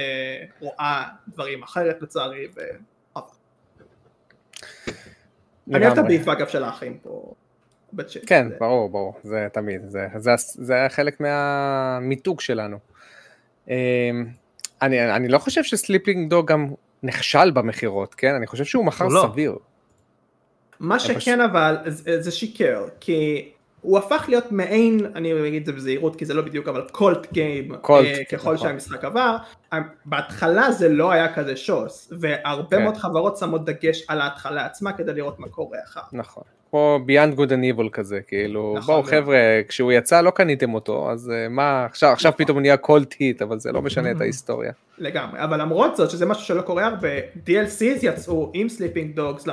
רואה 0.60 1.04
דברים 1.28 1.62
אחרת 1.62 2.02
לצערי, 2.02 2.46
ו... 2.56 2.60
אני 5.74 5.86
אוהב 5.86 5.98
את. 5.98 6.04
ה 6.04 6.09
beef 6.09 6.28
אגב 6.28 6.48
של 6.48 6.64
האחים 6.64 6.98
פה. 7.02 7.32
בצ'אט. 7.92 8.22
כן, 8.26 8.48
זה- 8.48 8.56
ברור, 8.60 8.88
ברור, 8.90 9.14
זה 9.22 9.48
תמיד, 9.52 9.80
זה, 9.88 10.06
זה, 10.16 10.30
זה 10.38 10.74
היה 10.74 10.88
חלק 10.88 11.20
מהמיתוג 11.20 12.40
שלנו. 12.40 12.78
אמ, 13.68 13.74
אני, 14.82 15.14
אני 15.16 15.28
לא 15.28 15.38
חושב 15.38 15.62
ש 15.62 15.76
Sleeping 15.76 16.30
Dogs 16.30 16.46
גם 16.52 16.66
נכשל 17.02 17.50
במכירות, 17.50 18.14
כן? 18.14 18.34
אני 18.34 18.46
חושב 18.46 18.64
שהוא 18.64 18.84
מכר 18.84 19.06
לא. 19.08 19.28
סביר. 19.32 19.56
מה 20.80 20.98
פשוט- 20.98 21.20
שכן 21.20 21.40
אבל 21.40 21.76
זה 21.86 22.22
זה 22.22 22.30
שיקר 22.30 22.84
כי 23.00 23.48
הוא 23.80 23.98
הפך 23.98 24.24
להיות 24.28 24.52
מעין 24.52 25.00
אני 25.14 25.48
אגיד 25.48 25.60
את 25.60 25.66
זה 25.66 25.72
בזהירות 25.72 26.16
כי 26.16 26.24
זה 26.24 26.34
לא 26.34 26.42
בדיוק 26.42 26.68
אבל 26.68 26.82
cult 26.92 27.32
game 27.32 27.76
cult, 27.76 28.06
אה, 28.06 28.24
ככל 28.24 28.54
נכון. 28.54 28.68
שהמשחק 28.68 29.04
עבר 29.04 29.36
אה, 29.72 29.78
בהתחלה 30.04 30.72
זה 30.72 30.88
לא 30.88 31.10
היה 31.12 31.34
כזה 31.34 31.56
שוס 31.56 32.12
והרבה 32.20 32.76
כן. 32.76 32.82
מאוד 32.82 32.96
חברות 32.96 33.36
שמות 33.36 33.64
דגש 33.64 34.02
על 34.08 34.20
ההתחלה 34.20 34.66
עצמה 34.66 34.92
כדי 34.92 35.12
לראות 35.14 35.38
מה 35.38 35.48
קורה 35.48 35.78
אחר 35.84 36.00
נכון. 36.12 36.42
כמו 36.70 36.98
Good 37.06 37.48
and 37.48 37.78
Evil 37.78 37.90
כזה, 37.92 38.20
כאילו, 38.26 38.74
נכון 38.78 38.86
בואו 38.86 39.02
מאוד. 39.02 39.10
חבר'ה, 39.10 39.38
כשהוא 39.68 39.92
יצא 39.92 40.20
לא 40.20 40.30
קניתם 40.30 40.74
אותו, 40.74 41.10
אז 41.10 41.30
אה, 41.30 41.48
מה, 41.48 41.84
עכשיו, 41.84 42.12
עכשיו 42.12 42.30
נכון. 42.30 42.44
פתאום 42.44 42.56
הוא 42.56 42.62
נהיה 42.62 42.76
cult 42.76 43.14
hit, 43.18 43.42
אבל 43.42 43.58
זה 43.58 43.72
לא 43.72 43.82
משנה 43.82 44.10
את 44.10 44.20
ההיסטוריה. 44.22 44.72
לגמרי 44.98 45.44
אבל 45.44 45.60
למרות 45.60 45.96
זאת 45.96 46.10
שזה 46.10 46.26
משהו 46.26 46.44
שלא 46.44 46.62
קורה 46.62 46.86
הרבה 46.86 47.08
DLCs 47.46 47.98
יצאו 48.02 48.50
עם 48.54 48.68
Sleeping 48.68 49.16
Dogs 49.16 49.44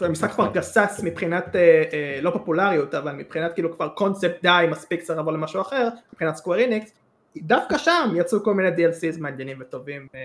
המשחק 0.00 0.30
כבר 0.30 0.52
גסס 0.52 1.00
מבחינת 1.04 1.56
אה, 1.56 1.82
אה, 1.92 2.18
לא 2.22 2.30
פופולריות 2.30 2.94
אבל 2.94 3.12
מבחינת 3.12 3.54
כאילו 3.54 3.72
כבר 3.72 3.88
קונספט 3.88 4.42
די 4.42 4.66
מספיק 4.70 5.02
צריך 5.02 5.18
לבוא 5.18 5.32
למשהו 5.32 5.60
אחר 5.60 5.88
מבחינת 6.12 6.36
Square 6.36 6.58
Enix 6.58 6.92
דווקא 7.36 7.78
שם 7.78 8.12
יצאו 8.16 8.44
כל 8.44 8.54
מיני 8.54 8.68
DLCs 8.68 9.20
מעניינים 9.20 9.56
וטובים 9.60 10.06
אה, 10.14 10.20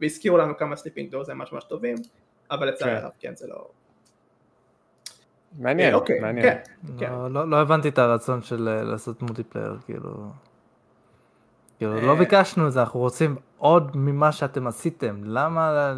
והזכירו 0.00 0.38
לנו 0.38 0.56
כמה 0.56 0.76
Sleeping 0.76 1.10
Dogs 1.10 1.28
הם 1.28 1.38
ממש 1.38 1.52
ממש 1.52 1.64
טובים 1.64 1.96
אבל 2.50 2.68
לצערי 2.68 2.90
כן. 2.90 2.96
הרב 2.96 3.10
כן 3.20 3.32
זה 3.36 3.46
לא 3.48 3.68
מעניין, 5.58 5.90
אה, 5.90 5.94
אוקיי, 5.94 6.20
מעניין. 6.20 6.44
כן, 6.44 6.58
כן. 6.98 7.12
לא, 7.12 7.30
לא, 7.30 7.50
לא 7.50 7.60
הבנתי 7.60 7.88
את 7.88 7.98
הרצון 7.98 8.42
של 8.42 8.68
אה, 8.68 8.82
לעשות 8.82 9.22
multiplayer, 9.22 9.76
כאילו... 9.84 10.30
כאילו, 11.78 11.96
אה. 11.96 12.00
לא 12.00 12.14
ביקשנו 12.14 12.66
את 12.66 12.72
זה, 12.72 12.80
אנחנו 12.80 13.00
רוצים 13.00 13.36
עוד 13.58 13.96
ממה 13.96 14.32
שאתם 14.32 14.66
עשיתם. 14.66 15.20
למה 15.24 15.94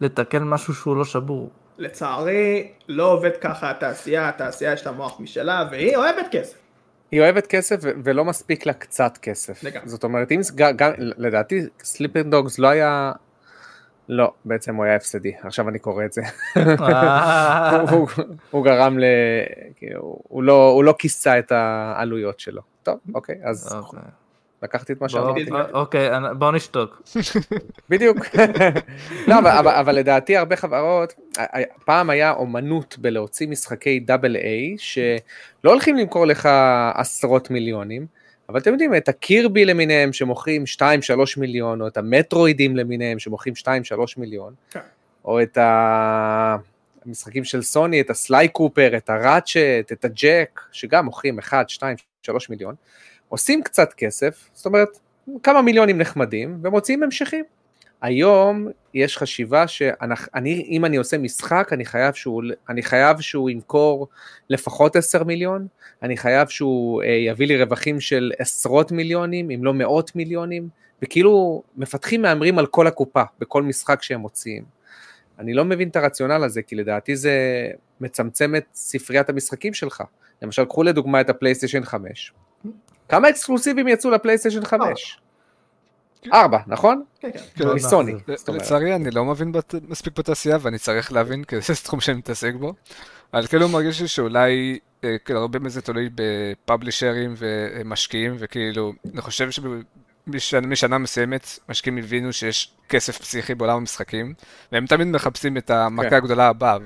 לתקן 0.00 0.42
משהו 0.42 0.74
שהוא 0.74 0.96
לא 0.96 1.04
שבור? 1.04 1.50
לצערי 1.78 2.72
לא 2.88 3.12
עובד 3.12 3.36
ככה 3.40 3.70
התעשייה 3.70 4.28
התעשייה 4.28 4.72
יש 4.72 4.86
לה 4.86 4.92
מוח 4.92 5.20
משלה 5.20 5.68
והיא 5.70 5.96
אוהבת 5.96 6.26
כסף 6.30 6.56
היא 7.10 7.20
אוהבת 7.20 7.46
כסף 7.46 7.76
ו- 7.82 7.90
ולא 8.04 8.24
מספיק 8.24 8.66
לה 8.66 8.72
קצת 8.72 9.18
כסף. 9.22 9.64
לגמרי. 9.64 9.88
זאת 9.88 10.04
אומרת, 10.04 10.32
אם 10.32 10.40
גם, 10.56 10.92
לדעתי 10.98 11.60
Sleeping 11.82 12.30
Dogs 12.30 12.58
לא 12.58 12.68
היה, 12.68 13.12
לא, 14.08 14.32
בעצם 14.44 14.74
הוא 14.76 14.84
היה 14.84 14.96
הפסדי, 14.96 15.32
עכשיו 15.42 15.68
אני 15.68 15.78
קורא 15.78 16.04
את 16.04 16.12
זה. 16.12 16.22
אה, 16.56 17.80
הוא- 18.50 18.64
גרם 18.64 18.98
ל... 18.98 19.04
כאילו, 19.76 20.18
הוא 20.28 20.42
לא- 20.42 20.70
הוא 20.70 20.84
לא 20.84 20.94
כיסה 20.98 21.38
את 21.38 21.52
העלויות 21.52 22.40
שלו. 22.40 22.62
טוב, 22.82 22.98
אוקיי, 23.14 23.36
אז 23.44 23.74
אוקיי. 23.74 24.00
לקחתי 24.62 24.92
את 24.92 25.00
מה 25.00 25.06
בוא- 25.06 25.08
שאמרתי. 25.08 25.46
אוקיי, 25.72 26.16
אני- 26.16 26.26
בואו 26.38 26.50
נשתוק. 26.52 27.02
בדיוק. 27.90 28.16
לא, 29.28 29.38
אבל, 29.60 29.94
לדעתי 29.94 30.36
הרבה 30.36 30.56
חברות, 30.56 31.14
פעם 31.84 32.10
היה 32.10 32.32
אומנות 32.32 32.96
בלהוציא 32.98 33.48
משחקי 33.48 34.00
דאבל 34.00 34.36
איי, 34.36 34.74
שלא 34.78 35.10
הולכים 35.70 35.96
למכור 35.96 36.26
לך 36.26 36.48
עשרות 36.94 37.50
מיליונים, 37.50 38.06
אבל 38.52 38.60
אתם 38.60 38.70
יודעים, 38.70 38.94
את 38.94 39.08
הקירבי 39.08 39.64
למיניהם 39.64 40.12
שמוכרים 40.12 40.64
2-3 40.76 40.82
מיליון, 41.36 41.80
או 41.80 41.86
את 41.86 41.96
המטרואידים 41.96 42.76
למיניהם 42.76 43.18
שמוכרים 43.18 43.54
2-3 43.54 43.66
מיליון, 44.16 44.54
כן. 44.70 44.80
או 45.24 45.42
את 45.42 45.58
המשחקים 47.06 47.44
של 47.44 47.62
סוני, 47.62 48.00
את 48.00 48.10
הסליי 48.10 48.48
קופר, 48.48 48.96
את 48.96 49.10
הראצ'ט, 49.10 49.92
את 49.92 50.04
הג'ק, 50.04 50.60
שגם 50.72 51.04
מוכרים 51.04 51.38
1, 51.38 51.68
2, 51.68 51.96
3 52.22 52.50
מיליון, 52.50 52.74
עושים 53.28 53.62
קצת 53.62 53.92
כסף, 53.92 54.50
זאת 54.52 54.66
אומרת, 54.66 54.88
כמה 55.42 55.62
מיליונים 55.62 55.98
נחמדים, 55.98 56.58
ומוציאים 56.62 57.02
המשכים. 57.02 57.44
היום 58.02 58.68
יש 58.94 59.18
חשיבה 59.18 59.68
שאני, 59.68 60.66
אם 60.68 60.84
אני 60.84 60.96
עושה 60.96 61.18
משחק, 61.18 61.68
אני 61.72 61.84
חייב 61.84 62.14
שהוא, 62.14 62.42
אני 62.68 62.82
חייב 62.82 63.20
שהוא 63.20 63.50
ימכור 63.50 64.08
לפחות 64.50 64.96
10 64.96 65.24
מיליון, 65.24 65.66
אני 66.02 66.16
חייב 66.16 66.48
שהוא 66.48 67.02
אה, 67.02 67.08
יביא 67.08 67.46
לי 67.46 67.62
רווחים 67.62 68.00
של 68.00 68.32
עשרות 68.38 68.92
מיליונים, 68.92 69.50
אם 69.50 69.64
לא 69.64 69.74
מאות 69.74 70.16
מיליונים, 70.16 70.68
וכאילו 71.02 71.62
מפתחים 71.76 72.22
מהמרים 72.22 72.58
על 72.58 72.66
כל 72.66 72.86
הקופה, 72.86 73.22
בכל 73.38 73.62
משחק 73.62 74.02
שהם 74.02 74.20
מוציאים. 74.20 74.64
אני 75.38 75.54
לא 75.54 75.64
מבין 75.64 75.88
את 75.88 75.96
הרציונל 75.96 76.44
הזה, 76.44 76.62
כי 76.62 76.76
לדעתי 76.76 77.16
זה 77.16 77.68
מצמצם 78.00 78.56
את 78.56 78.64
ספריית 78.74 79.28
המשחקים 79.28 79.74
שלך. 79.74 80.02
למשל, 80.42 80.64
קחו 80.64 80.82
לדוגמה 80.82 81.20
את 81.20 81.30
הפלייסטיישן 81.30 81.84
5. 81.84 82.32
כמה 83.08 83.28
אקסקלוסיבים 83.28 83.88
יצאו 83.88 84.10
לפלייסטיישן 84.10 84.64
5? 84.64 85.18
ארבע, 86.32 86.58
נכון? 86.66 87.02
כן 87.20 87.30
כן 87.54 87.64
מאוד 87.64 87.76
מסוני. 87.76 88.12
מאכזב. 88.12 88.36
זאת 88.36 88.48
אומרת. 88.48 88.62
לצערי 88.62 88.94
אני 88.94 89.10
לא 89.10 89.24
מבין 89.24 89.52
מספיק 89.88 90.18
בתעשייה 90.18 90.58
ואני 90.60 90.78
צריך 90.78 91.12
להבין 91.12 91.44
כי 91.44 91.60
זה 91.60 91.74
תחום 91.84 92.00
שאני 92.00 92.18
מתעסק 92.18 92.54
בו. 92.54 92.74
אבל 93.34 93.46
כאילו 93.46 93.68
מרגיש 93.68 94.00
לי 94.00 94.08
שאולי 94.08 94.78
אה, 95.04 95.16
כאילו 95.24 95.40
הרבה 95.40 95.58
מזה 95.58 95.82
תלוי 95.82 96.08
בפאבלישרים 96.14 97.34
ומשקיעים 97.36 98.34
וכאילו 98.38 98.92
אני 99.12 99.20
חושב 99.20 99.48
שמשנה 100.38 100.98
מסוימת 100.98 101.58
משקיעים 101.68 101.98
הבינו 101.98 102.32
שיש 102.32 102.72
כסף 102.88 103.18
פסיכי 103.18 103.54
בעולם 103.54 103.76
המשחקים 103.76 104.34
והם 104.72 104.86
תמיד 104.86 105.06
מחפשים 105.06 105.56
את 105.56 105.70
המכה 105.70 106.10
כן. 106.10 106.16
הגדולה 106.16 106.48
הבאה. 106.48 106.78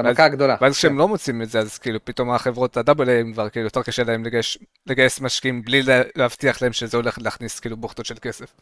את 0.00 0.06
המכה 0.06 0.24
הגדולה. 0.24 0.56
ואז 0.60 0.76
כשהם 0.76 0.98
לא 0.98 1.08
מוצאים 1.08 1.42
את 1.42 1.50
זה 1.50 1.58
אז 1.58 1.78
כאילו 1.78 2.04
פתאום 2.04 2.30
החברות 2.30 2.76
ה 2.76 2.80
double 2.80 3.06
A 3.06 3.10
הם 3.10 3.32
כבר 3.32 3.48
כאילו 3.48 3.64
יותר 3.66 3.82
קשה 3.82 4.02
להם 4.04 4.24
לגייס, 4.24 4.56
לגייס 4.86 5.20
משקיעים 5.20 5.62
בלי 5.62 5.82
לה- 5.82 6.02
להבטיח 6.16 6.62
להם 6.62 6.72
שזה 6.72 6.96
הולך 6.96 7.18
להכניס 7.22 7.60
כאילו 7.60 7.76
בוכטות 7.76 8.06
של 8.06 8.14
כסף. 8.22 8.52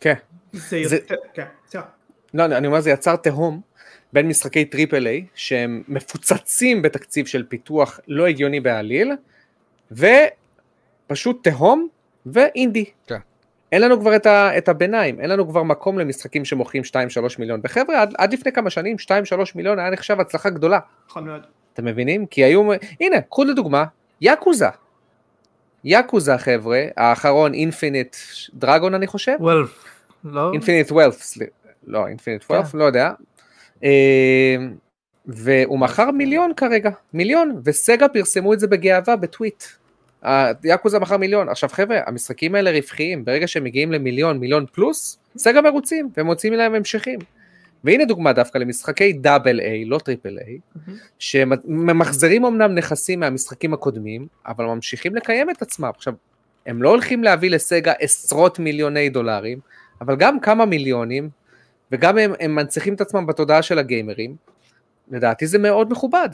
כן. 0.00 0.14
זה 0.52 0.78
יותר 0.78 1.14
כן 1.34 1.44
סליחה. 1.68 1.86
לא, 2.34 2.44
אני 2.44 2.66
אומר, 2.66 2.80
זה 2.80 2.90
יצר 2.90 3.16
תהום, 3.16 3.60
בין 4.12 4.28
משחקי 4.28 4.64
triple 4.64 5.06
A, 5.06 5.26
שהם 5.34 5.82
מפוצצים 5.88 6.82
בתקציב 6.82 7.26
של 7.26 7.44
פיתוח 7.48 8.00
לא 8.08 8.26
הגיוני 8.26 8.60
בעליל, 8.60 9.12
ופשוט 9.92 11.48
תהום 11.48 11.88
ואינדי. 12.26 12.84
כן. 13.06 13.18
אין 13.72 13.82
לנו 13.82 14.00
כבר 14.00 14.16
את, 14.16 14.26
ה, 14.26 14.58
את 14.58 14.68
הביניים, 14.68 15.20
אין 15.20 15.30
לנו 15.30 15.48
כבר 15.48 15.62
מקום 15.62 15.98
למשחקים 15.98 16.44
שמוכרים 16.44 16.82
2-3 16.82 16.94
מיליון. 17.38 17.60
וחבר'ה, 17.64 18.02
עד, 18.02 18.14
עד 18.18 18.32
לפני 18.32 18.52
כמה 18.52 18.70
שנים 18.70 18.96
2-3 18.96 19.10
מיליון 19.54 19.78
היה 19.78 19.90
נחשב 19.90 20.20
הצלחה 20.20 20.50
גדולה. 20.50 20.78
נכון 21.08 21.24
מאוד. 21.24 21.42
אתם 21.74 21.84
מבינים? 21.84 22.26
כי 22.26 22.44
היו, 22.44 22.72
הנה, 23.00 23.20
קחו 23.20 23.44
לדוגמה, 23.44 23.84
יאקוזה. 24.20 24.68
יאקוזה 25.84 26.38
חבר'ה, 26.38 26.84
האחרון 26.96 27.54
Infinite 27.54 28.16
Dragon 28.54 28.94
אני 28.94 29.06
חושב? 29.06 29.36
וולף, 29.40 29.84
לא? 30.24 30.52
Infinite 30.52 30.92
וולף, 30.92 31.34
לא, 31.86 32.06
Infinite 32.06 32.44
כן. 32.48 32.54
וולף, 32.54 32.74
לא 32.74 32.84
יודע. 32.84 33.12
אה, 33.84 34.56
והוא 35.26 35.78
מכר 35.78 36.10
מיליון 36.10 36.54
כרגע, 36.56 36.90
מיליון, 37.12 37.60
וסגה 37.64 38.08
פרסמו 38.08 38.52
את 38.52 38.60
זה 38.60 38.66
בגאווה 38.66 39.16
בטוויט. 39.16 39.64
יאקוזה 40.64 40.98
מכר 40.98 41.16
מיליון. 41.16 41.48
עכשיו 41.48 41.68
חבר'ה, 41.68 42.00
המשחקים 42.06 42.54
האלה 42.54 42.70
רווחיים, 42.70 43.24
ברגע 43.24 43.46
שהם 43.46 43.64
מגיעים 43.64 43.92
למיליון, 43.92 44.38
מיליון 44.38 44.66
פלוס, 44.72 45.18
סגה 45.36 45.60
מרוצים, 45.60 46.10
והם 46.16 46.26
מוצאים 46.26 46.52
להם 46.52 46.74
המשכים. 46.74 47.18
והנה 47.84 48.04
דוגמה 48.04 48.32
דווקא 48.32 48.58
למשחקי 48.58 49.12
double 49.12 49.60
A, 49.60 49.84
לא 49.84 49.98
triple 49.98 50.38
A, 50.38 50.58
שממחזרים 51.18 52.44
אמנם 52.44 52.74
נכסים 52.74 53.20
מהמשחקים 53.20 53.74
הקודמים, 53.74 54.26
אבל 54.46 54.64
ממשיכים 54.64 55.14
לקיים 55.14 55.50
את 55.50 55.62
עצמם. 55.62 55.90
עכשיו, 55.96 56.14
הם 56.66 56.82
לא 56.82 56.88
הולכים 56.88 57.24
להביא 57.24 57.50
לסגה 57.50 57.92
עשרות 57.98 58.58
מיליוני 58.58 59.08
דולרים, 59.08 59.58
אבל 60.00 60.16
גם 60.16 60.40
כמה 60.40 60.66
מיליונים, 60.66 61.30
וגם 61.92 62.18
הם, 62.18 62.32
הם 62.40 62.54
מנציחים 62.54 62.94
את 62.94 63.00
עצמם 63.00 63.26
בתודעה 63.26 63.62
של 63.62 63.78
הגיימרים. 63.78 64.36
לדעתי 65.10 65.46
זה 65.46 65.58
מאוד 65.58 65.92
מכובד. 65.92 66.28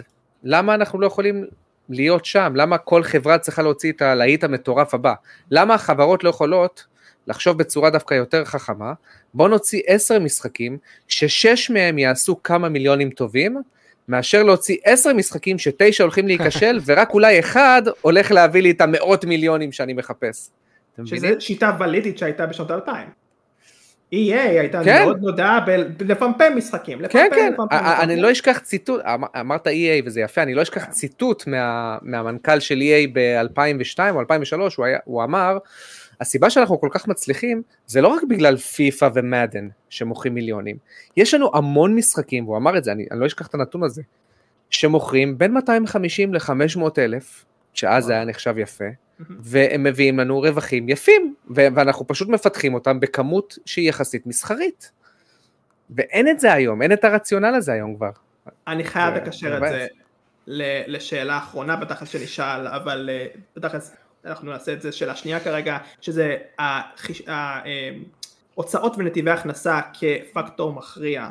למה 0.44 0.74
אנחנו 0.74 1.00
לא 1.00 1.06
יכולים 1.06 1.44
להיות 1.88 2.24
שם? 2.24 2.52
למה 2.56 2.78
כל 2.78 3.02
חברה 3.02 3.38
צריכה 3.38 3.62
להוציא 3.62 3.92
את 3.92 4.02
הלהיט 4.02 4.44
המטורף 4.44 4.94
הבא? 4.94 5.14
למה 5.50 5.74
החברות 5.74 6.24
לא 6.24 6.28
יכולות 6.28 6.84
לחשוב 7.26 7.58
בצורה 7.58 7.90
דווקא 7.90 8.14
יותר 8.14 8.44
חכמה? 8.44 8.92
בוא 9.34 9.48
נוציא 9.48 9.82
עשר 9.86 10.18
משחקים, 10.18 10.78
ששש 11.08 11.70
מהם 11.70 11.98
יעשו 11.98 12.42
כמה 12.42 12.68
מיליונים 12.68 13.10
טובים, 13.10 13.62
מאשר 14.08 14.42
להוציא 14.42 14.76
עשר 14.84 15.12
משחקים 15.12 15.58
שתשע 15.58 16.04
הולכים 16.04 16.26
להיכשל, 16.26 16.78
ורק 16.86 17.14
אולי 17.14 17.40
אחד 17.40 17.82
הולך 18.00 18.30
להביא 18.30 18.62
לי 18.62 18.70
את 18.70 18.80
המאות 18.80 19.24
מיליונים 19.24 19.72
שאני 19.72 19.92
מחפש. 19.92 20.50
שזה 21.04 21.40
שיטה 21.40 21.76
ולידית 21.80 22.18
שהייתה 22.18 22.46
בשנות 22.46 22.70
2000. 22.70 23.23
EA 24.14 24.38
הייתה 24.58 24.84
כן. 24.84 25.02
מאוד 25.04 25.20
נודעה 25.22 25.60
ב- 25.66 25.70
לפמפם 26.00 26.52
משחקים. 26.56 26.98
כן, 26.98 27.04
לפמפם, 27.04 27.34
כן, 27.36 27.52
לפמפם, 27.52 27.74
א- 27.74 27.96
אני 28.02 28.12
לפמפם. 28.12 28.22
לא 28.26 28.32
אשכח 28.32 28.58
ציטוט, 28.58 29.00
אמ- 29.04 29.24
אמרת 29.40 29.66
EA 29.66 29.70
וזה 30.04 30.20
יפה, 30.20 30.42
אני 30.42 30.54
לא 30.54 30.62
אשכח 30.62 30.84
ציטוט 30.84 31.46
מה- 31.46 31.98
מהמנכ"ל 32.02 32.60
של 32.60 32.78
EA 32.80 33.08
ב-2002 33.12 33.98
או 34.10 34.20
2003, 34.20 34.76
הוא 34.76 34.86
היה- 34.86 34.98
הוא 35.04 35.24
אמר, 35.24 35.58
הסיבה 36.20 36.50
שאנחנו 36.50 36.80
כל 36.80 36.88
כך 36.90 37.08
מצליחים 37.08 37.62
זה 37.86 38.00
לא 38.00 38.08
רק 38.08 38.22
בגלל 38.28 38.56
פיפא 38.56 39.08
ומאדן 39.14 39.68
שמוכרים 39.88 40.34
מיליונים, 40.34 40.76
יש 41.16 41.34
לנו 41.34 41.50
המון 41.54 41.94
משחקים, 41.94 42.44
והוא 42.44 42.56
אמר 42.56 42.78
את 42.78 42.84
זה, 42.84 42.92
אני, 42.92 43.06
אני 43.10 43.20
לא 43.20 43.26
אשכח 43.26 43.46
את 43.46 43.54
הנתון 43.54 43.82
הזה, 43.82 44.02
שמוכרים 44.70 45.38
בין 45.38 45.52
250 45.52 46.34
ל-500 46.34 46.98
אלף, 46.98 47.44
שאז 47.74 48.04
זה 48.04 48.12
היה 48.12 48.24
נחשב 48.24 48.58
יפה, 48.58 48.84
והם 49.40 49.82
מביאים 49.82 50.18
לנו 50.18 50.40
רווחים 50.40 50.88
יפים, 50.88 51.34
ואנחנו 51.50 52.06
פשוט 52.06 52.28
מפתחים 52.28 52.74
אותם 52.74 53.00
בכמות 53.00 53.58
שהיא 53.66 53.88
יחסית 53.88 54.26
מסחרית. 54.26 54.90
ואין 55.90 56.28
את 56.28 56.40
זה 56.40 56.52
היום, 56.52 56.82
אין 56.82 56.92
את 56.92 57.04
הרציונל 57.04 57.54
הזה 57.54 57.72
היום 57.72 57.96
כבר. 57.96 58.10
אני 58.66 58.84
חייב 58.84 59.14
לקשר 59.14 59.56
את. 59.56 59.62
זה 59.72 59.86
לשאלה 60.86 61.34
האחרונה 61.34 61.76
בתכלס 61.76 62.08
שנשאל, 62.08 62.66
אבל 62.66 63.10
אה, 63.12 63.26
בתכלס 63.56 63.96
אנחנו 64.24 64.52
נעשה 64.52 64.72
את 64.72 64.82
זה 64.82 64.92
שאלה 64.92 65.16
שנייה 65.16 65.40
כרגע, 65.40 65.78
שזה 66.00 66.36
החיש- 66.58 67.28
ההוצאות 68.56 68.94
ונתיבי 68.98 69.30
הכנסה 69.30 69.80
כפקטור 69.92 70.72
מכריע 70.72 71.28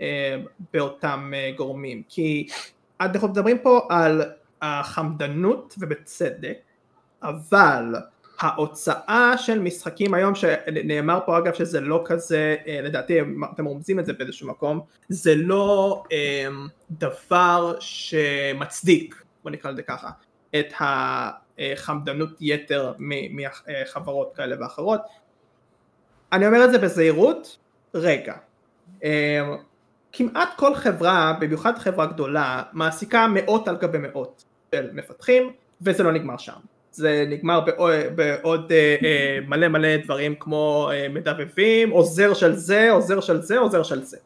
אה, 0.00 0.36
באותם 0.72 1.32
אה, 1.34 1.50
גורמים. 1.56 2.02
כי 2.08 2.46
אנחנו 3.00 3.28
מדברים 3.28 3.58
פה 3.58 3.86
על 3.90 4.22
החמדנות 4.64 5.74
ובצדק, 5.78 6.58
אבל 7.22 7.94
ההוצאה 8.40 9.38
של 9.38 9.58
משחקים 9.58 10.14
היום 10.14 10.34
שנאמר 10.34 11.18
פה 11.26 11.38
אגב 11.38 11.54
שזה 11.54 11.80
לא 11.80 12.02
כזה 12.04 12.56
אה, 12.66 12.80
לדעתי 12.82 13.18
אתם 13.52 13.64
רומזים 13.64 13.98
את 13.98 14.06
זה 14.06 14.12
באיזשהו 14.12 14.48
מקום 14.48 14.80
זה 15.08 15.34
לא 15.34 16.02
אה, 16.12 16.48
דבר 16.90 17.76
שמצדיק 17.80 19.22
בוא 19.42 19.50
נקרא 19.50 19.70
לזה 19.70 19.82
ככה 19.82 20.10
את 20.56 20.72
החמדנות 20.80 22.30
יתר 22.40 22.92
מחברות 22.98 24.32
כאלה 24.36 24.56
ואחרות. 24.60 25.00
אני 26.32 26.46
אומר 26.46 26.64
את 26.64 26.70
זה 26.70 26.78
בזהירות 26.78 27.58
רגע. 27.94 28.34
אה, 29.04 29.40
כמעט 30.12 30.48
כל 30.56 30.74
חברה 30.74 31.36
במיוחד 31.40 31.78
חברה 31.78 32.06
גדולה 32.06 32.62
מעסיקה 32.72 33.26
מאות 33.34 33.68
על 33.68 33.76
גבי 33.76 33.98
מאות 33.98 34.44
של 34.74 34.90
מפתחים 34.92 35.52
וזה 35.82 36.02
לא 36.02 36.12
נגמר 36.12 36.36
שם 36.36 36.60
זה 36.94 37.24
נגמר 37.28 37.60
בעוד, 37.60 37.92
בעוד 38.14 38.72
אה, 38.72 38.96
אה, 39.04 39.38
מלא 39.48 39.68
מלא 39.68 39.96
דברים 39.96 40.34
כמו 40.40 40.90
אה, 40.92 41.08
מדבבים, 41.08 41.90
עוזר 41.90 42.34
של 42.34 42.52
זה, 42.52 42.90
עוזר 42.90 43.20
של 43.20 43.42
זה, 43.42 43.58
עוזר 43.58 43.82
של 43.82 44.02
זה, 44.02 44.16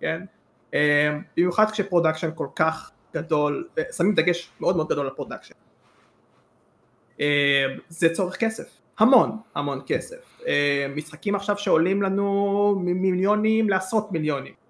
כן? 0.00 0.22
אה, 0.74 1.18
במיוחד 1.36 1.70
כש 1.70 1.87
production 1.87 2.30
כל 2.34 2.46
כך 2.56 2.90
גדול, 3.14 3.68
אה, 3.78 3.82
שמים 3.96 4.14
דגש 4.14 4.50
מאוד 4.60 4.76
מאוד 4.76 4.88
גדול 4.88 5.06
על 5.06 5.12
production. 5.16 5.54
אה, 7.20 7.66
זה 7.88 8.14
צורך 8.14 8.36
כסף, 8.36 8.68
המון 8.98 9.38
המון 9.54 9.80
כסף. 9.86 10.40
אה, 10.46 10.86
משחקים 10.96 11.34
עכשיו 11.34 11.58
שעולים 11.58 12.02
לנו 12.02 12.74
ממיליונים 12.84 13.68
לעשרות 13.68 14.12
מיליונים. 14.12 14.63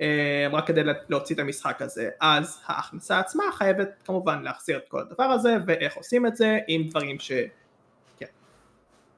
אה, 0.00 0.46
רק 0.52 0.66
כדי 0.66 0.80
להוציא 1.08 1.34
את 1.34 1.40
המשחק 1.40 1.82
הזה. 1.82 2.10
אז 2.20 2.60
ההכנסה 2.66 3.18
עצמה 3.18 3.44
חייבת 3.52 3.88
כמובן 4.04 4.42
להחזיר 4.42 4.78
את 4.78 4.88
כל 4.88 5.00
הדבר 5.00 5.24
הזה 5.24 5.56
ואיך 5.66 5.96
עושים 5.96 6.26
את 6.26 6.36
זה 6.36 6.58
עם 6.68 6.88
דברים 6.88 7.18
ש... 7.18 7.32
כן. 8.16 8.26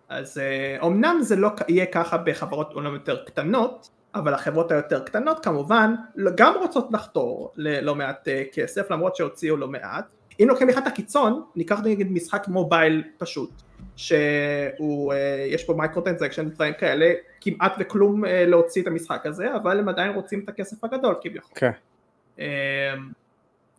אז 0.09 0.39
אה, 0.39 0.87
אמנם 0.87 1.19
זה 1.21 1.37
לא 1.37 1.51
יהיה 1.69 1.87
ככה 1.87 2.17
בחברות 2.17 2.73
עולם 2.73 2.95
יותר 2.95 3.25
קטנות 3.25 3.91
אבל 4.15 4.35
החברות 4.35 4.73
היותר 4.73 5.05
קטנות 5.05 5.45
כמובן 5.45 5.95
גם 6.37 6.55
רוצות 6.61 6.89
לחתור 6.93 7.53
ללא 7.57 7.95
מעט 7.95 8.29
אה, 8.29 8.43
כסף 8.53 8.91
למרות 8.91 9.17
שהוציאו 9.17 9.57
לא 9.57 9.69
מעט. 9.69 10.05
אם 10.41 10.47
לוקחים 10.49 10.69
אחד 10.69 10.87
הקיצון 10.87 11.43
ניקח 11.57 11.81
נגיד 11.81 12.13
משחק 12.13 12.49
mobile 12.49 13.03
פשוט 13.19 13.51
שהוא, 13.97 15.13
אה, 15.13 15.19
יש 15.49 15.65
פה 15.65 15.75
micro 15.75 16.03
transaction 16.03 16.47
ודברים 16.47 16.73
כאלה, 16.79 17.13
כמעט 17.41 17.73
וכלום 17.79 18.25
אה, 18.25 18.45
להוציא 18.47 18.83
את 18.83 18.87
המשחק 18.87 19.27
הזה, 19.27 19.57
אבל 19.57 19.79
הם 19.79 19.89
עדיין 19.89 20.13
רוצים 20.13 20.41
את 20.45 20.49
הכסף 20.49 20.85
הגדול 20.85 21.15
כביכול. 21.23 21.51
כן. 21.55 21.71
אה, 22.41 22.45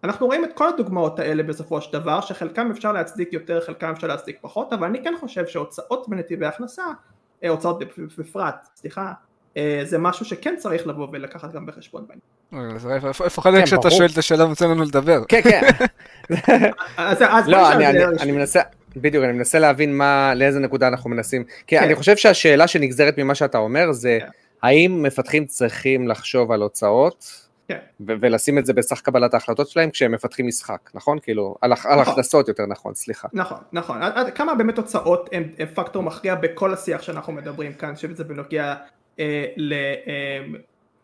אנחנו 0.03 0.25
רואים 0.25 0.43
את 0.45 0.49
כל 0.53 0.69
הדוגמאות 0.69 1.19
האלה 1.19 1.43
בסופו 1.43 1.81
של 1.81 1.93
דבר, 1.93 2.21
שחלקם 2.21 2.71
אפשר 2.71 2.91
להצדיק 2.91 3.33
יותר, 3.33 3.61
חלקם 3.61 3.89
אפשר 3.91 4.07
להצדיק 4.07 4.37
פחות, 4.41 4.73
אבל 4.73 4.87
אני 4.87 5.03
כן 5.03 5.13
חושב 5.19 5.47
שהוצאות 5.47 6.09
בנתיבי 6.09 6.45
הכנסה, 6.45 6.83
אה, 7.43 7.49
הוצאות 7.49 7.83
בפרט, 8.17 8.67
סליחה, 8.75 9.13
אה, 9.57 9.81
זה 9.83 9.97
משהו 9.97 10.25
שכן 10.25 10.55
צריך 10.57 10.87
לבוא 10.87 11.07
ולקחת 11.11 11.53
גם 11.53 11.65
בחשבון 11.65 12.05
בעניין. 12.07 12.75
אז 12.75 12.87
איפה- 12.87 13.41
חלק 13.41 13.59
כן, 13.59 13.65
כשאתה 13.65 13.81
ברור. 13.81 13.97
שואל 13.97 14.09
את 14.13 14.17
השאלה 14.17 14.45
ונותן 14.45 14.69
לנו 14.69 14.83
לדבר? 14.83 15.21
כן, 15.27 15.41
כן. 15.41 15.61
לא. 17.47 17.71
אני 18.21 18.31
מנסה, 18.31 18.61
בדיוק, 18.95 19.23
אני 19.23 19.33
מנסה 19.33 19.59
להבין 19.59 19.97
מה, 19.97 20.33
לאיזה 20.35 20.59
נקודה 20.59 20.87
אנחנו 20.87 21.09
מנסים. 21.09 21.43
כי 21.43 21.77
כן. 21.77 21.83
אני 21.83 21.95
חושב 21.95 22.17
שהשאלה 22.17 22.67
שנגזרת 22.67 23.17
ממה 23.17 23.35
שאתה 23.35 23.57
אומר 23.57 23.91
זה, 23.91 24.17
כן. 24.21 24.27
האם 24.61 25.03
מפתחים 25.03 25.45
צריכים 25.45 26.07
לחשוב 26.07 26.51
על 26.51 26.61
הוצאות, 26.61 27.45
כן. 27.67 27.77
ו- 28.07 28.13
ולשים 28.21 28.57
את 28.57 28.65
זה 28.65 28.73
בסך 28.73 29.01
קבלת 29.01 29.33
ההחלטות 29.33 29.69
שלהם 29.69 29.89
כשהם 29.89 30.11
מפתחים 30.11 30.47
משחק, 30.47 30.89
נכון? 30.93 31.19
כאילו, 31.19 31.55
על, 31.61 31.71
הח- 31.71 31.85
על 31.85 32.01
נכון. 32.01 32.13
הכנסות 32.13 32.47
יותר 32.47 32.65
נכון, 32.65 32.93
סליחה. 32.93 33.27
נכון, 33.33 33.57
נכון. 33.71 34.01
עד, 34.01 34.33
כמה 34.33 34.55
באמת 34.55 34.75
תוצאות 34.75 35.29
הם, 35.31 35.43
הם 35.57 35.67
פקטור 35.73 36.03
מכריע 36.03 36.35
בכל 36.35 36.73
השיח 36.73 37.01
שאנחנו 37.01 37.33
מדברים 37.33 37.73
כאן, 37.73 37.95
שזה 37.95 38.23
בנוגע 38.23 38.75
אה, 39.19 39.45
ל, 39.57 39.73
אה, 40.07 40.39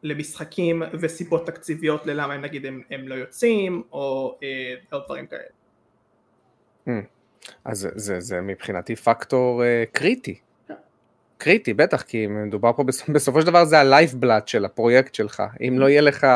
למשחקים 0.04 0.84
וסיבות 0.94 1.46
תקציביות 1.48 2.06
ללמה 2.06 2.34
הם 2.34 2.42
נגיד 2.42 2.66
הם, 2.66 2.82
הם 2.92 3.08
לא 3.08 3.16
יוצאים, 3.16 3.84
או 3.92 4.38
אה, 4.94 5.00
דברים 5.06 5.26
כאלה. 5.28 5.42
אז 7.66 7.80
זה, 7.80 7.90
זה, 7.96 8.20
זה 8.20 8.42
מבחינתי 8.42 8.96
פקטור 8.96 9.64
uh, 9.64 9.92
קריטי. 9.92 10.40
קריטי, 11.38 11.74
בטח, 11.74 12.02
כי 12.02 12.28
מדובר 12.28 12.74
פה, 12.74 12.84
בסופ- 12.84 13.12
בסופו 13.12 13.42
של 13.42 13.48
דבר 13.48 13.66
זה 13.66 13.80
ה-life 13.80 14.24
blood 14.24 14.44
של 14.46 14.66
הפרויקט 14.66 15.16
שלך. 15.16 15.44
אם 15.68 15.80
לא 15.80 15.90
יהיה 15.90 16.02
לך... 16.02 16.28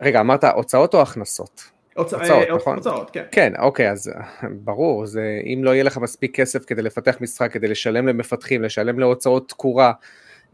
רגע, 0.00 0.20
אמרת 0.20 0.44
הוצאות 0.44 0.94
או 0.94 1.02
הכנסות? 1.02 1.62
הוצא, 1.94 2.16
הוצאות, 2.16 2.48
אה, 2.48 2.56
נכון? 2.56 2.76
הוצאות, 2.76 3.10
כן. 3.10 3.24
כן, 3.30 3.52
אוקיי, 3.58 3.90
אז 3.90 4.08
אה, 4.08 4.48
ברור, 4.64 5.06
זה, 5.06 5.40
אם 5.44 5.64
לא 5.64 5.70
יהיה 5.70 5.84
לך 5.84 5.98
מספיק 5.98 6.36
כסף 6.36 6.64
כדי 6.64 6.82
לפתח 6.82 7.16
משחק, 7.20 7.52
כדי 7.52 7.68
לשלם 7.68 8.08
למפתחים, 8.08 8.62
לשלם 8.62 8.98
להוצאות 8.98 9.48
תקורה, 9.48 9.92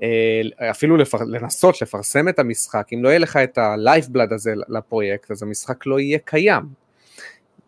אה, 0.02 0.40
אפילו 0.70 0.96
לפר, 0.96 1.18
לנסות 1.26 1.82
לפרסם 1.82 2.28
את 2.28 2.38
המשחק, 2.38 2.86
אם 2.94 3.04
לא 3.04 3.08
יהיה 3.08 3.18
לך 3.18 3.36
את 3.36 3.58
ה-lifeblood 3.58 4.34
הזה 4.34 4.52
לפרויקט, 4.68 5.30
אז 5.30 5.42
המשחק 5.42 5.86
לא 5.86 6.00
יהיה 6.00 6.18
קיים. 6.24 6.62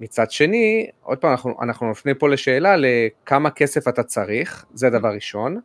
מצד 0.03 0.31
שני, 0.31 0.87
עוד 1.03 1.19
פעם, 1.19 1.31
אנחנו, 1.31 1.55
אנחנו 1.63 1.87
נופנים 1.87 2.15
פה 2.15 2.29
לשאלה 2.29 2.77
לכמה 2.77 3.51
כסף 3.51 3.89
אתה 3.89 4.03
צריך, 4.03 4.65
זה 4.75 4.91
דבר 4.91 5.09
ראשון. 5.15 5.61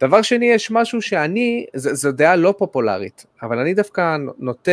דבר 0.00 0.22
שני, 0.22 0.46
יש 0.46 0.70
משהו 0.70 1.02
שאני, 1.02 1.66
זו 1.74 2.12
דעה 2.12 2.36
לא 2.36 2.54
פופולרית, 2.58 3.26
אבל 3.42 3.58
אני 3.58 3.74
דווקא 3.74 4.16
נוטה 4.38 4.72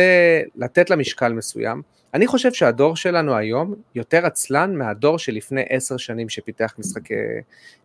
לתת 0.56 0.90
לה 0.90 0.96
משקל 0.96 1.32
מסוים. 1.32 1.82
אני 2.14 2.26
חושב 2.26 2.52
שהדור 2.52 2.96
שלנו 2.96 3.36
היום 3.36 3.74
יותר 3.94 4.26
עצלן 4.26 4.76
מהדור 4.76 5.18
שלפני 5.18 5.62
עשר 5.68 5.96
שנים 5.96 6.28
שפיתח 6.28 6.74
משחקי, 6.78 7.14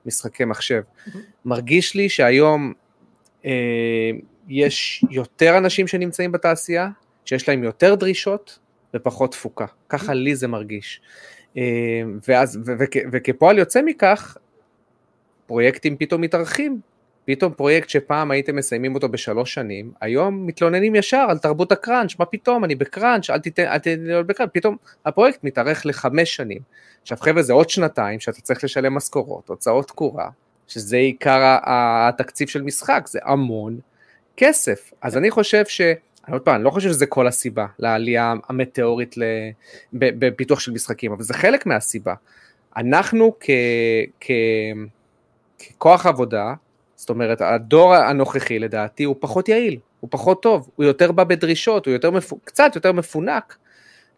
משחקי 0.06 0.46
מחשב. 0.46 0.82
מרגיש 1.46 1.96
לי 1.96 2.10
שהיום 2.10 2.74
אה, 3.46 3.52
יש 4.48 5.06
יותר 5.10 5.58
אנשים 5.58 5.88
שנמצאים 5.88 6.32
בתעשייה, 6.32 6.90
שיש 7.26 7.50
להם 7.50 7.64
יותר 7.64 7.96
דרישות 7.96 8.60
ופחות 8.94 9.32
תפוקה. 9.32 9.66
ככה 9.90 10.14
לי 10.14 10.36
זה 10.36 10.48
מרגיש. 10.48 11.02
אה, 11.58 12.02
ואז, 12.28 12.60
וכפועל 13.12 13.58
יוצא 13.58 13.82
מכך, 13.82 14.38
פרויקטים 15.48 15.98
פתאום 15.98 16.22
מתארחים. 16.22 16.82
פתאום 17.32 17.54
פרויקט 17.54 17.90
שפעם 17.90 18.32
הייתם 18.32 18.56
מסיימים 18.56 18.96
אותו 18.96 19.10
בשלוש 19.10 19.54
שנים, 19.54 19.92
היום 20.02 20.48
מתלוננים 20.48 20.96
ישר 20.96 21.26
על 21.30 21.38
תרבות 21.38 21.72
הקראנץ', 21.72 22.20
מה 22.20 22.26
פתאום, 22.26 22.64
אני 22.64 22.76
בקראנץ', 22.76 23.30
אל 23.30 23.40
תיתן, 23.40 23.66
אל 23.66 23.78
תיתן 23.78 24.04
להיות 24.04 24.28
בקראנץ', 24.28 24.50
פתאום 24.54 24.78
הפרויקט 25.06 25.44
מתארך 25.44 25.86
לחמש 25.86 26.36
שנים. 26.36 26.60
עכשיו 27.02 27.18
חבר'ה 27.18 27.42
זה 27.42 27.54
עוד 27.54 27.70
שנתיים 27.70 28.20
שאתה 28.20 28.42
צריך 28.42 28.64
לשלם 28.64 28.94
משכורות, 28.94 29.50
הוצאות 29.50 29.88
תקורה, 29.88 30.30
שזה 30.68 30.98
עיקר 30.98 31.58
התקציב 31.64 32.48
של 32.48 32.62
משחק, 32.62 33.08
זה 33.08 33.20
המון 33.24 33.80
כסף. 34.38 34.92
אז 35.02 35.18
אני 35.18 35.32
חושב 35.32 35.66
ש... 35.66 35.82
עוד 36.32 36.42
פעם, 36.42 36.56
אני 36.56 36.64
לא 36.64 36.70
חושב 36.70 36.90
שזה 36.90 37.06
כל 37.06 37.28
הסיבה 37.28 37.66
לעלייה 37.80 38.34
המטאורית 38.50 39.16
בפיתוח 39.94 40.60
של 40.60 40.72
משחקים, 40.72 41.12
אבל 41.12 41.24
זה 41.24 41.34
חלק 41.34 41.66
מהסיבה. 41.66 42.14
אנחנו. 42.78 43.36
ככוח 45.60 46.06
עבודה, 46.06 46.54
זאת 46.96 47.10
אומרת, 47.10 47.42
הדור 47.42 47.96
הנוכחי 47.96 48.60
לדעתי 48.60 49.04
הוא 49.04 49.16
פחות 49.20 49.50
יעיל, 49.50 49.78
הוא 50.00 50.08
פחות 50.12 50.42
טוב, 50.42 50.70
הוא 50.76 50.86
יותר 50.86 51.12
בא 51.12 51.24
בדרישות, 51.24 51.86
הוא 51.86 51.94
יותר 51.94 52.12
מפ... 52.12 52.34
קצת 52.44 52.72
יותר 52.76 52.92
מפונק, 52.92 53.58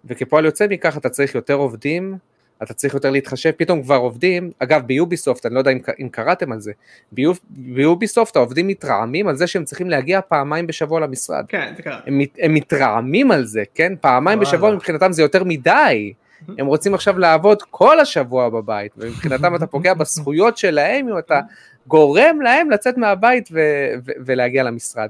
וכפועל 0.06 0.46
יוצא 0.46 0.66
מכך 0.70 0.98
אתה 0.98 1.10
צריך 1.10 1.36
יותר 1.36 1.54
עובדים, 1.54 2.18
אתה 2.64 2.74
צריך 2.74 2.94
יותר 2.94 3.10
להתחשב, 3.10 3.52
פתאום 3.52 3.84
כבר 3.84 3.96
עובדים, 3.96 4.52
אגב 4.60 4.82
ביוביסופט, 4.86 5.46
אני 5.46 5.54
לא 5.56 5.60
יודע 5.60 5.72
אם, 5.72 5.80
אם 6.02 6.10
קראתם 6.10 6.52
על 6.52 6.60
זה, 6.60 6.72
ביוב, 7.12 7.40
ביוביסופט 7.50 8.36
העובדים 8.36 8.68
מתרעמים 8.68 9.28
על 9.28 9.36
זה 9.36 9.48
שהם 9.48 9.64
צריכים 9.64 9.90
להגיע 9.90 10.20
פעמיים 10.28 10.68
בשבוע 10.68 11.00
למשרד. 11.00 11.46
כן, 11.48 11.74
זה 11.78 11.84
קרה. 11.84 12.00
הם, 12.06 12.22
הם 12.40 12.54
מתרעמים 12.54 13.32
על 13.32 13.46
זה, 13.46 13.64
כן? 13.76 13.94
פעמיים 14.02 14.40
וואלה. 14.40 14.52
בשבוע 14.52 14.76
מבחינתם 14.76 15.12
זה 15.12 15.22
יותר 15.22 15.44
מדי. 15.44 16.14
הם 16.58 16.66
רוצים 16.66 16.94
עכשיו 16.94 17.20
לעבוד 17.20 17.62
כל 17.62 18.00
השבוע 18.00 18.50
בבית, 18.50 18.92
ומבחינתם 18.98 19.56
אתה 19.56 19.68
פוגע 19.68 19.94
בזכויות 20.00 20.58
שלהם, 20.58 21.10
אם 21.10 21.18
אתה 21.18 21.40
גורם 21.88 22.42
להם 22.42 22.70
לצאת 22.70 22.98
מהבית 22.98 23.50
ו- 23.52 23.60
ו- 24.06 24.12
ולהגיע 24.26 24.64
למשרד. 24.64 25.10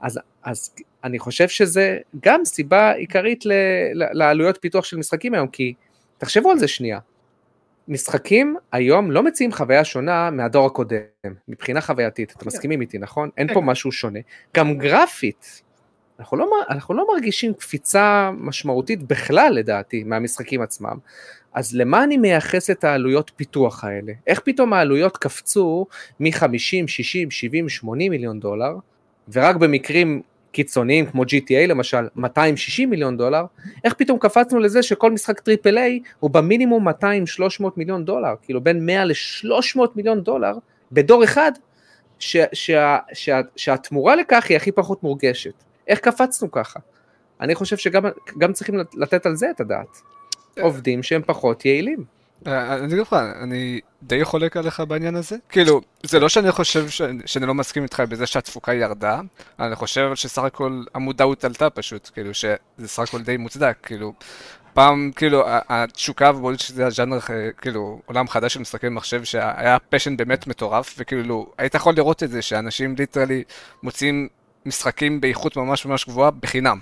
אז, 0.00 0.20
אז 0.44 0.74
אני 1.04 1.18
חושב 1.18 1.48
שזה 1.48 1.98
גם 2.22 2.44
סיבה 2.44 2.92
עיקרית 2.92 3.46
ל- 3.46 3.92
לעלויות 3.94 4.58
פיתוח 4.60 4.84
של 4.84 4.96
משחקים 4.96 5.34
היום, 5.34 5.48
כי 5.48 5.74
תחשבו 6.18 6.50
על 6.50 6.58
זה 6.58 6.68
שנייה. 6.68 6.98
משחקים 7.88 8.56
היום 8.72 9.10
לא 9.10 9.22
מציעים 9.22 9.52
חוויה 9.52 9.84
שונה 9.84 10.30
מהדור 10.30 10.66
הקודם, 10.66 10.98
מבחינה 11.48 11.80
חווייתית, 11.80 12.32
אתם 12.36 12.46
מסכימים 12.46 12.80
איתי, 12.80 12.98
נכון? 12.98 13.30
אין 13.36 13.54
פה 13.54 13.60
משהו 13.60 13.92
שונה. 13.92 14.18
גם 14.56 14.78
גרפית, 14.78 15.62
אנחנו 16.18 16.36
לא, 16.36 16.50
אנחנו 16.70 16.94
לא 16.94 17.06
מרגישים 17.12 17.54
קפיצה 17.54 18.30
משמעותית 18.38 19.02
בכלל 19.02 19.52
לדעתי 19.54 20.04
מהמשחקים 20.04 20.62
עצמם. 20.62 20.96
אז 21.54 21.74
למה 21.76 22.04
אני 22.04 22.16
מייחס 22.16 22.70
את 22.70 22.84
העלויות 22.84 23.30
פיתוח 23.36 23.84
האלה? 23.84 24.12
איך 24.26 24.40
פתאום 24.40 24.72
העלויות 24.72 25.16
קפצו 25.16 25.86
מ-50, 26.20 26.86
60, 26.86 27.30
70, 27.30 27.68
80 27.68 28.10
מיליון 28.10 28.40
דולר, 28.40 28.76
ורק 29.32 29.56
במקרים 29.56 30.22
קיצוניים 30.62 31.06
כמו 31.06 31.22
GTA 31.22 31.66
למשל 31.68 32.08
260 32.16 32.90
מיליון 32.90 33.16
דולר, 33.16 33.44
איך 33.84 33.94
פתאום 33.94 34.18
קפצנו 34.18 34.58
לזה 34.58 34.82
שכל 34.82 35.10
משחק 35.12 35.40
triple 35.40 35.78
A 35.78 36.00
הוא 36.20 36.30
במינימום 36.30 36.88
200-300 36.88 36.92
מיליון 37.76 38.04
דולר, 38.04 38.34
כאילו 38.42 38.60
בין 38.60 38.86
100 38.86 39.04
ל-300 39.04 39.80
מיליון 39.96 40.20
דולר 40.20 40.52
בדור 40.92 41.24
אחד, 41.24 41.52
ש- 42.18 42.36
שה- 42.52 42.98
שה- 43.12 43.40
שהתמורה 43.56 44.16
לכך 44.16 44.46
היא 44.48 44.56
הכי 44.56 44.72
פחות 44.72 45.02
מורגשת. 45.02 45.52
איך 45.88 45.98
קפצנו 45.98 46.50
ככה? 46.50 46.80
אני 47.40 47.54
חושב 47.54 47.76
שגם 47.76 48.52
צריכים 48.52 48.74
לתת 48.94 49.26
על 49.26 49.36
זה 49.36 49.50
את 49.50 49.60
הדעת. 49.60 49.96
עובדים 50.60 51.02
שהם 51.02 51.22
פחות 51.26 51.64
יעילים. 51.64 52.04
אה, 52.46 52.74
אני 52.74 52.86
אגיד 52.86 52.98
לך, 52.98 53.16
אני 53.42 53.80
די 54.02 54.24
חולק 54.24 54.56
עליך 54.56 54.80
בעניין 54.80 55.16
הזה. 55.16 55.36
כאילו, 55.48 55.80
זה 56.02 56.20
לא 56.20 56.28
שאני 56.28 56.52
חושב 56.52 56.88
ש... 56.88 57.02
שאני 57.26 57.46
לא 57.46 57.54
מסכים 57.54 57.82
איתך 57.82 58.02
בזה 58.08 58.26
שהתפוקה 58.26 58.74
ירדה, 58.74 59.20
אני 59.60 59.76
חושב 59.76 60.10
שסך 60.14 60.42
הכל 60.42 60.82
המודעות 60.94 61.44
עלתה 61.44 61.70
פשוט, 61.70 62.10
כאילו, 62.14 62.34
שזה 62.34 62.56
סך 62.86 63.02
הכל 63.02 63.22
די 63.22 63.36
מוצדק, 63.36 63.76
כאילו, 63.82 64.12
פעם, 64.74 65.10
כאילו, 65.16 65.44
התשוקה 65.46 66.30
ובולט 66.30 66.60
שזה 66.60 66.86
הז'אנר, 66.86 67.18
אה, 67.30 67.52
כאילו, 67.60 68.00
עולם 68.06 68.28
חדש 68.28 68.54
של 68.54 68.60
משחקי 68.60 68.88
מחשב, 68.88 69.24
שהיה 69.24 69.76
פשן 69.88 70.16
באמת 70.16 70.46
מטורף, 70.46 70.94
וכאילו, 70.98 71.52
היית 71.58 71.74
יכול 71.74 71.94
לראות 71.96 72.22
את 72.22 72.30
זה, 72.30 72.42
שאנשים 72.42 72.94
ליטרלי 72.98 73.42
מוצאים 73.82 74.28
משחקים 74.66 75.20
באיכות 75.20 75.56
ממש 75.56 75.86
ממש 75.86 76.04
גבוהה 76.04 76.30
בחינם. 76.30 76.78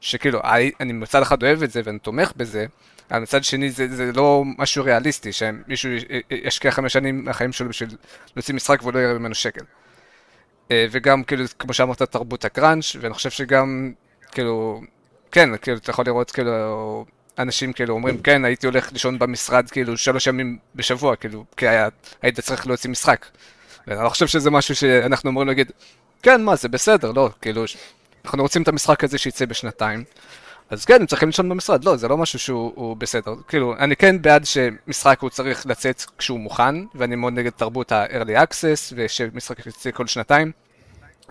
שכאילו, 0.00 0.40
אני 0.80 0.92
מצד 0.92 1.22
אחד 1.22 1.42
אוהב 1.42 1.62
את 1.62 1.70
זה 1.70 1.80
ואני 1.84 1.98
תומך 1.98 2.32
בזה, 2.36 2.66
אבל 3.10 3.20
מצד 3.20 3.44
שני 3.44 3.70
זה, 3.70 3.96
זה 3.96 4.12
לא 4.14 4.42
משהו 4.58 4.84
ריאליסטי, 4.84 5.32
שמישהו 5.32 5.90
ישקיע 6.30 6.70
חמש 6.70 6.92
שנים 6.92 7.24
מהחיים 7.24 7.52
שלו 7.52 7.68
בשביל 7.68 7.96
להוציא 8.36 8.54
משחק 8.54 8.82
ולא 8.82 8.98
יראה 8.98 9.18
ממנו 9.18 9.34
שקל. 9.34 9.64
אה, 10.70 10.86
וגם, 10.90 11.24
כאילו, 11.24 11.44
כמו 11.58 11.74
שאמרת, 11.74 12.02
תרבות 12.02 12.44
הקראנץ', 12.44 12.96
ואני 13.00 13.14
חושב 13.14 13.30
שגם, 13.30 13.92
כאילו, 14.32 14.82
כן, 15.32 15.56
כאילו, 15.56 15.76
אתה 15.76 15.90
יכול 15.90 16.04
לראות, 16.06 16.30
כאילו, 16.30 17.04
אנשים 17.38 17.72
כאילו 17.72 17.94
אומרים, 17.94 18.18
כן, 18.18 18.44
הייתי 18.44 18.66
הולך 18.66 18.92
לישון 18.92 19.18
במשרד, 19.18 19.70
כאילו, 19.70 19.96
שלוש 19.96 20.26
ימים 20.26 20.58
בשבוע, 20.74 21.16
כאילו, 21.16 21.44
כי 21.56 21.68
היה, 21.68 21.88
היית 22.22 22.40
צריך 22.40 22.66
להוציא 22.66 22.90
משחק. 22.90 23.26
ואני 23.86 24.04
לא 24.04 24.08
חושב 24.08 24.26
שזה 24.26 24.50
משהו 24.50 24.74
שאנחנו 24.74 25.30
אמורים 25.30 25.48
להגיד, 25.48 25.72
כן, 26.22 26.42
מה, 26.42 26.56
זה 26.56 26.68
בסדר, 26.68 27.12
לא, 27.12 27.30
כאילו, 27.40 27.64
אנחנו 28.24 28.42
רוצים 28.42 28.62
את 28.62 28.68
המשחק 28.68 29.04
הזה 29.04 29.18
שיצא 29.18 29.46
בשנתיים. 29.46 30.04
אז 30.74 30.84
כן, 30.84 31.00
הם 31.00 31.06
צריכים 31.06 31.28
לישון 31.28 31.48
במשרד, 31.48 31.84
לא, 31.84 31.96
זה 31.96 32.08
לא 32.08 32.16
משהו 32.16 32.38
שהוא 32.38 32.96
בסדר. 32.96 33.34
כאילו, 33.48 33.76
אני 33.78 33.96
כן 33.96 34.22
בעד 34.22 34.44
שמשחק 34.44 35.20
הוא 35.20 35.30
צריך 35.30 35.66
לצאת 35.66 36.04
כשהוא 36.18 36.40
מוכן, 36.40 36.74
ואני 36.94 37.16
מאוד 37.16 37.32
נגד 37.32 37.50
תרבות 37.50 37.92
ה-early 37.92 38.48
access, 38.48 38.92
ושמשחק 38.94 39.66
יצא 39.66 39.90
כל 39.90 40.06
שנתיים, 40.06 40.52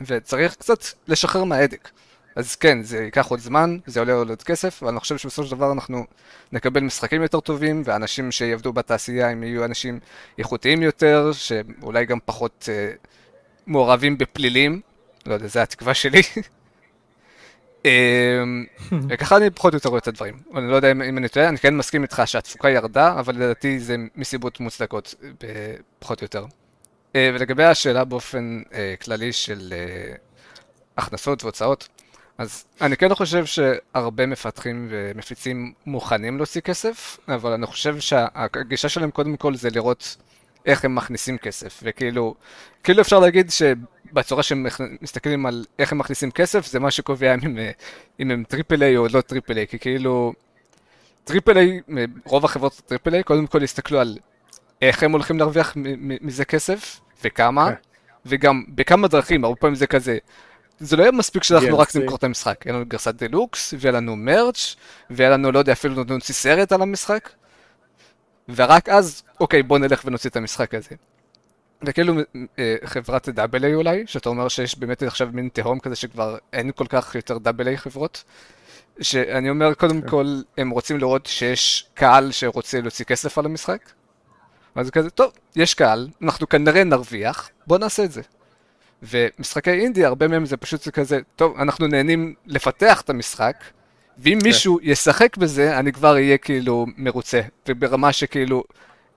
וצריך 0.01 0.55
קצת 0.55 0.83
לשחרר 1.07 1.43
מההדק. 1.43 1.89
אז 2.35 2.55
כן, 2.55 2.83
זה 2.83 3.03
ייקח 3.03 3.27
עוד 3.27 3.39
זמן, 3.39 3.77
זה 3.85 3.99
עולה 3.99 4.13
עוד 4.13 4.43
כסף, 4.43 4.83
אבל 4.83 4.91
אני 4.91 4.99
חושב 4.99 5.17
שבסופו 5.17 5.47
של 5.47 5.55
דבר 5.55 5.71
אנחנו 5.71 6.05
נקבל 6.51 6.81
משחקים 6.81 7.21
יותר 7.21 7.39
טובים, 7.39 7.81
ואנשים 7.85 8.31
שיעבדו 8.31 8.73
בתעשייה 8.73 9.29
הם 9.29 9.43
יהיו 9.43 9.65
אנשים 9.65 9.99
איכותיים 10.37 10.81
יותר, 10.81 11.31
שאולי 11.33 12.05
גם 12.05 12.17
פחות 12.25 12.69
אה, 12.71 12.91
מעורבים 13.67 14.17
בפלילים, 14.17 14.81
לא 15.25 15.33
יודע, 15.33 15.47
זו 15.47 15.59
התקווה 15.59 15.93
שלי. 15.93 16.21
אמ, 17.85 18.65
וככה 19.09 19.37
אני 19.37 19.49
פחות 19.49 19.73
או 19.73 19.77
יותר 19.77 19.89
רואה 19.89 19.99
את 19.99 20.07
הדברים. 20.07 20.39
אני 20.55 20.69
לא 20.69 20.75
יודע 20.75 20.91
אם, 20.91 21.01
אם 21.01 21.17
אני 21.17 21.29
טועה, 21.29 21.49
אני 21.49 21.57
כן 21.57 21.77
מסכים 21.77 22.03
איתך 22.03 22.21
שהתפוקה 22.25 22.69
ירדה, 22.69 23.19
אבל 23.19 23.35
לדעתי 23.35 23.79
זה 23.79 23.95
מסיבות 24.15 24.59
מוצדקות, 24.59 25.15
פחות 25.99 26.21
או 26.21 26.25
יותר. 26.25 26.45
אה, 27.15 27.31
ולגבי 27.33 27.63
השאלה 27.63 28.03
באופן 28.03 28.61
אה, 28.73 28.95
כללי 29.01 29.33
של 29.33 29.73
אה, 29.73 30.15
הכנסות 30.97 31.43
והוצאות, 31.43 31.87
אז 32.37 32.65
אני 32.81 32.97
כן 32.97 33.15
חושב 33.15 33.45
שהרבה 33.45 34.25
מפתחים 34.25 34.87
ומפיצים 34.89 35.73
מוכנים 35.85 36.37
להוציא 36.37 36.61
כסף, 36.61 37.17
אבל 37.27 37.51
אני 37.51 37.65
חושב 37.65 37.99
שהגישה 37.99 38.89
שלהם 38.89 39.11
קודם 39.11 39.37
כל 39.37 39.55
זה 39.55 39.69
לראות 39.69 40.17
איך 40.65 40.85
הם 40.85 40.95
מכניסים 40.95 41.37
כסף, 41.37 41.79
וכאילו, 41.83 42.35
כאילו 42.83 43.01
אפשר 43.01 43.19
להגיד 43.19 43.51
שבצורה 43.51 44.43
שהם 44.43 44.65
מסתכלים 45.01 45.45
על 45.45 45.65
איך 45.79 45.91
הם 45.91 45.97
מכניסים 45.97 46.31
כסף, 46.31 46.65
זה 46.65 46.79
מה 46.79 46.91
שקובע 46.91 47.33
אם 47.33 47.39
הם, 47.43 47.57
אם 48.19 48.31
הם 48.31 48.43
triple 48.47 48.83
A 48.83 48.97
או 48.97 49.07
לא 49.13 49.21
triple 49.21 49.57
A, 49.57 49.67
כי 49.67 49.79
כאילו, 49.79 50.33
triple 51.23 51.57
A, 51.57 51.81
רוב 52.25 52.45
החברות 52.45 52.81
triple 52.85 53.13
A, 53.13 53.23
קודם 53.23 53.47
כל 53.47 53.63
יסתכלו 53.63 53.99
על 53.99 54.17
איך 54.81 55.03
הם 55.03 55.11
הולכים 55.11 55.39
להרוויח 55.39 55.73
מזה 56.21 56.45
כסף, 56.45 56.99
וכמה, 57.23 57.67
okay. 57.67 57.71
כן. 57.71 57.75
וגם 58.25 58.63
בכמה 58.67 59.07
דרכים, 59.07 59.43
הרבה 59.43 59.55
פעמים 59.55 59.75
זה 59.75 59.87
כזה. 59.87 60.17
זה 60.79 60.97
לא 60.97 61.01
יהיה 61.01 61.11
מספיק 61.11 61.43
שאנחנו 61.43 61.79
רק 61.79 61.95
נמכור 61.95 62.17
את 62.17 62.23
המשחק, 62.23 62.65
יהיה 62.65 62.75
לנו 62.75 62.85
גרסת 62.85 63.15
דלוקס, 63.15 63.73
ויהיה 63.79 63.91
לנו 63.91 64.15
merch, 64.15 64.75
ויהיה 65.09 65.29
לנו, 65.29 65.51
לא 65.51 65.59
יודע, 65.59 65.71
אפילו 65.71 66.03
נוציא 66.03 66.33
סרט 66.33 66.71
על 66.71 66.81
המשחק, 66.81 67.29
ורק 68.55 68.89
אז, 68.89 69.23
אוקיי, 69.39 69.63
בוא 69.63 69.77
נלך 69.77 70.01
ונוציא 70.05 70.29
את 70.29 70.35
המשחק 70.35 70.73
הזה. 70.73 70.95
וכאילו 71.81 72.13
אה, 72.59 72.75
חברת 72.85 73.29
double 73.29 73.65
A 73.65 73.75
אולי, 73.75 74.03
שאתה 74.07 74.29
אומר 74.29 74.47
שיש 74.47 74.79
באמת 74.79 75.03
עכשיו 75.03 75.29
מין 75.33 75.49
תהום 75.53 75.79
כזה 75.79 75.95
שכבר 75.95 76.37
אין 76.53 76.71
כל 76.71 76.85
כך 76.89 77.15
יותר 77.15 77.37
double 77.37 77.67
A 77.67 77.77
חברות. 77.77 78.23
שאני 79.01 79.49
אומר, 79.49 79.73
קודם 79.73 80.01
כן. 80.01 80.09
כל, 80.09 80.41
הם 80.57 80.69
רוצים 80.69 80.97
לראות 80.97 81.25
שיש 81.25 81.89
קהל 81.93 82.31
שרוצה 82.31 82.81
להוציא 82.81 83.05
כסף 83.05 83.37
על 83.37 83.45
המשחק. 83.45 83.89
אז 84.75 84.89
כזה, 84.89 85.09
טוב, 85.09 85.31
יש 85.55 85.73
קהל, 85.73 86.07
אנחנו 86.21 86.49
כנראה 86.49 86.83
נרוויח, 86.83 87.49
בוא 87.67 87.77
נעשה 87.77 88.03
את 88.03 88.11
זה. 88.11 88.21
ומשחקי 89.03 89.71
אינדי, 89.71 90.05
הרבה 90.05 90.27
מהם 90.27 90.45
זה 90.45 90.57
פשוט 90.57 90.81
זה 90.81 90.91
כזה, 90.91 91.19
טוב, 91.35 91.57
אנחנו 91.59 91.87
נהנים 91.87 92.33
לפתח 92.45 93.01
את 93.01 93.09
המשחק, 93.09 93.63
ואם 94.17 94.37
כן. 94.39 94.47
מישהו 94.47 94.79
ישחק 94.81 95.37
בזה, 95.37 95.79
אני 95.79 95.91
כבר 95.93 96.13
אהיה 96.13 96.37
כאילו 96.37 96.85
מרוצה. 96.97 97.41
וברמה 97.69 98.13
שכאילו, 98.13 98.63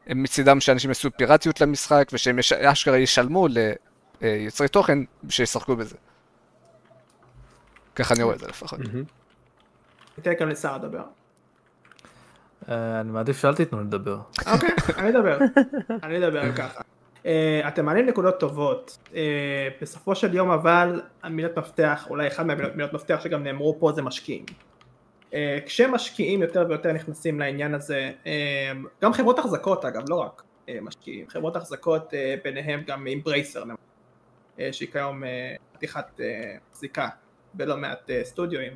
מצידם 0.06 0.60
שאנשים 0.60 0.90
יעשו 0.90 1.08
פיראטיות 1.16 1.60
למשחק, 1.60 2.08
ושהם 2.12 2.38
יש- 2.38 2.52
אשכרה 2.52 2.98
ישלמו 2.98 3.46
ליוצרי 4.20 4.68
תוכן 4.68 4.98
שישחקו 5.28 5.76
בזה. 5.76 5.96
ככה 7.96 8.14
אני 8.14 8.22
רואה 8.22 8.34
את 8.34 8.40
זה 8.40 8.46
לפחות. 8.46 8.78
ניתן 10.18 10.32
גם 10.40 10.48
לשר 10.48 10.76
לדבר. 10.76 11.02
אה, 12.68 13.00
אני 13.00 13.10
מעדיף 13.10 13.40
שאל 13.40 13.54
תיתנו 13.54 13.80
לדבר. 13.80 14.18
אוקיי, 14.52 14.68
אני 14.98 15.08
אדבר. 15.10 15.38
אני 16.02 16.18
אדבר 16.26 16.52
ככה. 16.52 16.80
אה, 17.26 17.60
אתם 17.68 17.84
מעלים 17.84 18.06
נקודות 18.06 18.40
טובות. 18.40 18.98
אה, 19.14 19.20
בסופו 19.80 20.14
של 20.14 20.34
יום 20.34 20.50
אבל 20.50 21.00
המילת 21.22 21.58
מפתח, 21.58 22.06
אולי 22.10 22.26
אחד 22.28 22.46
מהמילות 22.46 22.92
מפתח 22.92 23.20
שגם 23.24 23.42
נאמרו 23.44 23.76
פה 23.80 23.92
זה 23.92 24.02
משקיעים. 24.02 24.44
אה, 25.36 25.58
כשמשקיעים 25.66 26.42
יותר 26.42 26.66
ויותר 26.68 26.92
נכנסים 26.92 27.40
לעניין 27.40 27.74
הזה, 27.74 28.10
אה, 28.26 28.72
גם 29.02 29.12
חברות 29.12 29.38
החזקות 29.38 29.84
אגב, 29.84 30.02
לא 30.08 30.14
רק 30.14 30.42
אה, 30.68 30.78
משקיעים, 30.82 31.28
חברות 31.28 31.56
החזקות 31.56 32.14
ביניהם 32.44 32.82
גם 32.86 33.06
אמברייסר, 33.06 33.64
אה, 34.60 34.72
שהיא 34.72 34.88
כיום 34.92 35.24
אה, 35.24 36.56
זיקה 36.72 37.08
בלא 37.54 37.76
מעט 37.76 38.10
סטודיואים. 38.22 38.72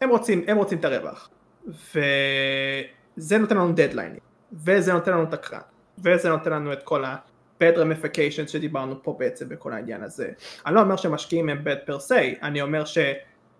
הם 0.00 0.08
רוצים, 0.08 0.44
הם 0.48 0.56
רוצים 0.56 0.78
את 0.78 0.84
הרווח. 0.84 1.30
וזה 1.66 3.38
נותן 3.38 3.56
לנו 3.56 3.72
דדליינים, 3.72 4.20
וזה 4.52 4.92
נותן 4.92 5.12
לנו 5.12 5.22
את 5.22 5.34
הקרן, 5.34 5.60
וזה 5.98 6.28
נותן 6.28 6.52
לנו 6.52 6.72
את 6.72 6.82
כל 6.82 7.04
ה-bad 7.04 7.76
ramifications 7.76 8.48
שדיברנו 8.48 9.02
פה 9.02 9.16
בעצם 9.18 9.48
בכל 9.48 9.72
העניין 9.72 10.02
הזה. 10.02 10.30
אני 10.66 10.74
לא 10.74 10.80
אומר 10.80 10.96
שמשקיעים 10.96 11.48
הם 11.48 11.62
bad 11.64 11.90
per 11.90 11.98
se, 12.08 12.42
אני 12.42 12.62
אומר 12.62 12.84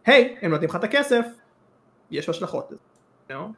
שהי, 0.07 0.37
הם 0.43 0.51
נותנים 0.51 0.71
לך 0.71 0.77
את 0.77 0.85
הכסף, 0.85 1.27
יש 2.11 2.29
השלכות 2.29 2.71
לזה. 2.71 2.81
you 3.31 3.33
know? 3.33 3.53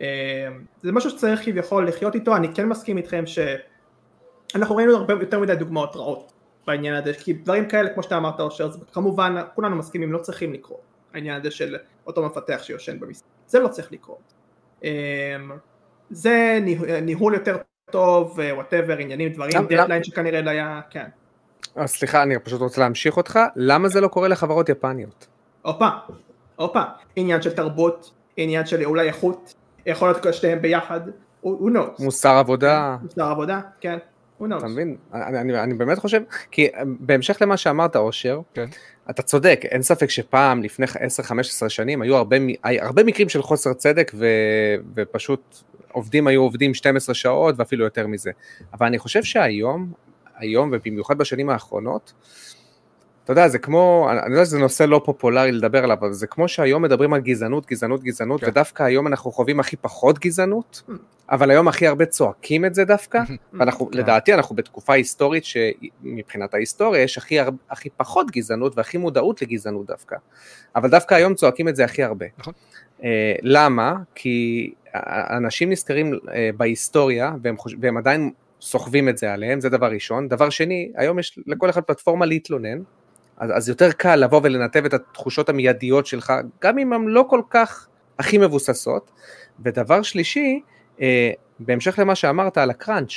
אה, 0.00 0.48
זה 0.82 0.92
משהו 0.92 1.10
שצריך 1.10 1.44
כביכול 1.44 1.88
לחיות 1.88 2.14
איתו, 2.14 2.36
אני 2.36 2.54
כן 2.54 2.66
מסכים 2.68 2.96
איתכם 2.96 3.24
שאנחנו 3.26 4.76
ראינו 4.76 4.96
הרבה 4.96 5.14
יותר 5.14 5.40
מדי 5.40 5.56
דוגמאות 5.56 5.96
רעות 5.96 6.32
בעניין 6.66 6.94
הזה, 6.94 7.12
כי 7.14 7.32
דברים 7.32 7.68
כאלה 7.68 7.94
כמו 7.94 8.02
שאתה 8.02 8.16
אמרת 8.16 8.40
אושר, 8.40 8.70
זה 8.70 8.78
כמובן 8.92 9.34
כולנו 9.54 9.76
מסכימים 9.76 10.12
לא 10.12 10.18
צריכים 10.18 10.52
לקרות, 10.52 10.80
העניין 11.14 11.40
הזה 11.40 11.50
של 11.50 11.76
אותו 12.06 12.26
מפתח 12.26 12.60
שישן 12.62 13.00
במשחק, 13.00 13.26
זה 13.46 13.58
לא 13.58 13.68
צריך 13.68 13.92
לקרות. 13.92 14.32
אמ, 14.84 14.88
זה 16.10 16.58
ניהול- 16.62 17.00
ניהול 17.02 17.34
יותר 17.34 17.56
טוב, 17.90 18.38
whatever, 18.54 18.98
עניינים, 18.98 19.32
דברים, 19.32 19.66
דדליין 19.68 20.04
שכנראה 20.04 20.40
לא 20.42 20.50
היה, 20.50 20.80
כן. 20.90 21.06
אה, 21.78 21.86
סליחה, 21.86 22.22
אני 22.22 22.38
פשוט 22.38 22.60
רוצה 22.60 22.80
להמשיך 22.80 23.16
אותך, 23.16 23.38
למה 23.56 23.88
זה 23.88 24.00
לא 24.00 24.08
קורה 24.08 24.28
לחברות 24.28 24.68
יפניות? 24.68 25.26
הופה, 25.66 25.88
הופה, 26.56 26.82
עניין 27.16 27.42
של 27.42 27.52
תרבות, 27.52 28.10
עניין 28.36 28.66
של 28.66 28.84
אולי 28.84 29.08
איכות, 29.08 29.54
יכול 29.86 30.08
להיות 30.08 30.34
שתיהם 30.34 30.62
ביחד, 30.62 31.00
who 31.44 31.48
knows, 31.48 32.04
מוסר 32.04 32.30
עבודה, 32.30 32.96
מוסר 33.02 33.24
עבודה, 33.24 33.60
כן, 33.80 33.98
who 34.40 34.44
knows, 34.44 34.58
אתה 34.58 34.66
מבין? 34.66 34.96
אני, 35.14 35.40
אני, 35.40 35.60
אני 35.60 35.74
באמת 35.74 35.98
חושב, 35.98 36.22
כי 36.50 36.66
אה, 36.66 36.82
בהמשך 37.00 37.36
למה 37.40 37.56
שאמרת 37.56 37.96
אושר, 37.96 38.40
כן. 38.54 38.66
אתה 39.10 39.22
צודק, 39.22 39.60
אין 39.64 39.82
ספק 39.82 40.10
שפעם, 40.10 40.62
לפני 40.62 40.86
10-15 40.86 41.68
שנים, 41.68 42.02
היו 42.02 42.16
הרבה, 42.16 42.36
הרבה 42.64 43.04
מקרים 43.04 43.28
של 43.28 43.42
חוסר 43.42 43.72
צדק 43.72 44.12
ו, 44.14 44.26
ופשוט 44.94 45.56
עובדים 45.92 46.26
היו 46.26 46.42
עובדים 46.42 46.74
12 46.74 47.14
שעות 47.14 47.54
ואפילו 47.58 47.84
יותר 47.84 48.06
מזה. 48.06 48.30
אבל 48.74 48.86
אני 48.86 48.98
חושב 48.98 49.22
שהיום, 49.22 49.92
היום 50.36 50.70
ובמיוחד 50.72 51.18
בשנים 51.18 51.50
האחרונות, 51.50 52.12
אתה 53.26 53.32
יודע, 53.32 53.48
זה 53.48 53.58
כמו, 53.58 54.08
אני 54.10 54.32
יודע 54.32 54.44
שזה 54.44 54.58
נושא 54.58 54.82
לא 54.82 55.02
פופולרי 55.04 55.52
לדבר 55.52 55.84
עליו, 55.84 55.96
אבל 55.96 56.12
זה 56.12 56.26
כמו 56.26 56.48
שהיום 56.48 56.82
מדברים 56.82 57.12
על 57.12 57.20
גזענות, 57.20 57.66
גזענות, 57.66 58.02
גזענות, 58.02 58.40
כן. 58.40 58.46
ודווקא 58.48 58.82
היום 58.82 59.06
אנחנו 59.06 59.32
חווים 59.32 59.60
הכי 59.60 59.76
פחות 59.76 60.18
גזענות, 60.18 60.82
אבל 61.30 61.50
היום 61.50 61.68
הכי 61.68 61.86
הרבה 61.86 62.06
צועקים 62.06 62.64
את 62.64 62.74
זה 62.74 62.84
דווקא, 62.84 63.18
ואנחנו, 63.54 63.90
כן. 63.90 63.98
לדעתי 63.98 64.34
אנחנו 64.34 64.56
בתקופה 64.56 64.94
היסטורית 64.94 65.44
שמבחינת 65.44 66.54
ההיסטוריה 66.54 67.02
יש 67.02 67.18
הכי, 67.18 67.40
הר- 67.40 67.50
הכי 67.70 67.90
פחות 67.96 68.30
גזענות 68.30 68.76
והכי 68.76 68.98
מודעות 68.98 69.42
לגזענות 69.42 69.86
דווקא, 69.86 70.16
אבל 70.76 70.90
דווקא 70.90 71.14
היום 71.14 71.34
צועקים 71.34 71.68
את 71.68 71.76
זה 71.76 71.84
הכי 71.84 72.02
הרבה. 72.02 72.26
נכון. 72.38 72.54
אה, 73.04 73.34
למה? 73.42 73.94
כי 74.14 74.72
אנשים 75.30 75.70
נזכרים 75.70 76.18
אה, 76.32 76.50
בהיסטוריה 76.56 77.32
והם, 77.42 77.56
חוש... 77.56 77.74
והם 77.80 77.96
עדיין 77.96 78.30
סוחבים 78.60 79.08
את 79.08 79.18
זה 79.18 79.32
עליהם, 79.32 79.60
זה 79.60 79.68
דבר 79.68 79.86
ראשון. 79.90 80.28
דבר 80.28 80.50
שני, 80.50 80.92
היום 80.94 81.18
יש 81.18 81.38
לכל 81.46 81.70
אחד 81.70 81.82
פלטפורמה 81.82 82.26
להתלונן, 82.26 82.78
אז, 83.38 83.50
אז 83.54 83.68
יותר 83.68 83.92
קל 83.92 84.16
לבוא 84.16 84.40
ולנתב 84.42 84.84
את 84.84 84.94
התחושות 84.94 85.48
המיידיות 85.48 86.06
שלך, 86.06 86.32
גם 86.62 86.78
אם 86.78 86.92
הן 86.92 87.04
לא 87.04 87.26
כל 87.28 87.40
כך 87.50 87.88
הכי 88.18 88.38
מבוססות. 88.38 89.10
ודבר 89.60 90.02
שלישי, 90.02 90.60
אה, 91.00 91.30
בהמשך 91.58 91.98
למה 91.98 92.14
שאמרת 92.14 92.58
על 92.58 92.70
הקראנץ', 92.70 93.12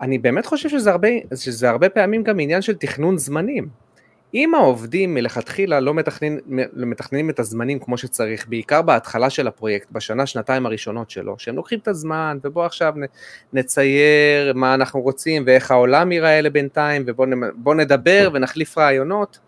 אני 0.00 0.18
באמת 0.18 0.46
חושב 0.46 0.68
שזה 0.68 0.90
הרבה, 0.90 1.08
שזה 1.34 1.70
הרבה 1.70 1.88
פעמים 1.88 2.22
גם 2.22 2.40
עניין 2.40 2.62
של 2.62 2.74
תכנון 2.74 3.18
זמנים. 3.18 3.68
אם 4.34 4.54
העובדים 4.54 5.14
מלכתחילה 5.14 5.80
לא 5.80 5.94
מתכננים, 5.94 6.38
מתכננים 6.72 7.30
את 7.30 7.38
הזמנים 7.38 7.78
כמו 7.78 7.98
שצריך, 7.98 8.48
בעיקר 8.48 8.82
בהתחלה 8.82 9.30
של 9.30 9.46
הפרויקט, 9.48 9.90
בשנה, 9.92 10.26
שנתיים 10.26 10.66
הראשונות 10.66 11.10
שלו, 11.10 11.34
שהם 11.38 11.56
לוקחים 11.56 11.78
את 11.78 11.88
הזמן, 11.88 12.38
ובוא 12.44 12.64
עכשיו 12.64 12.94
נצייר 13.52 14.52
מה 14.54 14.74
אנחנו 14.74 15.00
רוצים 15.00 15.42
ואיך 15.46 15.70
העולם 15.70 16.12
ייראה 16.12 16.40
לבינתיים, 16.40 17.02
ובוא 17.06 17.26
נ- 17.26 17.62
בוא 17.62 17.74
נדבר 17.74 18.30
ונחליף 18.32 18.78
רעיונות, 18.78 19.38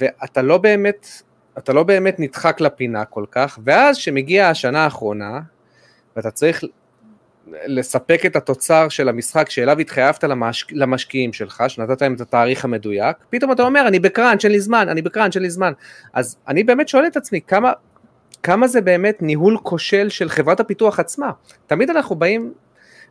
ואתה 0.00 0.42
לא 0.42 0.58
באמת, 0.58 1.06
אתה 1.58 1.72
לא 1.72 1.82
באמת 1.82 2.20
נדחק 2.20 2.60
לפינה 2.60 3.04
כל 3.04 3.24
כך, 3.30 3.58
ואז 3.64 3.96
שמגיעה 3.96 4.50
השנה 4.50 4.84
האחרונה, 4.84 5.40
ואתה 6.16 6.30
צריך 6.30 6.64
לספק 7.66 8.26
את 8.26 8.36
התוצר 8.36 8.88
של 8.88 9.08
המשחק 9.08 9.50
שאליו 9.50 9.78
התחייבת 9.78 10.24
למש... 10.24 10.66
למשקיעים 10.72 11.32
שלך, 11.32 11.64
שנתת 11.68 12.02
להם 12.02 12.14
את 12.14 12.20
התאריך 12.20 12.64
המדויק, 12.64 13.16
פתאום 13.30 13.52
אתה 13.52 13.62
אומר, 13.62 13.88
אני 13.88 13.98
בקראנץ', 13.98 14.44
אין 14.44 14.52
לי 14.52 14.60
זמן, 14.60 14.88
אני 14.88 15.02
בקראנץ', 15.02 15.36
אין 15.36 15.42
לי 15.42 15.50
זמן. 15.50 15.72
אז 16.12 16.36
אני 16.48 16.64
באמת 16.64 16.88
שואל 16.88 17.06
את 17.06 17.16
עצמי, 17.16 17.40
כמה, 17.40 17.72
כמה 18.42 18.68
זה 18.68 18.80
באמת 18.80 19.22
ניהול 19.22 19.58
כושל 19.62 20.08
של 20.08 20.28
חברת 20.28 20.60
הפיתוח 20.60 21.00
עצמה? 21.00 21.30
תמיד 21.66 21.90
אנחנו 21.90 22.16
באים 22.16 22.52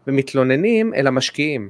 ומתלוננים 0.07 0.93
אל 0.93 1.07
המשקיעים. 1.07 1.69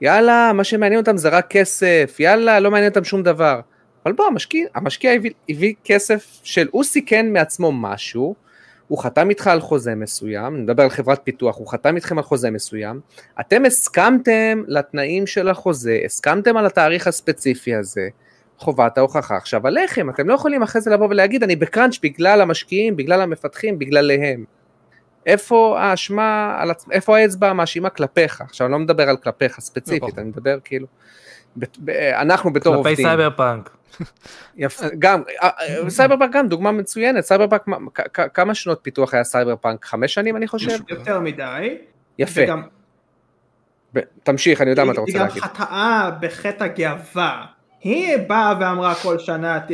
יאללה, 0.00 0.52
מה 0.54 0.64
שמעניין 0.64 1.00
אותם 1.00 1.16
זה 1.16 1.28
רק 1.28 1.46
כסף, 1.50 2.16
יאללה, 2.18 2.60
לא 2.60 2.70
מעניין 2.70 2.88
אותם 2.88 3.04
שום 3.04 3.22
דבר. 3.22 3.60
אבל 4.06 4.12
בוא, 4.12 4.26
המשקיע, 4.26 4.66
המשקיע 4.74 5.12
הביא, 5.12 5.30
הביא 5.48 5.74
כסף 5.84 6.40
של, 6.42 6.68
הוא 6.70 6.84
סיכן 6.84 7.32
מעצמו 7.32 7.72
משהו, 7.72 8.34
הוא 8.94 9.02
חתם 9.02 9.30
איתך 9.30 9.46
על 9.46 9.60
חוזה 9.60 9.94
מסוים, 9.94 10.56
נדבר 10.56 10.82
על 10.82 10.90
חברת 10.90 11.20
פיתוח, 11.24 11.56
הוא 11.56 11.66
חתם 11.68 11.96
איתכם 11.96 12.18
על 12.18 12.24
חוזה 12.24 12.50
מסוים, 12.50 13.00
אתם 13.40 13.64
הסכמתם 13.64 14.62
לתנאים 14.68 15.26
של 15.26 15.48
החוזה, 15.48 15.98
הסכמתם 16.04 16.56
על 16.56 16.66
התאריך 16.66 17.06
הספציפי 17.06 17.74
הזה, 17.74 18.08
חובת 18.58 18.98
ההוכחה 18.98 19.36
עכשיו 19.36 19.66
עליכם, 19.66 20.10
אתם 20.10 20.28
לא 20.28 20.34
יכולים 20.34 20.62
אחרי 20.62 20.80
זה 20.80 20.90
לבוא 20.90 21.06
ולהגיד 21.10 21.42
אני 21.42 21.56
ב 21.56 21.62
crunch 21.62 21.98
בגלל 22.02 22.40
המשקיעים, 22.40 22.96
בגלל 22.96 23.20
המפתחים, 23.20 23.78
בגלליהם. 23.78 24.44
איפה 25.26 25.80
האשמה, 25.80 26.58
עצ... 26.70 26.86
איפה 26.90 27.18
האצבע 27.18 27.50
המאשימה 27.50 27.90
כלפיך? 27.90 28.40
עכשיו 28.40 28.66
אני 28.66 28.72
לא 28.72 28.78
מדבר 28.78 29.08
על 29.08 29.16
כלפיך 29.16 29.60
ספציפית, 29.60 30.02
נכון. 30.02 30.18
אני 30.18 30.28
מדבר 30.28 30.58
כאילו, 30.64 30.86
ב... 31.56 31.64
ב... 31.84 31.90
אנחנו 31.90 32.52
בתור 32.52 32.74
כלפי 32.74 32.88
עובדים. 32.88 33.06
סייבר 33.06 33.30
פאנק. 33.36 33.70
גם, 34.98 35.22
אה, 35.42 35.48
אה, 35.60 35.90
סייבר 35.90 36.16
פאנק 36.18 36.32
גם 36.32 36.48
דוגמה 36.48 36.72
מצוינת, 36.72 37.24
סייבר 37.24 37.46
פאנק, 37.46 38.00
כמה 38.34 38.54
שנות 38.54 38.78
פיתוח 38.82 39.14
היה 39.14 39.24
סייבר 39.24 39.56
פאנק? 39.56 39.84
חמש 39.84 40.14
שנים 40.14 40.36
אני 40.36 40.48
חושב? 40.48 40.78
יותר 40.88 41.20
מדי, 41.20 41.78
יפה, 42.18 42.40
תמשיך, 44.22 44.60
אני 44.60 44.70
יודע 44.70 44.84
מה 44.84 44.92
אתה 44.92 45.00
היא 45.00 45.06
רוצה 45.06 45.18
גם 45.18 45.26
להגיד. 45.26 45.42
חטאה 45.42 46.10
בחטא 46.20 46.64
הגאווה. 46.64 47.46
היא 47.84 48.16
באה 48.28 48.54
ואמרה 48.60 48.94
כל 48.94 49.18
שנה, 49.18 49.60
ת- 49.60 49.70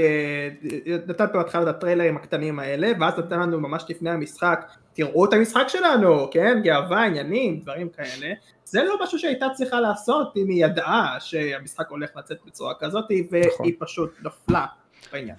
נתן 1.07 1.27
פה 1.33 1.39
בהתחלה 1.39 1.63
את 1.63 1.77
הטריילרים 1.77 2.17
הקטנים 2.17 2.59
האלה, 2.59 2.93
ואז 3.01 3.19
נתן 3.19 3.41
לנו 3.41 3.61
ממש 3.61 3.85
לפני 3.89 4.11
המשחק, 4.11 4.65
תראו 4.95 5.25
את 5.25 5.33
המשחק 5.33 5.63
שלנו, 5.69 6.31
כן, 6.31 6.61
גאווה, 6.65 7.05
עניינים, 7.05 7.61
דברים 7.61 7.89
כאלה. 7.89 8.35
זה 8.65 8.83
לא 8.83 8.97
משהו 9.03 9.19
שהייתה 9.19 9.47
צריכה 9.55 9.81
לעשות 9.81 10.33
אם 10.37 10.49
היא 10.49 10.65
ידעה 10.65 11.17
שהמשחק 11.21 11.89
הולך 11.89 12.11
לצאת 12.17 12.37
בצורה 12.47 12.75
כזאת, 12.81 13.05
והיא 13.31 13.45
נכון. 13.55 13.67
פשוט 13.79 14.15
נפלה. 14.25 14.67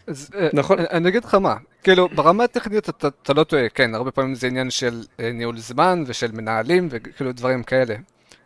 אז, 0.07 0.29
אה, 0.35 0.47
נכון. 0.53 0.77
אני- 0.79 1.09
אגיד 1.09 1.23
לך 1.25 1.35
מה, 1.35 1.55
כאילו 1.83 2.07
ברמה 2.15 2.43
הטכנית 2.43 2.89
אתה, 2.89 3.07
אתה 3.07 3.33
לא 3.33 3.43
טועה, 3.43 3.69
כן, 3.69 3.95
הרבה 3.95 4.11
פעמים 4.11 4.35
זה 4.35 4.47
עניין 4.47 4.69
של 4.69 4.93
אה, 5.19 5.31
ניהול 5.31 5.57
זמן 5.57 6.03
ושל 6.07 6.31
מנהלים 6.31 6.87
וכאילו 6.91 7.31
דברים 7.31 7.63
כאלה. 7.63 7.95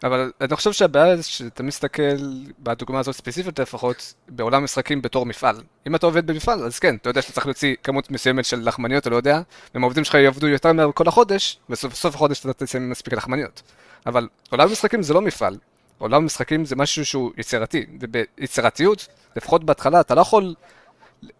אבל 0.05 0.31
אני 0.41 0.55
חושב 0.55 0.71
שהבעיה 0.71 1.17
זה 1.17 1.23
שאתה 1.23 1.63
מסתכל, 1.63 2.17
בדוגמה 2.59 2.99
הזאת 2.99 3.15
ספציפית 3.15 3.59
לפחות, 3.59 4.13
בעולם 4.29 4.63
משחקים 4.63 5.01
בתור 5.01 5.25
מפעל. 5.25 5.55
אם 5.87 5.95
אתה 5.95 6.05
עובד 6.05 6.27
במפעל, 6.27 6.63
אז 6.63 6.79
כן, 6.79 6.95
אתה 6.95 7.09
יודע 7.09 7.21
שאתה 7.21 7.33
צריך 7.33 7.45
להוציא 7.45 7.75
כמות 7.83 8.11
מסוימת 8.11 8.45
של 8.45 8.67
לחמניות, 8.67 9.01
אתה 9.01 9.09
לא 9.09 9.15
יודע, 9.15 9.41
ואם 9.73 9.83
העובדים 9.83 10.03
שלך 10.03 10.15
יעבדו 10.15 10.47
יותר 10.47 10.73
מהר 10.73 10.91
כל 10.91 11.07
החודש, 11.07 11.59
בסוף 11.69 12.05
החודש 12.15 12.39
אתה 12.39 12.53
תסיים 12.53 12.89
מספיק 12.89 13.13
לחמניות. 13.13 13.61
אבל 14.05 14.27
עולם 14.49 14.71
משחקים 14.71 15.03
זה 15.03 15.13
לא 15.13 15.21
מפעל. 15.21 15.57
עולם 15.97 16.25
משחקים 16.25 16.65
זה 16.65 16.75
משהו 16.75 17.05
שהוא 17.05 17.31
יצירתי, 17.37 17.85
וביצירתיות, 17.99 19.07
לפחות 19.35 19.63
בהתחלה, 19.63 20.01
אתה 20.01 20.15
לא 20.15 20.21
יכול 20.21 20.53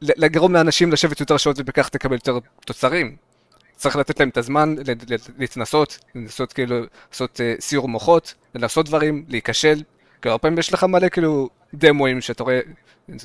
לגרום 0.02 0.54
לאנשים 0.54 0.92
לשבת 0.92 1.20
יותר 1.20 1.38
שעות 1.38 1.56
ובכך 1.60 1.90
תקבל 1.90 2.14
יותר 2.14 2.40
תוצרים. 2.66 3.16
צריך 3.76 3.96
לתת 3.96 4.20
להם 4.20 4.30
את 4.30 4.38
הזמן 4.38 4.76
להתנסות, 5.38 6.00
לנסות 6.16 6.54
כאילו, 6.54 6.82
לעשות 7.12 7.40
uh, 7.40 7.62
סיור 7.62 7.88
מוחות, 7.88 8.34
לנסות 8.56 8.86
דברים, 8.86 9.26
להיכשל. 9.28 9.82
כאילו, 10.22 10.32
הרבה 10.32 10.42
פעמים 10.42 10.60
יש 10.60 10.74
לך 10.74 10.84
מלא 10.84 11.10
כאילו 11.10 11.50
דמואים 11.74 12.22
שאתה 12.22 12.44
רואה, 12.44 12.60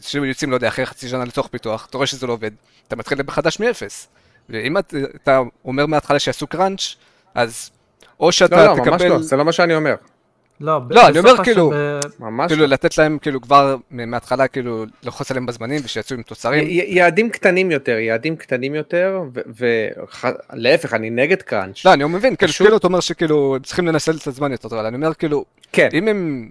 שיוצאים, 0.01 0.51
לא 0.51 0.57
יודע, 0.57 0.69
אחרי 0.69 0.87
חצי 0.87 1.09
שנה 1.09 1.25
לצורך 1.25 1.47
פיתוח, 1.47 1.87
אתה 1.91 1.97
רואה 1.97 2.07
שזה 2.07 2.27
לא 2.27 2.33
עובד, 2.33 2.51
אתה 2.89 2.97
מתחיל 2.97 3.23
מחדש 3.23 3.61
מאפס. 3.61 4.09
ואם 4.49 4.79
את, 4.79 4.95
אתה 5.23 5.41
אומר 5.65 5.87
מההתחלה 5.87 6.19
שיעשו 6.19 6.47
קראנץ', 6.47 6.95
אז 7.35 7.71
או 8.21 8.33
שאתה 8.33 8.57
לא, 8.57 8.65
לא, 8.65 8.75
תקבל... 8.75 8.87
לא, 8.87 8.93
ממש 8.93 9.03
לא, 9.03 9.23
זה 9.23 9.37
לא 9.37 9.45
מה 9.45 9.53
שאני 9.53 9.75
אומר. 9.75 9.95
לא, 10.61 10.81
לא, 10.91 11.09
אני 11.09 11.19
אומר 11.19 11.45
כאילו, 11.45 11.73
ממש 12.21 12.49
כאילו 12.53 12.63
לא. 12.67 12.69
לתת 12.73 12.99
להם 12.99 13.19
כאילו 13.19 13.41
כבר 13.41 13.77
מההתחלה 13.91 14.49
כאילו 14.49 14.85
ללחוץ 15.03 15.31
עליהם 15.31 15.47
בזמנים 15.47 15.81
ושיצאו 15.85 16.17
עם 16.17 16.23
תוצרים. 16.23 16.69
י- 16.69 16.85
יעדים 16.89 17.31
קטנים 17.31 17.71
יותר, 17.71 17.99
יעדים 17.99 18.37
קטנים 18.37 18.75
יותר, 18.75 19.21
ולהפך, 20.53 20.95
אני 20.95 21.11
נגד 21.11 21.43
קראנץ'. 21.43 21.85
לא, 21.85 21.93
אני 21.93 22.05
מבין, 22.05 22.37
כאילו, 22.37 22.53
פשוט- 22.53 22.67
כאילו 22.67 22.77
אתה 22.77 22.87
אומר 22.87 23.01
שכאילו 23.01 23.57
הם 23.57 23.63
צריכים 23.63 23.87
לנצל 23.87 24.17
את 24.17 24.27
הזמן 24.27 24.53
יותר 24.53 24.69
טוב, 24.69 24.79
אבל 24.79 24.87
אני 24.87 24.97
אומר 24.97 25.15
כאילו, 25.15 25.45
כן, 25.73 25.89
אם 25.93 26.09
הם 26.09 26.49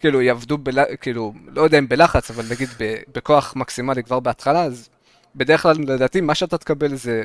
כאילו 0.00 0.22
יעבדו, 0.22 0.58
בל... 0.58 0.78
כאילו, 1.00 1.32
לא 1.54 1.62
יודע 1.62 1.78
אם 1.78 1.88
בלחץ, 1.88 2.30
אבל 2.30 2.44
נגיד 2.50 2.68
ב... 2.80 2.94
בכוח 3.14 3.52
מקסימלי 3.56 4.02
כבר 4.02 4.20
בהתחלה, 4.20 4.62
אז 4.62 4.88
בדרך 5.36 5.62
כלל 5.62 5.76
לדעתי 5.78 6.20
מה 6.20 6.34
שאתה 6.34 6.58
תקבל 6.58 6.94
זה 6.94 7.22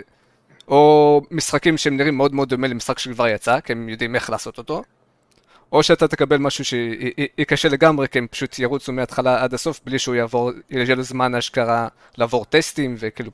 או 0.68 1.22
משחקים 1.32 1.78
שהם 1.78 1.98
נראים 1.98 2.18
מאוד 2.18 2.34
מאוד 2.36 2.50
דומה 2.50 2.68
למשחק 2.68 3.00
שכבר 3.00 3.28
יצא, 3.28 3.60
כי 3.60 3.72
הם 3.74 3.90
יודעים 3.90 4.16
איך 4.16 4.30
לעשות 4.30 4.58
אותו, 4.58 4.84
או 5.72 5.84
שאתה 5.84 6.08
תקבל 6.08 6.38
משהו 6.38 6.66
שייקשה 6.66 7.70
לגמרי, 7.70 8.08
כי 8.08 8.20
הם 8.20 8.28
פשוט 8.28 8.60
ירוצו 8.60 8.94
מההתחלה 8.94 9.44
עד 9.44 9.54
הסוף 9.54 9.82
בלי 9.86 10.00
שהוא 10.00 10.16
יעבור, 10.16 10.52
יהיה 10.70 10.96
לו 10.96 11.04
זמן 11.04 11.36
אשכרה 11.36 11.88
לעבור 12.18 12.46
טסטים 12.46 12.96
וכאילו 13.00 13.32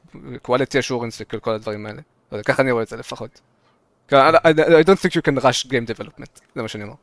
quality 0.48 0.80
assurance 0.82 1.16
וכאילו 1.22 1.42
כל 1.42 1.52
הדברים 1.54 1.86
האלה. 1.86 2.02
אז 2.32 2.42
ככה 2.42 2.62
אני 2.62 2.72
רואה 2.72 2.84
את 2.84 2.88
זה 2.88 2.98
לפחות. 2.98 3.42
I, 4.12 4.14
I, 4.14 4.84
don't 4.84 5.00
think 5.02 5.14
you 5.16 5.22
can 5.22 5.44
rush 5.44 5.68
game 5.68 5.86
development, 5.96 6.42
זה 6.56 6.62
מה 6.62 6.68
שאני 6.68 6.84
אומר. 6.84 6.94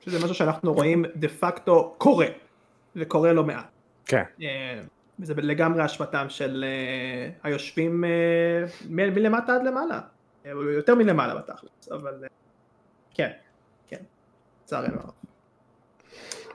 שזה 0.00 0.18
משהו 0.24 0.34
שאנחנו 0.34 0.74
רואים 0.74 1.04
דה 1.16 1.28
פקטו 1.28 1.94
קורה, 1.98 2.26
וקורה 2.96 3.32
לא 3.32 3.44
מעט. 3.44 3.66
כן. 4.06 4.22
אה, 4.42 4.80
זה 5.18 5.34
לגמרי 5.36 5.84
אשמתם 5.84 6.26
של 6.28 6.64
אה, 6.68 7.30
היושבים 7.42 8.04
אה, 8.04 8.10
מלמטה 8.88 9.54
עד 9.54 9.62
למעלה, 9.62 10.00
יותר 10.76 10.94
מלמעלה 10.94 11.34
בתכלס, 11.34 11.88
אבל 11.92 12.14
כן, 13.16 13.30
כן, 13.88 13.96
לצערנו 14.64 14.94
הרב. 14.94 15.10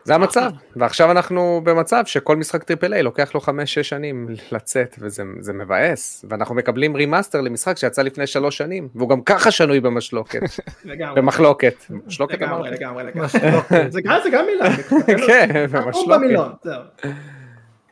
זה 0.04 0.16
המצב, 0.16 0.52
ועכשיו 0.76 1.12
אנחנו 1.12 1.62
במצב 1.64 2.04
שכל 2.06 2.36
משחק 2.36 2.64
triple 2.64 2.94
A 2.94 3.04
לוקח 3.04 3.36
לו 3.36 3.42
5-6 3.42 3.46
שנים 3.66 4.28
לצאת, 4.52 4.96
וזה 5.00 5.24
זה 5.40 5.54
מבאס, 5.54 6.26
ואנחנו 6.30 6.56
מקבלים 6.56 6.96
remaster 6.96 7.42
למשחק 7.42 7.78
שיצא 7.78 8.02
לפני 8.02 8.28
3 8.28 8.58
שנים, 8.58 8.88
והוא 8.96 9.10
גם 9.10 9.22
ככה 9.22 9.52
שנוי 9.52 9.80
במשלוקת, 9.80 10.42
לגמרי, 10.86 11.22
במחלוקת. 11.22 11.76
משלוקת 11.90 12.34
לגמרי, 12.34 12.56
אמרתי? 12.56 12.76
לגמרי, 12.76 13.04
לגמרי. 13.04 13.26
משלוקת. 13.26 13.92
זה 13.92 14.02
גם 14.32 14.46
מילה. 14.46 14.78
כן, 15.28 15.66
במשלוקת. 15.72 16.66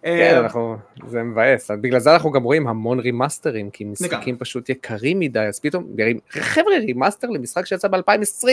כן, 0.02 0.10
אה, 0.10 0.40
אנחנו, 0.40 0.78
זה 1.08 1.24
מבאס, 1.24 1.72
בגלל 1.72 2.00
זה 2.00 2.14
אנחנו 2.14 2.32
גם 2.32 2.44
רואים 2.44 2.68
המון 2.68 3.00
remasterים, 3.00 3.70
כי 3.70 3.84
משחקים. 3.84 4.38
פשוט 4.38 4.70
יקרים 4.70 5.20
מדי, 5.20 5.40
אז 5.40 5.60
פתאום, 5.60 5.88
חבר'ה, 6.30 6.78
remaster 6.78 7.30
למשחק 7.30 7.66
שיצא 7.66 7.88
ב-2020, 7.88 8.48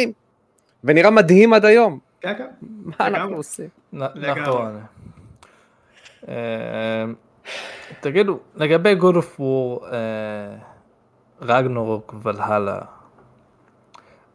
ונראה 0.84 1.10
מדהים 1.10 1.52
עד 1.52 1.64
היום, 1.64 1.98
כן, 2.20 2.34
כן. 2.38 2.46
מה. 2.84 3.06
אנחנו 3.06 3.36
עושים? 3.36 3.68
נכון. 3.92 4.80
אה, 6.28 7.04
תגידו, 8.00 8.38
לגבי 8.56 8.94
God 9.00 9.14
of 9.14 9.40
War, 9.40 9.84
רגנורוק 11.40 12.14
ולהלה, 12.22 12.80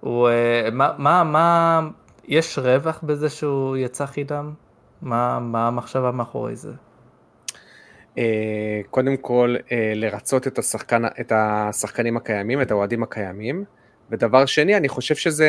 אה, 0.06 0.70
מה, 0.72 0.92
מה, 0.98 1.24
מה, 1.24 1.82
יש 2.28 2.58
רווח 2.58 3.00
בזה 3.04 3.30
שהוא 3.30 3.78
יצא 3.78 4.06
חידם? 4.06 4.54
מה, 5.02 5.40
מה 5.40 5.68
המחשבה 5.68 6.12
מאחורי 6.12 6.56
זה? 6.56 6.72
אה, 8.18 8.82
קודם 8.90 9.18
כל 9.18 9.56
אה, 9.72 9.94
לרצות 9.96 10.48
את, 10.48 10.60
השחקן, 10.60 11.06
את 11.06 11.32
השחקנים 11.36 12.18
הקיימים, 12.18 12.62
את 12.62 12.72
האוהדים 12.72 13.04
הקיימים, 13.04 13.64
ודבר 14.12 14.46
שני, 14.46 14.78
אני 14.78 14.90
חושב 14.90 15.16
שזה 15.16 15.48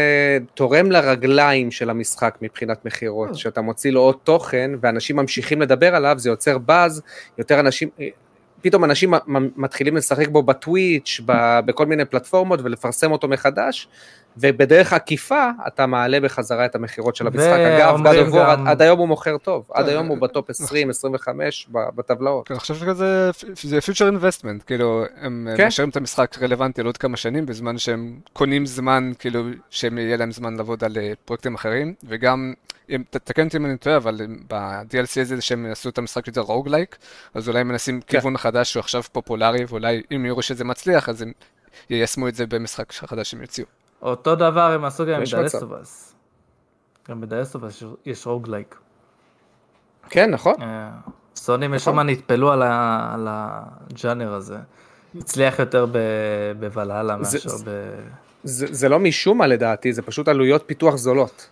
תורם 0.55 0.91
לרגליים 0.91 1.71
של 1.71 1.91
המשחק 1.91 2.39
מבחינת 2.43 2.85
מכירות, 2.85 3.37
שאתה 3.37 3.61
מוציא 3.61 3.93
לו 3.93 4.01
עוד 4.01 4.17
תוכן 4.25 4.71
ואנשים 4.81 5.17
ממשיכים 5.17 5.63
לדבר 5.63 5.95
עליו, 5.95 6.15
זה 6.19 6.31
יוצר 6.31 6.59
באז, 6.59 7.03
יותר 7.39 7.61
אנשים, 7.61 7.89
אה, 8.01 8.09
פתאום 8.63 8.85
אנשים 8.85 9.15
מתחילים 9.57 9.97
לשחק 9.97 10.29
בו 10.29 10.43
בטוויץ', 10.43 11.21
בכל 11.67 11.87
מיני 11.87 12.05
פלטפורמות 12.05 12.61
ולפרסם 12.63 13.13
אותו 13.13 13.29
מחדש, 13.29 13.89
ובדרך 14.37 14.93
עקיפה 14.93 15.51
אתה 15.67 15.87
מעלה 15.87 16.21
בחזרה 16.21 16.65
את 16.65 16.75
המכירות 16.75 17.17
של 17.17 17.27
המשחק. 17.27 17.43
אגב, 17.77 17.97
God 17.97 18.31
of 18.31 18.35
War 18.35 18.39
עד, 18.39 18.59
גם- 18.59 18.67
עד 18.67 18.83
היום 18.83 18.99
הוא 18.99 19.09
מוכר 19.09 19.39
טוב, 19.39 19.65
עד 19.75 19.85
כן, 19.85 19.91
היום 19.91 20.07
הוא 20.07 20.19
בטופ 20.19 20.51
20-25 20.51 20.55
בטבלאות. 21.71 22.51
אני 22.51 22.59
חושב 22.59 22.75
שכזה, 22.75 23.31
זה 23.63 23.79
future 23.79 24.15
investment, 24.23 24.65
כאילו, 24.67 25.05
הם 25.21 25.49
כן. 25.57 25.67
משאירים 25.67 25.91
את 25.91 25.97
המשחק 25.97 26.37
רלוונטי 26.43 26.83
לעוד 26.83 26.97
כמה 26.97 27.17
שנים, 27.17 27.47
בזמן 27.47 27.79
שהם 27.79 28.19
קונים 28.33 28.67
זמן, 28.67 29.13
כאילו, 29.19 29.43
שהם 29.71 29.99
יהיה 29.99 30.17
להם 30.17 30.33
זמן 30.33 30.57
לעבוד 30.57 30.85
על 30.85 30.99
אה, 30.99 31.13
פרויקטים 31.25 31.55
אחרים, 31.55 31.95
וגם, 32.05 32.53
תקן 33.11 33.47
אותי 33.47 33.57
אם 33.57 33.67
אני 33.67 33.77
טועה, 33.77 33.97
אבל 33.97 34.21
ב-DLC 34.49 35.21
הזה 35.21 35.41
שהם 35.41 35.67
עשו 35.71 35.89
את 35.89 35.99
המשחק 35.99 36.27
יותר 36.27 36.41
roguelike, 36.41 36.97
אז 37.35 37.49
אולי 37.49 37.61
הם 37.61 37.69
מנסים 37.69 38.01
כן. 38.01 38.07
כיוון 38.19 38.37
חדש 38.39 38.73
שהוא 38.73 38.81
עכשיו 38.81 39.03
פופולרי, 39.13 39.65
ואולי 39.69 40.03
אם 40.17 40.27
יראו 40.27 40.43
שזה 40.43 40.65
מצליח, 40.65 41.09
אז 41.09 41.23
הם 41.23 41.33
יישמו 41.91 42.29
את 42.29 42.35
זה 42.35 42.47
במשחק 42.47 42.93
חדש 42.93 43.31
שהם 43.31 43.41
יוציאו. 43.41 43.67
אותו 44.03 44.35
דבר 44.35 44.73
הם 44.73 44.85
עשו 44.85 45.07
גם 45.07 45.21
עם. 45.21 45.25
The 45.33 45.53
Last 45.53 45.81
of 45.81 45.94
Us. 45.94 46.15
גם 47.09 47.21
בדלסטובס 47.21 47.83
יש 48.07 48.27
roguelike. 48.27 48.79
כן, 50.11 50.31
נכון. 50.31 50.55
אה, 50.63 50.91
סוני 51.37 51.69
משום 51.69 51.97
מה 51.97 52.03
נטפלו 52.03 52.53
על 52.53 53.29
הג'אנר 53.29 54.35
הזה. 54.35 54.57
הצליח 55.19 55.59
יותר 55.59 55.87
בוולהלה 56.59 57.17
מאשר 57.17 57.57
ב... 57.65 57.71
זה, 58.45 58.67
זה 58.71 58.89
לא 58.89 58.99
משום 58.99 59.39
מה 59.39 59.47
לדעתי, 59.47 59.93
זה 59.93 60.03
פשוט 60.03 60.29
עלויות 60.29 60.63
פיתוח 60.67 60.97
זולות. 60.97 61.49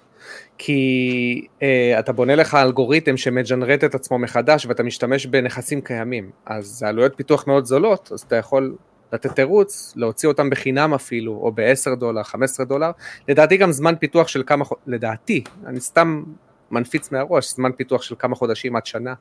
כי 0.59 1.47
אה, 1.63 1.97
אתה 1.99 2.13
בונה 2.13 2.35
לך 2.35 2.55
אלגוריתם 2.55 3.17
שמג'נרט 3.17 3.85
את 3.85 3.95
עצמו 3.95 4.19
מחדש 4.19 4.67
ואתה 4.67 4.83
משתמש 4.83 5.27
בנכסים 5.27 5.81
קיימים. 5.81 6.31
אז 6.47 6.67
זה 6.67 6.89
עלויות 6.89 7.13
פיתוח 7.17 7.47
מאוד 7.47 7.65
זולות, 7.65 8.11
אז 8.13 8.21
אתה 8.21 8.37
יכול 8.37 8.77
לתת 9.13 9.33
תירוץ, 9.33 9.93
להוציא 9.97 10.29
אותם 10.29 10.51
בחינם 10.51 10.95
אפילו, 10.95 11.33
או 11.33 11.53
ב-10 11.53 11.95
דולר, 11.95 12.23
15 12.23 12.67
דולר. 12.67 12.91
לדעתי 13.29 13.57
גם 13.57 13.73
זמן 13.73 13.95
פיתוח 13.97 14.29
של 14.29 14.43
כמה 14.47 14.65
לדעתי, 14.87 15.45
אני 15.67 15.81
סתם 15.81 16.23
מנפיץ 16.71 17.13
מהראש, 17.13 17.55
זמן 17.55 17.73
פיתוח 17.73 18.03
של 18.03 18.15
כמה 18.19 18.37
חודשים 18.37 18.77
עד 18.77 18.87
שנה. 18.87 19.15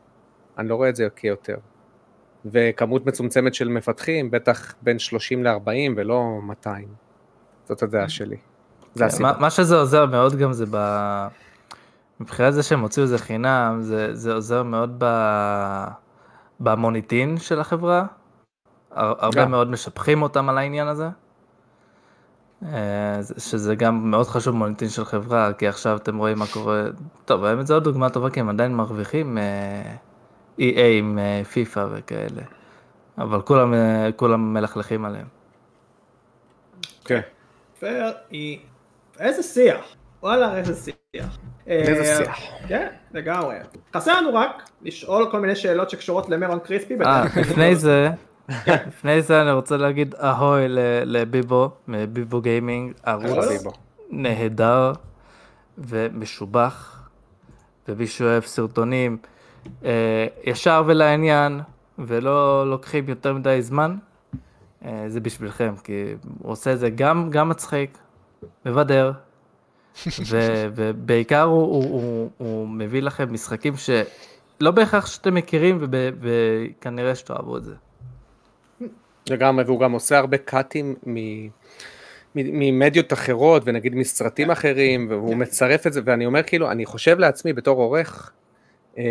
אני 0.58 0.70
לא 0.70 0.76
רואה 0.76 0.90
את 0.90 0.96
זה 0.96 1.08
כיותר. 1.16 1.58
וכמות 2.46 3.06
מצומצמת 3.06 3.54
של 3.54 3.70
מפתחים, 3.70 4.32
בטח 4.32 4.74
בין 4.82 5.00
30 5.00 5.44
ל-40 5.44 5.94
ולא 5.96 6.40
200. 6.44 6.88
זאת 7.68 7.84
הדעה 7.84 8.10
שלי. 8.10 8.38
זה 8.96 9.06
הסיבה. 9.06 9.32
מה, 9.32 9.40
מה 9.40 9.50
שזה 9.50 9.76
עוזר 9.76 10.06
מאוד 10.06 10.36
גם 10.36 10.54
זה 10.54 10.66
ב... 10.72 10.78
מבחינת 12.20 12.54
זה 12.54 12.64
שהם 12.64 12.80
הוציאו 12.80 13.04
את 13.04 13.10
זה 13.10 13.18
חינם, 13.18 13.78
זה, 13.82 14.16
זה 14.16 14.34
עוזר 14.34 14.64
מאוד 14.64 14.96
ב... 14.98 15.06
במוניטין 16.60 17.38
של 17.38 17.60
החברה. 17.60 18.06
הר- 18.92 19.14
הרבה 19.20 19.42
גם. 19.42 19.52
מאוד 19.52 19.70
משבחים 19.72 20.22
אותם 20.22 20.50
על 20.50 20.58
העניין 20.58 20.88
הזה. 20.88 21.10
אה, 22.66 23.18
זה- 23.22 23.40
שזה 23.40 23.76
גם 23.76 24.12
מאוד 24.12 24.28
חשוב 24.28 24.56
מוניטין 24.56 24.90
של 24.90 25.06
חברה, 25.06 25.54
כי 25.54 25.68
עכשיו 25.68 25.98
אתם 25.98 26.18
רואים 26.18 26.40
מה 26.40 26.46
קורה, 26.54 26.84
טוב, 27.26 27.44
האמת 27.46 27.68
זו 27.68 27.74
עוד 27.74 27.84
דוגמה 27.84 28.10
טובה, 28.10 28.30
כי 28.30 28.40
הם 28.40 28.50
עדיין 28.50 28.76
מרוויחים 28.76 29.38
אה, 29.38 29.96
EA 30.60 30.80
עם 31.00 31.20
אה, 31.20 31.42
פיפא 31.52 31.86
וכאלה, 31.92 32.42
אבל 33.18 33.42
כולם, 33.42 33.74
אה, 33.74 34.10
כולם 34.16 34.54
מלכלכים 34.54 35.06
עליהם. 35.06 35.28
כן. 37.06 37.20
איזה 39.20 39.44
שיח, 39.44 39.86
וואלה 40.24 40.58
איזה 40.58 40.76
שיח. 40.92 41.38
איזה 41.68 42.02
אה, 42.12 42.18
שיח. 42.26 42.38
כן, 42.68 42.88
לגמרי. 43.14 43.56
חסר 43.96 44.22
לנו 44.22 44.34
רק 44.34 44.70
לשאול 44.82 45.32
כל 45.32 45.40
מיני 45.40 45.56
שאלות 45.56 45.90
שקשורות 45.90 46.30
למרון 46.30 46.60
קריספי. 46.60 46.94
אה. 47.06 47.24
לפני 47.42 47.76
זה, 47.76 48.10
לפני 48.68 49.22
זה 49.22 49.42
אני 49.42 49.52
רוצה 49.52 49.78
להגיד 49.78 50.16
אהוי 50.16 50.66
לביבו, 51.06 51.70
מביבו 51.88 52.42
גיימינג, 52.42 52.94
ערוץ. 53.04 53.64
נהדר, 54.10 54.92
ומשובח, 55.78 57.10
ומי 57.88 58.08
שאוהב 58.08 58.44
סרטונים 58.44 59.18
אה, 59.86 60.28
ישר 60.44 60.84
ולעניין, 60.86 61.62
ולא 62.00 62.70
לוקחים 62.70 63.10
יותר 63.10 63.34
מדי 63.34 63.62
זמן, 63.62 63.96
אה, 64.86 65.04
זה 65.08 65.20
בשבילכם, 65.20 65.74
כי 65.84 66.04
הוא 66.40 66.52
עושה 66.52 66.74
את 66.74 66.80
זה 66.80 66.90
גם, 66.90 67.30
גם 67.30 67.50
מצחיק, 67.50 67.98
מבדר, 68.66 69.12
ו, 70.30 70.40
ובעיקר 70.76 71.44
הוא, 71.44 71.62
הוא, 71.62 71.84
הוא, 71.84 72.30
הוא 72.38 72.68
מביא 72.68 73.02
לכם 73.02 73.34
משחקים 73.34 73.74
שלא 73.78 74.72
בהכרח 74.72 75.06
שאתם 75.06 75.34
מכירים, 75.34 75.88
וכנראה 76.20 77.16
שתאהבו 77.16 77.58
את 77.58 77.64
זה. 77.64 77.76
לגמרי, 79.30 79.64
והוא 79.64 79.80
גם 79.80 79.92
עושה 79.92 80.18
הרבה 80.18 80.38
קאטים 80.38 80.96
ממדיות 82.36 83.14
אחרות, 83.14 83.64
ונגיד 83.66 83.96
מסרטים 83.96 84.52
אחרים, 84.52 85.08
והוא 85.10 85.36
מצרף 85.36 85.88
את 85.88 85.94
זה, 85.94 86.02
ואני 86.06 86.26
אומר 86.26 86.44
כאילו, 86.44 86.72
אני 86.72 86.86
חושב 86.86 87.20
לעצמי 87.20 87.54
בתור 87.54 87.82
עורך, 87.82 88.32
אה, 88.98 89.04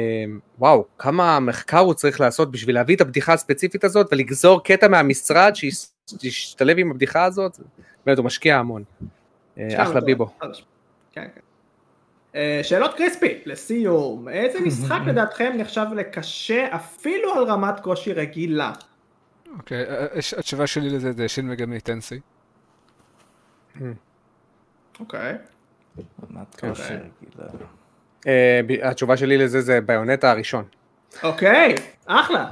וואו, 0.58 0.84
כמה 0.98 1.40
מחקר 1.40 1.78
הוא 1.78 1.94
צריך 1.94 2.20
לעשות 2.20 2.50
בשביל 2.50 2.74
להביא 2.74 2.96
את 2.96 3.00
הבדיחה 3.00 3.32
הספציפית 3.32 3.84
הזאת 3.84 4.06
ולגזור 4.12 4.64
קטע 4.64 4.88
מהמשרד 4.88 5.52
שישתלב 6.20 6.78
עם 6.78 6.90
הבדיחה 6.90 7.24
הזאת, 7.24 7.58
באמת 8.06 8.18
הוא 8.18 8.24
משקיע 8.24 8.56
המון. 8.56 8.84
אה, 9.58 9.82
אחלה 9.82 10.00
ביבו. 10.00 10.26
כן, 10.40 10.48
כן. 11.12 11.40
אה, 12.34 12.60
שאלות 12.62 12.94
קריספי, 12.94 13.38
לסיום, 13.46 14.28
איזה 14.28 14.60
משחק 14.60 15.00
לדעתכם 15.06 15.52
נחשב 15.58 15.86
לקשה 15.96 16.66
אפילו 16.74 17.34
על 17.34 17.44
רמת 17.44 17.80
קושי 17.80 18.12
רגילה? 18.12 18.72
אוקיי, 19.56 19.84
התשובה 20.38 20.66
שלי 20.66 20.90
לזה 20.90 21.12
זה 21.12 21.28
שין 21.28 21.48
מגמי 21.48 21.80
טנסי. 21.80 22.20
אוקיי. 25.00 25.34
רמת 26.22 26.60
קושי 26.60 26.82
רגילה. 26.82 27.48
אה, 28.26 28.60
התשובה 28.82 29.16
שלי 29.16 29.38
לזה 29.38 29.60
זה 29.60 29.80
ביונטה 29.80 30.30
הראשון. 30.30 30.64
אוקיי, 31.22 31.74
אחלה. 32.06 32.46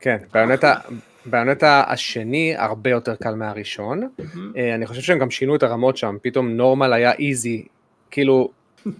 כן, 0.00 0.16
ביונטה, 0.32 0.74
ביונטה 1.26 1.84
השני 1.86 2.54
הרבה 2.56 2.90
יותר 2.90 3.16
קל 3.16 3.34
מהראשון. 3.34 4.08
אה, 4.56 4.74
אני 4.74 4.86
חושב 4.86 5.02
שהם 5.02 5.18
גם 5.18 5.30
שינו 5.30 5.56
את 5.56 5.62
הרמות 5.62 5.96
שם, 5.96 6.16
פתאום 6.22 6.48
נורמל 6.48 6.92
היה 6.92 7.12
איזי, 7.12 7.66
כאילו, 8.10 8.50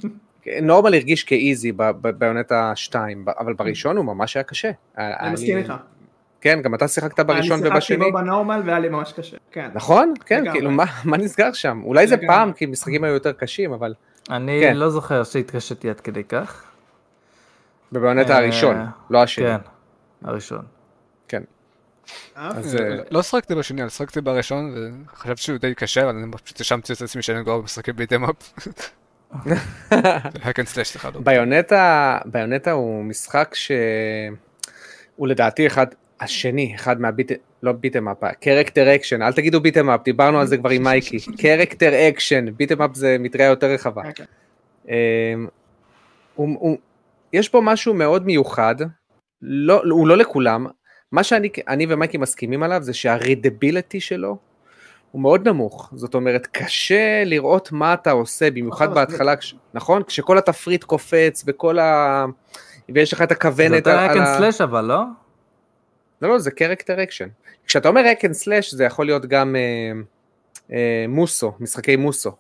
נורמל 0.63 0.95
הרגיש 0.95 1.25
כאיזי 1.25 1.73
ביונטה 2.19 2.73
2, 2.75 3.25
אבל 3.39 3.55
בראשון 3.55 3.97
הוא 3.97 4.05
ממש 4.05 4.37
היה 4.37 4.43
קשה. 4.43 4.71
אני 4.97 5.33
מסכים 5.33 5.59
איתך. 5.59 5.75
כן, 6.41 6.63
גם 6.63 6.75
אתה 6.75 6.89
שיחקת 6.89 7.21
בראשון 7.21 7.59
ובשני. 7.59 7.71
אני 7.71 7.81
שיחקתי 7.81 8.11
בו 8.11 8.19
בנורמל 8.19 8.63
והיה 8.65 8.79
לי 8.79 8.89
ממש 8.89 9.13
קשה, 9.13 9.37
כן. 9.53 9.69
נכון? 9.75 10.15
כן, 10.27 10.53
כאילו, 10.53 10.71
מה 11.05 11.17
נסגר 11.17 11.53
שם? 11.53 11.81
אולי 11.85 12.07
זה 12.07 12.17
פעם, 12.27 12.53
כי 12.53 12.67
משחקים 12.67 13.05
היו 13.05 13.15
יותר 13.15 13.33
קשים, 13.33 13.73
אבל... 13.73 13.95
אני 14.31 14.61
כן. 14.63 14.77
לא 14.77 14.91
זוכר 14.91 15.25
שהתקשיתי 15.25 15.91
עד 15.91 16.01
כדי 16.01 16.25
כך. 16.25 16.65
בביונטה 17.93 18.37
הראשון, 18.37 18.87
לא 19.11 19.23
השני. 19.23 19.47
כן, 19.47 19.57
הראשון. 20.25 20.63
כן. 21.29 21.43
אז... 22.35 22.77
אה, 22.77 22.97
לא 23.11 23.23
שחקתי 23.23 23.55
בשני, 23.55 23.83
אבל 23.83 23.89
שחקתי 23.91 24.21
בראשון, 24.21 24.75
וחשבתי 25.13 25.43
שהוא 25.43 25.59
די 25.59 25.75
קשה, 25.75 26.03
אבל 26.03 26.17
אני 26.17 26.33
פשוט 26.45 26.61
האשמתי 26.61 26.93
את 26.93 27.03
עצמי 27.03 27.23
שאני 27.23 27.45
כבר 27.45 27.61
משחקים 27.61 27.97
ביטם 27.97 28.25
אפ. 28.25 28.53
בайונטה 32.25 32.73
הוא 32.73 33.05
משחק 33.05 33.55
שהוא 33.55 35.29
לדעתי 35.29 35.67
אחד, 35.67 35.87
השני, 36.21 36.75
אחד 36.75 37.01
מה 37.01 37.10
beat, 37.10 37.33
לא 37.63 37.73
beat 37.73 37.93
'em 37.93 38.09
up, 38.09 38.25
character 38.41 38.95
action, 38.95 39.23
אל 39.23 39.33
תגידו 39.33 39.61
beat 39.61 39.78
'em 39.78 39.91
up, 39.91 40.01
דיברנו 40.05 40.41
על 40.41 40.47
זה 40.47 40.57
כבר 40.57 40.71
עם 40.71 40.83
מייקי, 40.83 41.17
character 41.39 42.09
action, 42.09 42.47
beat 42.57 42.72
'em 42.72 42.83
up 42.83 42.91
זה 42.95 43.17
מטריה 43.21 43.49
יותר 43.49 43.67
רחבה. 43.67 44.03
אוקיי. 44.09 44.27
אמ, 44.89 45.47
יש 47.33 47.49
פה 47.49 47.61
משהו 47.61 47.95
מאוד 47.95 48.27
מיוחד, 48.27 48.75
לא, 49.43 49.83
הוא 49.91 50.09
לא 50.09 50.17
לכולם, 50.17 50.67
מה 51.13 51.23
שאני 51.23 51.49
אני 51.69 51.87
ומייקי 51.89 52.19
מסכימים 52.19 52.63
עליו 52.63 52.83
זה 52.83 52.95
שה 52.95 53.17
readability 53.17 54.01
שלו 54.01 54.37
הוא 55.11 55.23
מאוד 55.23 55.49
נמוך, 55.49 55.91
זאת 55.95 56.15
אומרת 56.15 56.47
קשה 56.47 57.25
לראות 57.25 57.73
מה 57.73 57.95
אתה 57.95 58.11
עושה, 58.11 58.51
במיוחד 58.51 58.85
נכון, 58.85 58.95
בהתחלה, 58.95 59.37
כש, 59.37 59.55
נכון? 59.75 60.03
כשכל 60.03 60.39
התפריט 60.39 60.85
קופץ 60.85 61.45
וכל 61.47 61.79
ה... 61.79 62.25
ויש 62.95 63.13
לך 63.13 63.23
את 63.23 63.29
זה 63.29 63.35
הכוונת 63.35 63.77
יותר 63.77 63.99
על 63.99 64.11
hack 64.11 64.21
ה... 64.21 64.37
slash 64.37 64.61
אבל, 64.61 64.85
לא? 64.85 65.03
לא, 66.23 66.29
לא, 66.29 66.39
זה 66.39 66.51
character 66.51 67.03
action. 67.03 67.29
כשאתה 67.67 67.89
אומר 67.89 68.13
hack 68.13 68.24
and 68.24 68.33
slash 68.33 68.75
זה 68.75 68.85
יכול 68.85 69.07
להיות 69.07 69.27
גם 69.27 69.57
אה, 69.57 69.93
אה, 70.73 71.05
מוסו, 71.09 71.53
משחקי 71.61 71.97
מוסו, 71.97 72.33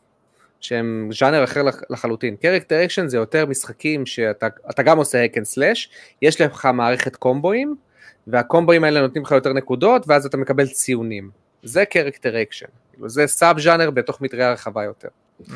שהם 0.60 1.10
ז'אנר 1.12 1.44
אחר 1.44 1.62
לח, 1.62 1.80
לחלוטין. 1.90 2.36
character 2.36 2.84
action 2.84 3.08
זה 3.08 3.16
יותר 3.16 3.46
משחקים 3.46 4.06
שאתה 4.06 4.46
אתה 4.70 4.82
גם 4.82 4.98
עושה 4.98 5.24
hack 5.24 5.36
and 5.36 5.44
slash, 5.44 5.90
יש 6.22 6.40
לך 6.40 6.68
מערכת 6.74 7.16
קומבואים, 7.16 7.76
והקומבואים 8.26 8.84
האלה 8.84 9.00
נותנים 9.00 9.24
לך 9.24 9.30
יותר 9.30 9.52
נקודות, 9.52 10.08
ואז 10.08 10.26
אתה 10.26 10.36
מקבל 10.36 10.66
ציונים. 10.66 11.30
זה 11.62 11.84
character 11.84 12.42
action. 12.42 12.66
זה 13.06 13.26
sub 13.26 13.60
ז'אנר 13.60 13.90
בתוך 13.90 14.20
מטריה 14.20 14.52
רחבה 14.52 14.84
יותר. 14.84 15.08
Mm. 15.40 15.50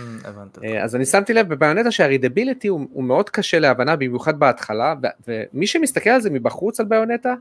אה, 0.64 0.84
אז 0.84 0.96
אני 0.96 1.04
שמתי 1.04 1.34
לב 1.34 1.48
בביונטה 1.48 1.90
שהרידביליטי 1.90 2.68
הוא, 2.68 2.86
הוא 2.92 3.04
מאוד 3.04 3.30
קשה 3.30 3.58
להבנה, 3.58 3.96
במיוחד 3.96 4.38
בהתחלה, 4.38 4.94
ו- 5.28 5.40
ומי 5.52 5.66
שמסתכל 5.66 6.10
על 6.10 6.20
זה 6.20 6.30
מבחוץ 6.30 6.80
על 6.80 6.86
ביונטה, 6.86 7.34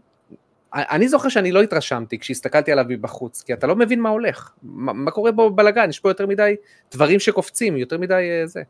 אני 0.73 1.07
זוכר 1.07 1.29
שאני 1.29 1.51
לא 1.51 1.61
התרשמתי 1.61 2.19
כשהסתכלתי 2.19 2.71
עליו 2.71 2.85
מבחוץ, 2.89 3.43
כי 3.43 3.53
אתה 3.53 3.67
לא 3.67 3.75
מבין 3.75 4.01
מה 4.01 4.09
הולך, 4.09 4.51
מה, 4.63 4.93
מה 4.93 5.11
קורה 5.11 5.31
בו 5.31 5.49
בלאגן, 5.49 5.89
יש 5.89 5.99
פה 5.99 6.09
יותר 6.09 6.27
מדי 6.27 6.55
דברים 6.91 7.19
שקופצים, 7.19 7.77
יותר 7.77 7.97
מדי 7.97 8.13
אה, 8.13 8.47
זה. 8.47 8.61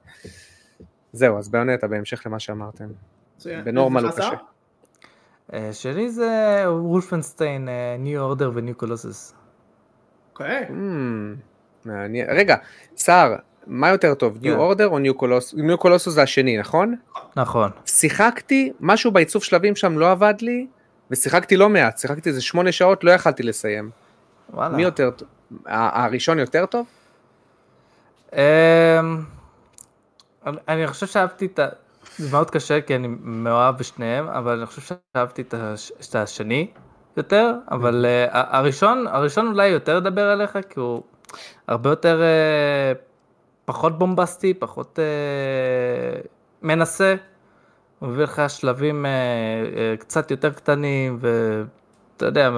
זהו, 1.13 1.37
אז 1.37 1.49
ביונטה, 1.49 1.87
בהמשך 1.87 2.23
למה 2.25 2.39
שאמרתם. 2.39 2.87
בנורמל 3.63 4.03
הוא? 4.03 4.11
קשה. 4.11 4.29
אה, 5.53 5.69
שלי 5.73 6.09
זה 6.09 6.63
וולפנשטיין, 6.67 7.67
ניו 7.99 8.21
אורדר 8.21 8.51
וניו 8.53 8.75
קולוסס. 8.75 9.33
אוקיי. 10.31 10.65
Hmm, 10.67 11.85
מעניין. 11.85 12.27
רגע, 12.29 12.55
סער, 12.97 13.35
מה 13.67 13.89
יותר 13.89 14.13
טוב, 14.13 14.37
ניו 14.41 14.53
כן. 14.53 14.59
אורדר 14.59 14.87
או 14.87 14.99
ניו 14.99 15.15
קולוסוס? 15.15 15.53
ניו 15.59 15.77
קולוסוס 15.77 16.13
זה 16.13 16.21
השני, 16.21 16.57
נכון? 16.57 16.95
נכון. 17.35 17.71
שיחקתי, 17.85 18.73
משהו 18.79 19.11
בעיצוב 19.11 19.43
שלבים 19.43 19.75
שם 19.75 19.97
לא 19.97 20.11
עבד 20.11 20.33
לי, 20.41 20.67
ושיחקתי 21.11 21.57
לא 21.57 21.69
מעט, 21.69 21.97
שיחקתי 21.97 22.29
איזה 22.29 22.41
שמונה 22.41 22.71
שעות, 22.71 23.03
לא 23.03 23.11
יכלתי 23.11 23.43
לסיים. 23.43 23.89
וואלה. 24.53 24.75
מי 24.77 24.83
יותר 24.83 25.09
טוב? 25.11 25.27
הראשון 25.65 26.39
יותר 26.39 26.65
טוב? 26.65 26.85
אמ, 28.33 28.39
אני- 30.67 30.87
חושב 30.87 31.05
שאהבתי 31.07 31.45
את 31.45 31.59
ה... 31.59 31.67
זה 32.17 32.31
מאוד 32.31 32.51
קשה 32.51 32.81
כי 32.81 32.95
אני 32.95 33.07
מאוהב 33.21 33.77
בשניהם, 33.77 34.27
אבל 34.27 34.57
אני 34.57 34.65
חושב 34.65 34.81
שאהבתי 35.15 35.41
את 35.41 35.53
הש- 35.53 35.91
את 36.09 36.15
השני 36.15 36.67
יותר, 37.17 37.53
אבל 37.71 38.05
ה- 38.31 38.57
הראשון, 38.57 39.07
הראשון 39.07 39.47
אולי 39.47 39.67
יותר 39.67 39.97
ידבר 39.97 40.33
אליך, 40.33 40.57
כי 40.69 40.79
הוא 40.79 41.03
הרבה 41.67 41.89
יותר, 41.89 42.21
אה, 42.21 42.93
פחות 43.65 43.99
בומבסטי, 43.99 44.53
פחות 44.53 44.99
אה, 44.99 46.21
מנסה. 46.61 47.15
הוא 48.01 48.09
מביא 48.09 48.23
לך 48.23 48.41
שלבים 48.47 49.05
אה, 49.05 49.11
אה, 49.11 49.97
קצת 49.97 50.31
יותר 50.31 50.53
קטנים, 50.53 51.19
ואתה 51.21 52.25
יודע, 52.25 52.49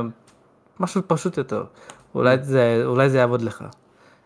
משהו 0.80 1.02
פשוט 1.08 1.38
יותר. 1.38 1.64
אולי 2.16 2.38
זה, 2.42 2.82
אולי 2.86 3.10
זה 3.10 3.18
יעבוד 3.18 3.42
לך. 3.42 3.64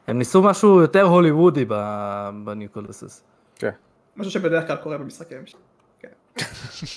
הם 0.07 0.17
ניסו 0.17 0.41
משהו 0.41 0.81
יותר 0.81 1.03
הוליוודי 1.03 1.65
ב- 1.67 2.29
בניו 2.43 2.69
קולוסוס. 2.69 3.23
כן. 3.55 3.69
משהו 4.17 4.31
שבדרך 4.31 4.67
כלל 4.67 4.75
קורה 4.75 4.97
במשחקים. 4.97 5.37
כן. 5.99 6.09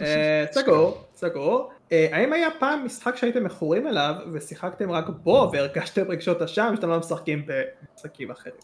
אה, 0.04 0.44
סגור, 0.52 1.04
סגור. 1.14 1.70
אה, 1.92 2.08
האם 2.12 2.32
היה 2.32 2.48
פעם 2.58 2.84
משחק 2.84 3.16
שהייתם 3.16 3.44
מכורים 3.44 3.86
אליו 3.86 4.14
ושיחקתם 4.32 4.90
רק 4.90 5.08
בו 5.08 5.50
והרגשתם 5.52 6.02
רגשות 6.08 6.42
אשם 6.42 6.72
שאתם 6.76 6.88
לא 6.88 6.98
משחקים 6.98 7.46
במשחקים 7.46 8.30
אחרים? 8.30 8.54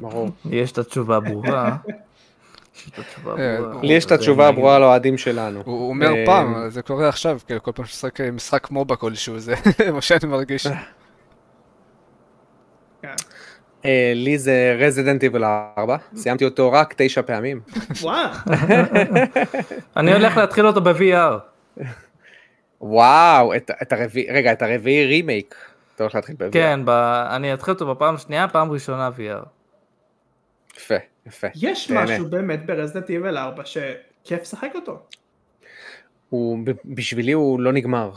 ברור. 0.00 0.28
יש 0.50 0.72
את 0.72 0.78
התשובה 0.78 1.16
הברורה. 1.16 1.76
לי 3.82 3.94
יש 3.94 4.04
את 4.04 4.12
התשובה. 4.12 4.48
הברורה 4.48 4.78
לאוהדים 4.78 5.18
שלנו. 5.18 5.62
הוא 5.64 5.88
אומר 5.88 6.14
אה, 6.14 6.22
פעם, 6.26 6.68
זה 6.68 6.82
קורה 6.82 7.08
עכשיו, 7.08 7.38
כאילו 7.46 7.62
כל 7.62 7.72
פעם 7.72 7.86
שמשחק 7.86 8.20
משחק 8.20 8.70
מובה 8.70 8.96
כלשהו, 8.96 9.38
זה 9.38 9.54
מה 9.94 10.00
שאני 10.00 10.26
מרגיש. 10.26 10.66
כן. 13.02 13.14
אה, 13.84 14.12
לי 14.14 14.38
זה 14.38 14.76
רזידנט 14.78 15.22
איבל 15.22 15.44
4, 15.44 15.96
סיימתי 16.16 16.44
אותו 16.44 16.72
רק 16.72 16.94
תשע 16.96 17.22
פעמים. 17.22 17.60
וואו, 18.02 18.30
אני 19.96 20.12
הולך 20.12 20.36
להתחיל 20.36 20.66
אותו 20.66 20.80
ב-VR. 20.80 21.38
וואו, 22.80 23.54
את, 23.54 23.92
הרביעי, 23.92 24.26
רגע, 24.30 24.52
את 24.52 24.62
הרביעי 24.62 25.06
רימייק. 25.06 25.54
אתה 25.94 26.04
הולך 26.04 26.14
להתחיל 26.14 26.36
ב-VR. 26.38 26.52
כן, 26.52 26.80
אני 27.30 27.54
אתחיל 27.54 27.74
אותו 27.74 27.94
בפעם 27.94 28.14
השנייה, 28.14 28.48
פעם 28.48 28.70
ראשונה 28.70 29.10
VR. 29.16 29.46
יפה, 30.76 30.94
יפה. 31.26 31.46
יש 31.54 31.86
תהנה. 31.86 32.04
משהו 32.04 32.26
באמת 32.30 32.66
ברזדנט 32.66 33.10
איבל 33.10 33.36
4 33.36 33.62
שכיף 33.64 34.40
לשחק 34.42 34.70
אותו. 34.74 34.98
הוא, 36.28 36.58
בשבילי 36.84 37.32
הוא 37.32 37.60
לא 37.60 37.72
נגמר. 37.72 38.10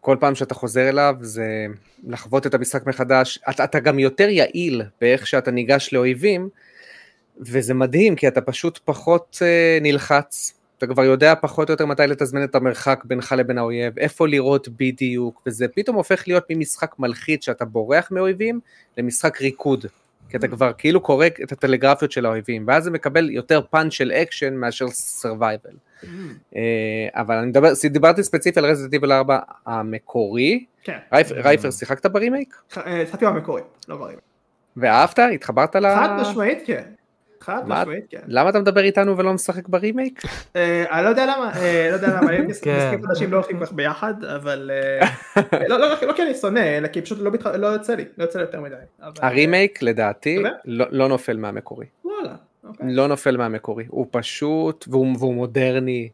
כל 0.00 0.16
פעם 0.20 0.34
שאתה 0.34 0.54
חוזר 0.54 0.88
אליו 0.88 1.14
זה 1.20 1.66
לחוות 2.06 2.46
את 2.46 2.54
המשחק 2.54 2.86
מחדש. 2.86 3.38
אתה, 3.50 3.64
אתה 3.64 3.80
גם 3.80 3.98
יותר 3.98 4.28
יעיל 4.28 4.82
באיך 5.00 5.26
שאתה 5.26 5.50
ניגש 5.50 5.92
לאויבים, 5.92 6.48
וזה 7.40 7.74
מדהים, 7.74 8.16
כי 8.16 8.28
אתה 8.28 8.40
פשוט 8.40 8.80
פחות 8.84 9.38
אה, 9.42 9.78
נלחץ, 9.80 10.54
אתה 10.78 10.86
כבר 10.86 11.04
יודע 11.04 11.34
פחות 11.34 11.68
או 11.68 11.72
יותר 11.72 11.86
מתי 11.86 12.02
לתזמן 12.06 12.44
את 12.44 12.54
המרחק 12.54 13.02
בינך 13.04 13.34
לבין 13.38 13.58
האויב, 13.58 13.98
איפה 13.98 14.28
לראות 14.28 14.68
בדיוק, 14.68 15.42
וזה 15.46 15.66
פתאום 15.68 15.96
הופך 15.96 16.28
להיות 16.28 16.44
ממשחק 16.50 16.94
מלחיץ 16.98 17.44
שאתה 17.44 17.64
בורח 17.64 18.08
מאויבים, 18.10 18.60
למשחק 18.98 19.40
ריקוד. 19.40 19.86
כי 20.28 20.36
אתה 20.36 20.48
כבר 20.48 20.72
כאילו 20.78 21.00
קורא 21.00 21.26
את 21.26 21.52
הטלגרפיות 21.52 22.12
של 22.12 22.26
האויבים, 22.26 22.64
ואז 22.66 22.84
זה 22.84 22.90
מקבל 22.90 23.30
יותר 23.30 23.60
פאנץ' 23.70 23.92
של 23.92 24.12
אקשן 24.12 24.54
מאשר 24.54 24.88
survival. 24.88 25.70
אבל 27.14 27.36
אני 27.36 27.46
מדבר, 27.46 27.72
דיברתי 27.90 28.22
ספציפי 28.22 28.60
על 28.60 28.66
Resident 28.66 28.92
Evil 28.92 29.12
4 29.12 29.38
המקורי. 29.66 30.64
כן. 30.82 30.98
רייפר, 31.12 31.70
שיחקת 31.70 32.06
ברימייק? 32.06 32.54
אה, 32.76 33.02
שיחקתי 33.06 33.26
במקורי, 33.26 33.62
לא 33.88 33.96
ברימייק. 33.96 34.20
ואהבת? 34.76 35.18
התחברת 35.34 35.76
ל... 35.76 35.94
חד 35.94 36.18
משמעית 36.20 36.58
כן. 36.66 36.82
חד 37.40 37.62
משמעית 37.66 38.04
כן. 38.10 38.20
למה 38.26 38.50
אתה 38.50 38.60
מדבר 38.60 38.80
איתנו 38.80 39.18
ולא 39.18 39.32
משחק 39.32 39.68
ברימייק? 39.68 40.22
אה, 40.56 40.84
אני 40.90 41.04
לא 41.04 41.08
יודע 41.08 41.26
למה, 41.26 41.52
אה, 41.56 41.88
לא 41.90 41.94
יודע 41.94 42.08
למה, 42.08 42.28
כן. 42.28 42.46
משחקים 42.46 43.06
חדשים 43.06 43.32
לא 43.32 43.36
הולכים 43.36 43.60
כך 43.60 43.72
ביחד, 43.72 44.24
אבל 44.24 44.70
לא, 45.68 45.78
לא 45.78 46.12
כי 46.16 46.22
אני 46.22 46.34
שונא, 46.34 46.78
אלא 46.78 46.88
כי 46.88 47.02
פשוט 47.02 47.18
לא 47.54 47.66
יוצא 47.66 47.94
לי, 47.94 48.04
לא 48.18 48.24
יוצא 48.24 48.38
לי 48.38 48.44
יותר 48.44 48.60
מדי. 48.60 48.74
הרימייק 49.00 49.82
לדעתי 49.82 50.42
לא 50.64 51.08
נופל 51.08 51.36
מהמקורי. 51.36 51.86
וואלה. 52.04 52.34
אוקיי. 52.64 52.94
לא 52.94 53.06
נופל 53.06 53.36
מהמקורי, 53.36 53.84
הוא 53.88 54.06
פשוט, 54.10 54.84
והוא, 54.88 55.34
מודרני, 55.34 56.08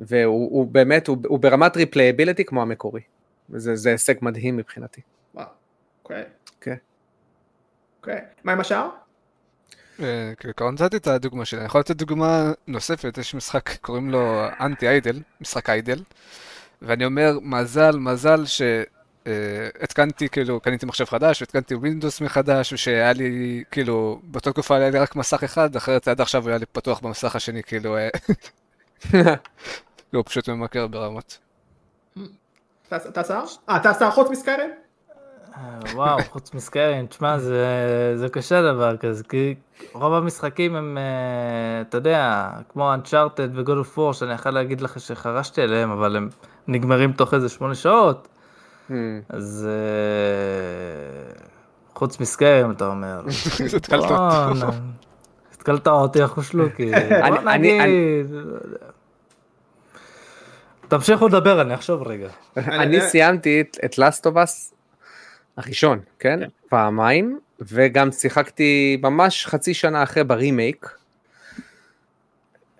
והוא 0.00 0.66
באמת, 0.66 1.06
הוא, 1.06 1.38
ברמת 1.38 1.76
replayability 1.76 2.44
כמו 2.44 2.62
המקורי. 2.62 3.00
זה, 3.48 3.76
זה 3.76 3.90
הישג 3.90 4.14
מדהים 4.22 4.56
מבחינתי. 4.56 5.00
וואו, 5.34 5.46
אוקיי. 6.02 6.24
כן. 6.60 6.74
אוקיי. 8.00 8.20
מה 8.44 8.52
עם 8.52 8.60
השאר? 8.60 8.88
כעיקרון 10.36 10.74
נתתי 10.74 10.96
את 10.96 11.06
הדוגמה 11.06 11.44
שלי, 11.44 11.58
אני 11.58 11.66
יכול 11.66 11.80
לתת 11.80 11.96
דוגמה 11.96 12.52
נוספת, 12.66 13.18
יש 13.18 13.34
משחק, 13.34 13.76
קוראים 13.76 14.10
לו 14.10 14.44
אנטי 14.60 14.88
איידל, 14.88 15.20
משחק 15.40 15.70
איידל, 15.70 16.02
ואני 16.82 17.04
אומר, 17.04 17.38
מזל, 17.42 17.96
מזל 17.98 18.46
ש... 18.46 18.62
אה, 19.26 19.68
כאילו, 20.32 20.60
קניתי 20.60 20.86
מחשב 20.86 21.04
חדש, 21.04 21.42
התקנתי 21.42 21.74
ווינדוס 21.74 22.20
מחדש, 22.20 22.72
ושהיה 22.72 23.12
לי, 23.12 23.64
כאילו, 23.70 24.20
באותה 24.22 24.52
תקופה 24.52 24.76
היה 24.76 24.90
לי 24.90 24.98
רק 24.98 25.16
מסך 25.16 25.44
אחד, 25.44 25.76
אחרת 25.76 26.08
עד 26.08 26.20
עכשיו 26.20 26.48
היה 26.48 26.58
לי 26.58 26.66
פתוח 26.66 27.00
במסך 27.00 27.36
השני, 27.36 27.62
כאילו, 27.62 27.96
אה, 27.96 28.08
הוא 30.12 30.24
פשוט 30.26 30.48
ממכר 30.48 30.86
ברמות. 30.86 31.38
אתה 32.88 33.24
שר? 33.24 33.44
אה, 33.68 33.76
אתה 33.76 33.94
שר 33.94 34.10
חוץ 34.10 34.30
מסקיירים? 34.30 34.70
אה, 35.56 35.78
וואו, 35.94 36.18
חוץ 36.30 36.54
מסקיירים, 36.54 37.06
תשמע, 37.06 37.38
זה 38.14 38.26
קשה 38.32 38.62
דבר 38.62 38.96
כזה, 38.96 39.24
כי 39.24 39.54
רוב 39.92 40.14
המשחקים 40.14 40.76
הם, 40.76 40.98
אתה 41.80 41.96
יודע, 41.96 42.50
כמו 42.68 42.94
Uncharted 42.94 43.50
ו-God 43.54 43.86
of 43.86 43.98
War, 43.98 44.12
שאני 44.12 44.32
יכול 44.32 44.52
להגיד 44.52 44.80
לך 44.80 45.00
שחרשתי 45.00 45.62
עליהם, 45.62 45.90
אבל 45.90 46.16
הם 46.16 46.28
נגמרים 46.68 47.12
תוך 47.12 47.34
איזה 47.34 47.48
שמונה 47.48 47.74
שעות. 47.74 48.28
Hmm. 48.88 48.92
אז 49.28 49.68
חוץ 51.94 52.20
מסקרים 52.20 52.70
אתה 52.70 52.86
אומר. 52.86 53.20
התקלת 55.52 55.88
אותי 55.88 56.24
אחו 56.24 56.42
שלוקי. 56.42 56.92
בוא 57.28 57.52
נגיד. 57.52 58.30
תמשיכו 60.88 61.28
לדבר 61.28 61.60
אני 61.60 61.74
אחשוב 61.74 62.02
רגע. 62.02 62.28
אני 62.56 63.00
סיימתי 63.00 63.64
את 63.84 63.98
לאסטובס 63.98 64.71
הראשון 65.56 66.00
כן? 66.18 66.40
כן 66.40 66.48
פעמיים 66.68 67.38
וגם 67.60 68.12
שיחקתי 68.12 68.98
ממש 69.02 69.46
חצי 69.46 69.74
שנה 69.74 70.02
אחרי 70.02 70.24
ברימייק. 70.24 70.88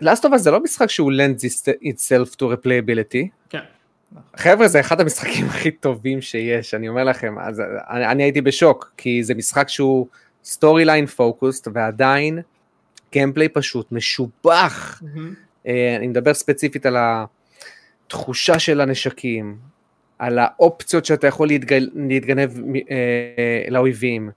לאסטובס 0.01 0.41
זה 0.41 0.51
לא 0.51 0.63
משחק 0.63 0.91
שהוא 0.91 1.13
lends 1.13 1.69
itself 1.85 2.35
to 2.35 2.43
replayability. 2.43 3.29
כן. 3.49 3.61
חבר'ה 4.37 4.69
זה 4.69 4.81
אחד 4.81 5.01
המשחקים 5.01 5.47
הכי 5.47 5.71
טובים 5.71 6.21
שיש 6.21 6.75
אני 6.75 6.89
אומר 6.89 7.05
לכם 7.05 7.39
אז 7.39 7.63
אני, 7.91 8.07
אני 8.07 8.23
הייתי 8.23 8.41
בשוק 8.41 8.93
כי 8.97 9.25
זה 9.25 9.35
משחק 9.35 9.69
שהוא 9.69 10.07
storyline 10.45 11.07
focused 11.07 11.69
ועדיין 11.75 12.39
gameplay 13.13 13.49
פשוט 13.49 13.93
משובח 13.93 15.03
mm-hmm. 15.03 15.69
אני 15.97 16.07
מדבר 16.07 16.35
ספציפית 16.35 16.87
על 16.87 16.97
התחושה 18.07 18.59
של 18.59 18.81
הנשקים 18.81 19.59
על 20.23 20.39
האופציות 20.39 21.05
שאתה 21.05 21.27
יכול 21.27 21.49
להתגל, 21.49 21.89
להתגנב 21.95 22.51
אה, 22.91 23.65
לאויבים 23.69 24.31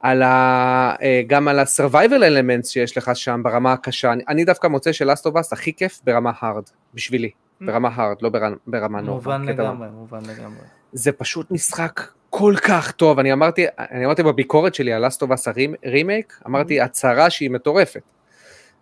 על 0.00 0.22
ה, 0.22 0.94
אה, 1.02 1.22
גם 1.26 1.48
על 1.48 1.58
ה-survival 1.58 2.22
elements 2.22 2.66
שיש 2.66 2.96
לך 2.96 3.10
שם 3.14 3.40
ברמה 3.44 3.72
הקשה 3.72 4.12
אני, 4.12 4.22
אני 4.28 4.44
דווקא 4.44 4.66
מוצא 4.66 4.92
ש 4.92 5.04
Last 5.04 5.28
of 5.28 5.40
Us 5.40 5.52
הכי 5.52 5.72
כיף 5.72 6.00
ברמה 6.04 6.30
hard 6.42 6.70
בשבילי. 6.94 7.30
ברמה 7.60 7.88
hard, 7.94 8.16
לא 8.22 8.30
ברמה 8.66 9.00
נורא. 9.00 9.14
מובן 9.14 9.44
לגמרי, 9.44 9.88
מובן 9.92 10.18
לגמרי. 10.18 10.60
זה 10.92 11.12
פשוט 11.12 11.50
משחק 11.50 12.00
כל 12.30 12.54
כך 12.62 12.92
טוב, 12.92 13.18
אני 13.18 13.32
אמרתי, 13.32 13.66
אני 13.78 14.04
אמרתי 14.04 14.22
בביקורת 14.22 14.74
שלי 14.74 14.92
על 14.92 15.06
Last 15.06 15.27
of 15.27 15.38
Us 15.38 15.48
ה 15.84 15.91
remake, 15.91 16.40
אמרתי 16.46 16.80
הצהרה 16.80 17.30
שהיא 17.30 17.50
מטורפת. 17.50 18.02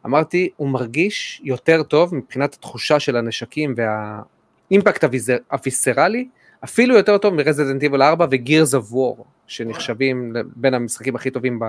אמרתי, 0.07 0.49
הוא 0.57 0.69
מרגיש 0.69 1.41
יותר 1.45 1.83
טוב 1.83 2.15
מבחינת 2.15 2.55
התחושה 2.55 3.01
של 3.01 3.17
הנשקים 3.17 3.75
וה 3.77 4.09
impact 4.09 5.05
ה 5.51 5.58
visceralי, 5.58 6.29
אפילו 6.65 6.97
יותר 6.97 7.19
טוב 7.19 7.35
מ 7.35 7.40
Resident 7.40 7.83
Evil 7.83 8.03
4 8.03 8.27
ו 8.31 8.38
Gears 8.38 8.75
of 8.75 8.93
War, 8.93 9.25
שנחשבים 9.47 10.33
בין 10.57 10.75
המשחקים 10.75 11.17
הכי 11.17 11.31
טובים 11.31 11.61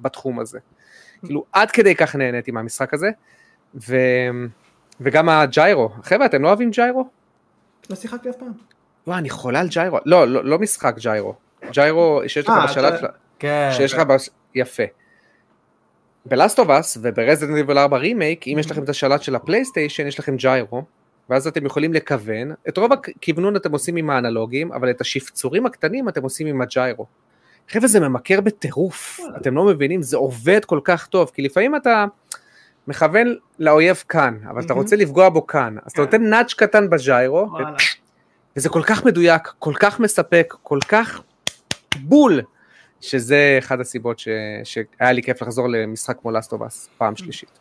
בתחום 0.00 0.40
הזה. 0.40 0.58
כאילו, 1.24 1.44
עד 1.52 1.70
כדי 1.70 1.94
כך 1.94 2.16
נהניתי 2.16 2.50
מהמשחק 2.50 2.94
הזה, 2.94 3.10
ו... 3.74 3.96
וגם 5.00 5.28
ה 5.28 5.38
gyro. 5.38 5.88
חבר'ה, 6.02 6.26
אתם 6.26 6.42
לא 6.42 6.48
אוהבים 6.48 6.70
gyro? 6.70 7.08
לא 7.90 7.96
שיחקתי 7.96 8.30
אף 8.30 8.36
פעם. 8.36 8.52
וואי, 9.06 9.18
אני 9.18 9.30
חולה 9.30 9.60
על 9.60 9.68
gyro. 9.68 9.98
לא, 10.04 10.28
לא, 10.28 10.44
לא 10.44 10.58
משחק 10.58 10.94
gyro. 10.98 11.34
gyro 11.70 12.22
שיש 12.26 12.48
לך 12.48 12.50
אה, 12.50 12.64
בשלט, 12.64 13.00
כן. 13.38 13.68
שיש 13.72 13.94
לך, 13.94 14.00
בש... 14.00 14.30
יפה. 14.54 14.82
ב 16.26 16.32
Last 16.32 16.58
of 16.58 16.70
Us 16.70 16.98
וב 17.02 17.13
Resident 17.13 17.56
Evil 17.56 17.78
4 17.78 17.96
רימייק, 17.96 18.48
אם 18.48 18.56
יש 18.58 18.70
לכם 18.70 18.82
את 18.82 18.88
השלט 18.88 19.22
של 19.22 19.34
הפלייסטיישן, 19.34 20.06
יש 20.06 20.18
לכם 20.18 20.36
gyro, 20.36 20.82
ואז 21.30 21.46
אתם 21.46 21.66
יכולים 21.66 21.92
לכוון, 21.92 22.52
את 22.68 22.76
רוב 22.76 22.92
הכוונון 22.92 23.56
אתם 23.56 23.72
עושים 23.72 23.96
עם 23.96 24.10
האנלוגים, 24.10 24.72
אבל 24.72 24.90
את 24.90 25.00
השפצורים 25.00 25.66
הקטנים 25.66 26.08
אתם 26.08 26.22
עושים 26.22 26.46
עם 26.46 26.62
ה 26.62 26.69
gyro. 26.69 27.06
חבר'ה 27.68 27.88
זה 27.88 28.00
ממכר 28.00 28.40
בטירוף, 28.40 29.20
אתם 29.36 29.54
לא 29.54 29.64
מבינים, 29.64 30.02
זה 30.02 30.16
עובד 30.16 30.64
כל 30.64 30.80
כך 30.84 31.06
טוב, 31.06 31.30
כי 31.34 31.42
לפעמים 31.42 31.76
אתה, 31.76 32.04
מכוון 32.88 33.34
לאויב 33.58 34.04
כאן, 34.08 34.38
אבל 34.50 34.62
אתה 34.64 34.74
רוצה 34.74 34.96
לפגוע 34.96 35.28
בו 35.28 35.46
כאן, 35.46 35.76
אז 35.84 35.92
אתה 35.92 36.00
נותן 36.00 36.22
נאץ' 36.22 36.54
קטן 36.54 36.90
בג'יירו, 36.90 37.50
וזה 38.56 38.68
כל 38.68 38.82
כך 38.82 39.04
מדויק, 39.04 39.52
כל 39.58 39.74
כך 39.80 40.00
מספק, 40.00 40.54
כל 40.62 40.78
כך 40.88 41.20
בול, 42.00 42.40
שזה 43.00 43.56
אחד 43.58 43.80
הסיבות 43.80 44.18
שהיה 44.18 45.12
לי 45.12 45.22
כיף 45.22 45.42
לחזור 45.42 45.68
למשחק 45.68 46.16
כמו 46.20 46.30
לאסטובס 46.30 46.88
פעם 46.98 47.16
שלישית. 47.16 47.58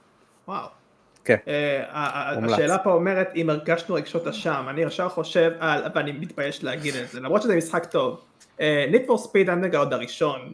וואו. 0.48 0.85
כן. 1.26 1.36
אה, 1.48 2.36
השאלה 2.44 2.78
פה 2.78 2.94
אומרת 2.94 3.30
אם 3.36 3.50
הרגשנו 3.50 3.96
רגשות 3.96 4.28
אשם, 4.28 4.66
אני 4.70 4.82
ישר 4.82 5.10
חושב 5.10 5.52
על, 5.60 5.84
ואני 5.96 6.12
מתבייש 6.12 6.64
להגיד 6.64 6.96
את 6.96 7.10
זה, 7.10 7.20
למרות 7.20 7.42
שזה 7.42 7.56
משחק 7.56 7.86
טוב. 7.86 8.22
ניט 8.60 9.08
פור 9.08 9.18
ספיד 9.18 9.50
אנדרגרד 9.50 9.94
הראשון. 9.94 10.54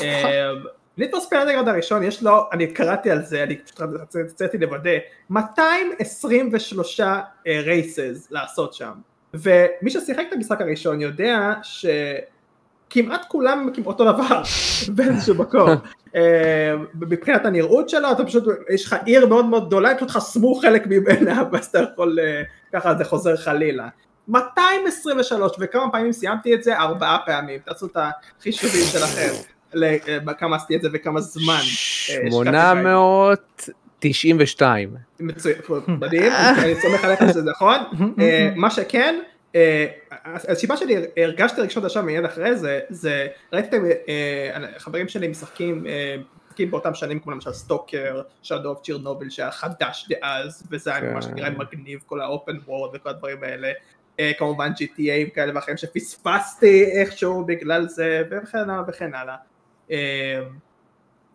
אה, 0.00 0.50
ליטר 0.98 1.20
ספיינגרד 1.20 1.68
הראשון 1.68 2.02
יש 2.02 2.22
לו, 2.22 2.48
אני 2.52 2.66
קראתי 2.66 3.10
על 3.10 3.22
זה, 3.22 3.42
אני 3.42 3.58
פשוט 3.58 3.80
רציתי 4.14 4.58
לוודא, 4.58 4.90
223 5.30 7.00
רייסס 7.46 8.28
לעשות 8.30 8.74
שם, 8.74 8.92
ומי 9.34 9.90
ששיחק 9.90 10.24
את 10.28 10.32
המשחק 10.32 10.60
הראשון 10.60 11.00
יודע 11.00 11.52
שכמעט 12.92 13.24
כולם 13.28 13.68
אותו 13.86 14.12
דבר 14.12 14.42
באיזשהו 14.94 15.34
מקום, 15.34 15.68
אה, 16.16 16.74
מבחינת 16.94 17.46
הנראות 17.46 17.88
שלו 17.88 18.12
אתה 18.12 18.24
פשוט, 18.24 18.44
יש 18.70 18.86
לך 18.86 18.96
עיר 19.04 19.26
מאוד 19.26 19.44
מאוד 19.44 19.66
גדולה, 19.66 19.96
פשוט 19.96 20.10
חסמו 20.10 20.54
חלק 20.54 20.86
ממנה 20.86 21.42
ואז 21.52 21.66
אתה 21.66 21.78
יכול, 21.92 22.18
אה, 22.20 22.42
ככה 22.72 22.94
זה 22.94 23.04
חוזר 23.04 23.36
חלילה. 23.36 23.88
223 24.28 25.52
וכמה 25.60 25.90
פעמים 25.92 26.12
סיימתי 26.12 26.54
את 26.54 26.62
זה? 26.62 26.78
ארבעה 26.78 27.18
פעמים, 27.26 27.60
תעשו 27.64 27.86
את 27.86 27.96
החישובים 28.40 28.84
שלכם. 28.92 29.32
כמה 30.38 30.56
עשיתי 30.56 30.76
את 30.76 30.82
זה 30.82 30.88
וכמה 30.92 31.20
זמן. 31.20 31.60
892. 32.30 34.96
מצוין, 35.20 35.56
מדהים, 35.88 36.32
אני 36.58 36.74
סומך 36.82 37.04
עליך 37.04 37.20
שזה 37.28 37.50
נכון. 37.50 37.76
מה 38.56 38.70
שכן, 38.70 39.14
הסיבה 40.24 40.76
שלי 40.76 40.94
הרגשתי 41.16 41.60
רגשות 41.60 41.84
אשם 41.84 42.06
מיד 42.06 42.24
אחרי 42.24 42.56
זה, 42.56 42.80
זה 42.88 43.26
ראיתי 43.52 43.76
את 43.76 43.82
החברים 44.76 45.08
שלי 45.08 45.28
משחקים 45.28 45.86
משחקים 46.52 46.70
באותם 46.70 46.94
שנים 46.94 47.20
כמו 47.20 47.32
למשל 47.32 47.52
סטאלקר, 47.52 48.22
Shadow 48.42 48.68
of 48.68 48.82
Chernobyl 48.82 49.30
שהיה 49.30 49.50
חדש 49.50 50.08
דאז, 50.08 50.62
וזה 50.70 50.94
היה 50.94 51.12
ממש 51.12 51.26
נראה 51.26 51.50
מגניב 51.50 52.00
כל 52.06 52.20
ה 52.20 52.27
open 52.27 52.56
world 52.66 52.90
וכל 52.94 53.08
הדברים 53.08 53.42
האלה. 53.42 53.72
כמובן 54.38 54.72
GTA 54.72 55.34
כאלה 55.34 55.52
ואחרים 55.54 55.76
שפספסתי 55.76 56.84
איכשהו 56.84 57.44
בגלל 57.44 57.88
זה 57.88 58.22
וכן 58.30 58.58
הלאה 58.58 58.82
וכן 58.88 59.14
הלאה. 59.14 59.36
אה, 59.90 60.42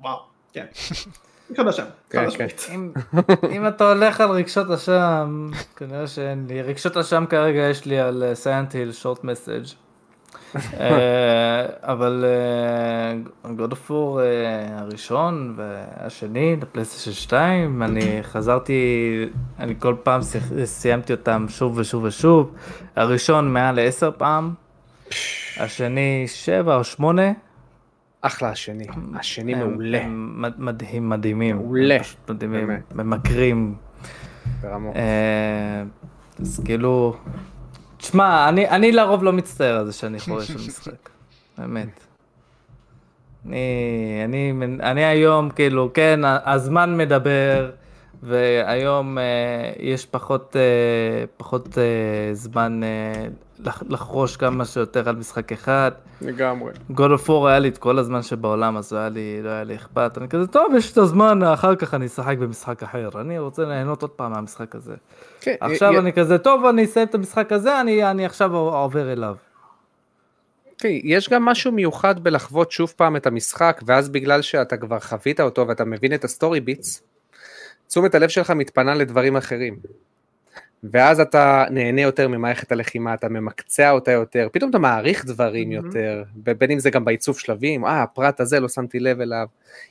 וואו, 0.01 0.19
כן. 0.53 0.65
חדשה, 1.57 1.83
כן, 2.09 2.25
משמעית. 2.25 2.67
אם, 3.51 3.67
אתה 3.67 3.91
הולך 3.91 4.21
על 4.21 4.29
רגשות 4.29 4.71
אשם, 4.71 5.49
כנראה 5.75 6.07
שאין 6.07 6.45
לי. 6.47 6.61
רגשות 6.61 6.97
אשם 6.97 7.25
כרגע 7.29 7.59
יש 7.59 7.85
לי 7.85 7.99
על 7.99 8.23
סיינט 8.33 8.73
היל 8.73 8.91
שורט 8.91 9.23
מסאג'. 9.23 9.65
אבל 11.83 12.25
אה, 12.27 13.49
God 13.57 13.71
of 13.71 13.89
War 13.89 14.19
אה, 14.19 14.79
הראשון 14.79 15.55
והשני, 15.57 16.55
לפלייסטיישן 16.61 17.21
2, 17.21 17.83
אני 17.83 18.19
חזרתי, 18.23 18.81
אני 19.59 19.75
כל 19.79 19.95
פעם 20.03 20.21
סיימתי 20.65 21.13
אותם 21.13 21.45
שוב 21.49 21.77
ושוב 21.77 22.03
ושוב. 22.03 22.53
הראשון 22.95 23.53
מעל 23.53 23.75
לעשר 23.75 24.11
פעם, 24.17 24.53
השני 25.59 26.23
שבע 26.27 26.75
או 26.75 26.83
שמונה. 26.83 27.31
אחלה 28.21 28.49
השני, 28.49 28.85
השני 29.19 29.55
הם- 29.55 29.69
מעולה, 29.71 30.01
הם 30.01 30.41
מד- 30.41 30.59
מדהים, 30.59 31.09
מדהימים. 31.09 31.55
מעולה. 31.57 31.99
פשוט 31.99 32.29
מדהימים, 32.29 32.67
באמת. 32.67 32.95
ממכרים. 32.95 33.75
ברמות. 34.61 34.95
אה, 34.95 35.83
אז 36.39 36.61
כאילו, 36.65 37.15
תשמע, 37.97 38.49
אני, 38.49 38.69
אני 38.69 38.91
לרוב 38.91 39.23
לא 39.23 39.33
מצטער 39.33 39.77
על 39.77 39.85
זה 39.85 39.93
שאני 39.93 40.19
חורש 40.19 40.51
במשחק, 40.51 41.09
באמת. 41.57 41.99
אני, 43.45 44.21
אני, 44.25 44.53
אני 44.79 45.05
היום, 45.05 45.49
כאילו, 45.49 45.91
כן, 45.93 46.19
הזמן 46.45 46.97
מדבר, 46.97 47.71
והיום 48.23 49.17
אה, 49.17 49.23
יש 49.79 50.05
פחות, 50.05 50.55
אה, 50.55 50.61
פחות 51.37 51.77
אה, 51.77 51.83
זמן 52.33 52.81
אה, 52.83 53.27
לחרוש 53.89 54.37
כמה 54.37 54.65
שיותר 54.65 55.09
על 55.09 55.15
משחק 55.15 55.51
אחד. 55.51 55.91
לגמרי. 56.21 56.71
God 56.91 57.21
of 57.23 57.27
War 57.27 57.47
היה 57.47 57.59
לי 57.59 57.67
את 57.67 57.77
כל 57.77 57.99
הזמן 57.99 58.21
שבעולם, 58.21 58.77
אז 58.77 58.93
היה 58.93 59.09
לי, 59.09 59.41
לא 59.43 59.49
היה 59.49 59.63
לי 59.63 59.75
אכפת. 59.75 60.17
אני 60.17 60.27
כזה, 60.29 60.47
טוב, 60.47 60.73
יש 60.77 60.91
את 60.91 60.97
הזמן, 60.97 61.43
אחר 61.43 61.75
כך 61.75 61.93
אני 61.93 62.05
אשחק 62.05 62.37
במשחק 62.37 62.83
אחר. 62.83 63.09
אני 63.21 63.39
רוצה 63.39 63.65
ליהנות 63.65 64.01
עוד 64.01 64.11
פעם 64.11 64.31
מהמשחק 64.31 64.75
הזה. 64.75 64.95
כן, 65.41 65.55
עכשיו 65.59 65.93
י- 65.93 65.97
אני 65.99 66.13
כזה, 66.13 66.37
טוב, 66.37 66.65
אני 66.65 66.85
אסיים 66.85 67.07
את 67.07 67.15
המשחק 67.15 67.51
הזה, 67.51 67.81
אני, 67.81 68.11
אני 68.11 68.25
עכשיו 68.25 68.55
עובר 68.55 69.11
אליו. 69.11 69.35
כן, 70.77 70.89
יש 71.03 71.29
גם 71.29 71.45
משהו 71.45 71.71
מיוחד 71.71 72.23
בלחוות 72.23 72.71
שוב 72.71 72.93
פעם 72.97 73.15
את 73.15 73.27
המשחק, 73.27 73.81
ואז 73.85 74.09
בגלל 74.09 74.41
שאתה 74.41 74.77
כבר 74.77 74.99
חווית 74.99 75.39
אותו 75.41 75.67
ואתה 75.67 75.85
מבין 75.85 76.13
את 76.13 76.23
ה 76.23 76.29
story 76.29 76.59
beats, 76.59 77.03
תשומת 77.87 78.15
הלב 78.15 78.29
שלך 78.29 78.51
מתפנה 78.51 78.93
לדברים 78.95 79.37
אחרים. 79.37 79.77
ואז 80.83 81.19
אתה 81.19 81.65
נהנה 81.71 82.01
יותר 82.01 82.27
ממערכת 82.27 82.71
הלחימה, 82.71 83.13
אתה 83.13 83.29
ממקצע 83.29 83.91
אותה 83.91 84.11
יותר, 84.11 84.47
פתאום 84.51 84.69
אתה 84.69 84.79
מעריך 84.79 85.25
דברים 85.25 85.71
יותר, 85.71 86.23
בין 86.35 86.71
אם 86.71 86.79
זה 86.79 86.89
גם 86.89 87.05
בעיצוב 87.05 87.39
שלבים, 87.39 87.85
אה, 87.85 88.03
הפרט 88.03 88.39
הזה 88.39 88.59
לא 88.59 88.69
שמתי 88.69 88.99
לב 88.99 89.21
אליו. 89.21 89.47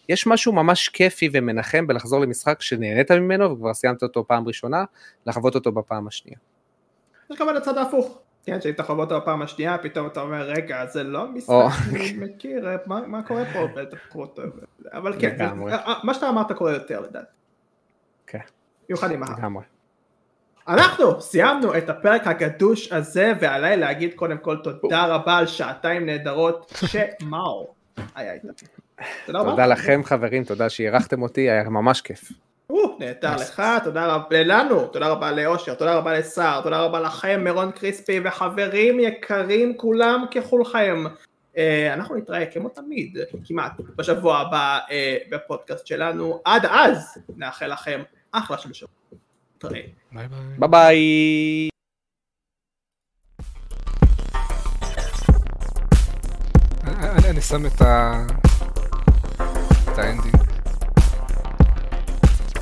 יש 0.08 0.26
משהו 0.26 0.52
ממש 0.52 0.88
כיפי 0.88 1.28
ומנחם 1.32 1.86
בלחזור 1.86 2.20
למשחק 2.20 2.62
שנהנית 2.62 3.10
ממנו 3.10 3.52
וכבר 3.52 3.74
סיימת 3.74 4.02
אותו 4.02 4.26
פעם 4.26 4.48
ראשונה, 4.48 4.84
לחוות 5.26 5.54
אותו 5.54 5.72
בפעם 5.72 6.06
השנייה. 6.06 6.38
יש 7.30 7.38
גם 7.40 7.48
על 7.48 7.56
הצד 7.56 7.78
ההפוך. 7.78 8.18
כן, 8.44 8.60
שאם 8.60 8.70
אתה 8.70 8.82
חווה 8.82 9.04
אותו 9.04 9.20
בפעם 9.20 9.42
השנייה, 9.42 9.78
פתאום 9.78 10.06
אתה 10.06 10.20
אומר, 10.20 10.42
רגע, 10.50 10.86
זה 10.86 11.02
לא 11.02 11.28
משחק 11.32 11.48
או. 11.50 11.68
שאני 11.70 12.12
מכיר, 12.18 12.68
מה 12.86 13.06
מה 13.06 13.22
קורה 13.22 13.42
פה? 13.52 13.58
אבל 14.92 15.12
כן, 15.20 15.36
זה- 15.38 15.44
לגמרי. 15.44 15.72
מה 16.04 16.14
שאתה 16.14 16.28
אמרת 16.28 16.52
קורה 16.52 16.72
יותר 16.72 17.00
לדעתי. 17.00 17.26
כן. 18.26 18.38
במיוחד 18.88 19.10
עם 19.12 19.22
ההר. 19.22 19.34
אנחנו 20.68 21.20
סיימנו 21.20 21.76
את 21.76 21.88
הפרק 21.90 22.26
הגדוש 22.26 22.93
הזה, 22.93 23.32
ועליי 23.40 23.76
להגיד 23.76 24.14
קודם 24.14 24.38
כל 24.38 24.56
תודה 24.56 25.06
רבה 25.06 25.36
על 25.36 25.47
שעתיים 25.47 26.06
נהדרות, 26.06 26.72
שמאור 26.86 27.74
היה 28.14 28.32
איתנו. 28.32 28.52
תודה 29.26 29.38
רבה. 29.38 29.51
תודה 29.51 29.66
לכם 29.66 30.01
חברים, 30.05 30.44
תודה 30.44 30.68
שאירחתם 30.68 31.22
אותי, 31.22 31.40
היה 31.40 31.64
ממש 31.64 32.01
כיף. 32.01 32.32
נהדר 32.98 33.36
לך, 33.36 33.62
תודה 33.84 34.06
רבה 34.06 34.43
לנו, 34.43 34.86
תודה 34.86 35.09
רבה 35.09 35.32
לאושר, 35.32 35.74
תודה 35.74 35.94
רבה 35.94 36.18
לסער, 36.18 36.62
תודה 36.62 36.80
רבה 36.80 37.01
לכם, 37.01 37.40
מירון 37.44 37.70
קריספי 37.70 38.20
וחברים 38.24 39.01
יקרים 39.01 39.76
כולם 39.76 40.24
ככולכם. 40.30 41.05
אה, 41.56 41.94
אנחנו 41.94 42.16
נתראה 42.16 42.47
כמו 42.47 42.68
תמיד, 42.68 43.18
כמעט, 43.44 43.72
בשבוע 43.97 44.38
הבא 44.38 44.78
אה, 44.90 45.16
בפודקאסט 45.30 45.86
שלנו. 45.86 46.40
עד 46.44 46.66
אז, 46.70 47.18
נאחל 47.36 47.66
לכם 47.66 48.02
אחלה 48.32 48.59
של 48.59 48.72
שבוע. 48.72 49.05
נתראה. 49.56 49.80
ביי 50.12 50.28
ביי. 50.28 50.38
ביי 50.58 50.68
ביי. 50.68 51.68
אני- 56.84 57.30
אני 57.30 57.40
שם 57.40 57.66
את 57.66 57.80
ה... 57.82 58.22
את 59.92 59.98
האנדינג. 59.98 60.35